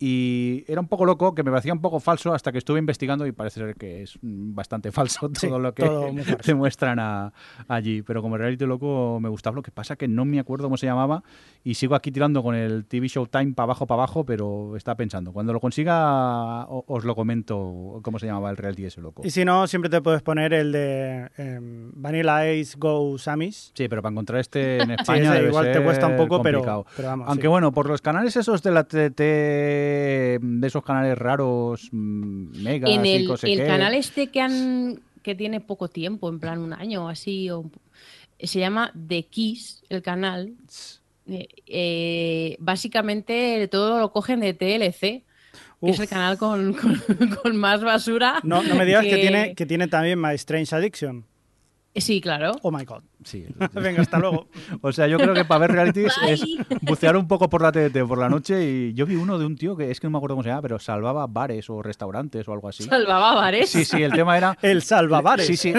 Y 0.00 0.64
era 0.68 0.80
un 0.80 0.86
poco 0.88 1.04
loco, 1.04 1.34
que 1.34 1.42
me 1.42 1.50
parecía 1.50 1.72
un 1.72 1.80
poco 1.80 1.98
falso 1.98 2.32
hasta 2.32 2.52
que 2.52 2.58
estuve 2.58 2.78
investigando 2.78 3.26
y 3.26 3.32
parece 3.32 3.60
ser 3.60 3.74
que 3.74 4.02
es 4.02 4.16
mm, 4.22 4.54
bastante 4.54 4.92
falso 4.92 5.20
todo 5.28 5.34
Sí, 5.34 5.48
lo 5.48 5.74
que 5.74 5.82
todo 5.82 6.10
te 6.44 6.54
muestran 6.54 6.98
a- 7.00 7.32
allí. 7.66 8.02
Pero 8.02 8.22
como 8.22 8.36
reality 8.38 8.64
loco 8.64 9.18
me 9.20 9.28
gustaba. 9.28 9.56
Lo 9.56 9.62
que 9.62 9.70
pasa 9.72 9.96
que 9.96 10.06
no 10.06 10.24
me 10.24 10.38
acuerdo 10.38 10.64
cómo 10.66 10.76
se 10.76 10.86
llamaba 10.86 11.22
y 11.64 11.74
sigo 11.74 11.94
aquí 11.96 12.12
tirando 12.12 12.42
con 12.42 12.54
el 12.54 12.84
TV 12.86 13.08
Showtime 13.08 13.54
para 13.54 13.64
abajo, 13.64 13.86
para 13.86 14.02
abajo, 14.02 14.24
pero 14.24 14.76
está 14.76 14.94
pensando. 14.94 15.32
Cuando 15.32 15.52
lo 15.52 15.60
consiga 15.60 16.66
os 16.68 17.04
lo 17.04 17.14
comento 17.14 18.00
cómo 18.02 18.18
se 18.18 18.26
llamaba 18.26 18.50
el 18.50 18.56
reality 18.56 18.84
ese 18.84 19.00
loco. 19.00 19.22
Y 19.24 19.30
si 19.30 19.44
no, 19.44 19.66
siempre 19.66 19.90
te 19.90 20.00
puedes 20.00 20.22
poner 20.22 20.52
el 20.52 20.70
de 20.72 21.28
em, 21.38 21.90
Vanilla 21.94 22.50
Ice 22.52 22.76
Go 22.78 23.18
Samis. 23.18 23.72
Sí, 23.74 23.88
pero 23.88 24.00
para 24.02 24.12
encontrar 24.12 24.40
este 24.40 24.78
en 24.82 24.88
Sí, 24.88 24.94
España 25.00 25.22
ese 25.24 25.34
debe 25.34 25.48
igual 25.48 25.66
te 25.66 25.72
ser 25.74 25.82
cuesta 25.84 26.06
un 26.06 26.16
poco, 26.16 26.40
pero, 26.42 26.84
pero 26.96 27.08
vamos. 27.08 27.28
Aunque 27.28 27.42
sí. 27.42 27.48
bueno, 27.48 27.72
por 27.72 27.88
los 27.88 28.00
canales 28.00 28.36
esos 28.36 28.62
de 28.62 28.70
la 28.70 28.84
TT, 28.84 29.20
de 30.40 30.66
esos 30.66 30.82
canales 30.84 31.16
raros, 31.18 31.88
mm, 31.92 32.62
megas 32.62 32.90
En 32.90 33.04
y 33.06 33.10
el, 33.16 33.26
cosas 33.26 33.50
el 33.50 33.58
que- 33.58 33.66
canal 33.66 33.94
este 33.94 34.28
que 34.28 34.40
han 34.40 35.00
que 35.22 35.34
tiene 35.34 35.60
poco 35.60 35.88
tiempo, 35.88 36.28
en 36.28 36.38
plan 36.40 36.58
un 36.60 36.72
año 36.72 37.04
o 37.04 37.08
así, 37.08 37.50
o 37.50 37.70
se 38.40 38.58
llama 38.60 38.92
The 39.08 39.24
Kiss, 39.24 39.82
el 39.88 40.00
canal. 40.02 40.54
Eh, 41.26 41.48
eh, 41.66 42.56
básicamente 42.60 43.68
todo 43.70 43.98
lo 44.00 44.12
cogen 44.12 44.40
de 44.40 44.54
TLC, 44.54 45.00
que 45.80 45.90
es 45.90 46.00
el 46.00 46.08
canal 46.08 46.38
con, 46.38 46.72
con- 46.74 47.02
con 47.42 47.56
más 47.56 47.82
basura. 47.82 48.40
No, 48.42 48.62
no 48.62 48.74
me 48.74 48.86
digas 48.86 49.04
que... 49.04 49.16
tiene, 49.18 49.54
que 49.54 49.66
tiene 49.66 49.88
también 49.88 50.18
My 50.20 50.34
Strange 50.34 50.74
Addiction. 50.74 51.24
Sí, 52.00 52.20
claro. 52.20 52.52
Oh 52.62 52.70
my 52.70 52.84
god. 52.84 53.02
Sí. 53.24 53.46
Venga, 53.72 54.02
hasta 54.02 54.18
luego. 54.18 54.48
O 54.82 54.92
sea, 54.92 55.06
yo 55.06 55.18
creo 55.18 55.34
que 55.34 55.44
para 55.44 55.60
ver 55.60 55.72
realities 55.72 56.14
Bye. 56.22 56.32
es 56.32 56.44
bucear 56.82 57.16
un 57.16 57.26
poco 57.26 57.48
por 57.48 57.62
la 57.62 57.72
TDT 57.72 58.06
por 58.06 58.18
la 58.18 58.28
noche 58.28 58.64
y 58.64 58.94
yo 58.94 59.06
vi 59.06 59.16
uno 59.16 59.38
de 59.38 59.46
un 59.46 59.56
tío 59.56 59.76
que 59.76 59.90
es 59.90 60.00
que 60.00 60.06
no 60.06 60.12
me 60.12 60.18
acuerdo 60.18 60.34
cómo 60.36 60.42
se 60.42 60.50
llama, 60.50 60.62
pero 60.62 60.78
salvaba 60.78 61.26
bares 61.26 61.68
o 61.70 61.82
restaurantes 61.82 62.46
o 62.48 62.52
algo 62.52 62.68
así. 62.68 62.84
Salvaba 62.84 63.34
bares. 63.34 63.70
Sí, 63.70 63.84
sí, 63.84 64.02
el 64.02 64.12
tema 64.12 64.36
era... 64.36 64.56
El 64.62 64.82
Salvabares. 64.82 65.46
Sí, 65.46 65.56
sí. 65.56 65.72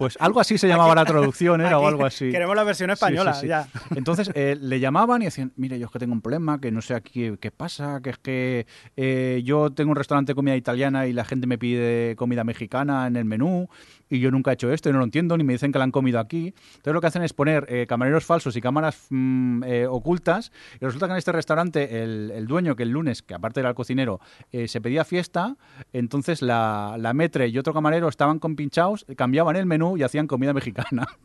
Pues 0.00 0.16
algo 0.18 0.40
así 0.40 0.56
se 0.56 0.66
llamaba 0.66 0.94
la 0.94 1.04
traducción, 1.04 1.60
era 1.60 1.78
o 1.78 1.82
Aquí 1.82 1.88
algo 1.88 2.06
así. 2.06 2.30
Queremos 2.30 2.56
la 2.56 2.64
versión 2.64 2.88
española, 2.88 3.34
Sí, 3.34 3.40
sí, 3.40 3.46
sí. 3.46 3.48
ya. 3.48 3.68
Entonces 3.94 4.30
eh, 4.34 4.56
le 4.58 4.80
llamaban 4.80 5.20
y 5.20 5.26
decían, 5.26 5.52
mire, 5.56 5.78
yo 5.78 5.84
es 5.84 5.92
que 5.92 5.98
tengo 5.98 6.14
un 6.14 6.22
problema, 6.22 6.58
que 6.58 6.70
no 6.72 6.80
sé 6.80 6.94
aquí 6.94 7.36
qué 7.38 7.50
pasa, 7.50 8.00
que 8.02 8.08
es 8.08 8.16
que 8.16 8.66
eh, 8.96 9.42
yo 9.44 9.68
tengo 9.70 9.90
un 9.90 9.96
restaurante 9.96 10.30
de 10.30 10.36
comida 10.36 10.56
italiana 10.56 11.06
y 11.06 11.12
la 11.12 11.26
gente 11.26 11.46
me 11.46 11.58
pide 11.58 12.16
comida 12.16 12.44
mexicana 12.44 13.06
en 13.08 13.16
el 13.16 13.26
menú 13.26 13.68
y 14.08 14.20
yo 14.20 14.30
nunca 14.30 14.50
he 14.50 14.54
hecho 14.54 14.72
esto 14.72 14.88
y 14.88 14.92
no 14.92 14.98
lo 14.98 15.04
entiendo 15.04 15.36
ni 15.36 15.44
me 15.44 15.52
dicen 15.52 15.70
que 15.70 15.78
la 15.78 15.84
han 15.84 15.90
comido 15.92 16.18
aquí. 16.18 16.54
Entonces 16.76 16.94
lo 16.94 17.00
que 17.02 17.06
hacen 17.06 17.22
es 17.22 17.34
poner 17.34 17.66
eh, 17.68 17.86
camareros 17.86 18.24
falsos 18.24 18.56
y 18.56 18.60
cámaras 18.62 19.06
mm, 19.10 19.64
eh, 19.64 19.86
ocultas 19.86 20.50
y 20.80 20.84
resulta 20.86 21.06
que 21.08 21.12
en 21.12 21.18
este 21.18 21.32
restaurante 21.32 22.02
el, 22.02 22.32
el 22.34 22.46
dueño, 22.46 22.74
que 22.74 22.84
el 22.84 22.88
lunes, 22.90 23.20
que 23.22 23.34
aparte 23.34 23.60
era 23.60 23.68
el 23.68 23.74
cocinero, 23.74 24.18
eh, 24.50 24.66
se 24.66 24.80
pedía 24.80 25.04
fiesta, 25.04 25.56
entonces 25.92 26.40
la, 26.40 26.96
la 26.98 27.12
metre 27.12 27.48
y 27.48 27.58
otro 27.58 27.74
camarero 27.74 28.08
estaban 28.08 28.38
compinchados, 28.38 29.04
cambiaban 29.16 29.56
el 29.56 29.66
menú 29.66 29.89
y 29.96 30.02
hacían 30.02 30.26
comida 30.26 30.52
mexicana. 30.52 31.06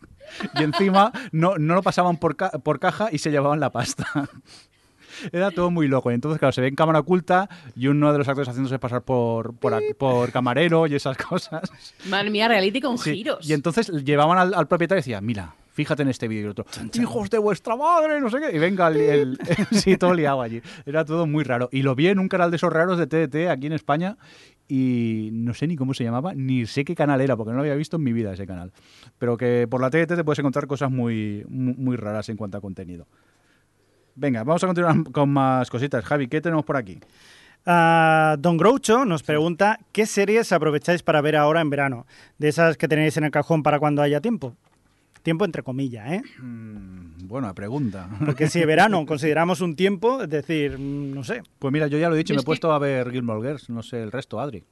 Y 0.59 0.63
encima 0.63 1.11
no, 1.32 1.57
no 1.59 1.76
lo 1.76 1.84
pasaban 1.84 2.18
por, 2.18 2.36
ca- 2.36 2.49
por 2.49 2.80
caja 2.80 3.09
y 3.11 3.20
se 3.20 3.30
llevaban 3.30 3.59
la 3.59 3.72
pasta. 3.72 4.07
Era 5.32 5.51
todo 5.51 5.70
muy 5.72 5.88
loco. 5.88 6.09
Y 6.11 6.16
entonces, 6.16 6.39
claro, 6.39 6.51
se 6.51 6.61
ve 6.61 6.68
en 6.68 6.76
cámara 6.76 6.99
oculta 6.99 7.47
y 7.76 7.88
uno 7.88 8.11
de 8.11 8.18
los 8.18 8.28
actores 8.28 8.49
haciéndose 8.49 8.80
pasar 8.80 9.03
por, 9.03 9.53
por, 9.55 10.32
camarero 10.32 10.88
y 10.88 10.95
esas 10.95 11.16
cosas. 11.18 11.72
Madre 12.09 12.32
mía, 12.32 12.47
reality 12.47 12.82
con 12.82 12.97
Sí, 12.97 13.13
giros. 13.16 13.47
Y 13.47 13.53
entonces 13.53 13.88
llevaban 14.03 14.38
al, 14.38 14.53
al 14.55 14.68
propietario 14.68 14.99
y 14.99 15.03
decían, 15.03 15.26
mira, 15.26 15.55
fíjate 15.72 16.01
en 16.01 16.09
este 16.09 16.28
vídeo. 16.28 16.41
Y 16.41 16.45
el 16.45 16.49
otro, 16.51 16.66
hijos 16.95 17.30
de 17.30 17.38
vuestra 17.38 17.76
madre, 17.78 18.20
no 18.20 18.30
sé 18.30 18.39
qué. 18.39 18.55
Y 18.55 18.59
venga, 18.59 18.88
el, 18.89 18.97
el- 18.97 19.39
sí, 19.72 19.95
todo 19.95 20.13
liado 20.13 20.41
allí. 20.41 20.61
Era 20.86 21.05
todo 21.05 21.26
muy 21.28 21.43
raro. 21.45 21.70
Y 21.72 21.84
lo 21.84 21.95
vi 21.95 22.07
en 22.07 22.20
un 22.20 22.28
canal 22.28 22.49
de 22.51 22.57
esos 22.57 22.74
raros 22.74 22.97
de 22.97 23.07
TDT 23.07 23.49
aquí 23.49 23.68
en 23.68 23.74
España 23.74 24.18
y 24.68 25.30
no 25.32 25.53
sé 25.53 25.68
ni 25.68 25.76
cómo 25.76 25.93
se 25.93 26.03
llamaba, 26.03 26.34
ni 26.34 26.66
sé 26.66 26.86
qué 26.86 26.95
canal 26.95 27.22
era, 27.22 27.36
porque 27.36 27.51
no 27.51 27.57
lo 27.57 27.61
había 27.61 27.76
visto 27.76 27.97
en 27.97 28.03
mi 28.03 28.13
vida 28.13 28.34
ese 28.34 28.47
canal. 28.47 28.72
Pero 29.20 29.38
que 29.38 29.68
por 29.70 29.82
la 29.82 29.89
TDT 29.89 30.16
te 30.16 30.24
puedes 30.24 30.39
encontrar 30.39 30.68
cosas 30.68 30.91
muy, 30.91 31.45
muy, 31.47 31.74
muy 31.76 31.95
raras 31.97 32.30
en 32.30 32.38
cuanto 32.38 32.57
a 32.57 32.61
contenido. 32.61 33.05
Venga, 34.16 34.43
vamos 34.43 34.63
a 34.63 34.68
continuar 34.68 35.03
con 35.11 35.30
más 35.30 35.70
cositas. 35.70 36.03
Javi, 36.05 36.28
¿qué 36.28 36.41
tenemos 36.41 36.66
por 36.66 36.78
aquí? 36.78 36.99
Ah, 37.66 38.36
Don 38.39 38.57
Groucho 38.57 39.05
nos 39.05 39.24
pregunta 39.24 39.80
qué 39.91 40.05
series 40.05 40.51
aprovecháis 40.51 41.01
para 41.01 41.22
ver 41.22 41.36
ahora 41.36 41.61
en 41.61 41.70
verano, 41.70 42.05
de 42.38 42.49
esas 42.49 42.78
que 42.78 42.88
tenéis 42.88 43.18
en 43.18 43.24
el 43.24 43.32
cajón 43.32 43.63
para 43.63 43.80
cuando 43.80 44.01
haya 44.01 44.22
tiempo. 44.22 44.55
Tiempo 45.24 45.45
entre 45.45 45.63
comillas, 45.63 46.11
¿eh? 46.11 46.22
Mm, 46.39 47.14
buena 47.28 47.53
pregunta. 47.53 48.09
Porque 48.26 48.47
si 48.47 48.63
verano 48.65 49.05
consideramos 49.07 49.61
un 49.61 49.76
tiempo, 49.76 50.21
es 50.21 50.30
decir, 50.30 50.78
mm, 50.78 51.13
no 51.13 51.23
sé. 51.23 51.43
Pues 51.59 51.71
mira, 51.73 51.88
yo 51.88 51.97
ya 51.97 52.09
lo 52.09 52.15
he 52.15 52.17
dicho, 52.19 52.34
Yo 52.34 52.38
me 52.38 52.41
he 52.41 52.43
que- 52.43 52.47
puesto 52.47 52.71
a 52.71 52.80
ver 52.80 53.11
Gilmore 53.11 53.41
Girls, 53.47 53.69
no 53.69 53.84
sé 53.84 54.01
el 54.01 54.11
resto, 54.11 54.39
Adri. 54.39 54.63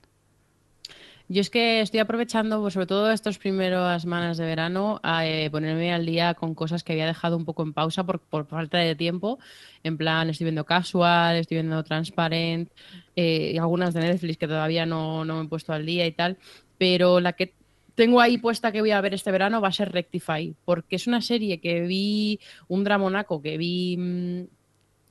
Yo 1.30 1.40
es 1.40 1.50
que 1.50 1.80
estoy 1.80 2.02
aprovechando, 2.02 2.60
pues, 2.62 2.74
sobre 2.74 2.86
todo 2.86 3.10
estas 3.10 3.38
primeras 3.38 4.02
semanas 4.02 4.38
de 4.38 4.46
verano, 4.46 5.00
a 5.04 5.26
eh, 5.26 5.50
ponerme 5.50 5.94
al 5.94 6.06
día 6.06 6.34
con 6.34 6.54
cosas 6.54 6.84
que 6.84 6.92
había 6.92 7.08
dejado 7.08 7.38
un 7.38 7.46
poco 7.46 7.64
en 7.64 7.72
pausa 7.74 8.04
por, 8.06 8.20
por 8.20 8.46
falta 8.46 8.78
de 8.78 8.94
tiempo. 8.96 9.40
En 9.84 9.98
plan, 9.98 10.30
estoy 10.30 10.46
viendo 10.46 10.66
Casual, 10.66 11.38
estoy 11.38 11.56
viendo 11.58 11.82
Transparent, 11.84 12.70
eh, 13.16 13.52
y 13.56 13.58
algunas 13.58 13.94
de 13.94 14.02
Netflix 14.02 14.38
que 14.38 14.48
todavía 14.48 14.86
no, 14.86 15.24
no 15.24 15.38
me 15.40 15.46
he 15.46 15.48
puesto 15.48 15.72
al 15.72 15.86
día 15.86 16.06
y 16.06 16.12
tal. 16.12 16.38
Pero 16.78 17.22
la 17.22 17.34
que 17.34 17.54
tengo 17.96 18.22
ahí 18.22 18.38
puesta 18.38 18.72
que 18.72 18.82
voy 18.82 18.92
a 18.92 19.02
ver 19.02 19.14
este 19.14 19.32
verano 19.32 19.62
va 19.62 19.70
a 19.70 19.74
ser 19.74 19.92
Rectify, 19.92 20.56
porque 20.66 20.96
es 20.96 21.08
una 21.08 21.22
serie 21.22 21.60
que 21.60 21.82
vi, 21.82 22.40
un 22.68 22.84
dramonaco 22.84 23.42
que 23.42 23.58
vi 23.58 23.98
mm, 23.98 24.44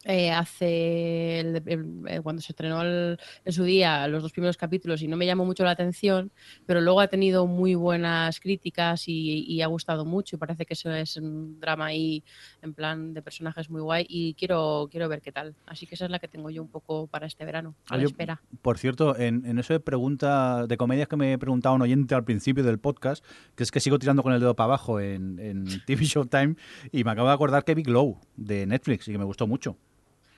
eh, 0.04 0.30
hace 0.32 1.40
el- 1.40 1.62
el- 1.66 2.02
eh, 2.08 2.20
cuando 2.22 2.42
se 2.42 2.52
estrenó 2.52 2.82
el- 2.82 3.18
en 3.44 3.52
su 3.52 3.64
día 3.64 4.06
los 4.08 4.22
dos 4.22 4.32
primeros 4.32 4.56
capítulos 4.56 5.00
y 5.02 5.08
no 5.08 5.16
me 5.16 5.26
llamó 5.26 5.44
mucho 5.44 5.64
la 5.64 5.70
atención, 5.70 6.32
pero 6.66 6.80
luego 6.80 7.00
ha 7.00 7.08
tenido 7.08 7.46
muy 7.46 7.74
buenas 7.74 8.40
críticas 8.40 9.06
y, 9.08 9.44
y 9.46 9.62
ha 9.62 9.66
gustado 9.68 10.04
mucho 10.04 10.36
y 10.36 10.38
parece 10.38 10.66
que 10.66 10.74
eso 10.74 10.92
es 10.92 11.16
un 11.16 11.60
drama 11.60 11.86
ahí 11.86 12.24
en 12.62 12.74
plan 12.74 13.14
de 13.14 13.22
personajes 13.22 13.70
muy 13.70 13.80
guay 13.80 14.06
y 14.08 14.34
quiero, 14.34 14.88
quiero 14.90 15.08
ver 15.08 15.20
qué 15.22 15.32
tal. 15.32 15.54
Así 15.66 15.86
que 15.86 15.94
esa 15.94 16.06
es 16.06 16.10
la 16.10 16.18
que 16.18 16.28
tengo 16.28 16.50
yo 16.50 16.62
un 16.62 16.68
poco 16.68 17.06
para 17.06 17.26
este 17.26 17.44
verano, 17.44 17.74
a 17.88 17.94
la 17.94 17.98
Oye, 17.98 18.06
espera. 18.06 18.42
Por 18.60 18.78
cierto, 18.78 19.16
en, 19.16 19.46
en 19.46 19.58
eso 19.58 19.72
de 19.72 19.80
pregunta 19.80 20.66
de 20.66 20.76
comedias 20.76 21.08
que 21.08 21.16
me 21.16 21.38
preguntaba 21.38 21.74
un 21.74 21.82
oyente 21.82 22.14
al 22.14 22.24
principio 22.24 22.64
del 22.64 22.78
podcast, 22.78 23.24
que 23.54 23.62
es 23.62 23.70
que 23.70 23.80
sigo 23.80 23.98
tirando 23.98 24.22
con 24.22 24.32
el 24.32 24.40
dedo 24.40 24.56
para 24.56 24.64
abajo 24.66 24.98
en, 25.00 25.38
en 25.38 25.64
TV 25.86 26.04
Showtime, 26.04 26.56
y 26.90 27.04
me 27.04 27.10
acabo 27.12 27.28
de 27.28 27.34
acordar 27.34 27.64
que 27.64 27.74
vi 27.74 27.82
Glow 27.82 28.18
de 28.36 28.66
Netflix 28.66 29.06
y 29.08 29.12
que 29.12 29.18
me 29.18 29.24
gustó 29.24 29.46
mucho. 29.46 29.76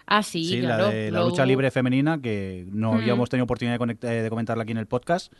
Ah, 0.06 0.22
sí, 0.22 0.44
Sí, 0.44 0.60
claro. 0.60 0.84
la 0.88 0.90
de 0.90 1.10
la 1.10 1.20
Glow- 1.20 1.30
lucha 1.30 1.46
libre 1.46 1.70
femenina, 1.70 2.20
que 2.20 2.66
no 2.70 2.92
Mm. 2.92 2.96
habíamos 2.96 3.30
tenido 3.30 3.44
oportunidad 3.44 3.78
de, 3.78 3.84
conect- 3.84 4.04
eh, 4.04 4.22
de 4.22 4.30
comentarla 4.30 4.62
aquí 4.64 4.72
en 4.72 4.78
el 4.78 4.86
podcast, 4.86 5.32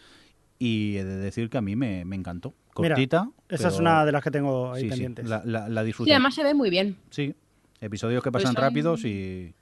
y 0.59 0.97
he 0.97 1.05
de 1.05 1.17
decir 1.17 1.51
que 1.51 1.59
a 1.59 1.61
mí 1.61 1.77
me, 1.77 2.05
me 2.05 2.17
encantó. 2.17 2.55
Mira, 2.79 2.95
Cortita. 2.95 3.29
Esa 3.49 3.69
es 3.69 3.79
una 3.79 4.05
de 4.05 4.12
las 4.12 4.23
que 4.23 4.31
tengo 4.31 4.73
ahí 4.73 4.83
sí, 4.83 4.87
sí, 4.87 4.91
pendientes. 4.91 5.29
la, 5.29 5.43
la, 5.45 5.69
la 5.69 5.81
Sí, 5.83 5.87
disfruté. 5.87 6.12
además 6.12 6.35
se 6.35 6.43
ve 6.45 6.55
muy 6.55 6.71
bien. 6.71 6.97
Sí, 7.11 7.35
episodios 7.81 8.23
que 8.23 8.31
Pues 8.33 8.43
pasan 8.45 8.55
son- 8.55 8.62
rápidos 8.62 9.05
y, 9.05 9.55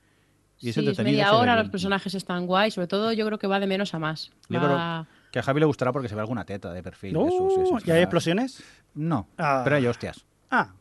y 0.59 0.69
es 0.69 0.75
sí, 0.75 0.87
es 0.87 0.97
media 0.99 1.33
hora, 1.33 1.55
los 1.57 1.69
personajes 1.69 2.13
están 2.15 2.45
guay, 2.47 2.71
sobre 2.71 2.87
todo 2.87 3.11
yo 3.11 3.25
creo 3.25 3.37
que 3.39 3.47
va 3.47 3.59
de 3.59 3.67
menos 3.67 3.93
a 3.93 3.99
más. 3.99 4.31
Yo 4.49 4.61
Va- 4.61 5.07
Que 5.31 5.39
a 5.39 5.43
Javi 5.43 5.59
le 5.59 5.65
gustará 5.65 5.91
porque 5.91 6.07
se 6.07 6.15
ve 6.15 6.21
alguna 6.21 6.45
teta 6.45 6.71
de 6.71 6.81
perfil. 6.83 7.13
No, 7.13 7.27
eso, 7.27 7.77
sí. 7.79 7.85
¿Y 7.87 7.91
hay 7.91 8.03
explosiones? 8.03 8.63
No, 8.93 9.27
Ah. 9.37 9.61
pero 9.63 9.75
hay 9.77 9.87
hostias. 9.87 10.23
Ah, 10.51 10.73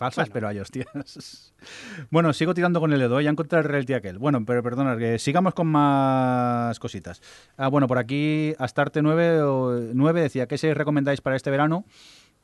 Falsas, 0.00 0.24
Bueno. 0.28 0.32
pero 0.32 0.48
hay 0.48 0.58
hostias. 0.58 0.86
Bueno, 2.10 2.32
sigo 2.32 2.54
tirando 2.54 2.80
con 2.80 2.90
el 2.94 2.98
dedo, 2.98 3.20
ya 3.20 3.28
encontré 3.28 3.58
el 3.58 3.64
reality 3.66 3.92
aquel. 3.92 4.18
Bueno, 4.18 4.42
pero 4.46 4.62
perdona, 4.62 4.96
que 4.96 5.18
sigamos 5.18 5.52
con 5.52 5.66
más 5.66 6.78
cositas. 6.78 7.20
Ah, 7.58 7.68
bueno, 7.68 7.86
por 7.86 7.98
aquí 7.98 8.54
Astarte 8.58 9.02
9, 9.02 9.42
o- 9.42 9.78
9 9.92 10.22
decía, 10.22 10.46
¿qué 10.46 10.56
se 10.56 10.72
recomendáis 10.72 11.20
para 11.20 11.36
este 11.36 11.50
verano? 11.50 11.84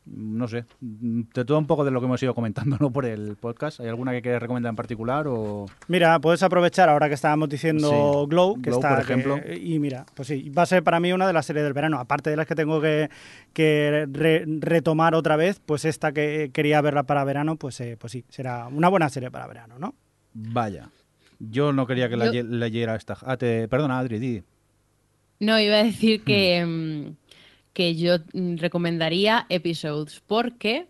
No 0.09 0.47
sé, 0.47 0.65
de 0.81 1.45
todo 1.45 1.59
un 1.59 1.67
poco 1.67 1.85
de 1.85 1.91
lo 1.91 1.99
que 2.01 2.07
hemos 2.07 2.23
ido 2.23 2.33
comentando 2.33 2.77
¿no? 2.81 2.93
por 2.93 3.05
el 3.07 3.35
podcast. 3.35 3.81
¿Hay 3.81 3.89
alguna 3.89 4.13
que 4.13 4.23
quieres 4.23 4.41
recomendar 4.41 4.71
en 4.71 4.77
particular? 4.77 5.27
o 5.27 5.67
mira, 5.89 6.21
puedes 6.21 6.43
aprovechar 6.45 6.89
ahora 6.89 7.09
que 7.09 7.15
estábamos 7.15 7.49
diciendo 7.49 7.89
Sí. 7.91 8.31
Glow, 8.31 8.55
que 8.55 8.71
Glow, 8.71 8.79
está 8.79 8.91
por 8.95 9.01
ejemplo. 9.01 9.41
que- 9.43 9.57
y 9.57 9.79
mira, 9.81 10.07
pues 10.15 10.29
sí, 10.29 10.49
va 10.51 10.63
a 10.63 10.67
ser 10.67 10.85
para 10.85 11.01
mí 11.01 11.13
una 11.13 11.27
de 11.27 11.33
las 11.33 11.45
series 11.47 11.65
del 11.65 11.73
verano, 11.73 11.99
aparte 11.99 12.31
de 12.31 12.37
las 12.37 12.47
que 12.47 12.55
tengo 12.55 12.81
que, 12.81 13.11
que 13.53 14.07
re- 14.13 14.45
retomar 14.47 15.15
otra 15.17 15.35
vez, 15.35 15.61
pues 15.67 15.85
esta 15.85 16.13
que 16.13 16.51
quería 16.53 16.81
verla 16.81 17.03
para 17.03 17.25
verano, 17.25 17.57
pues, 17.57 17.81
eh, 17.81 17.97
pues 17.99 18.13
sí, 18.13 18.25
será 18.29 18.69
una 18.69 18.89
buena 18.89 19.09
serie 19.09 19.33
para 19.33 19.49
verano, 19.49 19.77
¿no? 19.81 19.95
Vaya. 20.35 20.89
Yo 21.41 21.73
no 21.73 21.87
quería 21.87 22.09
que 22.09 22.17
la 22.17 22.31
Yo- 22.33 22.45
leyera 22.45 22.95
esta. 22.95 23.19
Ah, 23.23 23.37
te... 23.37 23.67
Perdona, 23.67 23.99
Adri, 23.99 24.19
di. 24.21 24.43
No, 25.41 25.59
iba 25.61 25.77
a 25.77 25.83
decir 25.85 26.23
que, 26.23 26.65
mm, 26.65 27.26
que 27.77 27.95
yo 27.95 28.17
mm, 28.33 28.57
recomendaría 28.57 29.45
Episodes 29.51 30.23
porque 30.27 30.87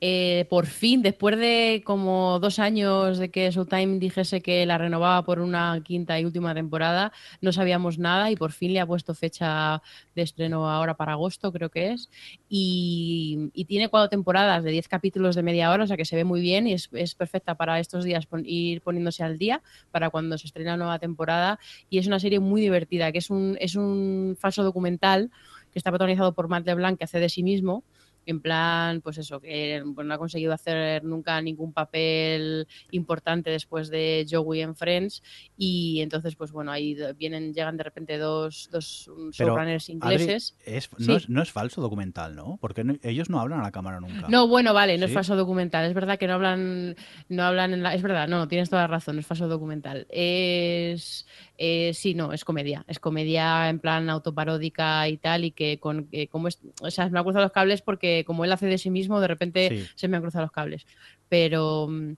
eh, 0.00 0.46
por 0.48 0.66
fin, 0.66 1.02
después 1.02 1.36
de 1.36 1.82
como 1.84 2.38
dos 2.38 2.60
años 2.60 3.18
de 3.18 3.30
que 3.30 3.50
Showtime 3.50 3.98
dijese 3.98 4.40
que 4.40 4.64
la 4.64 4.78
renovaba 4.78 5.24
por 5.24 5.40
una 5.40 5.80
quinta 5.82 6.20
y 6.20 6.24
última 6.24 6.54
temporada, 6.54 7.12
no 7.40 7.52
sabíamos 7.52 7.98
nada 7.98 8.30
y 8.30 8.36
por 8.36 8.52
fin 8.52 8.72
le 8.74 8.80
ha 8.80 8.86
puesto 8.86 9.12
fecha 9.14 9.82
de 10.14 10.22
estreno 10.22 10.70
ahora 10.70 10.94
para 10.94 11.12
agosto, 11.12 11.52
creo 11.52 11.70
que 11.70 11.92
es. 11.92 12.10
Y, 12.48 13.50
tiene 13.66 13.88
cuatro 13.88 14.08
temporadas 14.08 14.64
de 14.64 14.70
10 14.70 14.88
capítulos 14.88 15.34
de 15.34 15.42
media 15.42 15.70
hora, 15.70 15.84
o 15.84 15.86
sea 15.86 15.96
que 15.96 16.04
se 16.04 16.16
ve 16.16 16.24
muy 16.24 16.40
bien 16.40 16.66
y 16.66 16.74
es, 16.74 16.88
perfecta 17.14 17.54
para 17.56 17.80
estos 17.80 18.04
días 18.04 18.26
ir 18.44 18.80
poniéndose 18.82 19.24
al 19.24 19.36
día 19.36 19.62
para 19.90 20.10
cuando 20.10 20.38
se 20.38 20.46
estrena 20.46 20.76
nueva 20.76 20.98
temporada 20.98 21.58
y 21.90 21.98
es 21.98 22.06
una 22.06 22.18
serie 22.18 22.40
muy 22.40 22.62
divertida, 22.62 23.12
que 23.12 23.18
es 23.18 23.30
un, 23.30 23.56
es 23.60 23.74
un 23.74 24.36
falso 24.38 24.62
documental 24.62 25.30
que 25.72 25.78
está 25.78 25.90
protagonizado 25.90 26.32
por 26.34 26.48
Matt 26.48 26.66
LeBlanc, 26.66 26.98
que 26.98 27.04
hace 27.04 27.20
de 27.20 27.28
sí 27.28 27.42
mismo, 27.42 27.84
en 28.26 28.40
plan, 28.42 29.00
pues 29.00 29.16
eso, 29.16 29.40
que 29.40 29.82
pues, 29.94 30.06
no 30.06 30.12
ha 30.12 30.18
conseguido 30.18 30.52
hacer 30.52 31.02
nunca 31.02 31.40
ningún 31.40 31.72
papel 31.72 32.68
importante 32.90 33.48
después 33.48 33.88
de 33.88 34.26
Joey 34.30 34.60
en 34.60 34.76
Friends 34.76 35.22
y 35.56 36.02
entonces, 36.02 36.36
pues 36.36 36.52
bueno, 36.52 36.70
ahí 36.70 36.94
vienen, 37.16 37.54
llegan 37.54 37.78
de 37.78 37.84
repente 37.84 38.18
dos, 38.18 38.68
dos 38.70 39.10
showrunners 39.32 39.84
Adri, 39.84 39.94
ingleses. 39.94 40.54
es- 40.66 40.90
Sí. 40.98 41.06
no, 41.06 41.16
es, 41.16 41.28
no 41.30 41.40
es 41.42 41.50
falso 41.52 41.80
documental, 41.80 42.36
¿no? 42.36 42.58
Porque 42.60 42.84
no- 42.84 42.96
ellos 43.02 43.30
no 43.30 43.40
hablan 43.40 43.60
a 43.60 43.62
la 43.62 43.72
cámara 43.72 43.98
nunca. 43.98 44.28
No, 44.28 44.46
bueno, 44.46 44.74
vale, 44.74 44.98
no 44.98 45.06
¿Sí? 45.06 45.12
es 45.12 45.14
falso 45.14 45.34
documental. 45.34 45.86
Es 45.86 45.94
verdad 45.94 46.18
que 46.18 46.26
no 46.26 46.34
hablan, 46.34 46.96
no 47.30 47.42
hablan 47.44 47.72
en 47.72 47.82
la. 47.82 47.94
Es 47.94 48.02
verdad, 48.02 48.28
no, 48.28 48.46
tienes 48.46 48.68
toda 48.68 48.82
la 48.82 48.88
razón, 48.88 49.16
no 49.16 49.20
es 49.20 49.26
falso 49.26 49.48
documental. 49.48 50.06
Es. 50.10 51.26
Eh, 51.58 51.92
sí, 51.92 52.14
no, 52.14 52.32
es 52.32 52.44
comedia. 52.44 52.84
Es 52.88 52.98
comedia 53.00 53.68
en 53.68 53.80
plan 53.80 54.08
autoparódica 54.08 55.08
y 55.08 55.16
tal, 55.18 55.44
y 55.44 55.50
que 55.50 55.78
con. 55.78 56.08
eh, 56.12 56.28
como 56.28 56.48
es, 56.48 56.58
o 56.80 56.90
sea, 56.90 57.08
me 57.10 57.18
han 57.18 57.24
cruzado 57.24 57.44
los 57.44 57.52
cables 57.52 57.82
porque 57.82 58.24
como 58.26 58.44
él 58.44 58.52
hace 58.52 58.66
de 58.66 58.78
sí 58.78 58.90
mismo, 58.90 59.20
de 59.20 59.28
repente 59.28 59.68
Sí. 59.68 59.86
se 59.96 60.08
me 60.08 60.16
han 60.16 60.22
cruzado 60.22 60.42
los 60.44 60.52
cables. 60.52 60.86
Pero. 61.28 61.86
mm, 61.88 62.14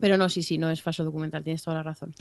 Pero 0.00 0.16
no, 0.16 0.28
sí, 0.28 0.42
sí, 0.44 0.58
no 0.58 0.70
es 0.70 0.80
falso 0.80 1.02
documental, 1.04 1.42
tienes 1.42 1.62
toda 1.62 1.78
la 1.78 1.82
razón. 1.82 2.14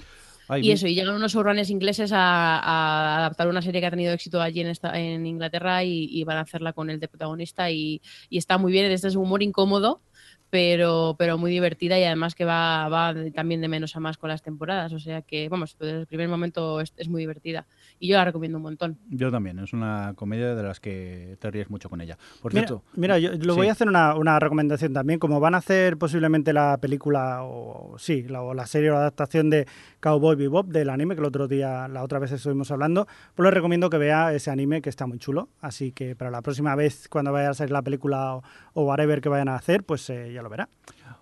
Ay, 0.50 0.66
Y 0.66 0.72
eso, 0.72 0.88
y 0.88 0.96
llegan 0.96 1.14
unos 1.14 1.34
showrunners 1.34 1.70
ingleses 1.70 2.12
a, 2.14 2.58
a 2.58 3.18
adaptar 3.18 3.48
una 3.50 3.62
serie 3.62 3.82
que 3.82 3.88
ha 3.88 3.92
tenido 3.92 4.14
éxito 4.14 4.42
allí 4.42 4.62
en, 4.62 4.68
esta, 4.68 4.98
en 4.98 5.26
Inglaterra 5.28 5.84
y, 5.84 6.06
y 6.10 6.24
van 6.24 6.38
a 6.38 6.42
hacerla 6.42 6.72
con 6.74 6.90
el 6.90 7.00
de 7.02 7.08
protagonista 7.10 7.70
y, 7.70 8.02
y 8.30 8.38
está 8.38 8.58
muy 8.58 8.72
bien, 8.72 8.90
este 8.90 9.10
es 9.10 9.16
un 9.16 9.24
humor 9.26 9.44
incómodo, 9.44 10.02
pero, 10.50 11.16
pero 11.20 11.38
muy 11.38 11.52
divertida 11.52 12.00
y 12.00 12.04
además 12.04 12.36
que 12.36 12.46
va, 12.46 12.88
va 12.90 13.14
también 13.36 13.62
de 13.62 13.68
menos 13.68 13.96
a 13.96 14.00
más 14.00 14.18
con 14.18 14.30
las 14.30 14.42
temporadas, 14.42 14.94
o 14.94 15.00
sea 15.00 15.22
que, 15.22 15.50
vamos, 15.50 15.76
desde 15.80 16.00
el 16.02 16.08
primer 16.08 16.30
momento 16.30 16.80
es, 16.82 16.94
es 16.98 17.10
muy 17.10 17.22
divertida 17.22 17.66
y 18.00 18.08
yo 18.08 18.16
la 18.18 18.26
recomiendo 18.26 18.58
un 18.58 18.64
montón. 18.64 18.98
Yo 19.10 19.32
también, 19.32 19.60
es 19.60 19.74
una 19.74 20.14
comedia 20.16 20.56
de 20.56 20.64
las 20.64 20.80
que 20.80 21.38
te 21.40 21.52
ríes 21.52 21.70
mucho 21.70 21.90
con 21.90 22.00
ella. 22.02 22.18
Por 22.42 22.54
Mira, 22.54 22.68
cierto, 22.68 22.84
mira, 22.96 23.20
yo 23.20 23.32
lo 23.34 23.54
Sí. 23.54 23.58
voy 23.60 23.68
a 23.68 23.72
hacer 23.72 23.88
una, 23.88 24.16
una 24.16 24.40
recomendación 24.40 24.94
también. 24.94 25.20
Como 25.20 25.40
van 25.40 25.56
a 25.56 25.58
hacer 25.58 25.98
posiblemente 25.98 26.54
la 26.54 26.78
película 26.80 27.44
o 27.44 27.96
sí, 27.98 28.24
la, 28.24 28.42
o 28.42 28.54
la 28.54 28.68
serie 28.68 28.90
o 28.92 28.94
la 28.94 29.00
adaptación 29.00 29.50
de 29.50 29.68
Cowboy 30.00 30.36
Bebop 30.36 30.68
del 30.68 30.90
anime 30.90 31.16
que 31.16 31.22
el 31.22 31.26
otro 31.28 31.48
día, 31.48 31.88
la 31.88 32.04
otra 32.04 32.20
vez 32.20 32.32
estuvimos 32.32 32.70
hablando, 32.72 33.08
pues 33.36 33.46
les 33.46 33.54
recomiendo 33.54 33.90
que 33.90 33.98
vea 33.98 34.34
ese 34.34 34.52
anime 34.52 34.82
que 34.82 34.90
está 34.90 35.08
muy 35.08 35.18
chulo. 35.18 35.50
Así 35.60 35.92
que 35.92 36.16
para 36.16 36.30
la 36.32 36.42
próxima 36.42 36.76
vez 36.76 37.08
cuando 37.10 37.32
vaya 37.32 37.50
a 37.50 37.54
salir 37.54 37.72
la 37.72 37.82
película 37.82 38.36
o, 38.36 38.44
o 38.74 38.84
whatever 38.84 39.22
que 39.22 39.30
vayan 39.30 39.50
a 39.50 39.56
hacer, 39.56 39.84
pues 39.84 40.10
eh, 40.10 40.32
ya 40.38 40.44
lo 40.44 40.50
verá. 40.50 40.70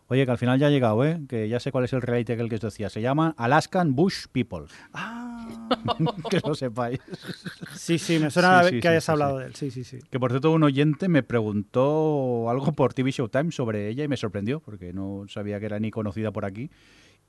oye, 0.08 0.26
que 0.26 0.32
al 0.32 0.38
final 0.38 0.60
ya 0.60 0.68
ha 0.68 0.70
llegado, 0.70 1.04
¿eh? 1.06 1.22
Que 1.30 1.48
ya 1.48 1.60
sé 1.62 1.72
cuál 1.72 1.86
es 1.86 1.94
el 1.94 2.02
reality 2.02 2.34
aquel 2.34 2.50
que 2.50 2.56
os 2.56 2.62
decía. 2.62 2.90
Se 2.90 3.02
llama 3.02 3.34
Alaskan 3.38 3.96
Bush 3.96 4.26
People. 4.32 4.66
Ah, 4.94 5.48
que 6.30 6.42
lo 6.46 6.54
sepáis. 6.54 7.00
sí, 7.76 7.98
sí, 7.98 8.20
me 8.20 8.30
suena 8.30 8.64
Sí, 8.64 8.70
sí, 8.70 8.76
que 8.76 8.82
sí, 8.82 8.88
hayas 8.90 9.06
sí, 9.06 9.12
hablado 9.12 9.38
sí. 9.38 9.40
de 9.42 9.48
él. 9.48 9.56
Sí, 9.56 9.72
sí, 9.72 9.84
sí. 9.86 10.00
Que 10.12 10.20
por 10.20 10.32
cierto, 10.32 10.52
un 10.52 10.64
oyente 10.64 11.08
me 11.08 11.24
preguntó 11.24 12.50
algo 12.50 12.74
por 12.74 12.94
TV 12.94 13.12
Showtime 13.12 13.52
sobre 13.52 13.88
ella 13.88 14.04
y 14.04 14.08
me 14.10 14.18
sorprendió, 14.18 14.60
porque 14.60 14.92
no 14.92 15.26
sabía 15.30 15.60
que 15.62 15.66
era 15.68 15.80
ni 15.80 15.92
conocida 15.92 16.32
por 16.32 16.44
aquí. 16.44 16.70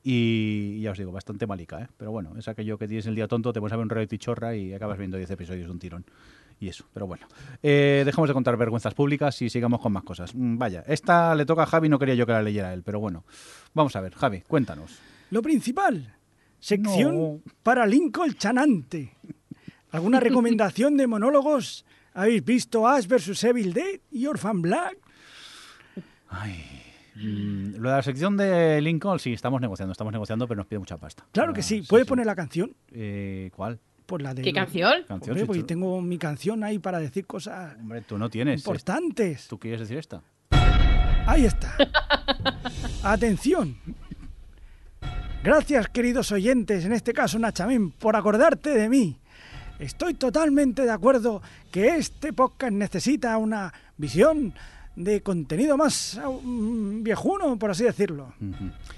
Y 0.03 0.81
ya 0.81 0.91
os 0.91 0.99
digo, 0.99 1.13
bastante 1.13 1.47
malica, 1.47 1.83
¿eh? 1.83 1.87
Pero 1.97 2.11
bueno, 2.11 2.35
es 2.37 2.49
aquello 2.49 2.79
que 2.79 2.87
tienes 2.89 3.07
el 3.07 3.15
día 3.15 3.29
tonto, 3.29 3.53
te 3.53 3.61
pones 3.61 3.73
a 3.73 3.77
ver 3.77 3.85
un 3.85 3.91
reality 3.91 4.19
chorra 4.19 4.55
y 4.57 4.73
acabas 4.75 4.99
viendo 4.99 5.17
10 5.17 5.31
episodios 5.31 5.67
de 5.67 5.73
un 5.73 5.79
tirón. 5.79 6.05
Y 6.59 6.69
eso, 6.69 6.87
pero 6.95 7.07
bueno. 7.07 7.27
Eh, 7.63 8.03
dejamos 8.07 8.29
de 8.29 8.35
contar 8.35 8.57
vergüenzas 8.57 8.95
públicas 8.95 9.41
y 9.43 9.51
sigamos 9.51 9.81
con 9.81 9.93
más 9.93 10.05
cosas. 10.05 10.35
Mm, 10.35 10.57
Vaya, 10.57 10.85
esta 10.87 11.35
le 11.35 11.45
toca 11.45 11.65
a 11.65 11.67
Javi, 11.67 11.89
no 11.89 11.99
quería 11.99 12.15
yo 12.15 12.25
que 12.27 12.33
la 12.33 12.43
leyera 12.43 12.73
él, 12.73 12.83
pero 12.83 12.99
bueno. 12.99 13.25
Vamos 13.75 13.95
a 13.97 14.01
ver, 14.01 14.15
Javi, 14.15 14.41
cuéntanos. 14.41 14.99
Lo 15.31 15.43
principal, 15.43 16.15
sección 16.59 17.15
No. 17.19 17.41
para 17.63 17.85
Lincoln 17.87 18.33
Chanante. 18.35 19.13
¿Alguna 19.91 20.19
recomendación 20.21 20.97
de 20.97 21.07
monólogos? 21.07 21.85
¿Habéis 22.15 22.43
visto 22.45 22.89
Ash 22.89 23.07
vs 23.07 23.45
Evil 23.45 23.75
Dead 23.75 24.01
y 24.11 24.27
Orphan 24.27 24.63
Black? 24.63 24.97
Ay, 26.29 26.55
mm, 27.17 27.77
lo 27.77 27.91
de 27.91 27.97
la 27.97 28.03
sección 28.03 28.37
de 28.37 28.81
Lincoln, 28.81 29.19
sí, 29.19 29.33
estamos 29.33 29.61
negociando, 29.61 29.93
estamos 29.93 30.13
negociando, 30.13 30.49
pero 30.49 30.59
nos 30.59 30.67
pide 30.67 30.79
mucha 30.79 30.97
pasta. 30.97 31.27
Claro 31.33 31.51
Ah, 31.53 31.55
que 31.55 31.63
sí. 31.63 31.83
¿Puedes 31.89 32.07
poner 32.07 32.27
la 32.27 32.35
canción? 32.35 32.75
Eh, 32.93 33.51
¿Cuál? 33.55 33.79
Pues 34.07 34.23
la 34.23 34.35
de 34.35 34.43
¿Qué 34.43 34.53
canción? 34.53 34.93
¿Canción? 35.09 35.31
Hombre, 35.31 35.41
sí, 35.41 35.47
porque 35.47 35.61
tú- 35.63 35.67
tengo 35.67 36.01
mi 36.01 36.17
canción 36.19 36.63
ahí 36.65 36.79
para 36.79 36.99
decir 37.01 37.27
cosas 37.27 37.75
Hombre, 37.81 38.03
tú 38.03 38.17
no 38.19 38.31
tienes. 38.31 38.55
es- 38.61 38.61
importantes. 38.67 39.49
¿Tú 39.49 39.59
quieres 39.59 39.81
decir 39.81 39.99
esta? 39.99 40.23
Ahí 41.27 41.45
está. 41.45 41.75
Atención. 43.03 43.77
Gracias, 45.43 45.89
queridos 45.89 46.33
oyentes, 46.33 46.85
en 46.85 46.93
este 46.93 47.13
caso 47.13 47.39
Nachamín, 47.39 47.91
por 47.93 48.17
acordarte 48.17 48.71
de 48.71 48.89
mí. 48.89 49.17
Estoy 49.79 50.15
totalmente 50.15 50.83
de 50.83 50.91
acuerdo 50.91 51.43
que 51.71 51.97
este 51.97 52.33
podcast 52.33 52.73
necesita 52.73 53.37
una 53.39 53.73
visión 53.97 54.55
de 54.97 55.21
contenido 55.23 55.77
más 55.77 56.19
mm, 56.43 57.03
viejuno, 57.03 57.59
por 57.59 57.71
así 57.71 57.85
decirlo. 57.85 58.33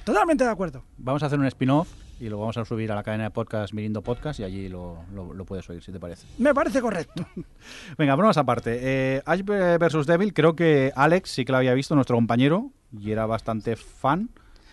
Totalmente 0.05 0.45
de 0.45 0.51
acuerdo. 0.51 0.85
Vamos 0.97 1.23
a 1.23 1.27
hacer 1.27 1.39
un 1.39 1.47
spin-off 1.47 1.89
y 2.21 2.29
lo 2.29 2.39
vamos 2.39 2.57
a 2.57 2.65
subir 2.65 2.91
a 2.91 2.95
la 2.95 3.03
cadena 3.03 3.25
de 3.25 3.31
podcast 3.31 3.73
Mirindo 3.73 4.03
Podcast 4.03 4.41
y 4.41 4.45
allí 4.45 4.69
lo, 4.69 5.05
lo- 5.15 5.33
lo 5.35 5.45
puedes 5.45 5.69
oír, 5.71 5.83
si 5.83 5.93
te 5.93 6.01
parece. 6.01 6.27
Me 6.39 6.53
parece 6.55 6.81
correcto. 6.81 7.27
Venga, 7.99 8.15
bromas 8.17 8.37
aparte. 8.37 8.79
Eh, 8.81 9.23
Ash 9.25 9.43
vs. 9.45 10.07
Devil, 10.07 10.33
creo 10.35 10.57
que 10.57 10.93
Alex 10.97 11.31
sí 11.31 11.45
que 11.45 11.53
lo 11.53 11.59
había 11.59 11.75
visto, 11.75 11.95
nuestro 11.95 12.17
compañero, 12.17 12.71
y 12.99 13.13
era 13.13 13.27
bastante 13.27 13.77
fan. 13.77 14.31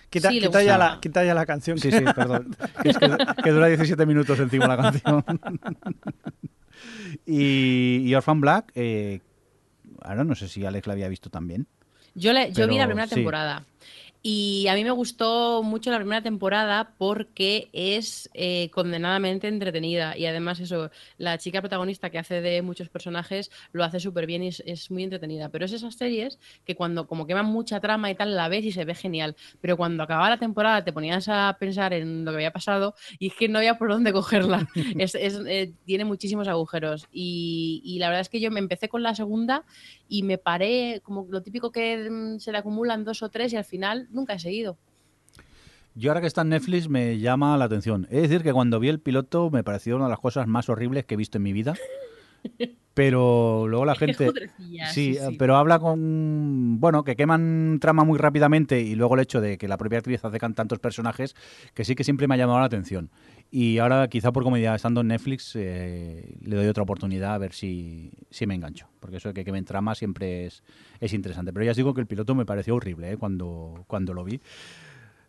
Quita, 0.10 0.30
Sí, 0.30 0.40
quita 0.40 0.64
ya, 0.64 0.78
la, 0.78 1.00
quita 1.02 1.24
ya 1.26 1.34
la 1.34 1.46
canción. 1.46 1.78
Sí, 1.78 1.92
sí, 1.92 2.04
perdón. 2.16 2.56
Que 2.82 2.90
es 2.90 2.98
que, 2.98 3.10
que 3.44 3.52
dura 3.52 3.68
17 3.68 4.06
minutos 4.06 4.40
encima 4.40 4.68
la 4.68 4.78
canción. 4.78 5.24
y, 7.26 7.98
y 8.06 8.16
Orphan 8.16 8.42
Black, 8.42 8.72
eh, 8.76 9.22
ahora 10.02 10.24
no 10.24 10.36
sé 10.36 10.48
si 10.48 10.66
Alex 10.66 10.88
la 10.88 10.94
había 10.94 11.08
visto 11.10 11.30
también. 11.30 11.68
Yo, 12.14 12.32
le- 12.34 12.52
yo 12.54 12.68
vi 12.68 12.78
la 12.78 12.86
primera 12.88 13.08
sí. 13.08 13.16
temporada. 13.16 13.64
Y 14.28 14.66
a 14.70 14.74
mí 14.74 14.84
me 14.84 14.90
gustó 14.90 15.62
mucho 15.62 15.92
la 15.92 15.98
primera 15.98 16.24
temporada 16.24 16.96
porque 16.98 17.70
es 17.74 18.28
eh, 18.34 18.72
condenadamente 18.72 19.48
entretenida. 19.48 20.18
Y 20.18 20.26
además, 20.26 20.60
eso, 20.60 20.90
la 21.20 21.38
chica 21.38 21.62
protagonista 21.62 22.10
que 22.10 22.18
hace 22.18 22.42
de 22.42 22.64
muchos 22.64 22.90
personajes 22.90 23.52
lo 23.72 23.84
hace 23.84 24.00
súper 24.00 24.26
bien 24.26 24.42
y 24.42 24.48
es, 24.48 24.90
muy 24.90 25.04
entretenida. 25.04 25.50
Pero 25.50 25.66
es 25.66 25.74
esas 25.74 25.94
series 25.94 26.40
que 26.66 26.76
cuando 26.76 27.06
como 27.06 27.28
queman 27.28 27.46
mucha 27.46 27.80
trama 27.80 28.10
y 28.10 28.16
tal, 28.16 28.36
la 28.36 28.48
ves 28.50 28.66
y 28.66 28.72
se 28.72 28.84
ve 28.84 28.96
genial. 28.96 29.36
Pero 29.62 29.78
cuando 29.78 30.02
acababa 30.02 30.28
la 30.32 30.40
temporada 30.40 30.84
te 30.84 30.92
ponías 30.92 31.28
a 31.30 31.56
pensar 31.60 31.94
en 31.94 32.26
lo 32.26 32.32
que 32.32 32.38
había 32.38 32.52
pasado 32.52 32.96
y 33.20 33.28
es 33.28 33.36
que 33.36 33.48
no 33.48 33.60
había 33.60 33.78
por 33.78 33.90
dónde 33.90 34.12
cogerla. 34.14 34.68
Es- 34.98 35.14
es, 35.14 35.40
eh, 35.46 35.72
tiene 35.86 36.04
muchísimos 36.04 36.48
agujeros. 36.48 37.06
Y, 37.12 37.80
y 37.86 38.00
la 38.00 38.08
verdad 38.08 38.22
es 38.22 38.30
que 38.30 38.40
yo 38.40 38.50
me 38.50 38.60
empecé 38.60 38.90
con 38.90 39.04
la 39.04 39.14
segunda 39.14 39.66
y 40.08 40.24
me 40.24 40.38
paré 40.38 41.02
como 41.04 41.28
lo 41.30 41.42
típico 41.42 41.72
que 41.72 42.10
mm, 42.10 42.40
se 42.40 42.52
le 42.52 42.58
acumulan 42.58 43.04
dos 43.04 43.22
o 43.24 43.30
tres 43.30 43.54
y 43.54 43.58
al 43.58 43.66
final 43.66 44.08
nunca 44.16 44.34
he 44.34 44.40
seguido. 44.40 44.78
Yo 45.94 46.10
ahora 46.10 46.20
que 46.22 46.28
está 46.28 46.42
en 46.42 46.50
Netflix 46.50 46.90
me 46.90 47.20
llama 47.20 47.58
la 47.58 47.66
atención. 47.66 48.08
Es 48.10 48.24
decir, 48.24 48.44
que 48.44 48.52
cuando 48.52 48.80
vi 48.80 48.90
el 48.90 49.00
piloto 49.00 49.50
me 49.50 49.64
pareció 49.64 49.96
una 49.96 50.06
de 50.06 50.10
las 50.10 50.20
cosas 50.20 50.48
más 50.48 50.68
horribles 50.68 51.06
que 51.06 51.14
he 51.14 51.18
visto 51.18 51.38
en 51.38 51.44
mi 51.44 51.54
vida. 51.54 51.76
Pero 52.94 53.68
luego 53.68 53.84
la 53.84 53.92
Es 53.92 54.00
gente... 54.00 54.32
Sí, 54.58 54.78
sí, 54.92 55.16
sí. 55.16 55.36
pero 55.38 55.58
habla 55.58 55.80
con... 55.80 56.80
Bueno, 56.80 57.04
que 57.04 57.18
queman 57.18 57.78
trama 57.82 58.06
muy 58.06 58.18
rápidamente 58.18 58.80
y 58.82 58.96
luego 58.96 59.16
el 59.16 59.22
hecho 59.22 59.42
de 59.42 59.58
que 59.58 59.68
la 59.68 59.76
propia 59.78 59.98
actriz 60.00 60.24
hace 60.24 60.38
can- 60.40 60.54
tantos 60.54 60.80
personajes 60.80 61.36
que 61.74 61.84
sí 61.84 61.94
que 61.96 62.06
siempre 62.06 62.26
me 62.30 62.36
ha 62.36 62.38
llamado 62.38 62.60
la 62.60 62.66
atención. 62.66 63.10
Y 63.52 63.80
ahora, 63.80 64.08
quizá 64.08 64.32
por 64.32 64.44
comodidad, 64.44 64.76
estando 64.76 65.02
en 65.02 65.08
Netflix, 65.08 65.52
eh, 65.56 66.38
le 66.42 66.56
doy 66.56 66.68
otra 66.68 66.84
oportunidad 66.84 67.34
a 67.34 67.38
ver 67.38 67.52
si, 67.52 68.12
si 68.30 68.48
me 68.48 68.56
engancho. 68.56 68.88
Porque 69.02 69.18
eso 69.18 69.28
de 69.28 69.34
que 69.34 69.44
quemen 69.44 69.66
trama 69.66 69.94
siempre 69.94 70.46
es, 70.46 70.64
es 71.02 71.14
interesante. 71.14 71.52
Pero 71.52 71.66
ya 71.66 71.72
os 71.72 71.78
digo 71.78 71.94
que 71.94 72.00
el 72.02 72.08
piloto 72.08 72.34
me 72.34 72.46
pareció 72.46 72.76
horrible 72.76 73.12
eh, 73.12 73.18
cuando, 73.18 73.84
cuando 73.88 74.14
lo 74.14 74.24
vi. 74.24 74.40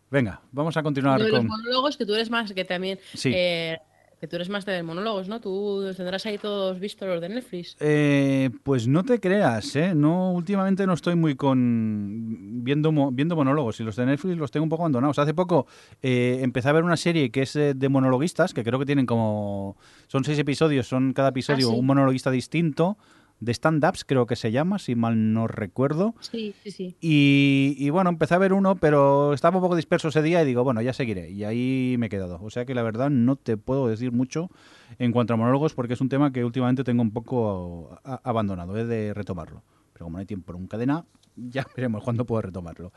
Venga, 0.09 0.39
vamos 0.53 0.77
a 0.77 0.83
continuar 0.83 1.19
Lo 1.19 1.25
de 1.25 1.31
los 1.31 1.39
con... 1.39 1.47
monólogos 1.47 1.97
que 1.97 2.05
tú 2.05 2.13
eres 2.13 2.29
más, 2.29 2.53
que 2.53 2.63
también 2.63 2.97
Sí. 3.13 3.29
eh, 3.35 3.77
Que 4.19 4.27
tú 4.27 4.35
eres 4.35 4.49
más 4.49 4.65
de 4.65 4.81
monólogos, 4.81 5.27
¿no? 5.27 5.39
Tú 5.39 5.93
tendrás 5.95 6.25
ahí 6.25 6.39
todos 6.39 6.79
vistos 6.79 7.07
los 7.07 7.21
de 7.21 7.29
Netflix. 7.29 7.77
Eh, 7.79 8.49
pues 8.63 8.87
no 8.87 9.03
te 9.03 9.19
creas, 9.19 9.75
¿eh? 9.75 9.93
No, 9.93 10.31
últimamente 10.31 10.87
no 10.87 10.93
estoy 10.93 11.15
muy 11.15 11.35
con 11.35 12.63
viendo, 12.63 12.91
viendo 13.11 13.35
monólogos 13.35 13.79
y 13.79 13.83
los 13.83 13.95
de 13.95 14.07
Netflix 14.07 14.37
los 14.37 14.49
tengo 14.49 14.63
un 14.63 14.69
poco 14.69 14.83
abandonados. 14.83 15.19
Hace 15.19 15.35
poco 15.35 15.67
eh, 16.01 16.39
empecé 16.41 16.69
a 16.69 16.71
ver 16.71 16.83
una 16.83 16.97
serie 16.97 17.29
que 17.29 17.43
es 17.43 17.55
eh, 17.55 17.75
de 17.75 17.89
monologuistas, 17.89 18.55
que 18.55 18.63
creo 18.63 18.79
que 18.79 18.87
tienen 18.87 19.05
como... 19.05 19.77
Son 20.07 20.23
seis 20.23 20.39
episodios, 20.39 20.87
son 20.87 21.13
cada 21.13 21.29
episodio 21.29 21.67
Ah, 21.69 21.73
sí. 21.73 21.79
un 21.79 21.85
monologuista 21.85 22.31
distinto, 22.31 22.97
de 23.39 23.53
stand-ups 23.53 24.03
creo 24.03 24.25
que 24.25 24.35
se 24.35 24.51
llama, 24.51 24.79
si 24.79 24.95
mal 24.95 25.33
no 25.33 25.47
recuerdo. 25.47 26.15
Sí, 26.19 26.55
sí, 26.63 26.71
sí. 26.71 26.95
Y, 27.01 27.75
y 27.77 27.89
bueno, 27.89 28.09
empecé 28.09 28.33
a 28.33 28.39
ver 28.39 28.53
uno, 28.53 28.75
pero 28.75 29.33
estaba 29.33 29.57
un 29.57 29.63
poco 29.63 29.75
disperso 29.75 30.07
ese 30.07 30.21
día 30.21 30.41
y 30.41 30.45
digo, 30.45 30.63
bueno, 30.63 30.81
ya 30.81 30.93
seguiré. 30.93 31.29
Y 31.29 31.43
ahí 31.43 31.95
me 31.99 32.07
he 32.07 32.09
quedado. 32.09 32.39
O 32.41 32.49
sea 32.49 32.65
que 32.65 32.73
la 32.73 32.83
verdad 32.83 33.09
no 33.09 33.35
te 33.35 33.57
puedo 33.57 33.87
decir 33.87 34.11
mucho 34.11 34.49
en 34.97 35.11
cuanto 35.11 35.33
a 35.33 35.37
monólogos 35.37 35.73
porque 35.73 35.93
es 35.93 36.01
un 36.01 36.09
tema 36.09 36.31
que 36.31 36.43
últimamente 36.43 36.83
tengo 36.83 37.01
un 37.01 37.11
poco 37.11 37.99
abandonado. 38.03 38.75
He 38.77 38.85
de 38.85 39.13
retomarlo. 39.13 39.63
Pero 39.93 40.05
como 40.05 40.17
no 40.17 40.19
hay 40.19 40.25
tiempo 40.25 40.55
en 40.55 40.67
cadena, 40.67 41.05
ya 41.35 41.65
veremos 41.75 42.03
cuándo 42.03 42.25
puedo 42.25 42.41
retomarlo. 42.41 42.91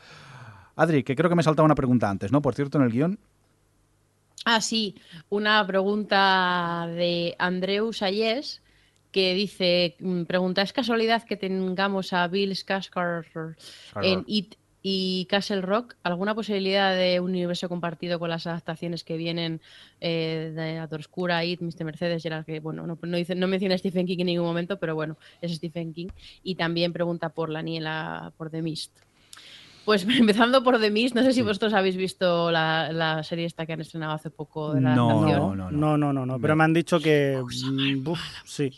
Adri, 0.75 1.03
que 1.03 1.15
creo 1.15 1.29
que 1.29 1.35
me 1.35 1.43
saltaba 1.43 1.65
una 1.65 1.75
pregunta 1.75 2.09
antes, 2.09 2.31
¿no? 2.31 2.41
Por 2.41 2.55
cierto, 2.55 2.77
en 2.77 2.85
el 2.85 2.91
guion. 2.91 3.19
Ah, 4.45 4.59
sí, 4.59 4.95
una 5.29 5.65
pregunta 5.67 6.87
de 6.87 7.35
Andreu 7.37 7.93
Sayes 7.93 8.63
que 9.11 9.33
dice, 9.33 9.95
mm, 9.99 10.23
pregunta, 10.23 10.61
¿es 10.61 10.73
casualidad 10.73 11.23
que 11.23 11.35
tengamos 11.37 12.13
a 12.13 12.27
Bill 12.27 12.51
Skarsgård 12.51 13.55
en 14.01 14.23
It 14.27 14.55
y 14.83 15.25
Castle 15.29 15.61
Rock? 15.61 15.95
¿Alguna 16.03 16.33
posibilidad 16.33 16.95
de 16.95 17.19
un 17.19 17.31
universo 17.31 17.67
compartido 17.69 18.19
con 18.19 18.29
las 18.29 18.47
adaptaciones 18.47 19.03
que 19.03 19.17
vienen 19.17 19.61
eh, 19.99 20.51
de 20.55 20.75
La 20.75 20.85
Oscura, 20.97 21.43
It, 21.43 21.61
Mr. 21.61 21.83
Mercedes, 21.83 22.23
Gerard, 22.23 22.45
que 22.45 22.59
bueno, 22.61 22.87
no, 22.87 22.97
no, 23.01 23.17
dice, 23.17 23.35
no 23.35 23.47
menciona 23.47 23.75
a 23.75 23.77
Stephen 23.77 24.05
King 24.07 24.19
en 24.21 24.27
ningún 24.27 24.47
momento, 24.47 24.79
pero 24.79 24.95
bueno, 24.95 25.17
es 25.41 25.53
Stephen 25.55 25.93
King. 25.93 26.07
Y 26.43 26.55
también 26.55 26.93
pregunta 26.93 27.29
por 27.29 27.49
la 27.49 27.61
Niela, 27.61 28.31
por 28.37 28.49
The 28.49 28.61
Mist. 28.61 28.91
Pues 29.83 30.05
empezando 30.09 30.63
por 30.63 30.79
The 30.79 30.89
Mist, 30.89 31.15
no 31.15 31.21
sé 31.21 31.33
si 31.33 31.41
Sí. 31.41 31.41
vosotros 31.41 31.73
habéis 31.73 31.97
visto 31.97 32.49
la, 32.49 32.91
la 32.93 33.23
serie 33.23 33.45
esta 33.45 33.65
que 33.65 33.73
han 33.73 33.81
estrenado 33.81 34.13
hace 34.13 34.29
poco 34.29 34.73
de 34.73 34.81
la 34.81 34.95
No. 34.95 35.21
No, 35.21 35.55
no, 35.55 35.69
no, 35.71 35.97
no, 35.97 36.13
no, 36.13 36.25
no, 36.25 36.39
pero 36.39 36.55
Me- 36.55 36.59
me 36.59 36.63
han 36.63 36.73
dicho 36.73 36.99
que... 36.99 37.41
mm, 37.43 38.07
uf, 38.07 38.19
sí. 38.45 38.71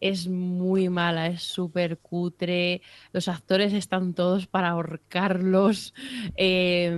Es 0.00 0.28
muy 0.28 0.88
mala, 0.88 1.26
es 1.28 1.42
súper 1.42 1.98
cutre. 1.98 2.82
Los 3.12 3.28
actores 3.28 3.72
están 3.72 4.14
todos 4.14 4.46
para 4.46 4.68
ahorcarlos. 4.70 5.92
Eh, 6.36 6.90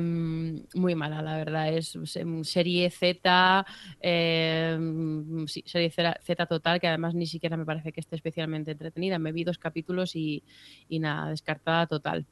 muy 0.75 0.95
mala, 0.95 1.23
la 1.23 1.37
verdad. 1.37 1.73
Es 1.73 1.99
se- 2.05 2.25
serie 2.45 2.91
Z, 2.91 3.67
eh, 4.01 4.79
sí, 5.47 5.63
serie 5.67 5.91
Z 5.91 6.47
total, 6.47 6.81
que 6.81 6.89
además 6.89 7.15
ni 7.15 7.27
siquiera 7.27 7.57
me 7.57 7.65
parece 7.67 7.93
que 7.93 8.01
esté 8.01 8.17
especialmente 8.17 8.73
entretenida. 8.73 9.19
Me 9.19 9.33
vi 9.33 9.45
dos 9.45 9.59
capítulos 9.59 10.15
y, 10.17 10.45
y 10.89 10.99
nada, 11.01 11.31
descartada 11.31 11.87
total. 11.87 12.27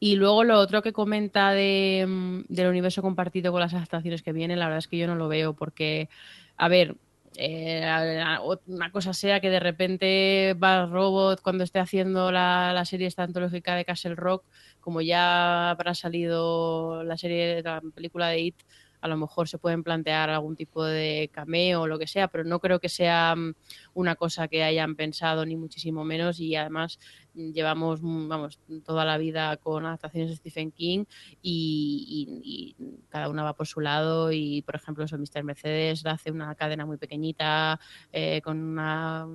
Y 0.00 0.14
luego 0.16 0.44
lo 0.44 0.58
otro 0.60 0.80
que 0.82 0.92
comenta 0.92 1.50
de, 1.52 2.44
del 2.48 2.68
universo 2.68 3.02
compartido 3.02 3.50
con 3.52 3.60
las 3.60 3.74
adaptaciones 3.74 4.22
que 4.22 4.32
vienen, 4.32 4.58
la 4.60 4.66
verdad 4.66 4.78
es 4.78 4.88
que 4.88 4.98
yo 4.98 5.08
no 5.08 5.16
lo 5.16 5.26
veo 5.28 5.54
porque, 5.56 6.08
a 6.56 6.68
ver, 6.68 6.96
eh, 7.38 8.36
una 8.66 8.90
cosa 8.90 9.12
sea 9.12 9.40
que 9.40 9.48
de 9.50 9.60
repente 9.60 10.54
Bad 10.58 10.90
Robot 10.90 11.40
cuando 11.40 11.64
esté 11.64 11.78
haciendo 11.78 12.32
la, 12.32 12.72
la 12.74 12.84
serie 12.84 13.06
esta 13.06 13.22
antológica 13.22 13.76
de 13.76 13.84
Castle 13.84 14.16
Rock, 14.16 14.44
como 14.80 15.00
ya 15.00 15.70
habrá 15.70 15.94
salido 15.94 17.04
la 17.04 17.16
serie, 17.16 17.62
la 17.62 17.80
película 17.94 18.28
de 18.28 18.40
It, 18.40 18.56
a 19.00 19.08
lo 19.08 19.16
mejor 19.16 19.48
se 19.48 19.58
pueden 19.58 19.82
plantear 19.82 20.30
algún 20.30 20.56
tipo 20.56 20.84
de 20.84 21.30
cameo 21.32 21.82
o 21.82 21.86
lo 21.86 21.98
que 21.98 22.06
sea, 22.06 22.28
pero 22.28 22.44
no 22.44 22.60
creo 22.60 22.80
que 22.80 22.88
sea 22.88 23.34
mm, 23.36 23.54
una 23.94 24.14
cosa 24.16 24.48
que 24.48 24.62
hayan 24.62 24.96
pensado 24.96 25.44
ni 25.46 25.56
muchísimo 25.56 26.04
menos 26.04 26.40
y 26.40 26.54
además 26.56 26.98
mm, 27.34 27.52
llevamos 27.52 28.02
mm, 28.02 28.28
vamos 28.28 28.60
toda 28.84 29.04
la 29.04 29.18
vida 29.18 29.56
con 29.56 29.86
adaptaciones 29.86 30.30
de 30.30 30.36
Stephen 30.36 30.72
King 30.72 31.04
y, 31.42 32.76
cada 33.08 33.28
una 33.28 33.42
va 33.42 33.54
por 33.54 33.66
su 33.66 33.80
lado 33.80 34.32
y 34.32 34.62
por 34.62 34.76
ejemplo 34.76 35.04
eso 35.04 35.18
Mr. 35.18 35.44
Mercedes 35.44 36.04
hace 36.06 36.30
una 36.30 36.54
cadena 36.54 36.86
muy 36.86 36.96
pequeñita 36.96 37.80
eh, 38.12 38.40
con 38.42 38.58
una 38.60 39.26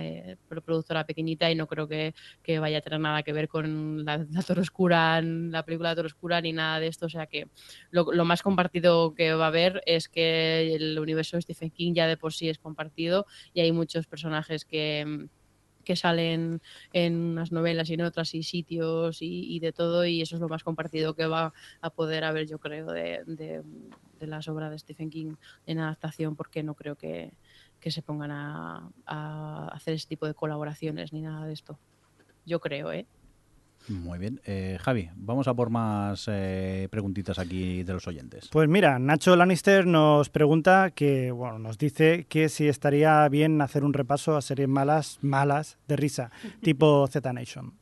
eh, 0.00 0.36
productora 0.64 1.04
pequeñita 1.06 1.50
y 1.50 1.54
no 1.54 1.66
creo 1.66 1.88
que, 1.88 2.14
que 2.42 2.58
vaya 2.58 2.78
a 2.78 2.80
tener 2.80 3.00
nada 3.00 3.22
que 3.22 3.32
ver 3.32 3.48
con 3.48 4.04
la, 4.04 4.18
la 4.30 4.42
Torre 4.42 4.60
Oscura, 4.62 5.20
la 5.22 5.64
película 5.64 5.90
de 5.90 5.96
Torre 5.96 6.06
Oscura 6.06 6.40
ni 6.40 6.52
nada 6.52 6.80
de 6.80 6.86
esto, 6.88 7.06
o 7.06 7.08
sea 7.08 7.26
que 7.26 7.48
lo, 7.90 8.04
más 8.24 8.42
compartido 8.42 9.14
que 9.14 9.34
va 9.34 9.44
a 9.46 9.48
haber 9.48 9.82
es 9.86 10.08
que 10.08 10.74
el 10.74 10.98
universo 10.98 11.36
de 11.36 11.42
Stephen 11.42 11.70
King 11.70 11.94
ya 11.94 12.06
de 12.06 12.16
por 12.16 12.32
sí 12.32 12.48
es 12.48 12.58
compartido 12.58 13.26
y 13.52 13.60
hay 13.60 13.72
muchos 13.72 14.06
personajes 14.06 14.64
que 14.64 15.28
que 15.84 15.96
salen 15.96 16.60
en 16.92 17.14
unas 17.16 17.50
novelas 17.50 17.90
y 17.90 17.94
en 17.94 18.02
otras 18.02 18.34
y 18.34 18.44
sitios 18.44 19.20
y, 19.20 19.52
y 19.52 19.58
de 19.58 19.72
todo 19.72 20.06
y 20.06 20.22
eso 20.22 20.36
es 20.36 20.40
lo 20.40 20.48
más 20.48 20.62
compartido 20.62 21.14
que 21.16 21.26
va 21.26 21.52
a 21.80 21.90
poder 21.90 22.22
haber 22.22 22.46
yo 22.46 22.60
creo 22.60 22.86
de, 22.86 23.22
de- 23.26 23.62
de 24.20 24.26
las 24.28 24.46
obras 24.46 24.70
de 24.70 24.78
Stephen 24.78 25.10
King 25.10 25.34
en 25.66 25.80
adaptación 25.80 26.36
porque 26.36 26.62
no 26.62 26.76
creo 26.76 26.94
que, 26.94 27.32
que 27.82 27.90
se 27.90 28.00
pongan 28.00 28.30
a, 28.30 28.88
a 29.04 29.68
hacer 29.72 29.92
ese 29.92 30.08
tipo 30.08 30.26
de 30.26 30.32
colaboraciones 30.32 31.12
ni 31.12 31.20
nada 31.20 31.44
de 31.44 31.52
esto 31.52 31.78
yo 32.44 32.60
creo 32.60 32.92
eh 32.92 33.06
Muy 33.88 34.18
bien. 34.18 34.40
Eh, 34.44 34.78
Javi, 34.80 35.10
vamos 35.16 35.48
a 35.48 35.54
por 35.54 35.70
más 35.70 36.26
eh, 36.28 36.88
preguntitas 36.90 37.38
aquí 37.38 37.82
de 37.82 37.92
los 37.92 38.06
oyentes. 38.06 38.48
Pues 38.52 38.68
mira, 38.68 38.98
Nacho 38.98 39.36
Lannister 39.36 39.86
nos 39.86 40.30
pregunta 40.30 40.92
que, 40.94 41.30
bueno, 41.30 41.58
nos 41.58 41.78
dice 41.78 42.26
que 42.28 42.48
si 42.48 42.68
estaría 42.68 43.28
bien 43.28 43.60
hacer 43.60 43.84
un 43.84 43.92
repaso 43.92 44.36
a 44.36 44.42
series 44.42 44.68
malas, 44.68 45.18
malas, 45.22 45.78
de 45.88 45.96
risa, 45.96 46.30
tipo 46.62 47.06
Z 47.10 47.32
Nation. 47.32 47.81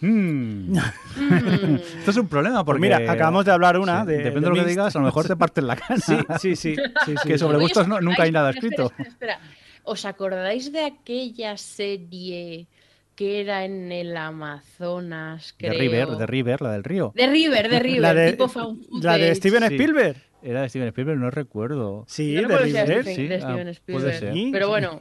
Hmm. 0.00 0.76
Esto 1.98 2.10
es 2.10 2.16
un 2.16 2.28
problema 2.28 2.64
porque... 2.64 2.78
Pues 2.80 2.98
mira, 3.00 3.10
acabamos 3.12 3.44
de 3.44 3.50
hablar 3.52 3.78
una 3.78 4.02
Sí, 4.02 4.08
de- 4.08 4.16
Depende 4.18 4.40
de, 4.40 4.40
de 4.40 4.48
lo 4.48 4.54
que 4.54 4.60
Mist. 4.60 4.68
digas, 4.70 4.96
a 4.96 4.98
lo 5.00 5.04
mejor 5.06 5.26
te 5.26 5.36
parten 5.36 5.66
la 5.66 5.76
cara. 5.76 5.96
Sí, 5.98 6.16
sí, 6.38 6.56
sí. 6.56 6.76
sí, 7.06 7.14
sí. 7.22 7.28
Que 7.28 7.38
sobre 7.38 7.58
gustos 7.58 7.82
¿os 7.82 7.88
no- 7.88 8.00
nunca 8.00 8.22
hay 8.22 8.30
nada 8.32 8.50
espera, 8.50 8.66
escrito. 8.66 8.86
espera, 8.90 9.08
espera. 9.08 9.40
¿Os 9.84 10.04
acordáis 10.04 10.70
de 10.72 10.84
aquella 10.84 11.56
serie 11.56 12.66
que 13.16 13.40
era 13.40 13.64
en 13.64 13.90
el 13.90 14.16
Amazonas? 14.16 15.54
De 15.58 15.68
Creo? 15.68 15.80
River, 15.80 16.08
de 16.10 16.26
River, 16.26 16.62
la 16.62 16.72
del 16.72 16.84
río. 16.84 17.12
De 17.14 17.26
River, 17.26 17.68
de 17.70 17.78
River, 17.80 18.00
La 18.02 18.14
de, 18.14 18.32
tipo 18.32 18.50
la 19.02 19.18
de. 19.18 19.34
Steven 19.34 19.60
Sí. 19.68 19.74
Spielberg. 19.74 20.16
Era 20.42 20.62
de 20.62 20.68
Steven 20.68 20.88
Spielberg, 20.88 21.18
no 21.18 21.30
recuerdo. 21.30 22.04
Sí, 22.06 22.32
Yo 22.34 22.42
no 22.42 22.48
de 22.48 22.58
River. 22.58 23.04
Sí, 23.04 23.26
de 23.26 23.34
ah, 23.36 23.40
Steven 23.40 23.56
puede 23.56 23.70
Spielberg. 23.72 24.18
ser. 24.18 24.32
Sí, 24.34 24.50
Pero 24.52 24.68
bueno, 24.68 25.00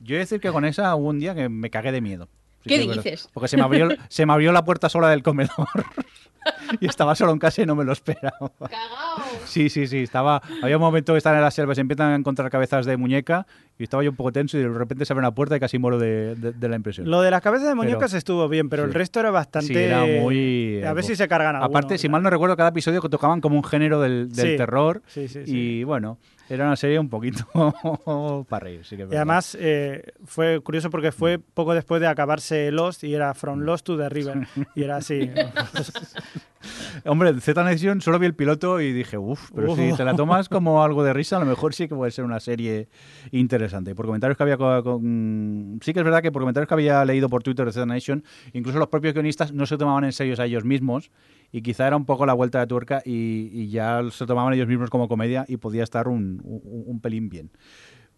Yo 0.00 0.14
he 0.16 0.18
de 0.18 0.24
decir 0.24 0.40
que 0.40 0.50
con 0.50 0.64
esa 0.64 0.94
hubo 0.96 1.08
un 1.10 1.20
día 1.20 1.34
que 1.34 1.48
me 1.48 1.70
cagué 1.70 1.92
de 1.92 2.00
miedo. 2.00 2.28
Sí 2.64 2.68
¿Qué 2.70 2.78
dices? 2.78 3.28
Porque 3.32 3.48
se 3.48 3.56
me 3.56 3.62
abrió, 3.62 3.88
se 4.08 4.26
me 4.26 4.32
abrió 4.32 4.50
la 4.52 4.64
puerta 4.64 4.88
sola 4.88 5.08
del 5.10 5.22
comedor. 5.22 5.50
y 6.80 6.86
estaba 6.86 7.14
solo 7.14 7.32
en 7.32 7.38
casa 7.38 7.62
y 7.62 7.66
no 7.66 7.74
me 7.74 7.84
lo 7.84 7.92
esperaba. 7.92 8.50
cagao. 8.58 9.24
Sí, 9.44 9.68
sí, 9.70 9.86
sí. 9.86 9.98
Estaba, 9.98 10.42
había 10.62 10.76
un 10.76 10.82
momento 10.82 11.12
que 11.14 11.18
están 11.18 11.34
en 11.36 11.42
la 11.42 11.50
selva 11.50 11.72
y 11.72 11.74
se 11.76 11.80
empiezan 11.80 12.12
a 12.12 12.14
encontrar 12.16 12.50
cabezas 12.50 12.84
de 12.86 12.96
muñeca 12.96 13.46
y 13.78 13.82
estaba 13.84 14.02
yo 14.02 14.10
un 14.10 14.16
poco 14.16 14.30
tenso 14.32 14.56
y 14.58 14.62
de 14.62 14.68
repente 14.68 15.04
se 15.04 15.12
abre 15.12 15.20
una 15.20 15.34
puerta 15.34 15.56
y 15.56 15.60
casi 15.60 15.78
muero 15.78 15.98
de, 15.98 16.34
de- 16.36 16.52
de 16.52 16.68
la 16.68 16.76
impresión. 16.76 17.10
Lo 17.10 17.22
de 17.22 17.30
las 17.30 17.40
cabezas 17.40 17.68
de 17.68 17.74
Pero- 17.74 17.82
muñecas 17.82 18.12
estuvo 18.14 18.48
bien, 18.48 18.68
pero 18.68 18.84
el 18.84 18.92
sí. 18.92 18.98
resto 18.98 19.20
era 19.20 19.30
bastante... 19.30 19.68
Sí, 19.68 19.76
era 19.78 20.04
muy... 20.04 20.82
A 20.84 20.92
ver 20.92 21.04
si 21.04 21.16
se 21.16 21.26
cargan 21.28 21.56
alguno. 21.56 21.66
Aparte, 21.70 21.98
si 21.98 22.08
mal 22.08 22.22
no 22.22 22.30
recuerdo, 22.30 22.56
cada 22.56 22.68
episodio 22.70 23.00
que 23.02 23.08
tocaban 23.08 23.40
como 23.40 23.56
un 23.56 23.64
género 23.64 24.00
del, 24.00 24.30
del 24.32 24.50
Sí. 24.52 24.56
terror. 24.56 25.02
Sí, 25.06 25.28
sí, 25.28 25.44
sí. 25.46 25.52
Y 25.56 25.84
bueno, 25.84 26.18
era 26.48 26.66
una 26.66 26.76
serie 26.76 26.98
un 26.98 27.08
poquito 27.08 27.46
para 28.48 28.64
reír, 28.64 28.84
sí 28.84 28.96
que 28.96 29.04
es 29.04 29.12
Y 29.12 29.16
además 29.16 29.56
eh, 29.60 30.12
fue 30.24 30.60
curioso 30.60 30.90
porque 30.90 31.12
fue 31.12 31.38
poco 31.38 31.74
después 31.74 32.00
de 32.00 32.06
acabarse 32.06 32.70
Lost 32.70 33.04
y 33.04 33.14
era 33.14 33.34
From 33.34 33.60
Lost 33.60 33.86
to 33.86 33.96
the 33.96 34.08
River. 34.08 34.46
Y 34.74 34.82
era 34.82 34.96
así. 34.96 35.30
Hombre, 37.04 37.40
Z 37.40 37.62
Nation 37.64 38.00
solo 38.00 38.18
vi 38.18 38.26
el 38.26 38.34
piloto 38.34 38.80
y 38.80 38.92
dije, 38.92 39.18
uff, 39.18 39.50
pero 39.54 39.72
Uf. 39.72 39.78
si 39.78 39.92
te 39.96 40.04
la 40.04 40.14
tomas 40.14 40.48
como 40.48 40.82
algo 40.84 41.02
de 41.04 41.12
risa, 41.12 41.36
a 41.36 41.40
lo 41.40 41.46
mejor 41.46 41.74
sí 41.74 41.88
que 41.88 41.94
puede 41.94 42.10
ser 42.10 42.24
una 42.24 42.40
serie 42.40 42.88
interesante. 43.32 43.94
Por 43.94 44.06
comentarios 44.06 44.36
que 44.36 44.42
había 44.42 44.56
co- 44.56 44.82
con- 44.82 45.78
Sí 45.82 45.92
que 45.92 46.00
es 46.00 46.04
verdad 46.04 46.22
que 46.22 46.32
por 46.32 46.42
comentarios 46.42 46.68
que 46.68 46.74
había 46.74 47.04
leído 47.04 47.28
por 47.28 47.42
Twitter 47.42 47.66
de 47.66 47.72
Z 47.72 47.86
Nation, 47.86 48.24
incluso 48.52 48.78
los 48.78 48.88
propios 48.88 49.14
guionistas 49.14 49.52
no 49.52 49.66
se 49.66 49.76
tomaban 49.76 50.04
en 50.04 50.12
serio 50.12 50.34
a 50.38 50.44
ellos 50.46 50.64
mismos 50.64 51.10
y 51.52 51.62
quizá 51.62 51.86
era 51.86 51.96
un 51.96 52.04
poco 52.04 52.26
la 52.26 52.32
vuelta 52.32 52.60
de 52.60 52.66
tuerca 52.66 53.02
y, 53.04 53.48
y 53.52 53.68
ya 53.68 54.00
se 54.10 54.26
tomaban 54.26 54.52
ellos 54.54 54.66
mismos 54.68 54.90
como 54.90 55.08
comedia 55.08 55.44
y 55.48 55.56
podía 55.56 55.82
estar 55.84 56.08
un, 56.08 56.40
un- 56.44 56.84
un 56.86 57.00
pelín 57.00 57.28
bien. 57.28 57.50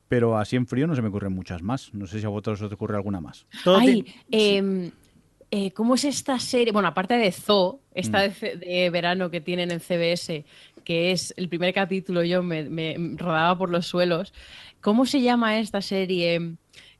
Pero 0.09 0.39
así 0.39 0.55
en 0.55 0.67
frío 0.69 0.87
no 0.87 0.95
se 0.95 1.03
me 1.03 1.09
ocurren 1.09 1.33
muchas 1.33 1.63
más. 1.63 1.93
No 1.93 2.07
sé 2.07 2.21
si 2.21 2.27
a 2.27 2.29
vosotros 2.29 2.63
os 2.63 2.73
ocurre 2.73 2.95
alguna 2.97 3.21
más. 3.21 3.47
Todo 3.65 3.79
Ay, 3.79 4.03
ti- 4.03 4.15
em, 4.31 4.91
eh, 5.51 5.73
¿cómo 5.73 5.95
es 5.95 6.05
esta 6.05 6.39
serie? 6.39 6.73
Bueno, 6.73 6.89
aparte 6.89 7.15
de 7.15 7.31
Zoo, 7.33 7.81
esta 7.95 8.27
Mm. 8.27 8.59
de, 8.61 8.91
verano 8.91 9.31
que 9.31 9.41
tienen 9.41 9.71
en 9.71 9.81
CBS, 9.81 10.45
que 10.85 11.13
es 11.13 11.33
el 11.37 11.49
primer 11.49 11.73
capítulo, 11.75 12.23
yo 12.25 12.43
me, 12.43 12.65
me 12.65 12.97
rodaba 13.17 13.57
por 13.57 13.71
los 13.71 13.87
suelos. 13.87 14.33
¿Cómo 14.81 15.07
se 15.07 15.21
llama 15.21 15.59
esta 15.59 15.81
serie 15.83 16.57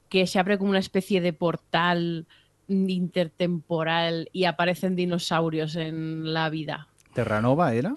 que 0.09 0.27
se 0.27 0.39
abre 0.39 0.59
como 0.59 0.71
una 0.71 0.79
especie 0.79 1.21
de 1.21 1.33
portal 1.33 2.27
intertemporal 2.69 4.29
y 4.33 4.45
aparecen 4.45 4.97
dinosaurios 4.97 5.77
en 5.77 6.33
la 6.33 6.51
vida? 6.51 6.89
¿Terranova 7.15 7.73
era? 7.75 7.95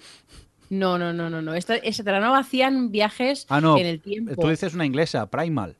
No, 0.70 0.98
no, 0.98 1.12
no, 1.12 1.28
no, 1.28 1.42
no. 1.42 1.54
Esta, 1.54 1.76
esa 1.76 2.04
Terranova 2.04 2.38
hacían 2.38 2.90
viajes 2.92 3.46
Ah, 3.48 3.60
no. 3.60 3.76
en 3.76 3.86
el 3.86 4.00
tiempo. 4.00 4.34
Tú 4.40 4.48
dices 4.48 4.74
una 4.74 4.86
inglesa, 4.86 5.28
Primal. 5.28 5.76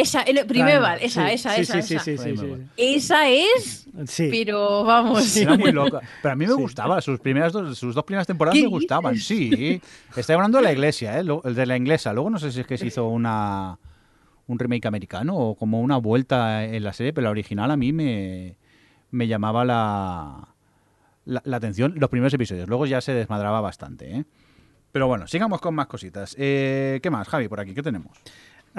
Esa, 0.00 0.22
el 0.22 0.46
Primeval, 0.46 0.98
Sí, 1.00 1.06
esa, 1.06 1.32
esa, 1.32 1.54
sí, 1.54 1.60
esa, 1.62 1.82
sí, 1.82 1.94
esa. 1.94 2.04
sí, 2.04 2.16
sí, 2.16 2.18
sí, 2.18 2.32
Primeval. 2.34 2.60
sí. 2.76 2.94
Esa 2.94 3.28
es, 3.28 3.88
Sí. 4.06 4.28
pero 4.30 4.84
vamos. 4.84 5.36
Era 5.36 5.56
muy 5.56 5.72
loca. 5.72 6.00
Pero 6.22 6.32
a 6.32 6.36
mí 6.36 6.46
me 6.46 6.52
Sí. 6.54 6.60
gustaba. 6.60 7.00
Sus 7.00 7.18
primeras 7.18 7.52
dos, 7.52 7.76
sus 7.76 7.94
dos 7.94 8.04
primeras 8.04 8.26
temporadas 8.26 8.56
¿Qué 8.56 8.62
me 8.62 8.68
gustaban. 8.68 9.14
dices? 9.14 9.26
Sí. 9.38 9.80
Estoy 10.16 10.34
hablando 10.36 10.58
de 10.58 10.64
la 10.64 10.72
iglesia, 10.76 11.18
¿eh? 11.18 11.24
El 11.44 11.54
de 11.54 11.66
la 11.66 11.76
inglesa. 11.76 12.12
Luego 12.12 12.30
no 12.30 12.38
sé 12.38 12.52
si 12.52 12.60
es 12.60 12.66
que 12.66 12.78
se 12.78 12.86
hizo 12.86 13.08
una 13.08 13.78
un 14.46 14.58
remake 14.58 14.86
americano 14.86 15.36
o 15.36 15.54
como 15.56 15.80
una 15.80 15.98
vuelta 15.98 16.64
en 16.64 16.82
la 16.82 16.92
serie, 16.94 17.12
pero 17.12 17.24
la 17.26 17.30
original 17.32 17.70
a 17.70 17.76
mí 17.76 17.92
me, 17.92 18.56
me 19.10 19.26
llamaba 19.28 19.62
la, 19.64 20.54
la, 21.26 21.42
la 21.44 21.56
atención 21.58 21.94
los 21.98 22.08
primeros 22.08 22.32
episodios. 22.32 22.66
Luego 22.68 22.86
ya 22.86 23.00
se 23.02 23.12
desmadraba 23.12 23.60
bastante, 23.60 24.10
¿eh? 24.16 24.24
Pero 24.90 25.06
bueno, 25.06 25.26
sigamos 25.26 25.60
con 25.60 25.74
más 25.74 25.86
cositas. 25.86 26.34
Eh, 26.38 26.98
¿Qué 27.02 27.10
más, 27.10 27.28
Javi, 27.28 27.46
por 27.48 27.60
aquí? 27.60 27.74
¿Qué 27.74 27.82
tenemos? 27.82 28.16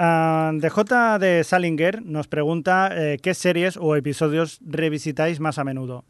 Ah, 0.02 0.52
DJ 0.54 1.18
de 1.18 1.44
Salinger 1.44 2.02
nos 2.02 2.26
pregunta 2.26 2.88
eh, 2.94 3.18
qué 3.22 3.34
series 3.34 3.76
o 3.76 3.96
episodios 3.96 4.58
revisitáis 4.64 5.40
más 5.40 5.58
a 5.58 5.64
menudo. 5.64 6.06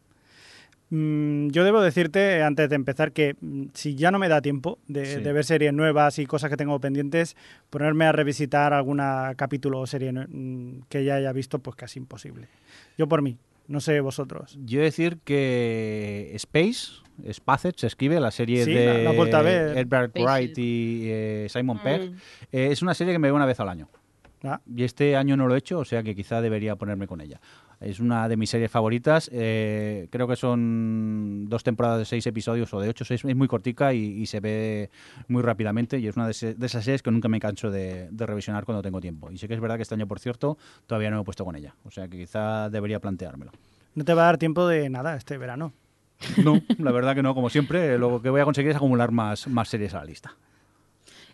Mm, 0.91 1.49
yo 1.49 1.65
debo 1.65 1.81
decirte, 1.81 2.41
antes 2.45 2.69
de 2.69 2.77
empezar, 2.77 3.11
que 3.11 3.35
mm, 3.41 3.65
si 3.75 3.97
ya 3.97 4.13
no 4.13 4.21
me 4.21 4.29
da 4.29 4.41
tiempo 4.43 4.79
de, 4.87 5.07
Sí. 5.07 5.21
de 5.21 5.33
ver 5.33 5.45
series 5.45 5.73
nuevas 5.73 6.21
y 6.21 6.27
cosas 6.27 6.51
que 6.51 6.57
tengo 6.57 6.79
pendientes, 6.79 7.37
ponerme 7.69 8.05
a 8.05 8.13
revisitar 8.13 8.73
algún 8.75 9.03
capítulo 9.37 9.81
o 9.81 9.87
serie 9.89 10.13
mm, 10.13 10.83
que 10.89 11.03
ya 11.05 11.17
haya 11.17 11.33
visto, 11.33 11.59
pues 11.59 11.75
casi 11.75 11.99
imposible. 11.99 12.47
Yo 12.97 13.09
por 13.09 13.23
mí, 13.23 13.39
no 13.71 13.81
sé 13.81 14.01
vosotros. 14.01 14.59
Yo 14.65 14.79
he 14.79 14.83
de 14.83 14.85
decir 14.85 15.19
que 15.25 16.33
Space, 16.35 17.01
Spacet, 17.33 17.77
se 17.79 17.87
escribe, 17.87 18.19
la 18.21 18.31
serie 18.31 18.65
Sí, 18.65 18.73
de 18.73 19.05
la- 19.05 19.13
la. 19.13 19.81
Edward 19.81 20.05
Space. 20.07 20.25
Wright 20.25 20.59
y 20.59 21.03
eh, 21.05 21.47
Simon 21.49 21.83
Pegg. 21.83 22.11
Mm. 22.11 22.15
Eh, 22.53 22.69
es 22.73 22.83
una 22.83 22.95
serie 22.95 23.13
que 23.13 23.19
me 23.19 23.29
veo 23.29 23.35
una 23.37 23.47
vez 23.47 23.61
al 23.61 23.69
año. 23.69 23.89
Ah, 24.43 24.61
Y 24.75 24.85
este 24.85 25.17
año 25.17 25.37
no 25.37 25.47
lo 25.47 25.55
he 25.55 25.59
hecho, 25.59 25.79
o 25.81 25.85
sea 25.85 26.03
que 26.03 26.15
quizá 26.15 26.41
debería 26.41 26.77
ponerme 26.77 27.07
con 27.07 27.21
ella. 27.21 27.41
Es 27.79 28.01
una 28.01 28.29
de 28.29 28.37
mis 28.37 28.51
series 28.51 28.71
favoritas. 28.71 29.29
eh, 29.33 30.09
creo 30.11 30.27
que 30.29 30.37
son 30.37 31.47
dos 31.49 31.63
temporadas 31.63 31.99
de 31.99 32.05
seis 32.05 32.27
episodios 32.27 32.73
o 32.75 32.81
de 32.81 32.89
ocho, 32.91 33.05
seis. 33.05 33.25
Es 33.25 33.37
muy 33.37 33.49
cortica 33.49 33.93
y, 33.95 33.99
y 34.21 34.27
se 34.27 34.41
ve 34.41 34.91
muy 35.29 35.43
rápidamente. 35.43 35.99
Y 35.99 36.07
es 36.07 36.17
una 36.17 36.27
de 36.27 36.33
esas 36.33 36.85
series 36.85 37.03
que 37.03 37.11
nunca 37.11 37.29
me 37.29 37.41
canso 37.41 37.71
de, 37.71 38.09
de 38.11 38.27
revisionar 38.27 38.65
cuando 38.65 38.83
tengo 38.83 39.01
tiempo. 39.01 39.31
Y 39.31 39.39
sé 39.39 39.49
que 39.49 39.55
es 39.55 39.61
verdad 39.61 39.77
que 39.77 39.83
este 39.83 39.95
año, 39.95 40.07
por 40.07 40.21
cierto, 40.21 40.59
todavía 40.87 41.11
no 41.11 41.17
me 41.17 41.23
he 41.23 41.25
puesto 41.25 41.45
con 41.45 41.57
ella. 41.57 41.75
O 41.85 41.91
sea 41.91 42.09
que 42.09 42.19
quizá 42.19 42.69
debería 42.71 43.01
planteármelo. 43.01 43.53
no 43.95 44.05
te 44.05 44.13
va 44.15 44.23
a 44.23 44.27
dar 44.27 44.39
tiempo 44.39 44.67
de 44.69 44.89
nada 44.91 45.17
este 45.17 45.39
verano. 45.39 45.73
No, 46.45 46.61
la 46.79 46.93
verdad 46.93 47.15
que 47.15 47.23
no. 47.23 47.35
Como 47.35 47.49
siempre, 47.49 47.97
lo 47.99 48.21
que 48.21 48.29
voy 48.29 48.43
a 48.43 48.45
conseguir 48.45 48.71
es 48.73 48.77
acumular 48.77 49.11
más, 49.11 49.49
más 49.49 49.69
series 49.71 49.95
a 49.95 49.99
la 50.01 50.05
lista. 50.05 50.35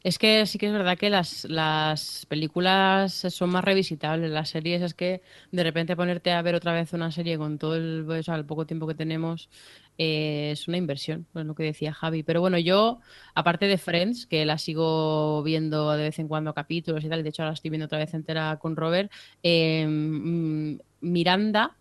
Es 0.07 0.20
que 0.20 0.47
sí 0.47 0.57
que 0.57 0.66
es 0.66 0.73
verdad 0.73 0.97
que 0.97 1.11
las, 1.11 1.47
las 1.47 2.27
películas 2.27 3.12
son 3.12 3.51
más 3.51 3.65
revisitables. 3.65 4.31
Las 4.31 4.51
series 4.51 4.81
es 4.81 4.95
que 4.95 5.20
de 5.51 5.65
repente 5.65 5.97
ponerte 5.97 6.31
a 6.31 6.41
ver 6.43 6.55
otra 6.55 6.73
vez 6.73 6.93
una 6.93 7.11
serie 7.11 7.37
con 7.39 7.59
todo 7.59 7.74
el, 7.74 8.07
el 8.09 8.45
poco 8.47 8.66
tiempo 8.66 8.87
que 8.87 8.95
tenemos 8.95 9.51
eh, 9.99 10.51
es 10.53 10.69
una 10.69 10.77
inversión, 10.77 11.27
es 11.35 11.45
lo 11.45 11.57
que 11.57 11.65
decía 11.65 11.93
Javi. 11.93 12.23
Pero 12.23 12.41
bueno, 12.41 12.57
yo, 12.57 13.01
aparte 13.35 13.66
de 13.66 13.78
Friends, 13.78 14.27
que 14.28 14.47
la 14.47 14.59
sigo 14.59 15.43
viendo 15.43 15.91
de 15.91 16.05
vez 16.05 16.20
en 16.20 16.28
cuando 16.28 16.55
capítulos 16.55 17.03
y 17.03 17.09
tal, 17.09 17.24
de 17.24 17.31
hecho 17.31 17.43
ahora 17.43 17.55
estoy 17.55 17.70
viendo 17.70 17.87
otra 17.87 17.99
vez 17.99 18.15
entera 18.15 18.59
con 18.61 18.77
Robert, 18.77 19.11
eh, 19.43 19.85
mm, 19.89 20.78
Miranda 21.01 21.77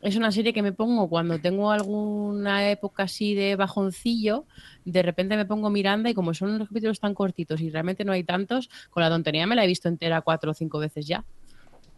es 0.00 0.16
una 0.16 0.30
serie 0.30 0.52
que 0.52 0.62
me 0.62 0.72
pongo 0.72 1.08
cuando 1.08 1.38
tengo 1.38 1.70
alguna 1.70 2.70
época 2.70 3.04
así 3.04 3.34
de 3.34 3.56
bajoncillo, 3.56 4.46
de 4.84 5.02
repente 5.02 5.36
me 5.36 5.44
pongo 5.44 5.70
Miranda 5.70 6.10
y 6.10 6.14
como 6.14 6.34
son 6.34 6.58
los 6.58 6.68
capítulos 6.68 7.00
tan 7.00 7.14
cortitos 7.14 7.60
y 7.60 7.70
realmente 7.70 8.04
no 8.04 8.12
hay 8.12 8.24
tantos, 8.24 8.70
con 8.90 9.02
la 9.02 9.08
tontería 9.08 9.46
me 9.46 9.56
la 9.56 9.64
he 9.64 9.66
visto 9.66 9.88
entera 9.88 10.20
cuatro 10.20 10.52
o 10.52 10.54
cinco 10.54 10.78
veces 10.78 11.06
ya. 11.06 11.24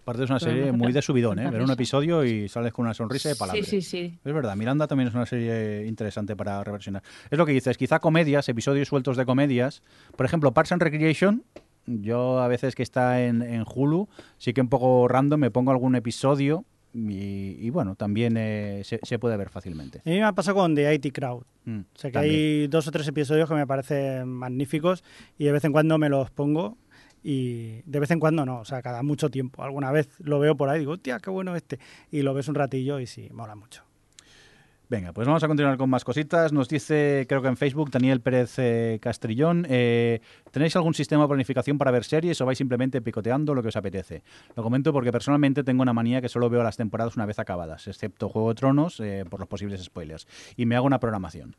Aparte 0.02 0.24
es 0.24 0.30
una 0.30 0.38
Pero 0.38 0.52
serie 0.52 0.72
muy 0.72 0.92
de 0.92 1.02
subidón, 1.02 1.38
¿eh? 1.38 1.50
Ver 1.50 1.60
un 1.60 1.70
episodio 1.70 2.24
y 2.24 2.48
sales 2.48 2.72
con 2.72 2.86
una 2.86 2.94
sonrisa 2.94 3.28
de 3.28 3.36
palabras. 3.36 3.66
Sí, 3.66 3.82
sí, 3.82 3.88
sí. 3.88 4.18
Es 4.24 4.32
verdad, 4.32 4.56
Miranda 4.56 4.86
también 4.86 5.08
es 5.08 5.14
una 5.14 5.26
serie 5.26 5.86
interesante 5.86 6.34
para 6.34 6.64
reversionar. 6.64 7.02
Es 7.30 7.36
lo 7.38 7.44
que 7.44 7.52
dices, 7.52 7.76
quizá 7.76 8.00
comedias, 8.00 8.48
episodios 8.48 8.88
sueltos 8.88 9.18
de 9.18 9.26
comedias. 9.26 9.82
Por 10.16 10.24
ejemplo, 10.24 10.52
Parks 10.52 10.72
and 10.72 10.82
Recreation, 10.82 11.44
yo 11.86 12.40
a 12.40 12.48
veces 12.48 12.74
que 12.74 12.82
está 12.82 13.22
en, 13.22 13.42
en 13.42 13.64
Hulu, 13.72 14.08
sí 14.38 14.54
que 14.54 14.62
un 14.62 14.70
poco 14.70 15.06
random 15.06 15.38
me 15.38 15.50
pongo 15.50 15.70
algún 15.70 15.94
episodio 15.94 16.64
y, 16.92 17.56
y 17.64 17.70
bueno, 17.70 17.94
también 17.94 18.36
eh, 18.36 18.82
se, 18.84 18.98
se 19.02 19.18
puede 19.18 19.36
ver 19.36 19.48
fácilmente. 19.48 19.98
A 20.04 20.08
mí 20.10 20.16
me 20.16 20.24
ha 20.24 20.32
pasado 20.32 20.56
con 20.56 20.74
The 20.74 20.94
IT 20.94 21.12
Crowd. 21.12 21.44
Mm, 21.64 21.80
O 21.80 21.84
sea 21.98 22.10
que 22.10 22.14
también. 22.14 22.34
hay 22.34 22.66
dos 22.68 22.88
o 22.88 22.90
tres 22.90 23.06
episodios 23.08 23.48
que 23.48 23.54
me 23.54 23.66
parecen 23.66 24.28
magníficos 24.28 25.04
y 25.38 25.44
de 25.44 25.52
vez 25.52 25.64
en 25.64 25.72
cuando 25.72 25.98
me 25.98 26.08
los 26.08 26.30
pongo 26.30 26.76
y 27.22 27.82
de 27.84 28.00
vez 28.00 28.10
en 28.10 28.18
cuando 28.18 28.46
no, 28.46 28.60
o 28.60 28.64
sea, 28.64 28.80
cada 28.82 29.02
mucho 29.02 29.30
tiempo. 29.30 29.62
Alguna 29.62 29.92
vez 29.92 30.08
lo 30.20 30.38
veo 30.38 30.56
por 30.56 30.68
ahí 30.70 30.76
y 30.76 30.80
digo, 30.80 30.92
hostia, 30.92 31.18
qué 31.20 31.30
bueno 31.30 31.54
este. 31.54 31.78
Y 32.10 32.22
lo 32.22 32.32
ves 32.34 32.48
un 32.48 32.54
ratillo 32.54 32.98
y 32.98 33.06
sí, 33.06 33.28
mola 33.32 33.54
mucho. 33.54 33.84
Venga, 34.90 35.12
pues 35.12 35.28
vamos 35.28 35.44
a 35.44 35.46
continuar 35.46 35.78
con 35.78 35.88
más 35.88 36.02
cositas. 36.02 36.52
Nos 36.52 36.68
dice, 36.68 37.24
creo 37.28 37.40
que 37.40 37.46
en 37.46 37.56
Facebook, 37.56 37.92
Daniel 37.92 38.20
Pérez 38.20 38.58
eh, 38.58 38.98
Castrillón, 39.00 39.64
eh, 39.70 40.20
¿tenéis 40.50 40.74
algún 40.74 40.94
sistema 40.94 41.22
de 41.22 41.28
planificación 41.28 41.78
para 41.78 41.92
ver 41.92 42.02
series 42.02 42.40
o 42.40 42.44
vais 42.44 42.58
simplemente 42.58 43.00
picoteando 43.00 43.54
lo 43.54 43.62
que 43.62 43.68
os 43.68 43.76
apetece? 43.76 44.24
Lo 44.56 44.64
comento 44.64 44.92
porque 44.92 45.12
personalmente 45.12 45.62
tengo 45.62 45.82
una 45.82 45.92
manía 45.92 46.20
que 46.20 46.28
solo 46.28 46.50
veo 46.50 46.64
las 46.64 46.76
temporadas 46.76 47.14
una 47.14 47.24
vez 47.24 47.38
acabadas, 47.38 47.86
excepto 47.86 48.28
Juego 48.28 48.48
de 48.48 48.54
Tronos 48.56 48.98
eh, 48.98 49.24
por 49.30 49.38
los 49.38 49.48
posibles 49.48 49.80
spoilers, 49.80 50.26
y 50.56 50.66
me 50.66 50.74
hago 50.74 50.88
una 50.88 50.98
programación. 50.98 51.54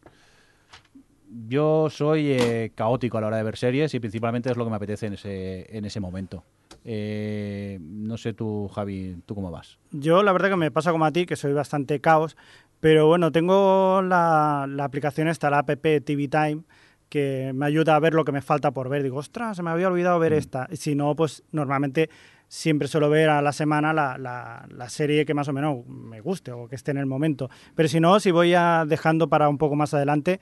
Yo 1.48 1.90
soy 1.90 2.34
eh, 2.34 2.74
caótico 2.76 3.18
a 3.18 3.22
la 3.22 3.28
hora 3.28 3.38
de 3.38 3.44
ver 3.44 3.56
series 3.56 3.94
y 3.94 4.02
principalmente 4.02 4.52
es 4.52 4.58
lo 4.58 4.66
que 4.66 4.72
me 4.72 4.76
apetece 4.76 5.06
en 5.06 5.14
ese, 5.14 5.78
en 5.78 5.86
ese 5.86 6.02
momento. 6.02 6.44
No 6.84 8.18
sé 8.18 8.34
tú, 8.34 8.68
Javi, 8.68 9.22
¿tú 9.26 9.36
cómo 9.36 9.52
vas? 9.52 9.78
Yo 9.92 10.24
la 10.24 10.34
verdad 10.34 10.50
que 10.50 10.56
me 10.58 10.72
pasa 10.72 10.92
como 10.92 11.06
a 11.06 11.12
ti, 11.12 11.26
que 11.26 11.36
soy 11.36 11.54
bastante 11.54 12.02
caos, 12.02 12.36
pero 12.82 13.08
bueno, 13.08 13.32
tengo 13.32 14.02
la, 14.02 14.66
la 14.68 14.84
aplicación 14.84 15.28
esta, 15.30 15.50
la 15.50 15.60
app 15.60 15.70
TV 15.82 16.28
Time, 16.28 16.64
que 17.08 17.52
me 17.54 17.66
ayuda 17.66 17.96
a 17.96 18.00
ver 18.00 18.14
lo 18.14 18.26
que 18.26 18.32
me 18.32 18.42
falta 18.42 18.72
por 18.72 18.90
ver. 18.90 19.04
Digo, 19.04 19.18
ostras, 19.18 19.58
se 19.58 19.64
me 19.64 19.70
había 19.70 19.88
olvidado 19.88 20.18
ver 20.18 20.34
esta. 20.34 20.68
Y 20.72 20.78
si 20.78 20.96
no, 20.96 21.16
pues 21.16 21.44
normalmente 21.52 22.10
siempre 22.48 22.88
suelo 22.88 23.10
ver 23.10 23.30
a 23.30 23.42
la 23.42 23.54
semana 23.54 23.94
la, 23.94 24.18
la, 24.18 24.66
la 24.70 24.90
serie 24.90 25.26
que 25.26 25.34
más 25.34 25.48
o 25.48 25.54
menos 25.54 25.86
me 25.88 26.20
guste 26.20 26.52
o 26.52 26.68
que 26.68 26.76
esté 26.76 26.92
en 26.92 26.98
el 26.98 27.06
momento. 27.06 27.50
Pero 27.76 27.88
si 27.88 28.00
no, 28.00 28.20
si 28.20 28.32
voy 28.32 28.54
a 28.56 28.84
dejando 28.88 29.30
para 29.30 29.48
un 29.48 29.58
poco 29.58 29.76
más 29.76 29.94
adelante, 29.94 30.42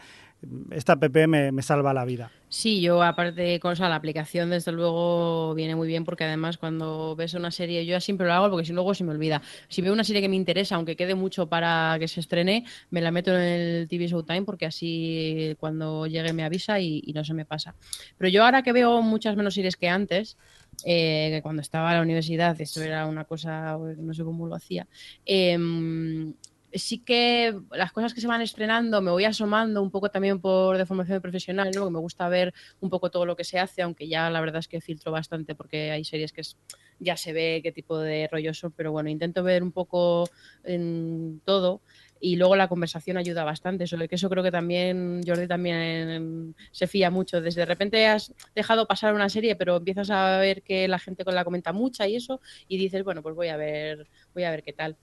esta 0.72 0.94
app 0.94 1.16
me, 1.28 1.62
salva 1.62 1.94
la 1.94 2.06
vida. 2.06 2.32
Sí, 2.48 2.82
yo 2.82 3.04
aparte 3.04 3.60
sea, 3.76 3.90
la 3.90 3.96
aplicación 3.96 4.50
desde 4.50 4.72
luego 4.72 5.54
viene 5.54 5.76
muy 5.76 5.88
bien 5.88 6.06
porque 6.06 6.24
además 6.24 6.58
cuando 6.58 7.16
ves 7.16 7.34
una 7.34 7.52
serie, 7.52 7.86
yo 7.86 8.00
siempre 8.00 8.26
lo 8.26 8.34
hago 8.34 8.50
porque 8.50 8.66
si 8.66 8.74
luego 8.74 8.94
se 8.94 9.04
me 9.04 9.12
olvida. 9.12 9.42
Si 9.68 9.82
veo 9.82 9.94
una 9.94 10.04
serie 10.04 10.22
que 10.22 10.30
me 10.30 10.36
interesa, 10.36 10.76
aunque 10.76 10.96
quede 10.96 11.14
mucho 11.14 11.48
para 11.48 11.98
que 12.00 12.08
se 12.08 12.22
estrene, 12.22 12.66
me 12.90 13.02
la 13.02 13.12
meto 13.12 13.32
en 13.32 13.42
el 13.42 13.88
TV 13.88 14.08
Showtime 14.08 14.44
porque 14.44 14.66
así 14.66 15.56
cuando 15.60 16.08
llegue 16.08 16.34
me 16.34 16.44
avisa 16.44 16.80
y, 16.80 17.12
no 17.14 17.24
se 17.24 17.34
me 17.34 17.46
pasa. 17.46 17.76
Pero 18.18 18.30
yo 18.30 18.46
ahora 18.46 18.64
que 18.64 18.72
veo 18.72 19.02
muchas 19.02 19.36
menos 19.36 19.54
series 19.54 19.76
que 19.76 19.90
antes, 19.90 20.38
eh, 20.86 21.30
que 21.34 21.42
cuando 21.42 21.62
estaba 21.62 21.92
en 21.92 21.98
la 21.98 22.04
universidad, 22.04 22.60
esto 22.62 22.82
era 22.82 23.06
una 23.06 23.26
cosa, 23.26 23.78
no 23.98 24.14
sé 24.14 24.24
cómo 24.24 24.48
lo 24.48 24.56
hacía, 24.56 24.88
em, 25.26 26.34
sí 26.74 27.00
que 27.00 27.60
las 27.72 27.92
cosas 27.92 28.14
que 28.14 28.22
se 28.22 28.28
van 28.28 28.42
estrenando 28.42 29.02
me 29.02 29.12
voy 29.12 29.26
asomando 29.26 29.82
un 29.82 29.92
poco 29.92 30.10
también 30.10 30.40
por 30.40 30.78
de 30.78 30.86
formación 30.86 31.22
profesional, 31.22 31.72
¿no? 31.74 31.90
me 31.90 32.00
gusta 32.00 32.30
ver 32.30 32.54
un 32.80 32.90
poco 32.90 33.10
todo 33.10 33.26
lo 33.26 33.36
que 33.36 33.44
se 33.44 33.60
hace, 33.60 33.82
aunque 33.82 34.08
ya 34.08 34.30
la 34.30 34.40
verdad 34.42 34.60
es 34.60 34.68
que 34.68 34.82
filtro 34.82 35.12
bastante 35.12 35.56
porque 35.56 35.92
hay 35.92 36.04
series 36.04 36.32
que 36.32 36.42
es- 36.42 36.58
ya 37.00 37.16
se 37.16 37.34
ve 37.34 37.62
qué 37.64 37.72
tipo 37.72 37.98
de 37.98 38.28
rollo 38.32 38.54
son, 38.54 38.72
pero 38.74 38.92
bueno, 38.92 39.10
intento 39.10 39.42
ver 39.42 39.64
un 39.64 39.72
poco 39.72 40.30
en 40.64 41.42
todo 41.46 41.82
y 42.20 42.36
luego 42.36 42.58
la 42.58 42.68
conversación 42.68 43.16
ayuda 43.18 43.46
bastante, 43.46 43.88
sobre 43.88 44.10
que 44.10 44.16
eso 44.16 44.30
creo 44.30 44.44
que 44.44 44.52
también 44.52 45.22
Jordi 45.26 45.48
también 45.48 46.54
se 46.72 46.88
fía 46.88 47.10
mucho, 47.10 47.40
desde 47.40 47.62
de 47.62 47.66
repente 47.66 48.06
has 48.08 48.34
dejado 48.54 48.86
pasar 48.88 49.14
una 49.14 49.30
serie, 49.30 49.56
pero 49.56 49.78
empiezas 49.78 50.10
a 50.10 50.38
ver 50.40 50.62
que 50.62 50.88
la 50.90 51.00
gente 51.00 51.24
la 51.26 51.46
comenta 51.46 51.72
mucha 51.72 52.08
y 52.08 52.18
eso 52.18 52.42
y 52.68 52.78
dices, 52.78 53.04
bueno, 53.06 53.24
pues 53.24 53.36
voy 53.36 53.48
a 53.48 53.56
ver, 53.58 54.08
voy 54.34 54.44
a 54.44 54.52
ver 54.52 54.64
qué 54.64 54.74
tal 54.74 54.98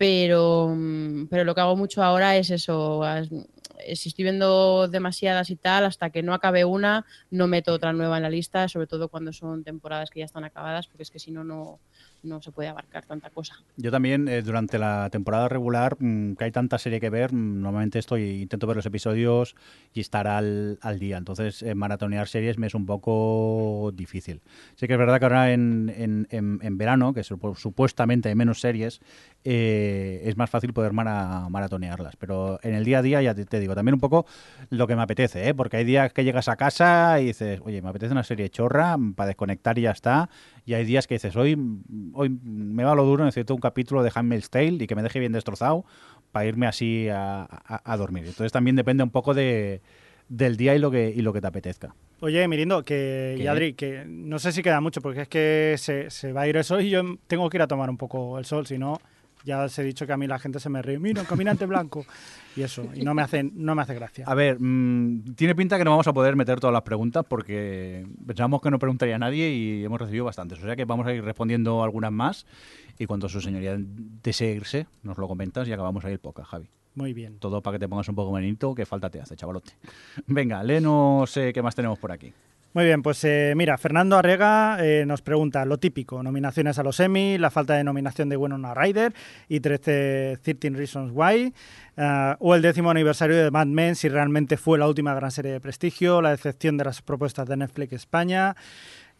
pero, 0.00 0.72
mm, 0.74 1.26
pero 1.28 1.44
lo 1.44 1.54
que 1.54 1.60
hago 1.60 1.76
mucho 1.76 2.02
ahora 2.02 2.34
es 2.38 2.48
eso. 2.50 3.04
as- 3.04 3.28
Si 3.94 4.10
estoy 4.10 4.24
viendo 4.24 4.88
demasiadas 4.88 5.48
y 5.50 5.56
tal, 5.56 5.86
hasta 5.86 6.10
que 6.10 6.22
no 6.22 6.34
acabe 6.34 6.66
una, 6.66 7.06
no 7.30 7.46
meto 7.46 7.72
otra 7.72 7.94
nueva 7.94 8.18
en 8.18 8.22
la 8.24 8.28
lista, 8.30 8.68
sobre 8.68 8.86
todo 8.86 9.08
cuando 9.08 9.32
son 9.32 9.64
temporadas 9.64 10.10
que 10.10 10.18
ya 10.20 10.26
están 10.26 10.44
acabadas, 10.44 10.86
porque 10.86 11.02
es 11.04 11.10
que 11.10 11.18
si 11.18 11.30
no, 11.32 11.44
no 11.44 11.80
no 12.22 12.42
se 12.42 12.52
puede 12.52 12.68
abarcar 12.68 13.06
tanta 13.06 13.30
cosa. 13.30 13.54
Yo 13.76 13.90
también, 13.90 14.28
eh, 14.28 14.42
durante 14.42 14.78
la 14.78 15.08
temporada 15.10 15.48
regular, 15.48 15.96
mm, 15.98 16.34
que 16.34 16.44
hay 16.44 16.50
tanta 16.52 16.76
serie 16.76 17.00
que 17.00 17.08
ver, 17.08 17.32
mm, 17.32 17.62
normalmente 17.62 17.98
estoy 17.98 18.42
intento 18.42 18.66
ver 18.66 18.76
los 18.76 18.84
episodios 18.84 19.54
y 19.94 20.00
estar 20.00 20.26
al, 20.26 20.78
al 20.82 20.98
día. 20.98 21.16
Entonces, 21.16 21.62
eh, 21.62 21.74
maratonear 21.74 22.28
series 22.28 22.58
me 22.58 22.66
es 22.66 22.74
un 22.74 22.84
poco 22.84 23.90
difícil. 23.94 24.42
Sí 24.76 24.86
que 24.86 24.92
es 24.92 24.98
verdad 24.98 25.18
que 25.18 25.24
ahora 25.24 25.52
en, 25.54 25.90
en, 25.96 26.26
en- 26.30 26.76
verano, 26.76 27.14
que 27.14 27.22
supu- 27.22 27.56
supuestamente 27.56 28.28
hay 28.28 28.34
menos 28.34 28.60
series, 28.60 29.00
eh, 29.44 30.20
es 30.24 30.36
más 30.36 30.50
fácil 30.50 30.72
poder 30.72 30.92
mara- 30.92 31.48
maratonearlas. 31.48 32.16
Pero 32.16 32.58
en 32.62 32.74
el 32.74 32.84
día 32.84 32.98
a 32.98 33.02
día, 33.02 33.22
ya 33.22 33.34
te, 33.34 33.44
te 33.44 33.60
digo, 33.60 33.74
también 33.74 33.94
un 33.94 34.00
poco 34.00 34.26
lo 34.70 34.86
que 34.86 34.96
me 34.96 35.02
apetece, 35.02 35.48
¿eh? 35.48 35.54
porque 35.54 35.78
hay 35.78 35.84
días 35.84 36.12
que 36.12 36.24
llegas 36.24 36.48
a 36.48 36.56
casa 36.56 37.20
y 37.20 37.26
dices, 37.26 37.60
oye, 37.64 37.80
me 37.82 37.88
apetece 37.88 38.12
una 38.12 38.22
serie 38.24 38.48
chorra 38.50 38.96
para 39.16 39.28
desconectar 39.28 39.78
y 39.78 39.82
ya 39.82 39.90
está. 39.92 40.28
Y 40.66 40.74
hay 40.74 40.84
días 40.84 41.06
que 41.06 41.14
dices, 41.14 41.34
hoy, 41.36 41.56
hoy 42.12 42.28
me 42.42 42.84
va 42.84 42.94
lo 42.94 43.04
duro, 43.04 43.24
necesito 43.24 43.54
un 43.54 43.60
capítulo 43.60 44.02
de 44.02 44.12
Handmaid's 44.14 44.50
Tale 44.50 44.78
y 44.80 44.86
que 44.86 44.94
me 44.94 45.02
deje 45.02 45.18
bien 45.18 45.32
destrozado 45.32 45.84
para 46.32 46.46
irme 46.46 46.66
así 46.66 47.08
a, 47.08 47.42
a- 47.42 47.82
a 47.92 47.96
dormir. 47.96 48.24
Entonces 48.26 48.52
también 48.52 48.76
depende 48.76 49.02
un 49.02 49.10
poco 49.10 49.34
de, 49.34 49.80
del 50.28 50.56
día 50.56 50.74
y 50.74 50.78
lo 50.78 50.90
que, 50.90 51.12
y 51.14 51.22
lo 51.22 51.32
que 51.32 51.40
te 51.40 51.46
apetezca. 51.46 51.94
Oye, 52.22 52.46
Mirindo, 52.48 52.84
que, 52.84 53.34
y 53.38 53.40
¿Qué? 53.42 53.48
Adri, 53.48 53.72
que 53.72 54.04
no 54.06 54.38
sé 54.38 54.52
si 54.52 54.62
queda 54.62 54.82
mucho, 54.82 55.00
porque 55.00 55.22
es 55.22 55.28
que 55.28 55.74
se, 55.78 56.10
se 56.10 56.32
va 56.34 56.42
a 56.42 56.48
ir 56.48 56.56
el 56.58 56.64
sol 56.64 56.82
y 56.82 56.90
yo 56.90 57.02
tengo 57.26 57.48
que 57.48 57.56
ir 57.56 57.62
a 57.62 57.66
tomar 57.66 57.88
un 57.88 57.96
poco 57.96 58.38
el 58.38 58.44
sol, 58.44 58.66
si 58.66 58.76
no, 58.76 59.00
ya 59.44 59.64
os 59.64 59.78
he 59.78 59.82
dicho 59.82 60.06
que 60.06 60.12
a 60.12 60.16
mí 60.16 60.26
la 60.26 60.38
gente 60.38 60.60
se 60.60 60.68
me 60.68 60.82
ríe, 60.82 60.98
mira, 60.98 61.22
un 61.22 61.26
caminante 61.26 61.66
blanco, 61.66 62.04
y 62.56 62.62
eso, 62.62 62.86
y 62.94 63.02
no 63.02 63.14
me 63.14 63.22
hace, 63.22 63.42
no 63.42 63.74
me 63.74 63.82
hace 63.82 63.94
gracia. 63.94 64.24
A 64.26 64.34
ver, 64.34 64.58
mm, 64.60 65.34
tiene 65.34 65.54
pinta 65.54 65.78
que 65.78 65.84
no 65.84 65.90
vamos 65.90 66.06
a 66.08 66.12
poder 66.12 66.36
meter 66.36 66.60
todas 66.60 66.72
las 66.72 66.82
preguntas 66.82 67.24
porque 67.28 68.06
pensamos 68.26 68.60
que 68.60 68.70
no 68.70 68.78
preguntaría 68.78 69.18
nadie 69.18 69.50
y 69.50 69.84
hemos 69.84 70.00
recibido 70.00 70.24
bastantes. 70.24 70.58
O 70.58 70.62
sea 70.62 70.76
que 70.76 70.84
vamos 70.84 71.06
a 71.06 71.12
ir 71.12 71.24
respondiendo 71.24 71.82
algunas 71.82 72.12
más 72.12 72.46
y 72.98 73.06
cuando 73.06 73.28
su 73.28 73.40
señoría 73.40 73.76
desee 73.78 74.54
irse, 74.54 74.86
nos 75.02 75.18
lo 75.18 75.28
comentas 75.28 75.68
y 75.68 75.72
acabamos 75.72 76.04
ahí 76.04 76.12
el 76.12 76.18
podcast, 76.18 76.50
Javi. 76.50 76.68
Muy 76.94 77.12
bien. 77.12 77.38
Todo 77.38 77.62
para 77.62 77.76
que 77.76 77.80
te 77.80 77.88
pongas 77.88 78.08
un 78.08 78.14
poco 78.14 78.32
menito, 78.32 78.74
que 78.74 78.84
falta 78.84 79.10
te 79.10 79.20
hace, 79.20 79.36
chavalote. 79.36 79.72
Venga, 80.26 80.62
léenos 80.62 81.36
eh, 81.36 81.52
qué 81.52 81.62
más 81.62 81.74
tenemos 81.74 81.98
por 81.98 82.12
aquí. 82.12 82.32
Muy 82.72 82.84
bien, 82.84 83.02
pues 83.02 83.24
eh, 83.24 83.52
mira, 83.56 83.76
Fernando 83.78 84.16
Arriega 84.16 84.78
eh, 84.78 85.04
nos 85.04 85.22
pregunta 85.22 85.64
lo 85.64 85.78
típico, 85.78 86.22
nominaciones 86.22 86.78
a 86.78 86.84
los 86.84 87.00
Emmy, 87.00 87.36
la 87.36 87.50
falta 87.50 87.74
de 87.74 87.82
nominación 87.82 88.28
de 88.28 88.36
Winona 88.36 88.74
Ryder 88.74 89.12
y 89.48 89.58
13, 89.58 90.38
13 90.40 90.70
Reasons 90.70 91.10
Why, 91.12 91.52
ah, 91.96 92.36
o 92.38 92.54
el 92.54 92.62
décimo 92.62 92.88
aniversario 92.88 93.36
de 93.42 93.50
Mad 93.50 93.66
Men, 93.66 93.96
si 93.96 94.08
realmente 94.08 94.56
fue 94.56 94.78
la 94.78 94.86
última 94.86 95.12
gran 95.14 95.32
serie 95.32 95.50
de 95.50 95.60
prestigio, 95.60 96.22
la 96.22 96.30
decepción 96.30 96.76
de 96.76 96.84
las 96.84 97.02
propuestas 97.02 97.48
de 97.48 97.56
Netflix 97.56 97.92
España, 97.92 98.54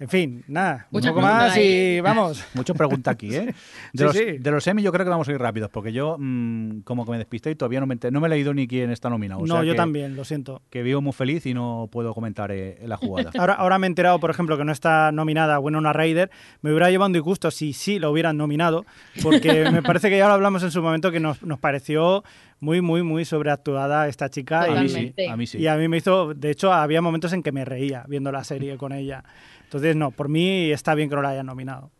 en 0.01 0.09
fin, 0.09 0.44
nada, 0.48 0.86
un 0.90 0.97
Mucha 0.98 1.10
poco 1.10 1.20
más 1.20 1.56
y 1.56 2.01
vamos. 2.01 2.43
Mucho 2.55 2.74
pregunta 2.74 3.10
aquí, 3.12 3.35
¿eh? 3.35 3.55
De, 3.93 3.98
Sí, 3.98 4.05
los, 4.05 4.16
sí. 4.16 4.24
de 4.39 4.51
los 4.51 4.66
Emmy 4.66 4.82
yo 4.82 4.90
creo 4.93 5.05
que 5.05 5.10
vamos 5.10 5.28
a 5.28 5.32
ir 5.32 5.39
rápidos 5.39 5.70
porque 5.70 5.93
yo 5.93 6.16
mm, 6.18 6.81
como 6.81 7.05
que 7.05 7.10
me 7.12 7.18
despisté 7.18 7.51
y 7.51 7.55
todavía 7.55 7.81
no 7.81 7.86
me, 7.86 7.94
enter- 7.97 8.10
no 8.10 8.20
me 8.20 8.27
he 8.27 8.31
leído 8.31 8.55
ni 8.55 8.66
quién 8.66 8.90
está 8.90 9.10
nominado. 9.10 9.40
o 9.43 9.47
no, 9.47 9.55
sea 9.56 9.64
yo 9.64 9.72
que- 9.72 9.77
también, 9.77 10.16
lo 10.16 10.24
siento. 10.24 10.62
Que 10.70 10.82
vivo 10.82 11.01
muy 11.01 11.12
feliz 11.12 11.44
y 11.47 11.55
no 11.55 11.89
puedo 11.93 12.14
comentar 12.14 12.51
eh, 12.51 12.78
la 12.86 12.97
jugada. 12.97 13.31
Ahora, 13.39 13.55
ahora 13.55 13.78
me 13.78 13.86
he 13.86 13.89
enterado, 13.89 14.18
por 14.18 14.31
ejemplo, 14.31 14.56
que 14.56 14.64
no 14.64 14.72
está 14.72 15.12
nominada 15.12 15.59
Winona 15.59 15.93
Ryder. 15.93 16.31
Me 16.62 16.70
hubiera 16.70 16.90
llevado 16.90 17.06
un 17.09 17.12
disgusto 17.12 17.51
si 17.51 17.72
sí 17.72 17.98
lo 17.98 18.10
hubieran 18.10 18.36
nominado, 18.36 18.86
porque 19.22 19.70
me 19.70 19.82
parece 19.82 20.09
que 20.10 20.18
ya 20.18 20.27
lo 20.28 20.35
hablamos 20.35 20.62
en 20.62 20.70
su 20.70 20.81
momento 20.82 21.10
que 21.10 21.20
nos, 21.20 21.43
nos 21.43 21.59
pareció 21.59 22.24
muy, 22.61 22.82
muy, 22.82 23.03
muy 23.03 23.24
sobreactuada 23.24 24.07
esta 24.07 24.28
chica. 24.28 24.65
A 24.65 24.82
mí 24.82 24.87
Y, 24.87 24.89
sí, 24.89 25.15
a 25.28 25.37
mí 25.37 25.47
sí. 25.47 25.59
y 25.59 25.66
a 25.66 25.77
mí 25.77 25.89
me 25.89 25.97
hizo, 25.97 26.35
de 26.35 26.51
hecho, 26.51 26.73
había 26.73 27.01
momentos 27.03 27.32
en 27.32 27.43
que 27.43 27.53
me 27.53 27.65
reía 27.65 28.05
viendo 28.07 28.31
la 28.31 28.45
serie 28.45 28.77
con 28.77 28.93
ella. 28.93 29.24
Entonces, 29.65 29.97
no, 29.97 30.11
por 30.11 30.28
mí 30.28 30.70
está 30.70 30.95
bien 30.95 31.09
que 31.09 31.16
no 31.16 31.23
la 31.23 31.31
hayan 31.31 31.47
nominado. 31.47 31.91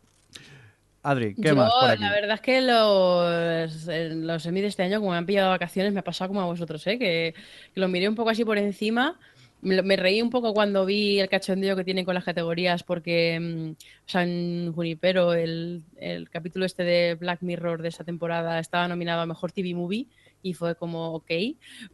Adri, 1.03 1.33
¿qué 1.33 1.49
Yo, 1.49 1.55
más 1.55 1.71
por 1.71 1.89
aquí? 1.89 2.03
la 2.03 2.11
verdad 2.11 2.35
es 2.35 2.41
que 2.41 2.61
los, 2.61 3.87
los 4.17 4.45
Emmy 4.45 4.61
de 4.61 4.67
este 4.67 4.83
año, 4.83 4.99
como 4.99 5.11
me 5.11 5.17
han 5.17 5.25
pillado 5.25 5.49
vacaciones, 5.49 5.93
me 5.93 5.99
ha 5.99 6.03
pasado 6.03 6.27
como 6.27 6.41
a 6.41 6.45
vosotros, 6.45 6.85
¿eh? 6.85 6.99
que, 6.99 7.33
que 7.73 7.79
lo 7.79 7.87
miré 7.87 8.07
un 8.07 8.13
poco 8.15 8.29
así 8.29 8.45
por 8.45 8.59
encima. 8.59 9.17
Me, 9.63 9.95
reí 9.95 10.21
un 10.21 10.31
poco 10.31 10.53
cuando 10.53 10.85
vi 10.85 11.19
el 11.19 11.29
cachondeo 11.29 11.75
que 11.75 11.83
tienen 11.83 12.03
con 12.03 12.15
las 12.15 12.23
categorías, 12.23 12.83
porque 12.83 13.39
mm, 13.39 13.71
San 14.05 14.73
Junipero, 14.73 15.33
el, 15.33 15.83
el 15.97 16.29
capítulo 16.29 16.65
este 16.65 16.83
de 16.83 17.15
Black 17.15 17.41
Mirror 17.41 17.81
de 17.81 17.89
esta 17.89 18.03
temporada, 18.03 18.59
estaba 18.59 18.87
nominado 18.87 19.21
a 19.21 19.25
Mejor 19.27 19.51
TV 19.51 19.73
Movie 19.73 20.07
y 20.43 20.53
fue 20.53 20.75
como 20.75 21.13
ok, 21.15 21.31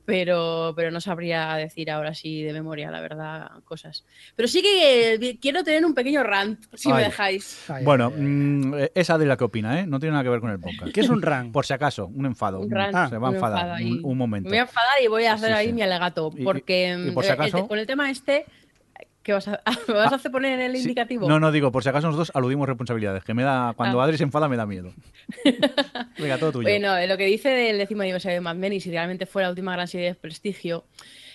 pero, 0.05 0.73
pero 0.75 0.91
no 0.91 1.01
sabría 1.01 1.55
decir 1.55 1.89
ahora 1.91 2.13
sí 2.13 2.43
de 2.43 2.53
memoria, 2.53 2.91
la 2.91 3.01
verdad, 3.01 3.49
cosas. 3.65 4.05
Pero 4.35 4.47
sí 4.47 4.61
que 4.61 5.13
eh, 5.15 5.37
quiero 5.41 5.63
tener 5.63 5.85
un 5.85 5.93
pequeño 5.93 6.23
rant, 6.23 6.59
si 6.73 6.91
me 6.91 7.01
dejáis. 7.03 7.69
Ay, 7.69 7.83
Bueno, 7.83 8.11
mm, 8.15 8.73
es 8.95 9.09
Adri 9.09 9.27
la 9.27 9.37
que 9.37 9.43
opina, 9.43 9.79
¿eh? 9.81 9.87
No 9.87 9.99
tiene 9.99 10.11
nada 10.13 10.23
que 10.23 10.29
ver 10.29 10.39
con 10.41 10.51
el 10.51 10.59
podcast. 10.59 10.91
¿Qué 10.93 11.01
es 11.01 11.09
un 11.09 11.21
rank? 11.21 11.51
Por 11.51 11.65
si 11.65 11.73
acaso, 11.73 12.07
un 12.07 12.25
enfado. 12.25 12.59
Un 12.61 12.71
rant, 12.71 13.09
Se 13.09 13.17
va 13.17 13.27
a 13.27 13.29
un 13.31 13.35
enfadar 13.35 13.81
un, 13.81 13.99
un 14.03 14.17
momento. 14.17 14.49
Me 14.49 14.55
voy 14.55 14.59
a 14.59 14.61
enfadar 14.61 15.01
y 15.03 15.07
voy 15.07 15.25
a 15.25 15.33
hacer 15.33 15.49
Sí, 15.49 15.53
ahí 15.55 15.67
sí. 15.67 15.73
mi 15.73 15.81
alegato. 15.81 16.31
Y- 16.35 16.43
Porque 16.43 16.97
y 17.07 17.11
por 17.11 17.23
si 17.23 17.29
mm, 17.31 17.33
el- 17.33 17.39
acaso- 17.41 17.67
con 17.67 17.79
el 17.79 17.85
tema 17.87 18.09
este, 18.09 18.45
¿qué 19.27 19.33
vas 19.33 19.45
a, 19.49 19.61
¿me 19.89 19.93
vas 19.93 20.11
a 20.13 20.15
hacer 20.15 20.31
poner 20.31 20.53
en 20.53 20.61
el 20.61 20.75
Sí. 20.77 20.83
indicativo? 20.83 21.27
No, 21.27 21.37
no 21.37 21.51
digo, 21.51 21.69
por 21.71 21.83
si 21.83 21.89
acaso 21.89 22.07
nosotros 22.07 22.31
aludimos 22.33 22.65
responsabilidades, 22.65 23.25
que 23.25 23.33
me 23.33 23.43
da 23.43 23.73
cuando 23.75 23.99
Ah. 23.99 24.05
Adri 24.05 24.17
se 24.17 24.23
enfada 24.23 24.47
me 24.47 24.55
da 24.55 24.65
miedo. 24.65 24.93
Venga, 26.17 26.37
todo 26.37 26.53
tuyo. 26.53 26.67
Bueno, 26.69 26.95
lo 27.05 27.17
que 27.17 27.25
dice 27.25 27.49
del 27.49 27.77
décimo 27.77 28.03
aniversario 28.03 28.37
de 28.37 28.41
Mad 28.41 28.55
Men 28.55 28.71
y 28.73 28.79
si 28.79 28.89
realmente 28.89 29.25
fue 29.25 29.43
la 29.43 29.49
última 29.49 29.73
gran 29.73 29.87
serie 29.87 30.07
de 30.07 30.15
prestigio, 30.15 30.85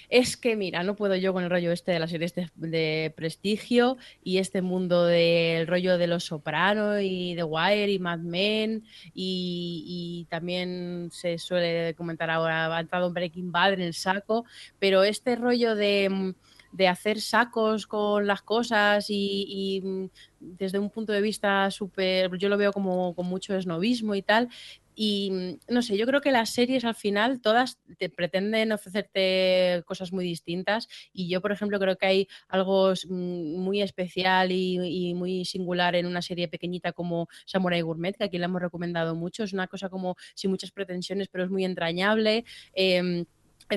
es 0.09 0.37
que, 0.37 0.57
mira, 0.57 0.83
no 0.83 0.95
puedo 0.95 1.17
yo 1.17 1.33
con 1.33 1.43
el 1.45 1.49
rollo 1.51 1.73
este 1.73 1.93
de 1.93 1.99
las 1.99 2.11
series 2.11 2.35
de, 2.35 2.51
de 2.57 3.13
prestigio 3.17 3.97
y 4.23 4.39
este 4.39 4.61
mundo 4.61 5.07
del 5.07 5.67
rollo 5.67 5.97
de 5.97 6.07
Los 6.07 6.25
Soprano 6.25 7.01
y 7.01 7.35
The 7.35 7.45
Wire 7.45 7.91
y 7.93 7.99
Mad 7.99 8.19
Men 8.19 8.85
y, 9.15 9.85
y 9.87 10.27
también 10.31 11.09
se 11.13 11.39
suele 11.39 11.95
comentar 11.95 12.29
ahora, 12.31 12.77
ha 12.77 12.81
entrado 12.81 13.11
Breaking 13.11 13.53
Bad 13.53 13.75
en 13.75 13.81
el 13.83 13.95
saco, 13.95 14.45
pero 14.79 15.03
este 15.03 15.35
rollo 15.37 15.75
de... 15.75 16.35
de 16.73 16.89
hacer 16.89 17.21
sacos 17.21 17.87
con 17.87 18.27
las 18.27 18.43
cosas 18.43 19.07
y, 19.09 19.81
mm, 19.83 20.07
desde 20.41 20.79
un 20.79 20.91
punto 20.91 21.13
de 21.13 21.21
vista 21.21 21.71
súper, 21.71 22.37
yo 22.39 22.49
lo 22.49 22.57
veo 22.57 22.73
como 22.73 23.15
con 23.15 23.27
mucho 23.27 23.55
esnovismo 23.55 24.15
y 24.15 24.23
tal. 24.23 24.49
Y 24.95 25.31
mm, 25.31 25.73
no 25.73 25.83
sé, 25.83 25.97
yo 25.97 26.07
creo 26.07 26.21
que 26.21 26.33
las 26.33 26.51
series 26.51 26.85
al 26.85 26.95
final 26.95 27.41
todas 27.41 27.79
te 27.99 28.09
pretenden 28.11 28.73
ofrecerte 28.73 29.83
cosas 29.87 30.13
muy 30.13 30.25
distintas 30.25 30.89
y 31.13 31.29
yo, 31.29 31.41
por 31.41 31.53
ejemplo, 31.53 31.79
creo 31.79 31.97
que 31.97 32.07
hay 32.07 32.29
algo 32.49 32.93
mm, 33.09 33.57
muy 33.59 33.83
especial 33.83 34.51
y, 34.53 35.15
muy 35.15 35.45
singular 35.45 35.95
en 35.95 36.07
una 36.07 36.23
serie 36.23 36.49
pequeñita 36.49 36.93
como 36.93 37.29
Samurai 37.47 37.81
Gourmet, 37.83 38.17
que 38.17 38.25
aquí 38.25 38.39
la 38.39 38.47
hemos 38.47 38.63
recomendado 38.63 39.15
mucho. 39.15 39.45
Es 39.45 39.53
una 39.53 39.67
cosa 39.67 39.89
como 39.89 40.17
sin 40.35 40.51
muchas 40.51 40.71
pretensiones, 40.73 41.29
pero 41.29 41.45
es 41.45 41.51
muy 41.51 41.65
entrañable. 41.65 42.45
Em, 42.75 43.25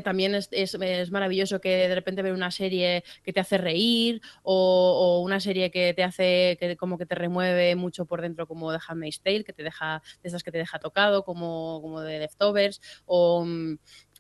también 0.01 0.35
es, 0.35 0.49
es- 0.51 0.77
maravilloso 1.11 1.59
que 1.61 1.87
de 1.87 1.95
repente 1.95 2.21
ver 2.21 2.33
una 2.33 2.51
serie 2.51 3.03
que 3.23 3.33
te 3.33 3.39
hace 3.39 3.57
reír 3.57 4.21
o, 4.43 5.21
una 5.23 5.39
serie 5.39 5.71
que 5.71 5.93
te 5.93 6.03
hace 6.03 6.57
que 6.59 6.75
como 6.77 6.97
que 6.97 7.05
te 7.05 7.15
remueve 7.15 7.75
mucho 7.75 8.05
por 8.05 8.21
dentro 8.21 8.47
como 8.47 8.71
de 8.71 8.79
Handmaid's 8.87 9.21
Tale, 9.21 9.43
que 9.43 9.53
te 9.53 9.63
deja 9.63 10.01
de 10.21 10.29
esas 10.29 10.43
que 10.43 10.51
te 10.51 10.57
deja 10.57 10.79
tocado 10.79 11.23
como, 11.23 11.79
como 11.81 12.01
de 12.01 12.19
Leftovers 12.19 12.81
o 13.05 13.43
mm, 13.45 13.77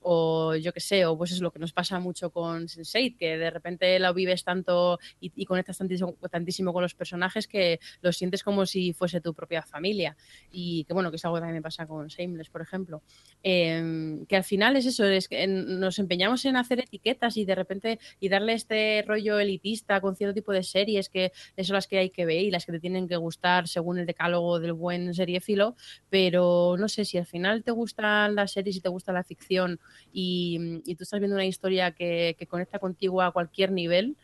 o 0.07 0.55
yo 0.55 0.71
qué 0.71 0.79
sé, 0.79 1.05
o 1.05 1.17
pues 1.17 1.31
es 1.31 1.41
lo 1.41 1.51
que 1.51 1.59
nos 1.59 1.73
pasa 1.73 1.99
mucho 1.99 2.29
con 2.29 2.67
Sense8, 2.67 3.17
que 3.17 3.37
de 3.37 3.49
repente 3.49 3.97
lo 3.99 4.13
vives 4.13 4.43
tanto 4.43 4.99
y, 5.19 5.31
y 5.35 5.45
conectas 5.45 5.79
tantísimo, 5.79 6.15
tantísimo 6.29 6.73
con 6.73 6.83
los 6.83 6.93
personajes 6.93 7.47
que 7.47 7.79
lo 8.01 8.11
sientes 8.11 8.43
como 8.43 8.65
si 8.65 8.93
fuese 8.93 9.19
tu 9.19 9.33
propia 9.33 9.63
familia. 9.63 10.15
Y 10.51 10.83
que 10.85 10.93
bueno, 10.93 11.09
que 11.09 11.17
es 11.17 11.25
algo 11.25 11.35
que 11.35 11.41
también 11.41 11.55
me 11.55 11.61
pasa 11.61 11.87
con 11.87 12.07
Shameless, 12.07 12.49
por 12.49 12.61
ejemplo. 12.61 13.01
Eh, 13.43 14.23
que 14.27 14.35
al 14.35 14.43
final 14.43 14.75
es 14.75 14.85
eso, 14.85 15.05
es 15.05 15.27
que 15.27 15.47
nos 15.47 15.99
empeñamos 15.99 16.45
en 16.45 16.57
hacer 16.57 16.79
etiquetas 16.79 17.37
y 17.37 17.45
de 17.45 17.55
repente 17.55 17.99
y 18.19 18.29
darle 18.29 18.53
este 18.53 19.03
rollo 19.07 19.39
elitista 19.39 20.01
con 20.01 20.15
cierto 20.15 20.33
tipo 20.33 20.51
de 20.51 20.63
series 20.63 21.09
que 21.09 21.31
son 21.63 21.73
las 21.73 21.87
que 21.87 21.97
hay 21.97 22.09
que 22.09 22.25
ver 22.25 22.43
y 22.43 22.51
las 22.51 22.65
que 22.65 22.71
te 22.71 22.79
tienen 22.79 23.07
que 23.07 23.15
gustar 23.15 23.67
según 23.67 23.99
el 23.99 24.05
decálogo 24.05 24.59
del 24.59 24.73
buen 24.73 25.13
seriéfilo, 25.13 25.75
pero 26.09 26.75
no 26.77 26.87
sé 26.87 27.05
si 27.05 27.17
al 27.17 27.25
final 27.25 27.63
te 27.63 27.71
gustan 27.71 28.35
las 28.35 28.51
series 28.51 28.77
y 28.77 28.81
te 28.81 28.89
gusta 28.89 29.11
la 29.11 29.23
ficción 29.23 29.79
y, 30.11 30.81
y 30.85 30.95
tú 30.95 31.03
estás 31.03 31.19
viendo 31.19 31.35
una 31.35 31.45
historia 31.45 31.91
que, 31.91 32.35
que 32.37 32.47
conecta 32.47 32.79
contigo 32.79 33.21
a 33.21 33.31
cualquier 33.31 33.71
nivel. 33.71 34.15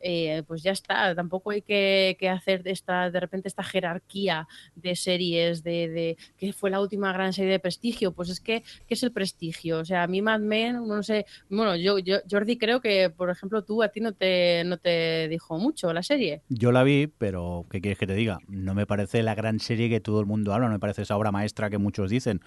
eh, 0.00 0.42
pues 0.46 0.62
ya 0.62 0.72
está, 0.72 1.14
tampoco 1.14 1.50
hay 1.50 1.62
que, 1.62 2.16
que 2.18 2.28
hacer 2.28 2.62
esta, 2.64 3.10
de 3.10 3.20
repente 3.20 3.48
esta 3.48 3.62
jerarquía 3.62 4.48
de 4.74 4.96
series, 4.96 5.62
de, 5.62 5.88
de 5.88 6.16
que 6.38 6.52
fue 6.52 6.70
la 6.70 6.80
última 6.80 7.12
gran 7.12 7.32
serie 7.32 7.52
de 7.52 7.58
prestigio, 7.58 8.12
pues 8.12 8.30
es 8.30 8.40
que, 8.40 8.62
¿qué 8.86 8.94
es 8.94 9.02
el 9.02 9.12
prestigio? 9.12 9.78
O 9.78 9.84
sea, 9.84 10.02
a 10.04 10.06
mí 10.06 10.22
Mad 10.22 10.40
Men, 10.40 10.86
no 10.86 11.02
sé, 11.02 11.26
bueno, 11.50 11.76
yo, 11.76 11.98
yo 11.98 12.16
Jordi 12.30 12.56
creo 12.56 12.80
que, 12.80 13.10
por 13.10 13.28
ejemplo, 13.30 13.62
tú 13.62 13.82
a 13.82 13.88
ti 13.88 14.00
no 14.00 14.12
te, 14.12 14.62
no 14.64 14.78
te 14.78 15.28
dijo 15.28 15.58
mucho 15.58 15.92
la 15.92 16.02
serie. 16.02 16.40
Yo 16.48 16.72
la 16.72 16.82
vi, 16.82 17.06
pero 17.06 17.66
¿qué 17.70 17.82
quieres 17.82 17.98
que 17.98 18.06
te 18.06 18.14
diga? 18.14 18.38
No 18.48 18.74
me 18.74 18.86
parece 18.86 19.22
la 19.22 19.34
gran 19.34 19.60
serie 19.60 19.90
que 19.90 20.00
todo 20.00 20.20
el 20.20 20.26
mundo 20.26 20.54
habla, 20.54 20.68
no 20.68 20.72
me 20.72 20.80
parece 20.80 21.02
esa 21.02 21.16
obra 21.16 21.30
maestra 21.30 21.68
que 21.68 21.76
muchos 21.78 22.10
dicen. 22.10 22.40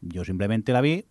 Yo 0.00 0.24
simplemente 0.24 0.72
la 0.72 0.80
vi 0.80 1.06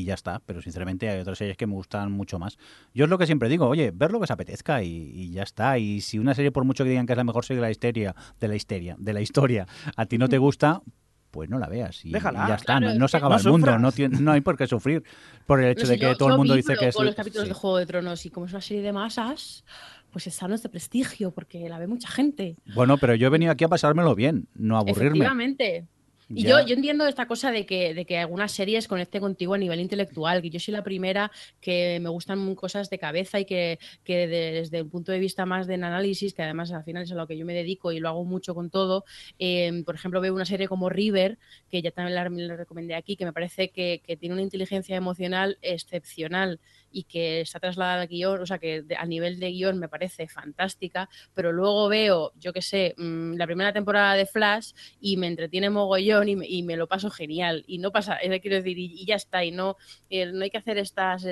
y 0.00 0.04
ya 0.04 0.14
está, 0.14 0.40
pero 0.46 0.60
sinceramente 0.62 1.08
hay 1.08 1.20
otras 1.20 1.38
series 1.38 1.56
que 1.56 1.66
me 1.66 1.74
gustan 1.74 2.12
mucho 2.12 2.38
más. 2.38 2.58
Yo 2.94 3.04
es 3.04 3.10
lo 3.10 3.18
que 3.18 3.26
siempre 3.26 3.48
digo, 3.48 3.66
oye, 3.66 3.92
ver 3.94 4.10
lo 4.12 4.18
que 4.18 4.24
os 4.24 4.30
apetezca 4.30 4.82
y, 4.82 4.88
y 5.14 5.30
ya 5.30 5.42
está. 5.42 5.78
Y 5.78 6.00
si 6.00 6.18
una 6.18 6.34
serie, 6.34 6.52
por 6.52 6.64
mucho 6.64 6.84
que 6.84 6.90
digan 6.90 7.06
que 7.06 7.12
es 7.12 7.16
la 7.16 7.24
mejor 7.24 7.44
serie 7.44 7.60
de 7.60 7.66
la 7.66 7.70
histeria, 7.70 8.14
de 8.40 8.48
la 8.48 8.54
histeria, 8.56 8.96
de 8.98 9.12
la 9.12 9.20
historia, 9.20 9.66
a 9.96 10.06
ti 10.06 10.18
no 10.18 10.28
te 10.28 10.38
gusta, 10.38 10.82
pues 11.30 11.50
no 11.50 11.58
la 11.58 11.68
veas 11.68 12.02
y, 12.04 12.12
Déjala. 12.12 12.44
y 12.44 12.48
ya 12.48 12.54
está, 12.54 12.78
Claro, 12.78 12.94
no, 12.94 12.98
no 13.00 13.08
se 13.08 13.16
acaba 13.18 13.36
No 13.36 13.40
el 13.42 13.48
mundo, 13.50 13.66
sufras. 13.66 13.80
no, 13.82 13.92
tiene- 13.92 14.18
no 14.20 14.32
hay 14.32 14.40
por 14.40 14.56
qué 14.56 14.66
sufrir 14.66 15.02
por 15.46 15.60
el 15.62 15.70
hecho 15.72 15.82
No 15.84 15.88
de 15.88 15.94
sé, 15.94 16.00
que 16.00 16.06
yo- 16.06 16.16
todo 16.16 16.28
el 16.28 16.32
yo 16.34 16.38
mundo 16.38 16.54
vibro 16.54 16.68
dice 16.72 16.80
que 16.80 16.88
es... 16.88 16.96
con 16.96 17.04
los 17.04 17.14
capítulos 17.14 17.44
sí. 17.44 17.48
de 17.48 17.54
Juego 17.54 17.76
de 17.78 17.86
Tronos 17.86 18.24
y 18.24 18.30
como 18.30 18.46
es 18.46 18.52
una 18.52 18.60
serie 18.62 18.82
de 18.82 18.92
masas, 18.92 19.64
pues 20.12 20.26
esta 20.26 20.48
no 20.48 20.54
es 20.54 20.62
de 20.62 20.70
prestigio 20.70 21.30
porque 21.32 21.68
la 21.68 21.78
ve 21.78 21.86
mucha 21.88 22.08
gente. 22.08 22.56
Bueno, 22.74 22.96
pero 22.96 23.14
yo 23.14 23.26
he 23.26 23.30
venido 23.30 23.52
aquí 23.52 23.64
a 23.64 23.68
pasármelo 23.68 24.14
bien, 24.14 24.48
no 24.54 24.76
a 24.76 24.80
aburrirme. 24.80 25.18
Efectivamente. 25.18 25.86
Y 26.28 26.44
yo, 26.44 26.60
yo 26.66 26.74
entiendo 26.74 27.06
esta 27.06 27.26
cosa 27.26 27.52
de 27.52 27.66
que, 27.66 27.94
de 27.94 28.04
que 28.04 28.18
algunas 28.18 28.50
series 28.50 28.88
conecten 28.88 29.20
contigo 29.20 29.54
a 29.54 29.58
nivel 29.58 29.78
intelectual, 29.78 30.42
que 30.42 30.50
yo 30.50 30.58
soy 30.58 30.72
la 30.72 30.82
primera 30.82 31.30
que 31.60 32.00
me 32.00 32.08
gustan 32.08 32.54
cosas 32.56 32.90
de 32.90 32.98
cabeza 32.98 33.38
y 33.38 33.44
que, 33.44 33.78
que 34.02 34.26
desde 34.26 34.78
el 34.78 34.86
punto 34.88 35.12
de 35.12 35.20
vista 35.20 35.46
más 35.46 35.68
del 35.68 35.84
análisis, 35.84 36.34
que 36.34 36.42
además 36.42 36.72
al 36.72 36.82
final 36.82 37.04
es 37.04 37.12
a 37.12 37.14
lo 37.14 37.28
que 37.28 37.38
yo 37.38 37.46
me 37.46 37.54
dedico 37.54 37.92
y 37.92 38.00
lo 38.00 38.08
hago 38.08 38.24
mucho 38.24 38.54
con 38.54 38.70
todo, 38.70 39.04
eh, 39.38 39.82
por 39.84 39.94
ejemplo 39.94 40.20
veo 40.20 40.34
una 40.34 40.44
serie 40.44 40.66
como 40.66 40.88
River, 40.88 41.38
que 41.70 41.80
ya 41.80 41.92
también 41.92 42.16
la, 42.16 42.28
la 42.28 42.56
recomendé 42.56 42.96
aquí, 42.96 43.16
que 43.16 43.24
me 43.24 43.32
parece 43.32 43.70
que, 43.70 44.02
que 44.04 44.16
tiene 44.16 44.34
una 44.34 44.42
inteligencia 44.42 44.96
emocional 44.96 45.58
excepcional 45.62 46.58
y 46.96 47.04
que 47.04 47.42
está 47.42 47.60
trasladada 47.60 48.00
al 48.00 48.08
guion, 48.08 48.40
o 48.40 48.46
sea 48.46 48.58
que 48.58 48.82
a 48.96 49.04
nivel 49.04 49.38
de 49.38 49.50
guion 49.50 49.78
me 49.78 49.86
parece 49.86 50.28
fantástica, 50.28 51.10
pero 51.34 51.52
luego 51.52 51.88
veo, 51.90 52.32
yo 52.36 52.54
qué 52.54 52.62
sé, 52.62 52.94
mm, 52.96 53.34
la 53.34 53.44
primera 53.44 53.70
temporada 53.70 54.14
de 54.14 54.24
Flash 54.24 54.72
y 54.98 55.18
me 55.18 55.26
entretiene 55.26 55.68
mogollón 55.68 56.26
y 56.28 56.62
me, 56.62 56.76
lo 56.76 56.86
paso 56.86 57.10
genial. 57.10 57.64
Y 57.66 57.76
no 57.80 57.92
pasa, 57.92 58.16
eh, 58.22 58.40
quiero 58.40 58.56
decir, 58.56 58.78
y, 58.78 59.04
ya 59.04 59.16
está, 59.16 59.44
y 59.44 59.50
no, 59.50 59.76
eh, 60.08 60.24
no 60.32 60.42
hay 60.42 60.48
que 60.48 60.56
hacer 60.56 60.78
estas, 60.78 61.26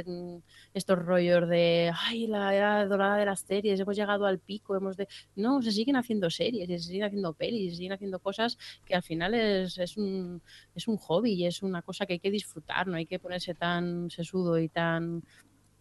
estos 0.74 0.98
rollos 0.98 1.48
de, 1.48 1.90
ay, 1.94 2.26
la 2.26 2.54
edad 2.54 2.86
dorada 2.86 3.16
de 3.16 3.24
las 3.24 3.40
series, 3.40 3.80
hemos 3.80 3.96
llegado 3.96 4.26
al 4.26 4.40
pico, 4.40 4.76
hemos 4.76 4.98
de... 4.98 5.08
No, 5.34 5.62
se 5.62 5.72
siguen 5.72 5.96
haciendo 5.96 6.28
series, 6.28 6.68
se 6.68 6.78
siguen 6.78 7.04
haciendo 7.04 7.32
pelis, 7.32 7.72
se 7.72 7.76
siguen 7.78 7.92
haciendo 7.92 8.18
cosas 8.18 8.58
que 8.84 8.94
al 8.94 9.02
final 9.02 9.32
es, 9.32 9.78
es, 9.78 9.96
un, 9.96 10.42
es 10.74 10.88
un 10.88 10.98
hobby 10.98 11.32
y 11.32 11.46
es 11.46 11.62
una 11.62 11.80
cosa 11.80 12.04
que 12.04 12.14
hay 12.14 12.20
que 12.20 12.30
disfrutar, 12.30 12.86
no 12.86 12.96
hay 12.96 13.06
que 13.06 13.18
ponerse 13.18 13.54
tan 13.54 14.10
sesudo 14.10 14.58
y 14.58 14.68
tan... 14.68 15.22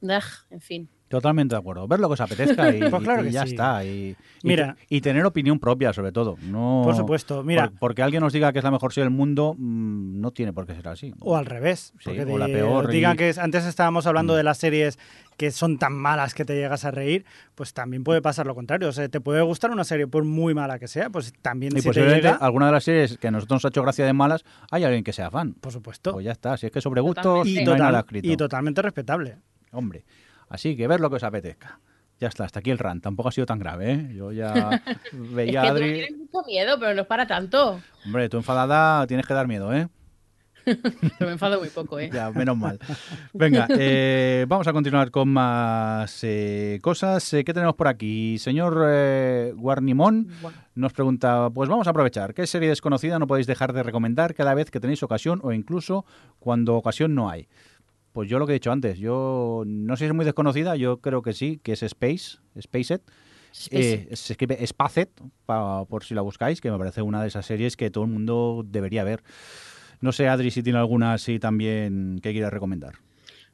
Ugh, 0.03 0.23
en 0.51 0.61
fin. 0.61 0.89
Totalmente 1.07 1.53
de 1.53 1.59
acuerdo. 1.59 1.87
Ver 1.87 1.99
lo 1.99 2.07
que 2.09 2.13
os 2.13 2.21
apetezca 2.21 2.69
y, 2.75 2.79
Pues 2.89 3.03
claro 3.03 3.21
y 3.21 3.25
que 3.27 3.31
ya 3.31 3.43
sí. 3.43 3.49
está. 3.51 3.85
Y, 3.85 4.15
Mira. 4.41 4.75
y 4.89 4.99
tener 5.01 5.23
opinión 5.25 5.59
propia, 5.59 5.93
sobre 5.93 6.11
todo. 6.11 6.37
No, 6.41 6.81
Por 6.83 6.95
supuesto, 6.95 7.43
mira. 7.43 7.69
por- 7.69 7.77
porque 7.79 8.01
alguien 8.01 8.21
nos 8.21 8.33
diga 8.33 8.51
que 8.51 8.57
es 8.57 8.63
la 8.63 8.71
mejor 8.71 8.91
serie 8.93 9.05
del 9.05 9.15
mundo, 9.15 9.53
mm, 9.57 10.19
no 10.19 10.31
tiene 10.31 10.53
por 10.53 10.65
qué 10.65 10.73
ser 10.73 10.87
así. 10.87 11.13
O 11.19 11.37
al 11.37 11.45
revés. 11.45 11.93
Sí, 11.99 12.05
porque 12.05 12.23
o 12.23 12.37
la 12.39 12.47
peor 12.47 12.87
Digan 12.87 13.13
y- 13.13 13.17
que 13.17 13.29
es- 13.29 13.37
antes 13.37 13.63
estábamos 13.65 14.07
hablando 14.07 14.33
Mm. 14.33 14.37
de 14.37 14.43
las 14.43 14.57
series 14.57 14.97
que 15.37 15.51
son 15.51 15.77
tan 15.77 15.93
malas 15.93 16.33
que 16.33 16.45
te 16.45 16.55
llegas 16.55 16.83
a 16.83 16.89
reír, 16.91 17.25
pues 17.53 17.73
también 17.73 18.03
puede 18.03 18.21
pasar 18.23 18.47
lo 18.47 18.55
contrario. 18.55 18.89
O 18.89 18.91
sea, 18.91 19.07
te 19.07 19.21
puede 19.21 19.41
gustar 19.43 19.69
una 19.69 19.83
serie 19.83 20.07
por 20.07 20.23
muy 20.23 20.55
mala 20.55 20.79
que 20.79 20.87
sea, 20.87 21.11
pues 21.11 21.31
también 21.43 21.73
Y 21.73 21.77
si 21.77 21.83
te 21.83 21.89
posiblemente 21.89 22.27
llega, 22.29 22.37
alguna 22.37 22.67
de 22.67 22.71
las 22.71 22.83
series 22.85 23.17
que 23.19 23.27
a 23.27 23.31
nosotros 23.31 23.57
nos 23.57 23.65
ha 23.65 23.67
hecho 23.67 23.83
gracia 23.83 24.05
de 24.05 24.13
malas, 24.13 24.43
hay 24.71 24.83
alguien 24.83 25.03
que 25.03 25.13
sea 25.13 25.29
fan. 25.29 25.53
por 25.53 25.71
supuesto. 25.71 26.11
Pues 26.13 26.25
ya 26.25 26.31
está. 26.31 26.57
Si 26.57 26.65
es 26.65 26.71
que 26.71 26.81
sobre 26.81 27.01
gustos 27.01 27.23
Totalmente. 27.23 27.49
y, 27.51 27.53
no 27.65 27.71
hay 27.71 27.77
total- 27.77 27.91
nada 27.91 27.99
escrito. 27.99 28.27
y 28.27 28.35
totalmente 28.37 28.81
respetable. 28.81 29.37
Hombre, 29.73 30.05
así 30.49 30.75
que 30.77 30.87
ver 30.87 30.99
lo 30.99 31.09
que 31.09 31.17
os 31.17 31.23
apetezca. 31.23 31.79
Ya 32.19 32.27
está, 32.29 32.45
hasta 32.45 32.59
aquí 32.59 32.71
el 32.71 32.77
rant. 32.77 33.03
Tampoco 33.03 33.29
ha 33.29 33.31
sido 33.31 33.45
tan 33.45 33.59
grave, 33.59 33.91
¿eh? 33.91 34.13
Yo 34.15 34.31
ya 34.31 34.53
Es 35.11 35.33
veía 35.33 35.61
que 35.61 35.67
a 35.67 35.71
tú 35.71 35.77
Adri... 35.77 35.93
tienes 35.93 36.17
mucho 36.17 36.47
miedo, 36.47 36.79
pero 36.79 36.93
no 36.93 37.01
es 37.01 37.07
para 37.07 37.27
tanto. 37.27 37.81
Hombre, 38.05 38.29
tú 38.29 38.37
enfadada 38.37 39.05
tienes 39.07 39.25
que 39.27 39.33
dar 39.33 39.47
miedo, 39.47 39.73
¿eh? 39.73 39.89
Pero 40.65 41.25
me 41.25 41.31
enfado 41.33 41.59
muy 41.59 41.69
poco, 41.69 41.99
¿eh? 41.99 42.09
Ya, 42.13 42.31
menos 42.31 42.57
mal. 42.57 42.79
Venga, 43.33 43.67
eh, 43.69 44.45
vamos 44.47 44.67
a 44.67 44.73
continuar 44.73 45.11
con 45.11 45.29
más 45.29 46.19
eh, 46.23 46.79
cosas. 46.81 47.33
Eh, 47.33 47.43
¿Qué 47.43 47.53
tenemos 47.53 47.75
por 47.75 47.87
aquí? 47.87 48.37
Señor 48.37 48.85
eh, 48.87 49.53
Guarnimón 49.55 50.29
Bueno, 50.41 50.57
nos 50.75 50.93
pregunta, 50.93 51.49
pues 51.53 51.69
vamos 51.69 51.87
a 51.87 51.89
aprovechar. 51.89 52.33
¿Qué 52.33 52.47
serie 52.47 52.69
desconocida 52.69 53.19
no 53.19 53.27
podéis 53.27 53.47
dejar 53.47 53.73
de 53.73 53.83
recomendar 53.83 54.33
cada 54.33 54.53
vez 54.53 54.71
que 54.71 54.79
tenéis 54.79 55.03
ocasión 55.03 55.39
o 55.43 55.51
incluso 55.51 56.05
cuando 56.39 56.75
ocasión 56.75 57.13
no 57.13 57.29
hay? 57.29 57.47
Pues 58.13 58.29
yo 58.29 58.39
lo 58.39 58.45
que 58.45 58.53
he 58.53 58.55
dicho 58.55 58.71
antes, 58.71 58.97
yo 58.99 59.63
no 59.65 59.95
sé 59.97 60.05
si 60.05 60.09
es 60.09 60.13
muy 60.13 60.23
desconocida, 60.23 60.75
yo 60.75 60.97
creo 61.01 61.21
que 61.23 61.33
sí, 61.33 61.59
que 61.63 61.73
es 61.73 61.83
Space, 61.83 62.37
Spacet. 62.61 63.01
Space. 63.51 64.07
Eh, 64.11 64.15
se 64.15 64.33
escribe 64.33 64.65
Spacet, 64.65 65.09
pa- 65.45 65.85
por 65.85 66.03
si 66.03 66.13
la 66.13 66.21
buscáis, 66.21 66.61
que 66.61 66.71
me 66.71 66.77
parece 66.77 67.01
una 67.01 67.21
de 67.21 67.27
esas 67.27 67.45
series 67.45 67.75
que 67.75 67.89
todo 67.89 68.03
el 68.03 68.11
mundo 68.11 68.63
debería 68.65 69.03
ver. 69.03 69.23
No 69.99 70.11
sé, 70.11 70.27
Adri, 70.27 70.51
si 70.51 70.61
tiene 70.63 70.79
alguna 70.79 71.13
así 71.13 71.39
también 71.39 72.19
que 72.21 72.31
quieras 72.33 72.53
recomendar. 72.53 72.93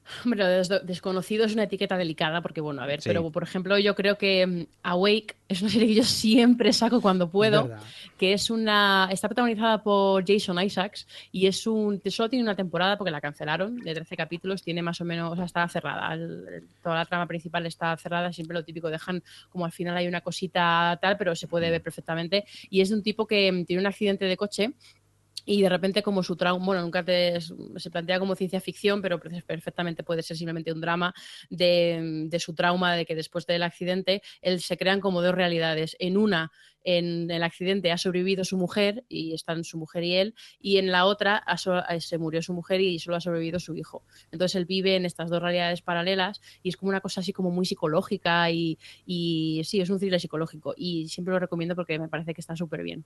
Hombre, 0.26 0.40
lo 0.40 0.80
desconocido 0.80 1.46
es 1.46 1.54
una 1.54 1.64
etiqueta 1.64 1.98
delicada 1.98 2.42
porque, 2.42 2.62
bueno, 2.62 2.82
a 2.82 2.86
ver, 2.86 3.02
Sí. 3.02 3.10
pero 3.10 3.30
por 3.32 3.44
ejemplo, 3.44 3.78
yo 3.78 3.96
creo 3.96 4.18
que 4.18 4.46
mm, 4.48 4.66
Awake 4.84 5.36
es 5.50 5.62
una 5.62 5.70
serie 5.72 5.88
que 5.88 5.96
yo 5.96 6.04
siempre 6.04 6.74
saco 6.74 7.02
cuando 7.02 7.30
puedo, 7.30 7.68
Verdad. 7.68 7.84
que 8.18 8.34
es 8.34 8.50
una. 8.50 9.10
Está 9.12 9.28
protagonizada 9.28 9.82
por 9.84 10.24
Jason 10.28 10.62
Isaacs 10.62 11.08
y 11.32 11.48
es 11.48 11.66
un. 11.68 12.02
Solo 12.08 12.30
tiene 12.30 12.44
una 12.44 12.56
temporada 12.56 12.98
porque 12.98 13.12
la 13.12 13.22
cancelaron 13.22 13.78
de 13.80 13.94
13 13.94 14.16
capítulos, 14.18 14.62
tiene 14.64 14.82
más 14.82 15.00
o 15.02 15.06
menos. 15.06 15.32
O 15.32 15.36
sea, 15.36 15.46
está 15.46 15.68
cerrada. 15.68 16.14
el- 16.14 16.64
toda 16.84 16.96
la 16.96 17.06
trama 17.06 17.28
principal 17.28 17.66
está 17.66 17.96
cerrada, 17.98 18.32
siempre 18.34 18.56
lo 18.56 18.64
típico, 18.64 18.90
dejan 18.90 19.24
como 19.50 19.66
al 19.66 19.72
final 19.72 19.96
hay 19.98 20.08
una 20.08 20.22
cosita 20.22 20.98
tal, 21.02 21.18
pero 21.18 21.36
se 21.36 21.48
puede 21.48 21.70
ver 21.72 21.82
perfectamente. 21.82 22.46
Y 22.70 22.82
es 22.82 22.90
de 22.90 22.96
un 22.96 23.04
tipo 23.04 23.26
que 23.28 23.52
mm, 23.52 23.66
tiene 23.66 23.82
un 23.82 23.88
accidente 23.88 24.26
de 24.26 24.38
coche 24.38 24.72
y 25.46 25.62
de 25.62 25.70
repente 25.70 26.04
como 26.04 26.24
su 26.24 26.36
trauma, 26.36 26.66
bueno, 26.66 26.82
nunca 26.82 27.04
te, 27.04 27.40
se 27.42 27.90
plantea 27.92 28.20
como 28.20 28.36
ciencia 28.36 28.62
ficción, 28.62 29.02
pero 29.02 29.20
perfectamente 29.20 30.04
puede 30.04 30.24
ser 30.24 30.38
simplemente 30.38 30.72
un 30.72 30.82
drama 30.82 31.14
de, 31.50 32.26
de 32.28 32.40
su 32.40 32.54
trauma, 32.54 32.96
de 32.96 33.06
que 33.06 33.16
después 33.16 33.46
del 33.46 33.64
accidente 33.64 34.22
él 34.42 34.62
se 34.62 34.78
crean 34.78 35.00
como 35.00 35.22
dos 35.22 35.36
realidades. 35.36 35.96
En 36.00 36.18
una, 36.18 36.52
en 36.84 37.30
el 37.30 37.44
accidente 37.44 37.92
ha 37.92 37.98
sobrevivido 37.98 38.44
su 38.44 38.58
mujer 38.58 39.04
y 39.10 39.34
están 39.34 39.64
su 39.64 39.78
mujer 39.78 40.04
y 40.04 40.16
él, 40.16 40.36
y 40.60 40.78
en 40.78 40.92
la 40.92 41.06
otra 41.06 41.44
eh, 41.90 42.02
se 42.02 42.18
murió 42.18 42.42
su 42.42 42.54
mujer 42.54 42.82
y 42.82 43.00
solo 43.00 43.18
ha 43.18 43.22
sobrevivido 43.22 43.60
su 43.60 43.76
hijo. 43.76 44.04
Entonces 44.32 44.56
él 44.56 44.66
vive 44.66 44.96
en 44.96 45.06
estas 45.06 45.30
dos 45.30 45.42
realidades 45.42 45.82
paralelas 45.82 46.42
y 46.64 46.70
es 46.70 46.78
como 46.78 46.90
una 46.90 47.02
cosa 47.02 47.22
así 47.22 47.34
como 47.34 47.52
muy 47.52 47.66
psicológica 47.66 48.50
y, 48.52 48.78
y 49.06 49.62
sí, 49.66 49.82
es 49.82 49.90
un 49.90 50.00
thriller 50.00 50.20
psicológico 50.20 50.74
y 50.78 51.08
siempre 51.10 51.34
lo 51.34 51.40
recomiendo 51.40 51.76
porque 51.76 52.00
me 52.00 52.08
parece 52.08 52.34
que 52.34 52.42
está 52.42 52.56
súper 52.56 52.84
bien. 52.84 53.06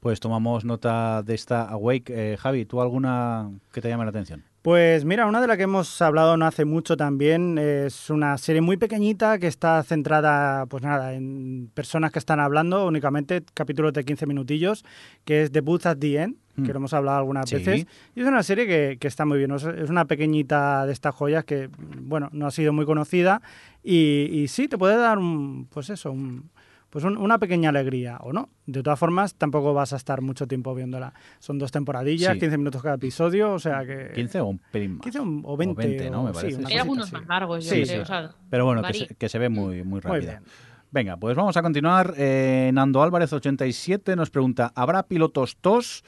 Pues 0.00 0.20
tomamos 0.20 0.64
nota 0.64 1.22
de 1.22 1.34
esta 1.34 1.62
Awake. 1.64 2.12
Eh, 2.32 2.36
Javi, 2.36 2.64
¿tú 2.64 2.80
alguna 2.80 3.50
que 3.72 3.80
te 3.80 3.88
llame 3.88 4.04
la 4.04 4.10
atención? 4.10 4.44
Pues 4.62 5.04
mira, 5.04 5.26
una 5.26 5.40
de 5.40 5.46
las 5.46 5.56
que 5.56 5.62
hemos 5.64 6.00
hablado 6.02 6.36
no 6.36 6.44
hace 6.44 6.64
mucho 6.64 6.96
también 6.96 7.58
es 7.58 8.10
una 8.10 8.36
serie 8.38 8.60
muy 8.60 8.76
pequeñita 8.76 9.38
que 9.38 9.46
está 9.46 9.82
centrada, 9.82 10.66
pues 10.66 10.82
nada, 10.82 11.14
en 11.14 11.70
personas 11.74 12.12
que 12.12 12.18
están 12.18 12.38
hablando 12.38 12.86
únicamente, 12.86 13.42
capítulos 13.54 13.92
de 13.92 14.04
15 14.04 14.26
minutillos, 14.26 14.84
que 15.24 15.42
es 15.44 15.52
The 15.52 15.60
Booth 15.62 15.86
at 15.86 15.98
the 15.98 16.22
End, 16.22 16.36
Mm. 16.56 16.64
que 16.64 16.72
lo 16.72 16.78
hemos 16.78 16.92
hablado 16.92 17.18
algunas 17.18 17.48
Sí. 17.48 17.54
veces. 17.56 17.86
Y 18.16 18.20
es 18.20 18.26
una 18.26 18.42
serie 18.42 18.66
que, 18.66 18.98
que 19.00 19.06
está 19.08 19.24
muy 19.24 19.38
bien, 19.38 19.52
es- 19.52 19.64
es 19.64 19.90
una 19.90 20.04
pequeñita 20.06 20.86
de 20.86 20.92
estas 20.92 21.14
joyas 21.14 21.44
que, 21.44 21.70
bueno, 22.00 22.28
no 22.32 22.46
ha 22.48 22.50
sido 22.50 22.72
muy 22.72 22.84
conocida 22.84 23.40
y, 23.84 24.28
y 24.32 24.48
sí, 24.48 24.66
te 24.68 24.76
puede 24.76 24.96
dar 24.96 25.18
un, 25.18 25.66
pues 25.70 25.88
eso, 25.88 26.10
un- 26.10 26.50
pues 26.90 27.04
un- 27.04 27.16
una 27.18 27.38
pequeña 27.38 27.68
alegría, 27.68 28.16
¿o 28.22 28.32
no? 28.32 28.48
De 28.66 28.82
todas 28.82 28.98
formas, 28.98 29.34
tampoco 29.34 29.74
vas 29.74 29.92
a 29.92 29.96
estar 29.96 30.20
mucho 30.22 30.46
tiempo 30.46 30.74
viéndola. 30.74 31.12
Son 31.38 31.58
dos 31.58 31.70
temporadillas, 31.70 32.32
Sí. 32.34 32.40
15 32.40 32.58
minutos 32.58 32.82
cada 32.82 32.94
episodio, 32.96 33.52
o 33.52 33.58
sea 33.58 33.84
que... 33.84 34.12
¿15 34.14 34.40
o 34.40 34.46
un 34.46 34.60
pelín 34.72 34.92
más? 34.94 35.02
15 35.02 35.18
o 35.44 35.56
20, 35.56 36.10
¿no? 36.10 36.24
Me 36.24 36.30
o- 36.30 36.32
parece, 36.32 36.54
sí, 36.54 36.60
una 36.60 36.68
sí. 36.68 36.74
Hay 36.74 36.78
cosita 36.78 36.82
algunos 36.82 37.12
más 37.12 37.26
largos, 37.26 37.64
yo 37.64 37.70
Sí, 37.74 37.82
creo. 37.82 37.96
sí. 37.96 38.00
o 38.02 38.04
sea, 38.06 38.30
Pero 38.50 38.64
bueno, 38.64 38.82
que 38.82 38.94
se, 38.94 39.06
que 39.14 39.28
se 39.28 39.38
ve 39.38 39.48
muy, 39.48 39.82
muy 39.84 40.00
rápida. 40.00 40.42
Venga, 40.90 41.18
pues 41.18 41.36
vamos 41.36 41.54
a 41.58 41.60
continuar. 41.62 42.14
Eh, 42.16 42.70
Nando 42.72 43.02
Álvarez 43.02 43.30
87 43.30 44.16
nos 44.16 44.30
pregunta, 44.30 44.72
¿habrá 44.74 45.02
pilotos 45.02 45.58
TOS? 45.60 46.02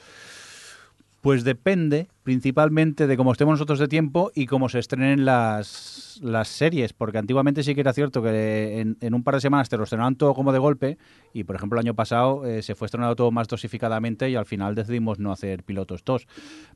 Pues 1.21 1.43
depende 1.43 2.07
principalmente 2.23 3.07
de 3.07 3.17
cómo 3.17 3.31
estemos 3.31 3.53
nosotros 3.53 3.79
de 3.79 3.87
tiempo 3.87 4.31
y 4.35 4.45
cómo 4.45 4.69
se 4.69 4.77
estrenen 4.79 5.25
las, 5.25 6.19
las 6.23 6.47
series, 6.47 6.93
porque 6.93 7.17
antiguamente 7.17 7.63
sí 7.63 7.73
que 7.75 7.81
era 7.81 7.93
cierto 7.93 8.21
que 8.21 8.79
en, 8.79 8.97
en 9.01 9.13
un 9.15 9.23
par 9.23 9.35
de 9.35 9.41
semanas 9.41 9.69
te 9.69 9.77
lo 9.77 9.83
estrenaban 9.83 10.15
todo 10.15 10.33
como 10.35 10.51
de 10.51 10.59
golpe 10.59 10.97
y 11.33 11.43
por 11.43 11.55
ejemplo 11.55 11.79
el 11.79 11.85
año 11.85 11.95
pasado 11.95 12.45
eh, 12.45 12.61
se 12.61 12.75
fue 12.75 12.85
estrenado 12.85 13.15
todo 13.15 13.31
más 13.31 13.47
dosificadamente 13.47 14.29
y 14.29 14.35
al 14.35 14.45
final 14.45 14.75
decidimos 14.75 15.19
no 15.19 15.31
hacer 15.31 15.63
pilotos 15.63 16.03
TOS. 16.03 16.27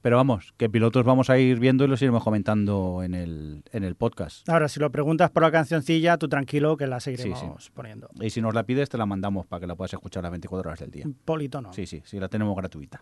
Pero 0.01 0.17
vamos, 0.17 0.53
que 0.57 0.69
pilotos 0.69 1.03
vamos 1.05 1.30
a 1.30 1.38
ir 1.38 1.59
viendo 1.59 1.84
y 1.84 1.88
los 1.88 2.01
iremos 2.01 2.23
comentando 2.23 3.01
en 3.03 3.13
el, 3.13 3.63
en 3.72 3.84
el 3.84 3.95
podcast. 3.95 4.47
Ahora, 4.49 4.67
si 4.67 4.80
lo 4.80 4.91
preguntas 4.91 5.30
por 5.31 5.43
la 5.43 5.51
cancioncilla, 5.51 6.17
tú 6.17 6.27
tranquilo 6.27 6.76
que 6.77 6.88
la 6.88 6.99
seguiremos 6.99 7.39
Sí, 7.39 7.47
sí. 7.67 7.72
poniendo. 7.73 8.09
Y 8.19 8.30
si 8.31 8.41
nos 8.41 8.53
la 8.53 8.63
pides, 8.63 8.89
te 8.89 8.97
la 8.97 9.05
mandamos 9.05 9.45
para 9.45 9.59
que 9.61 9.67
la 9.67 9.76
puedas 9.76 9.93
escuchar 9.93 10.23
las 10.23 10.31
24 10.31 10.69
horas 10.69 10.80
del 10.80 10.91
día. 10.91 11.05
Politono. 11.23 11.72
Sí, 11.73 11.85
sí, 11.85 12.01
sí, 12.05 12.19
la 12.19 12.30
tenemos 12.30 12.55
gratuita. 12.55 13.01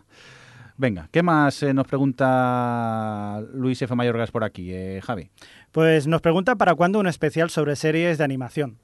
Venga, 0.76 1.08
¿qué 1.12 1.22
más 1.22 1.62
eh, 1.62 1.72
nos 1.72 1.86
pregunta 1.86 3.40
Luis 3.52 3.80
F. 3.80 3.94
Mayorgas 3.94 4.30
por 4.30 4.42
aquí, 4.42 4.72
eh, 4.72 5.00
Javi? 5.02 5.30
Pues 5.70 6.06
nos 6.06 6.20
pregunta 6.20 6.56
para 6.56 6.74
cuándo 6.74 6.98
un 6.98 7.06
especial 7.06 7.50
sobre 7.50 7.76
series 7.76 8.18
de 8.18 8.24
animación. 8.24 8.78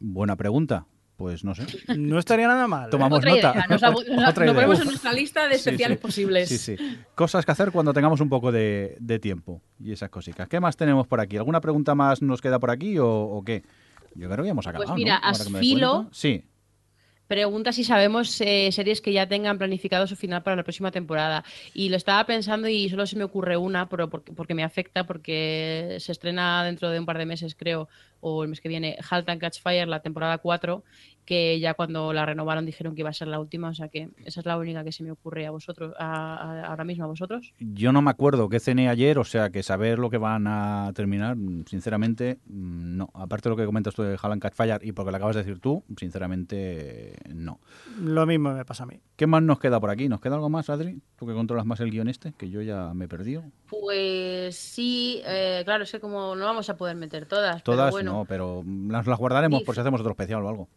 Buena 0.00 0.36
pregunta. 0.36 0.86
Pues 1.16 1.44
no 1.44 1.54
sé. 1.54 1.64
No 1.96 2.18
estaría 2.18 2.48
nada 2.48 2.66
mal. 2.66 2.88
¿eh? 2.88 2.90
Tomamos 2.90 3.18
Otra 3.18 3.30
nota. 3.30 3.52
idea, 3.52 3.66
nos, 3.68 3.82
Otra 4.28 4.44
idea. 4.44 4.54
ponemos 4.54 4.80
en 4.80 4.86
nuestra 4.86 5.12
lista 5.12 5.46
de 5.46 5.54
especiales 5.54 5.98
sí. 5.98 6.02
posibles. 6.02 6.48
Sí, 6.48 6.58
sí. 6.58 6.76
Cosas 7.14 7.46
que 7.46 7.52
hacer 7.52 7.70
cuando 7.70 7.92
tengamos 7.92 8.20
un 8.20 8.28
poco 8.28 8.50
de, 8.50 8.96
de 8.98 9.20
tiempo 9.20 9.62
y 9.78 9.92
esas 9.92 10.10
cositas. 10.10 10.48
¿Qué 10.48 10.58
más 10.58 10.76
tenemos 10.76 11.06
por 11.06 11.20
aquí? 11.20 11.36
¿Alguna 11.36 11.60
pregunta 11.60 11.94
más 11.94 12.20
nos 12.20 12.40
queda 12.40 12.58
por 12.58 12.72
aquí 12.72 12.98
o, 12.98 13.08
o 13.08 13.44
qué? 13.44 13.62
Yo 14.16 14.28
creo 14.28 14.38
que 14.38 14.46
ya 14.46 14.50
hemos 14.50 14.66
acabado. 14.66 14.88
Pues 14.90 14.96
mira, 14.96 15.16
Asfilo-. 15.22 16.08
Sí. 16.10 16.42
Pregunta 17.26 17.72
si 17.72 17.84
sabemos 17.84 18.40
eh, 18.40 18.70
series 18.70 19.00
que 19.00 19.12
ya 19.12 19.26
tengan 19.26 19.56
planificado 19.58 20.06
su 20.06 20.14
final 20.14 20.42
para 20.42 20.56
la 20.56 20.62
próxima 20.62 20.90
temporada. 20.90 21.44
Y 21.72 21.88
lo 21.88 21.96
estaba 21.96 22.24
pensando 22.26 22.68
y 22.68 22.88
solo 22.88 23.06
se 23.06 23.16
me 23.16 23.24
ocurre 23.24 23.56
una, 23.56 23.88
pero 23.88 24.10
porque, 24.10 24.32
porque 24.32 24.54
me 24.54 24.62
afecta, 24.62 25.04
porque 25.04 25.96
se 26.00 26.12
estrena 26.12 26.64
dentro 26.64 26.90
de 26.90 26.98
un 26.98 27.06
par 27.06 27.18
de 27.18 27.26
meses, 27.26 27.54
creo, 27.54 27.88
o 28.26 28.42
el 28.42 28.48
mes 28.48 28.60
que 28.62 28.68
viene 28.70 28.96
Halt 29.10 29.28
and 29.28 29.40
Catch 29.40 29.60
Fire, 29.60 29.86
la 29.86 30.00
temporada 30.00 30.38
4, 30.38 30.82
que 31.26 31.58
ya 31.60 31.74
cuando 31.74 32.12
la 32.12 32.24
renovaron 32.26 32.64
dijeron 32.66 32.94
que 32.94 33.00
iba 33.02 33.10
a 33.10 33.14
ser 33.14 33.28
la 33.28 33.38
última, 33.40 33.68
o 33.68 33.74
sea 33.74 33.88
que 33.88 34.08
esa 34.24 34.40
es 34.40 34.46
la 34.46 34.56
única 34.58 34.82
que 34.84 34.92
se 34.92 35.02
me 35.02 35.10
ocurre 35.10 35.46
a 35.46 35.50
vosotros, 35.50 35.94
a- 35.98 36.34
a- 36.36 36.66
ahora 36.66 36.84
mismo 36.84 37.04
a 37.04 37.06
vosotros. 37.06 37.52
Yo 37.60 37.92
no 37.92 38.00
me 38.02 38.10
acuerdo 38.10 38.48
qué 38.48 38.60
cené 38.60 38.88
ayer, 38.88 39.18
o 39.18 39.24
sea 39.24 39.50
que 39.50 39.62
saber 39.62 39.98
lo 39.98 40.08
que 40.10 40.18
van 40.18 40.46
a 40.46 40.90
terminar, 40.94 41.36
sinceramente, 41.66 42.38
mm, 42.46 42.96
no. 42.96 43.10
Aparte 43.14 43.48
de 43.48 43.50
lo 43.50 43.56
que 43.56 43.66
comentas 43.66 43.94
tú 43.94 44.02
de 44.02 44.18
Haaland 44.20 44.40
Catch 44.42 44.54
Fire 44.54 44.78
y 44.82 44.92
porque 44.92 45.10
lo 45.10 45.16
acabas 45.18 45.36
de 45.36 45.42
decir 45.44 45.60
tú, 45.60 45.82
sinceramente, 45.96 47.16
no. 47.34 47.60
Lo 48.00 48.26
mismo 48.26 48.52
me 48.54 48.64
pasa 48.64 48.84
a 48.84 48.86
mí. 48.86 49.00
¿Qué 49.16 49.26
más 49.28 49.42
nos 49.42 49.60
queda 49.60 49.78
por 49.78 49.90
aquí? 49.90 50.08
¿Nos 50.08 50.20
queda 50.20 50.34
algo 50.34 50.50
más, 50.50 50.68
Adri? 50.70 51.00
Tú 51.16 51.26
que 51.26 51.34
controlas 51.34 51.64
más 51.66 51.78
el 51.80 51.90
guion 51.90 52.08
este, 52.08 52.32
que 52.36 52.50
yo 52.50 52.62
ya 52.62 52.92
me 52.94 53.04
he 53.04 53.08
perdido. 53.08 53.44
Pues 53.68 54.56
sí, 54.56 55.22
eh, 55.24 55.62
claro, 55.64 55.84
es 55.84 55.92
que 55.92 56.00
como 56.00 56.34
no 56.34 56.44
vamos 56.44 56.68
a 56.68 56.76
poder 56.76 56.96
meter 56.96 57.26
todas, 57.26 57.62
pero 57.62 57.76
Todas 57.76 57.92
bueno. 57.92 58.12
no, 58.12 58.24
pero 58.24 58.64
las, 58.88 59.06
las 59.06 59.18
guardaremos 59.18 59.60
Sí. 59.60 59.64
por 59.64 59.74
si 59.76 59.80
hacemos 59.82 60.00
otro 60.00 60.12
especial 60.12 60.42
o 60.42 60.48
algo. 60.48 60.68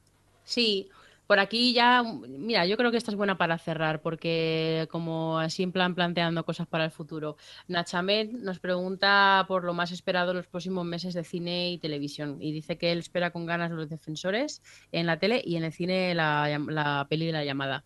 Sí, 0.44 0.88
por 1.26 1.40
aquí 1.40 1.74
ya, 1.74 2.04
mira, 2.04 2.68
yo 2.68 2.78
creo 2.78 2.92
que 2.92 2.98
esta 2.98 3.10
es 3.10 3.18
buena 3.18 3.40
para 3.40 3.58
cerrar, 3.58 4.02
porque 4.04 4.88
como 4.92 5.40
así 5.40 5.64
en 5.64 5.72
plan 5.72 5.96
planteando 5.96 6.46
cosas 6.46 6.68
para 6.68 6.86
el 6.86 6.92
futuro. 6.92 7.38
Nachamet 7.68 8.32
nos 8.34 8.60
pregunta 8.60 9.46
por 9.48 9.64
lo 9.64 9.74
más 9.74 9.92
esperado 9.92 10.30
en 10.32 10.38
los 10.38 10.48
próximos 10.48 10.86
meses 10.86 11.16
de 11.16 11.24
cine 11.24 11.72
y 11.72 11.80
televisión, 11.80 12.38
y 12.40 12.52
dice 12.52 12.78
que 12.78 12.92
él 12.92 13.00
espera 13.00 13.32
con 13.32 13.48
ganas 13.48 13.72
los 13.72 13.90
defensores 13.90 14.62
en 14.92 15.08
la 15.08 15.18
tele 15.18 15.42
y 15.44 15.56
en 15.56 15.64
el 15.64 15.74
cine 15.74 16.14
la, 16.14 16.48
la 16.70 17.08
peli 17.10 17.26
de 17.26 17.32
la 17.34 17.44
llamada. 17.44 17.84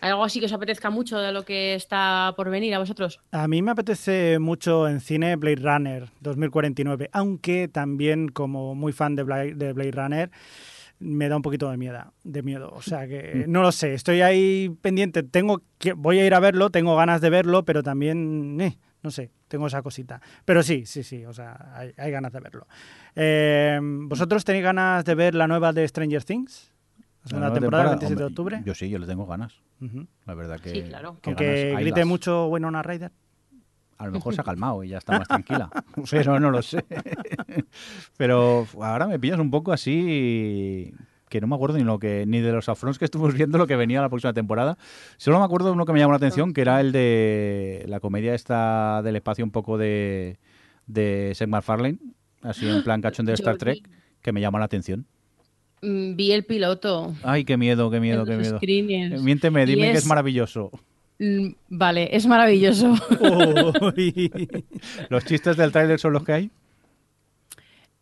¿Hay 0.00 0.10
algo 0.10 0.24
así 0.24 0.40
que 0.40 0.46
os 0.46 0.52
apetezca 0.52 0.90
mucho 0.90 1.18
de 1.18 1.32
lo 1.32 1.44
que 1.44 1.74
está 1.74 2.32
por 2.36 2.48
venir 2.50 2.74
a 2.74 2.78
vosotros? 2.78 3.20
A 3.32 3.46
mí 3.48 3.60
me 3.60 3.72
apetece 3.72 4.38
mucho 4.38 4.88
en 4.88 5.00
cine 5.00 5.36
Blade 5.36 5.56
Runner 5.56 6.08
2049, 6.20 7.10
aunque 7.12 7.68
también 7.68 8.28
como 8.28 8.74
muy 8.74 8.92
fan 8.92 9.14
de 9.14 9.22
Blade, 9.24 9.54
de 9.54 9.72
Blade 9.72 9.92
Runner 9.92 10.30
me 11.00 11.28
da 11.28 11.36
un 11.36 11.42
poquito 11.42 11.70
de 11.70 11.78
miedo, 11.78 12.12
de 12.24 12.42
miedo, 12.42 12.70
o 12.74 12.82
sea 12.82 13.08
que 13.08 13.46
no 13.48 13.62
lo 13.62 13.72
sé, 13.72 13.94
estoy 13.94 14.20
ahí 14.20 14.68
pendiente, 14.82 15.22
tengo 15.22 15.62
que 15.78 15.94
voy 15.94 16.18
a 16.18 16.26
ir 16.26 16.34
a 16.34 16.40
verlo, 16.40 16.68
tengo 16.70 16.94
ganas 16.94 17.22
de 17.22 17.30
verlo, 17.30 17.64
pero 17.64 17.82
también 17.82 18.60
eh, 18.60 18.76
no 19.02 19.10
sé, 19.10 19.30
tengo 19.48 19.66
esa 19.66 19.82
cosita. 19.82 20.20
Pero 20.44 20.62
sí, 20.62 20.84
sí, 20.86 21.02
sí, 21.02 21.24
o 21.24 21.32
sea, 21.32 21.72
hay, 21.74 21.92
hay 21.96 22.10
ganas 22.10 22.32
de 22.32 22.40
verlo. 22.40 22.66
Eh, 23.16 23.78
¿Vosotros 23.82 24.44
tenéis 24.44 24.64
ganas 24.64 25.04
de 25.04 25.14
ver 25.14 25.34
la 25.34 25.48
nueva 25.48 25.72
de 25.72 25.88
Stranger 25.88 26.22
Things? 26.24 26.69
La 27.30 27.38
nueva 27.38 27.54
temporada, 27.54 27.54
el 27.54 27.60
temporada, 27.60 27.90
27 27.96 28.18
de 28.18 28.24
octubre. 28.26 28.62
Yo 28.64 28.74
sí, 28.74 28.88
yo 28.88 28.98
le 28.98 29.06
tengo 29.06 29.26
ganas. 29.26 29.54
La 30.26 30.34
verdad 30.34 30.58
que. 30.60 30.70
Sí, 30.70 30.82
claro. 30.82 31.18
que 31.20 31.30
Aunque 31.30 31.74
grite 31.78 32.00
las- 32.00 32.08
mucho 32.08 32.46
Winona 32.48 32.82
Ryder. 32.82 33.12
A 33.98 34.06
lo 34.06 34.12
mejor 34.12 34.34
se 34.34 34.40
ha 34.40 34.44
calmado 34.44 34.82
y 34.82 34.88
ya 34.88 34.98
está 34.98 35.18
más 35.18 35.28
tranquila. 35.28 35.68
Pero 36.10 36.40
no 36.40 36.50
lo 36.50 36.62
sé. 36.62 36.84
Pero 38.16 38.66
ahora 38.80 39.06
me 39.06 39.18
pillas 39.18 39.38
un 39.38 39.50
poco 39.50 39.72
así 39.72 40.92
que 41.28 41.40
no 41.40 41.46
me 41.46 41.54
acuerdo 41.54 41.78
ni 41.78 41.84
lo 41.84 41.98
que 41.98 42.24
ni 42.26 42.40
de 42.40 42.50
los 42.52 42.68
afrons 42.68 42.98
que 42.98 43.04
estuvimos 43.04 43.34
viendo 43.34 43.56
lo 43.58 43.66
que 43.66 43.76
venía 43.76 44.00
la 44.00 44.08
próxima 44.08 44.32
temporada. 44.32 44.78
Solo 45.16 45.38
me 45.38 45.44
acuerdo 45.44 45.66
de 45.68 45.72
uno 45.72 45.84
que 45.86 45.92
me 45.92 45.98
llamó 46.00 46.12
la 46.12 46.16
atención, 46.16 46.52
que 46.52 46.62
era 46.62 46.80
el 46.80 46.92
de 46.92 47.84
la 47.88 48.00
comedia 48.00 48.34
esta 48.34 49.02
del 49.02 49.16
espacio 49.16 49.44
un 49.44 49.50
poco 49.50 49.78
de 49.78 50.38
de 50.86 51.32
Seth 51.36 51.48
MacFarlane, 51.48 51.98
así 52.42 52.68
en 52.68 52.82
plan 52.82 53.00
cachón 53.00 53.26
de 53.26 53.34
Star 53.34 53.58
Trek, 53.58 53.88
que 54.22 54.32
me 54.32 54.40
llama 54.40 54.58
la 54.58 54.64
atención. 54.64 55.06
Mm, 55.82 56.14
Vi 56.16 56.32
el 56.32 56.44
piloto. 56.44 57.14
Ay, 57.22 57.44
qué 57.44 57.56
miedo, 57.56 57.90
qué 57.90 58.00
miedo, 58.00 58.24
qué 58.24 58.36
miedo. 58.36 58.58
screeners. 58.58 59.22
Miénteme, 59.22 59.64
dime 59.66 59.92
que 59.92 59.98
es 59.98 60.06
maravilloso. 60.06 60.70
Mm, 61.18 61.48
Vale, 61.68 62.08
es 62.16 62.26
maravilloso. 62.26 62.94
¿Los 65.08 65.24
chistes 65.24 65.56
del 65.56 65.72
tráiler 65.72 65.98
son 65.98 66.12
los 66.12 66.24
que 66.24 66.32
hay? 66.32 66.50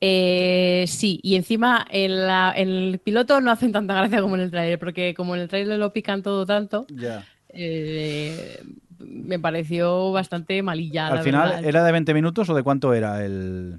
Eh, 0.01 0.85
sí, 0.87 1.19
y 1.25 1.35
encima 1.35 1.85
en, 1.91 2.27
la- 2.27 2.53
en 2.57 2.69
el 2.69 2.99
piloto 3.01 3.41
no 3.41 3.51
hacen 3.51 3.73
tanta 3.73 3.95
gracia 3.95 4.21
como 4.21 4.37
en 4.37 4.43
el 4.43 4.51
trailer, 4.51 4.79
porque 4.79 5.13
como 5.15 5.35
en 5.35 5.43
el 5.43 5.49
trailer 5.49 5.79
lo 5.79 5.93
pican 5.93 6.23
todo 6.23 6.47
tanto, 6.47 6.87
Ya. 6.89 7.25
eh, 7.49 8.63
me 9.01 9.39
pareció 9.41 10.13
bastante 10.13 10.63
malilla. 10.63 11.09
Al 11.09 11.21
final, 11.25 11.49
verdad. 11.49 11.65
¿era 11.65 11.85
de 11.85 11.93
20 11.93 12.15
minutos 12.15 12.49
o 12.49 12.55
de 12.55 12.63
cuánto 12.63 12.95
era 12.95 13.25
el...? 13.25 13.79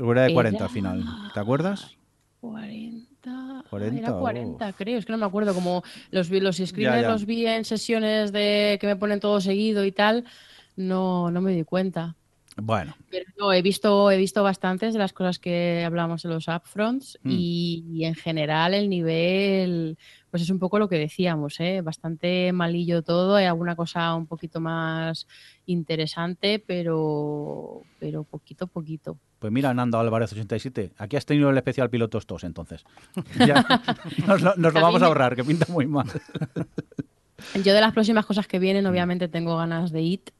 O 0.00 0.12
era 0.12 0.22
de 0.22 0.32
40 0.34 0.56
Era- 0.56 0.66
al 0.66 0.70
final, 0.72 1.04
¿te 1.32 1.40
acuerdas? 1.40 1.96
40, 2.42 3.64
40, 3.70 3.98
era 3.98 4.12
40, 4.18 4.72
creo, 4.72 4.98
es 4.98 5.06
que 5.06 5.12
no 5.12 5.18
me 5.18 5.26
acuerdo, 5.26 5.54
como 5.54 5.82
los, 6.10 6.28
vi- 6.28 6.40
los 6.40 6.56
screeners 6.56 7.02
los 7.12 7.24
vi 7.24 7.46
en 7.46 7.64
sesiones 7.64 8.32
de 8.32 8.78
que 8.80 8.86
me 8.88 8.96
ponen 8.96 9.20
todo 9.20 9.40
seguido 9.40 9.84
y 9.84 9.92
tal, 9.92 10.24
no, 10.76 11.30
no 11.30 11.40
me 11.40 11.52
di 11.52 11.62
cuenta. 11.64 12.16
Bueno, 12.56 12.94
Pero 13.08 13.24
no, 13.38 13.52
he 13.52 13.62
visto, 13.62 14.10
he 14.10 14.18
visto 14.18 14.42
bastantes 14.42 14.92
de 14.92 14.98
las 14.98 15.12
cosas 15.14 15.38
que 15.38 15.82
hablamos 15.86 16.24
en 16.24 16.32
los 16.32 16.48
upfronts 16.48 17.18
Mm. 17.22 17.30
y, 17.30 17.84
y 17.94 18.04
en 18.04 18.14
general 18.14 18.74
el 18.74 18.90
nivel, 18.90 19.96
pues 20.32 20.42
es 20.42 20.50
un 20.50 20.58
poco 20.58 20.78
lo 20.78 20.88
que 20.88 20.98
decíamos, 20.98 21.60
¿eh? 21.60 21.82
bastante 21.82 22.52
malillo 22.52 23.02
todo, 23.02 23.36
hay 23.36 23.44
alguna 23.44 23.76
cosa 23.76 24.14
un 24.16 24.26
poquito 24.26 24.60
más 24.60 25.28
interesante, 25.66 26.58
pero, 26.58 27.82
pero 28.00 28.24
poquito, 28.24 28.66
poquito. 28.66 29.18
pues 29.38 29.52
mira, 29.52 29.74
Nando 29.74 29.98
Álvarez 30.00 30.32
87, 30.32 30.92
aquí 30.96 31.16
has 31.16 31.26
tenido 31.26 31.50
el 31.50 31.56
especial 31.58 31.90
pilotos 31.90 32.26
tos 32.26 32.44
entonces. 32.44 32.82
Ya, 33.46 33.64
nos 34.26 34.40
lo, 34.40 34.56
nos 34.56 34.72
vamos 34.72 35.02
a 35.02 35.06
ahorrar, 35.06 35.36
que 35.36 35.44
pinta 35.44 35.66
muy 35.70 35.86
mal. 35.86 36.06
Yo 37.62 37.74
de 37.74 37.80
las 37.80 37.92
próximas 37.92 38.24
cosas 38.26 38.46
que 38.46 38.58
Mm. 38.58 38.62
vienen, 38.62 38.86
obviamente 38.86 39.28
tengo 39.28 39.56
ganas 39.56 39.90
de 39.92 40.00
It, 40.02 40.30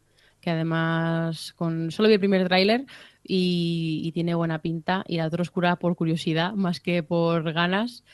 que 0.40 0.51
además 0.51 1.52
con 1.55 1.90
solo 1.90 2.09
vi 2.09 2.14
el 2.14 2.20
primer 2.20 2.47
tráiler 2.48 2.86
y, 3.23 4.01
y 4.05 4.12
tiene 4.12 4.35
buena 4.35 4.60
pinta, 4.60 5.05
y 5.06 5.19
la 5.19 5.27
otra 5.27 5.43
oscura 5.43 5.77
por 5.77 5.94
curiosidad 5.97 6.52
más 6.55 6.81
que 6.81 7.02
por 7.02 7.52
ganas. 7.52 8.05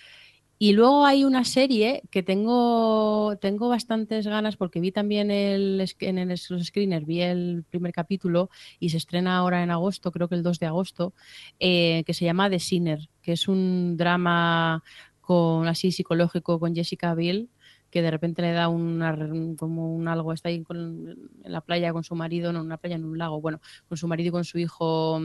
Y 0.61 0.73
luego 0.73 1.05
hay 1.07 1.25
una 1.25 1.45
serie 1.45 2.03
que 2.11 2.23
tengo, 2.25 3.37
tengo 3.41 3.69
bastantes 3.69 4.27
ganas 4.27 4.57
porque 4.57 4.81
vi 4.81 4.91
también 4.91 5.31
el, 5.31 5.85
en 6.01 6.19
el, 6.19 6.29
los 6.29 6.65
screeners, 6.67 7.07
vi 7.07 7.21
el 7.23 7.65
primer 7.71 7.93
capítulo 7.93 8.51
y 8.81 8.91
se 8.91 8.97
estrena 8.97 9.37
ahora 9.37 9.63
en 9.63 9.71
agosto, 9.71 10.11
creo 10.11 10.29
que 10.29 10.35
el 10.35 10.43
2 10.43 10.59
de 10.59 10.67
agosto, 10.67 11.15
eh, 11.61 12.03
que 12.07 12.15
se 12.15 12.25
llama 12.25 12.51
The 12.51 12.59
Sinner, 12.59 13.09
que 13.23 13.33
es 13.33 13.47
un 13.47 13.97
drama 13.97 14.83
con 15.21 15.69
así 15.69 15.93
psicológico 15.93 16.59
con 16.59 16.75
Jessica 16.75 17.15
Biel 17.15 17.51
que 17.91 18.03
de 18.03 18.11
repente 18.11 18.43
le 18.43 18.53
da 18.53 18.69
una, 18.69 19.17
como 19.57 19.95
un 19.95 20.09
algo, 20.09 20.33
está 20.35 20.51
ahí 20.51 20.63
con- 20.63 21.31
en 21.43 21.53
la 21.53 21.63
playa 21.63 21.93
con 21.95 22.05
su 22.05 22.15
marido, 22.15 22.53
no 22.53 22.61
en 22.61 22.67
una 22.67 22.77
playa, 22.77 22.97
en 22.97 23.05
un 23.07 23.17
lago, 23.17 23.41
bueno, 23.41 23.61
con 23.89 23.97
su 23.97 24.07
marido 24.09 24.29
y 24.29 24.33
con 24.33 24.45
su 24.45 24.59
hijo 24.59 25.21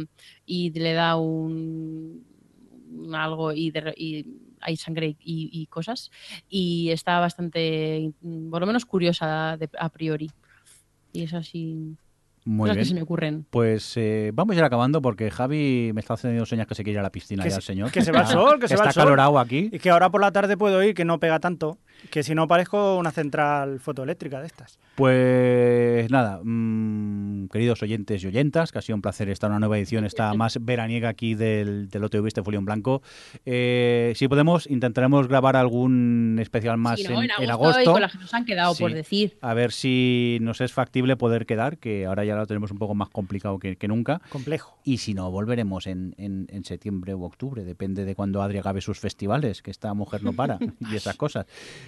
y 0.45 0.72
le 0.72 0.93
da 0.93 1.18
un, 1.18 2.26
un 2.91 3.15
algo 3.15 3.51
y, 3.51 3.72
de- 3.72 3.93
y 3.97 4.26
hay 4.64 4.76
sangre 4.77 5.15
y, 5.19 5.49
y 5.52 5.68
cosas 5.68 6.11
y 6.49 6.90
está 6.91 7.19
bastante, 7.19 8.11
mm, 8.22 8.49
por 8.49 8.61
lo 8.61 8.68
menos 8.68 8.85
curiosa 8.85 9.57
de- 9.57 9.69
a 9.80 9.90
priori. 9.90 10.31
Y 11.11 11.23
es 11.23 11.34
así, 11.34 11.95
Muy 12.45 12.69
cosas 12.69 12.77
que 12.77 12.85
se 12.85 12.90
bien. 12.90 12.95
me 12.95 13.03
ocurren. 13.03 13.45
Pues 13.49 13.95
eh, 13.98 14.31
vamos 14.34 14.56
a 14.56 14.60
ir 14.60 14.64
acabando 14.65 15.02
porque 15.02 15.30
Javi 15.30 15.91
me 15.94 16.02
está 16.02 16.15
haciendo 16.15 16.45
señas 16.45 16.68
que 16.68 16.76
se 16.76 16.84
quiere 16.84 16.95
ir 16.95 16.99
a 16.99 17.03
la 17.03 17.11
piscina 17.11 17.44
Que 17.44 17.49
ya 17.49 17.56
se- 17.56 17.60
el 17.60 17.64
señor. 17.64 17.91
que 17.91 18.02
se 18.02 18.11
va 18.11 18.22
al 18.22 18.27
sol, 18.27 18.60
que 18.60 18.68
se 18.68 18.76
va 18.76 18.80
Está 18.84 18.90
al 18.90 18.94
sol. 18.94 19.03
calorado 19.03 19.40
aquí. 19.40 19.69
Y 19.72 19.80
que 19.80 19.90
ahora 19.91 20.10
por 20.10 20.22
la 20.22 20.31
tarde 20.31 20.57
puedo 20.57 20.81
ir, 20.84 20.94
que 20.95 21.06
no 21.06 21.19
pega 21.19 21.40
tanto, 21.40 21.77
que 22.10 22.24
si 22.24 22.36
no 22.36 22.48
parezco 22.48 22.98
una 22.98 23.11
central 23.11 23.80
fotoeléctrica 23.80 24.40
de 24.41 24.48
estas. 24.48 24.78
Pues 24.95 26.10
nada, 26.11 26.40
mm, 26.44 27.48
queridos 27.48 27.82
oyentes 27.82 28.24
y 28.24 28.28
oyentas, 28.28 28.72
que 28.72 28.80
ha 28.80 28.82
sido 28.82 28.95
un 28.95 29.02
placer 29.02 29.30
estar 29.30 29.49
en 29.49 29.53
una 29.53 29.60
nueva 29.61 29.78
edición, 29.78 30.06
esta 30.06 30.34
más 30.36 30.57
veraniega 30.61 31.10
aquí 31.10 31.34
del, 31.34 31.90
del 31.90 32.03
OTV 32.03 32.28
este 32.28 32.44
Folio 32.44 32.60
en 32.60 32.65
Blanco. 32.65 33.02
Eh, 33.45 34.14
si 34.15 34.28
podemos, 34.28 34.70
intentaremos 34.70 35.28
grabar 35.28 35.56
algún 35.56 36.38
especial 36.41 36.78
más 36.78 36.99
Sí, 36.99 37.07
¿no? 37.07 37.24
en, 37.24 37.32
en, 37.38 37.44
en 37.44 37.49
agosto, 37.52 37.80
y 37.80 37.84
agosto. 37.84 37.91
con 37.94 38.02
las 38.02 38.11
que 38.11 38.18
nos 38.20 38.34
han 38.34 38.45
quedado 38.45 38.76
por 38.76 38.94
decir. 38.94 39.38
A 39.41 39.53
ver 39.53 39.72
si 39.72 40.38
nos 40.41 40.61
es 40.61 40.72
factible 40.74 41.15
poder 41.18 41.45
quedar, 41.45 41.78
que 41.78 42.06
ahora 42.06 42.24
ya 42.26 42.36
lo 42.36 42.45
tenemos 42.45 42.72
un 42.72 42.78
poco 42.78 42.94
más 42.95 43.10
complicado 43.10 43.60
que, 43.60 43.76
que 43.78 43.88
nunca. 43.88 44.22
Complejo. 44.30 44.78
Y 44.84 44.98
si 44.98 45.14
no, 45.14 45.32
volveremos 45.32 45.88
en, 45.88 46.14
en- 46.18 46.48
en 46.49 46.64
septiembre 46.65 47.15
u 47.15 47.24
octubre, 47.24 47.64
depende 47.64 48.06
de 48.06 48.15
cuando 48.15 48.41
Adri 48.41 48.57
acabe 48.60 48.82
sus 48.82 48.99
festivales, 48.99 49.61
que 49.61 49.72
esta 49.72 49.94
mujer 49.94 50.24
no 50.24 50.34
para 50.34 50.60
y 50.91 50.95
esas 50.95 51.15
cosas. 51.15 51.45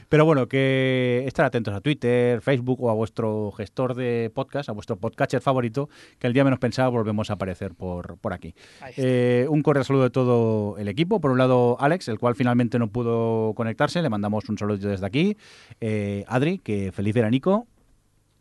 Pero 0.10 0.26
bueno, 0.26 0.48
que 0.48 1.24
estar 1.28 1.46
atentos 1.46 1.74
a 1.74 1.82
Twitter, 1.82 2.42
Facebook 2.42 2.82
o 2.82 2.90
a 2.90 2.94
vuestro 2.94 3.52
gestor 3.52 3.96
de 3.96 4.32
podcast, 4.34 4.70
a 4.70 4.72
vuestro 4.72 4.98
podcatcher 4.98 5.42
favorito, 5.42 5.90
que 6.20 6.28
el 6.28 6.34
día 6.34 6.44
menos 6.44 6.60
pensado 6.60 6.92
volvemos 6.92 7.30
a 7.30 7.34
aparecer 7.34 7.74
por, 7.74 8.18
por 8.18 8.34
aquí. 8.34 8.54
Eh, 8.98 9.46
un 9.50 9.62
cordial 9.62 9.86
saludo 9.86 10.04
de 10.04 10.10
todo 10.10 10.78
el 10.78 10.88
equipo. 10.88 11.20
Por 11.20 11.32
un 11.32 11.38
lado, 11.38 11.78
Alex, 11.80 12.08
el 12.08 12.20
cual 12.20 12.36
finalmente 12.36 12.80
no 12.80 12.88
pudo 12.88 13.54
conectarse, 13.56 14.02
le 14.02 14.10
mandamos 14.10 14.48
un 14.50 14.58
saludo 14.58 14.90
desde 14.90 15.06
aquí. 15.06 15.38
Eh, 15.82 16.24
Adri, 16.28 16.60
que 16.60 16.92
feliz 16.92 17.14
veranico. 17.14 17.68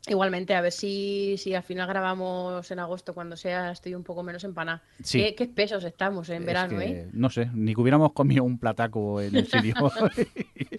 Igualmente, 0.07 0.55
a 0.55 0.61
ver 0.61 0.73
si, 0.73 1.37
si 1.39 1.55
al 1.55 1.63
final 1.63 1.89
grabamos 1.89 2.71
en 2.71 2.79
agosto, 2.79 3.15
cuando 3.15 3.37
sea, 3.37 3.71
estoy 3.71 3.95
un 3.95 4.05
poco 4.05 4.23
menos 4.23 4.45
empanada. 4.45 4.83
Sí. 5.03 5.35
¿Qué, 5.37 5.47
pesos 5.47 5.83
estamos 5.85 6.29
en 6.29 6.45
verano, 6.45 6.81
¿eh? 6.81 7.09
No 7.13 7.31
sé, 7.31 7.51
ni 7.55 7.75
que 7.75 7.81
hubiéramos 7.81 8.13
comido 8.13 8.45
un 8.45 8.59
plataco 8.59 9.21
en 9.21 9.37
el 9.37 9.47
sitio. 9.47 9.75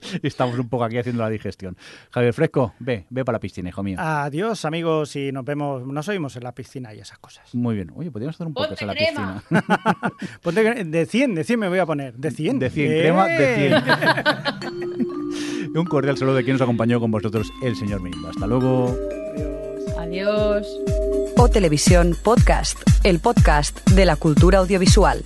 Estamos 0.21 0.59
un 0.59 0.69
poco 0.69 0.83
aquí 0.83 0.97
haciendo 0.97 1.23
la 1.23 1.29
digestión. 1.29 1.75
Javier 2.11 2.33
Fresco, 2.33 2.73
ve, 2.79 3.05
ve 3.09 3.25
para 3.25 3.37
la 3.37 3.39
piscina, 3.39 3.69
hijo 3.69 3.83
mío. 3.83 3.97
Adiós, 3.99 4.65
amigos, 4.65 5.15
y 5.15 5.31
nos 5.31 5.45
vemos, 5.45 5.85
nos 5.85 6.07
oímos 6.07 6.35
en 6.35 6.43
la 6.43 6.53
piscina 6.53 6.93
y 6.93 6.99
esas 6.99 7.17
cosas. 7.17 7.53
Muy 7.55 7.75
bien. 7.75 7.91
Oye, 7.95 8.11
podríamos 8.11 8.35
hacer 8.35 8.47
un 8.47 8.53
podcast 8.53 8.81
en 8.81 8.87
la 8.87 8.93
piscina. 8.93 9.43
Ponte, 10.41 10.83
de 10.83 11.05
100, 11.05 11.35
de 11.35 11.43
100 11.43 11.59
me 11.59 11.69
voy 11.69 11.79
a 11.79 11.85
poner. 11.85 12.13
De 12.13 12.31
100. 12.31 12.59
De 12.59 12.69
100, 12.69 12.87
crema, 12.87 13.27
de 13.27 13.81
100. 14.59 15.04
Un 15.75 15.85
cordial 15.85 16.17
saludo 16.17 16.35
de 16.35 16.43
quien 16.43 16.53
nos 16.53 16.61
acompañó 16.61 16.99
con 16.99 17.11
vosotros, 17.11 17.51
el 17.61 17.75
señor 17.75 18.01
Mimba. 18.01 18.29
Hasta 18.29 18.47
luego. 18.47 18.95
Adiós. 19.99 20.65
O 21.37 21.49
Televisión 21.49 22.15
Podcast, 22.23 22.79
el 23.03 23.19
podcast 23.19 23.85
de 23.91 24.05
la 24.05 24.15
cultura 24.15 24.59
audiovisual. 24.59 25.23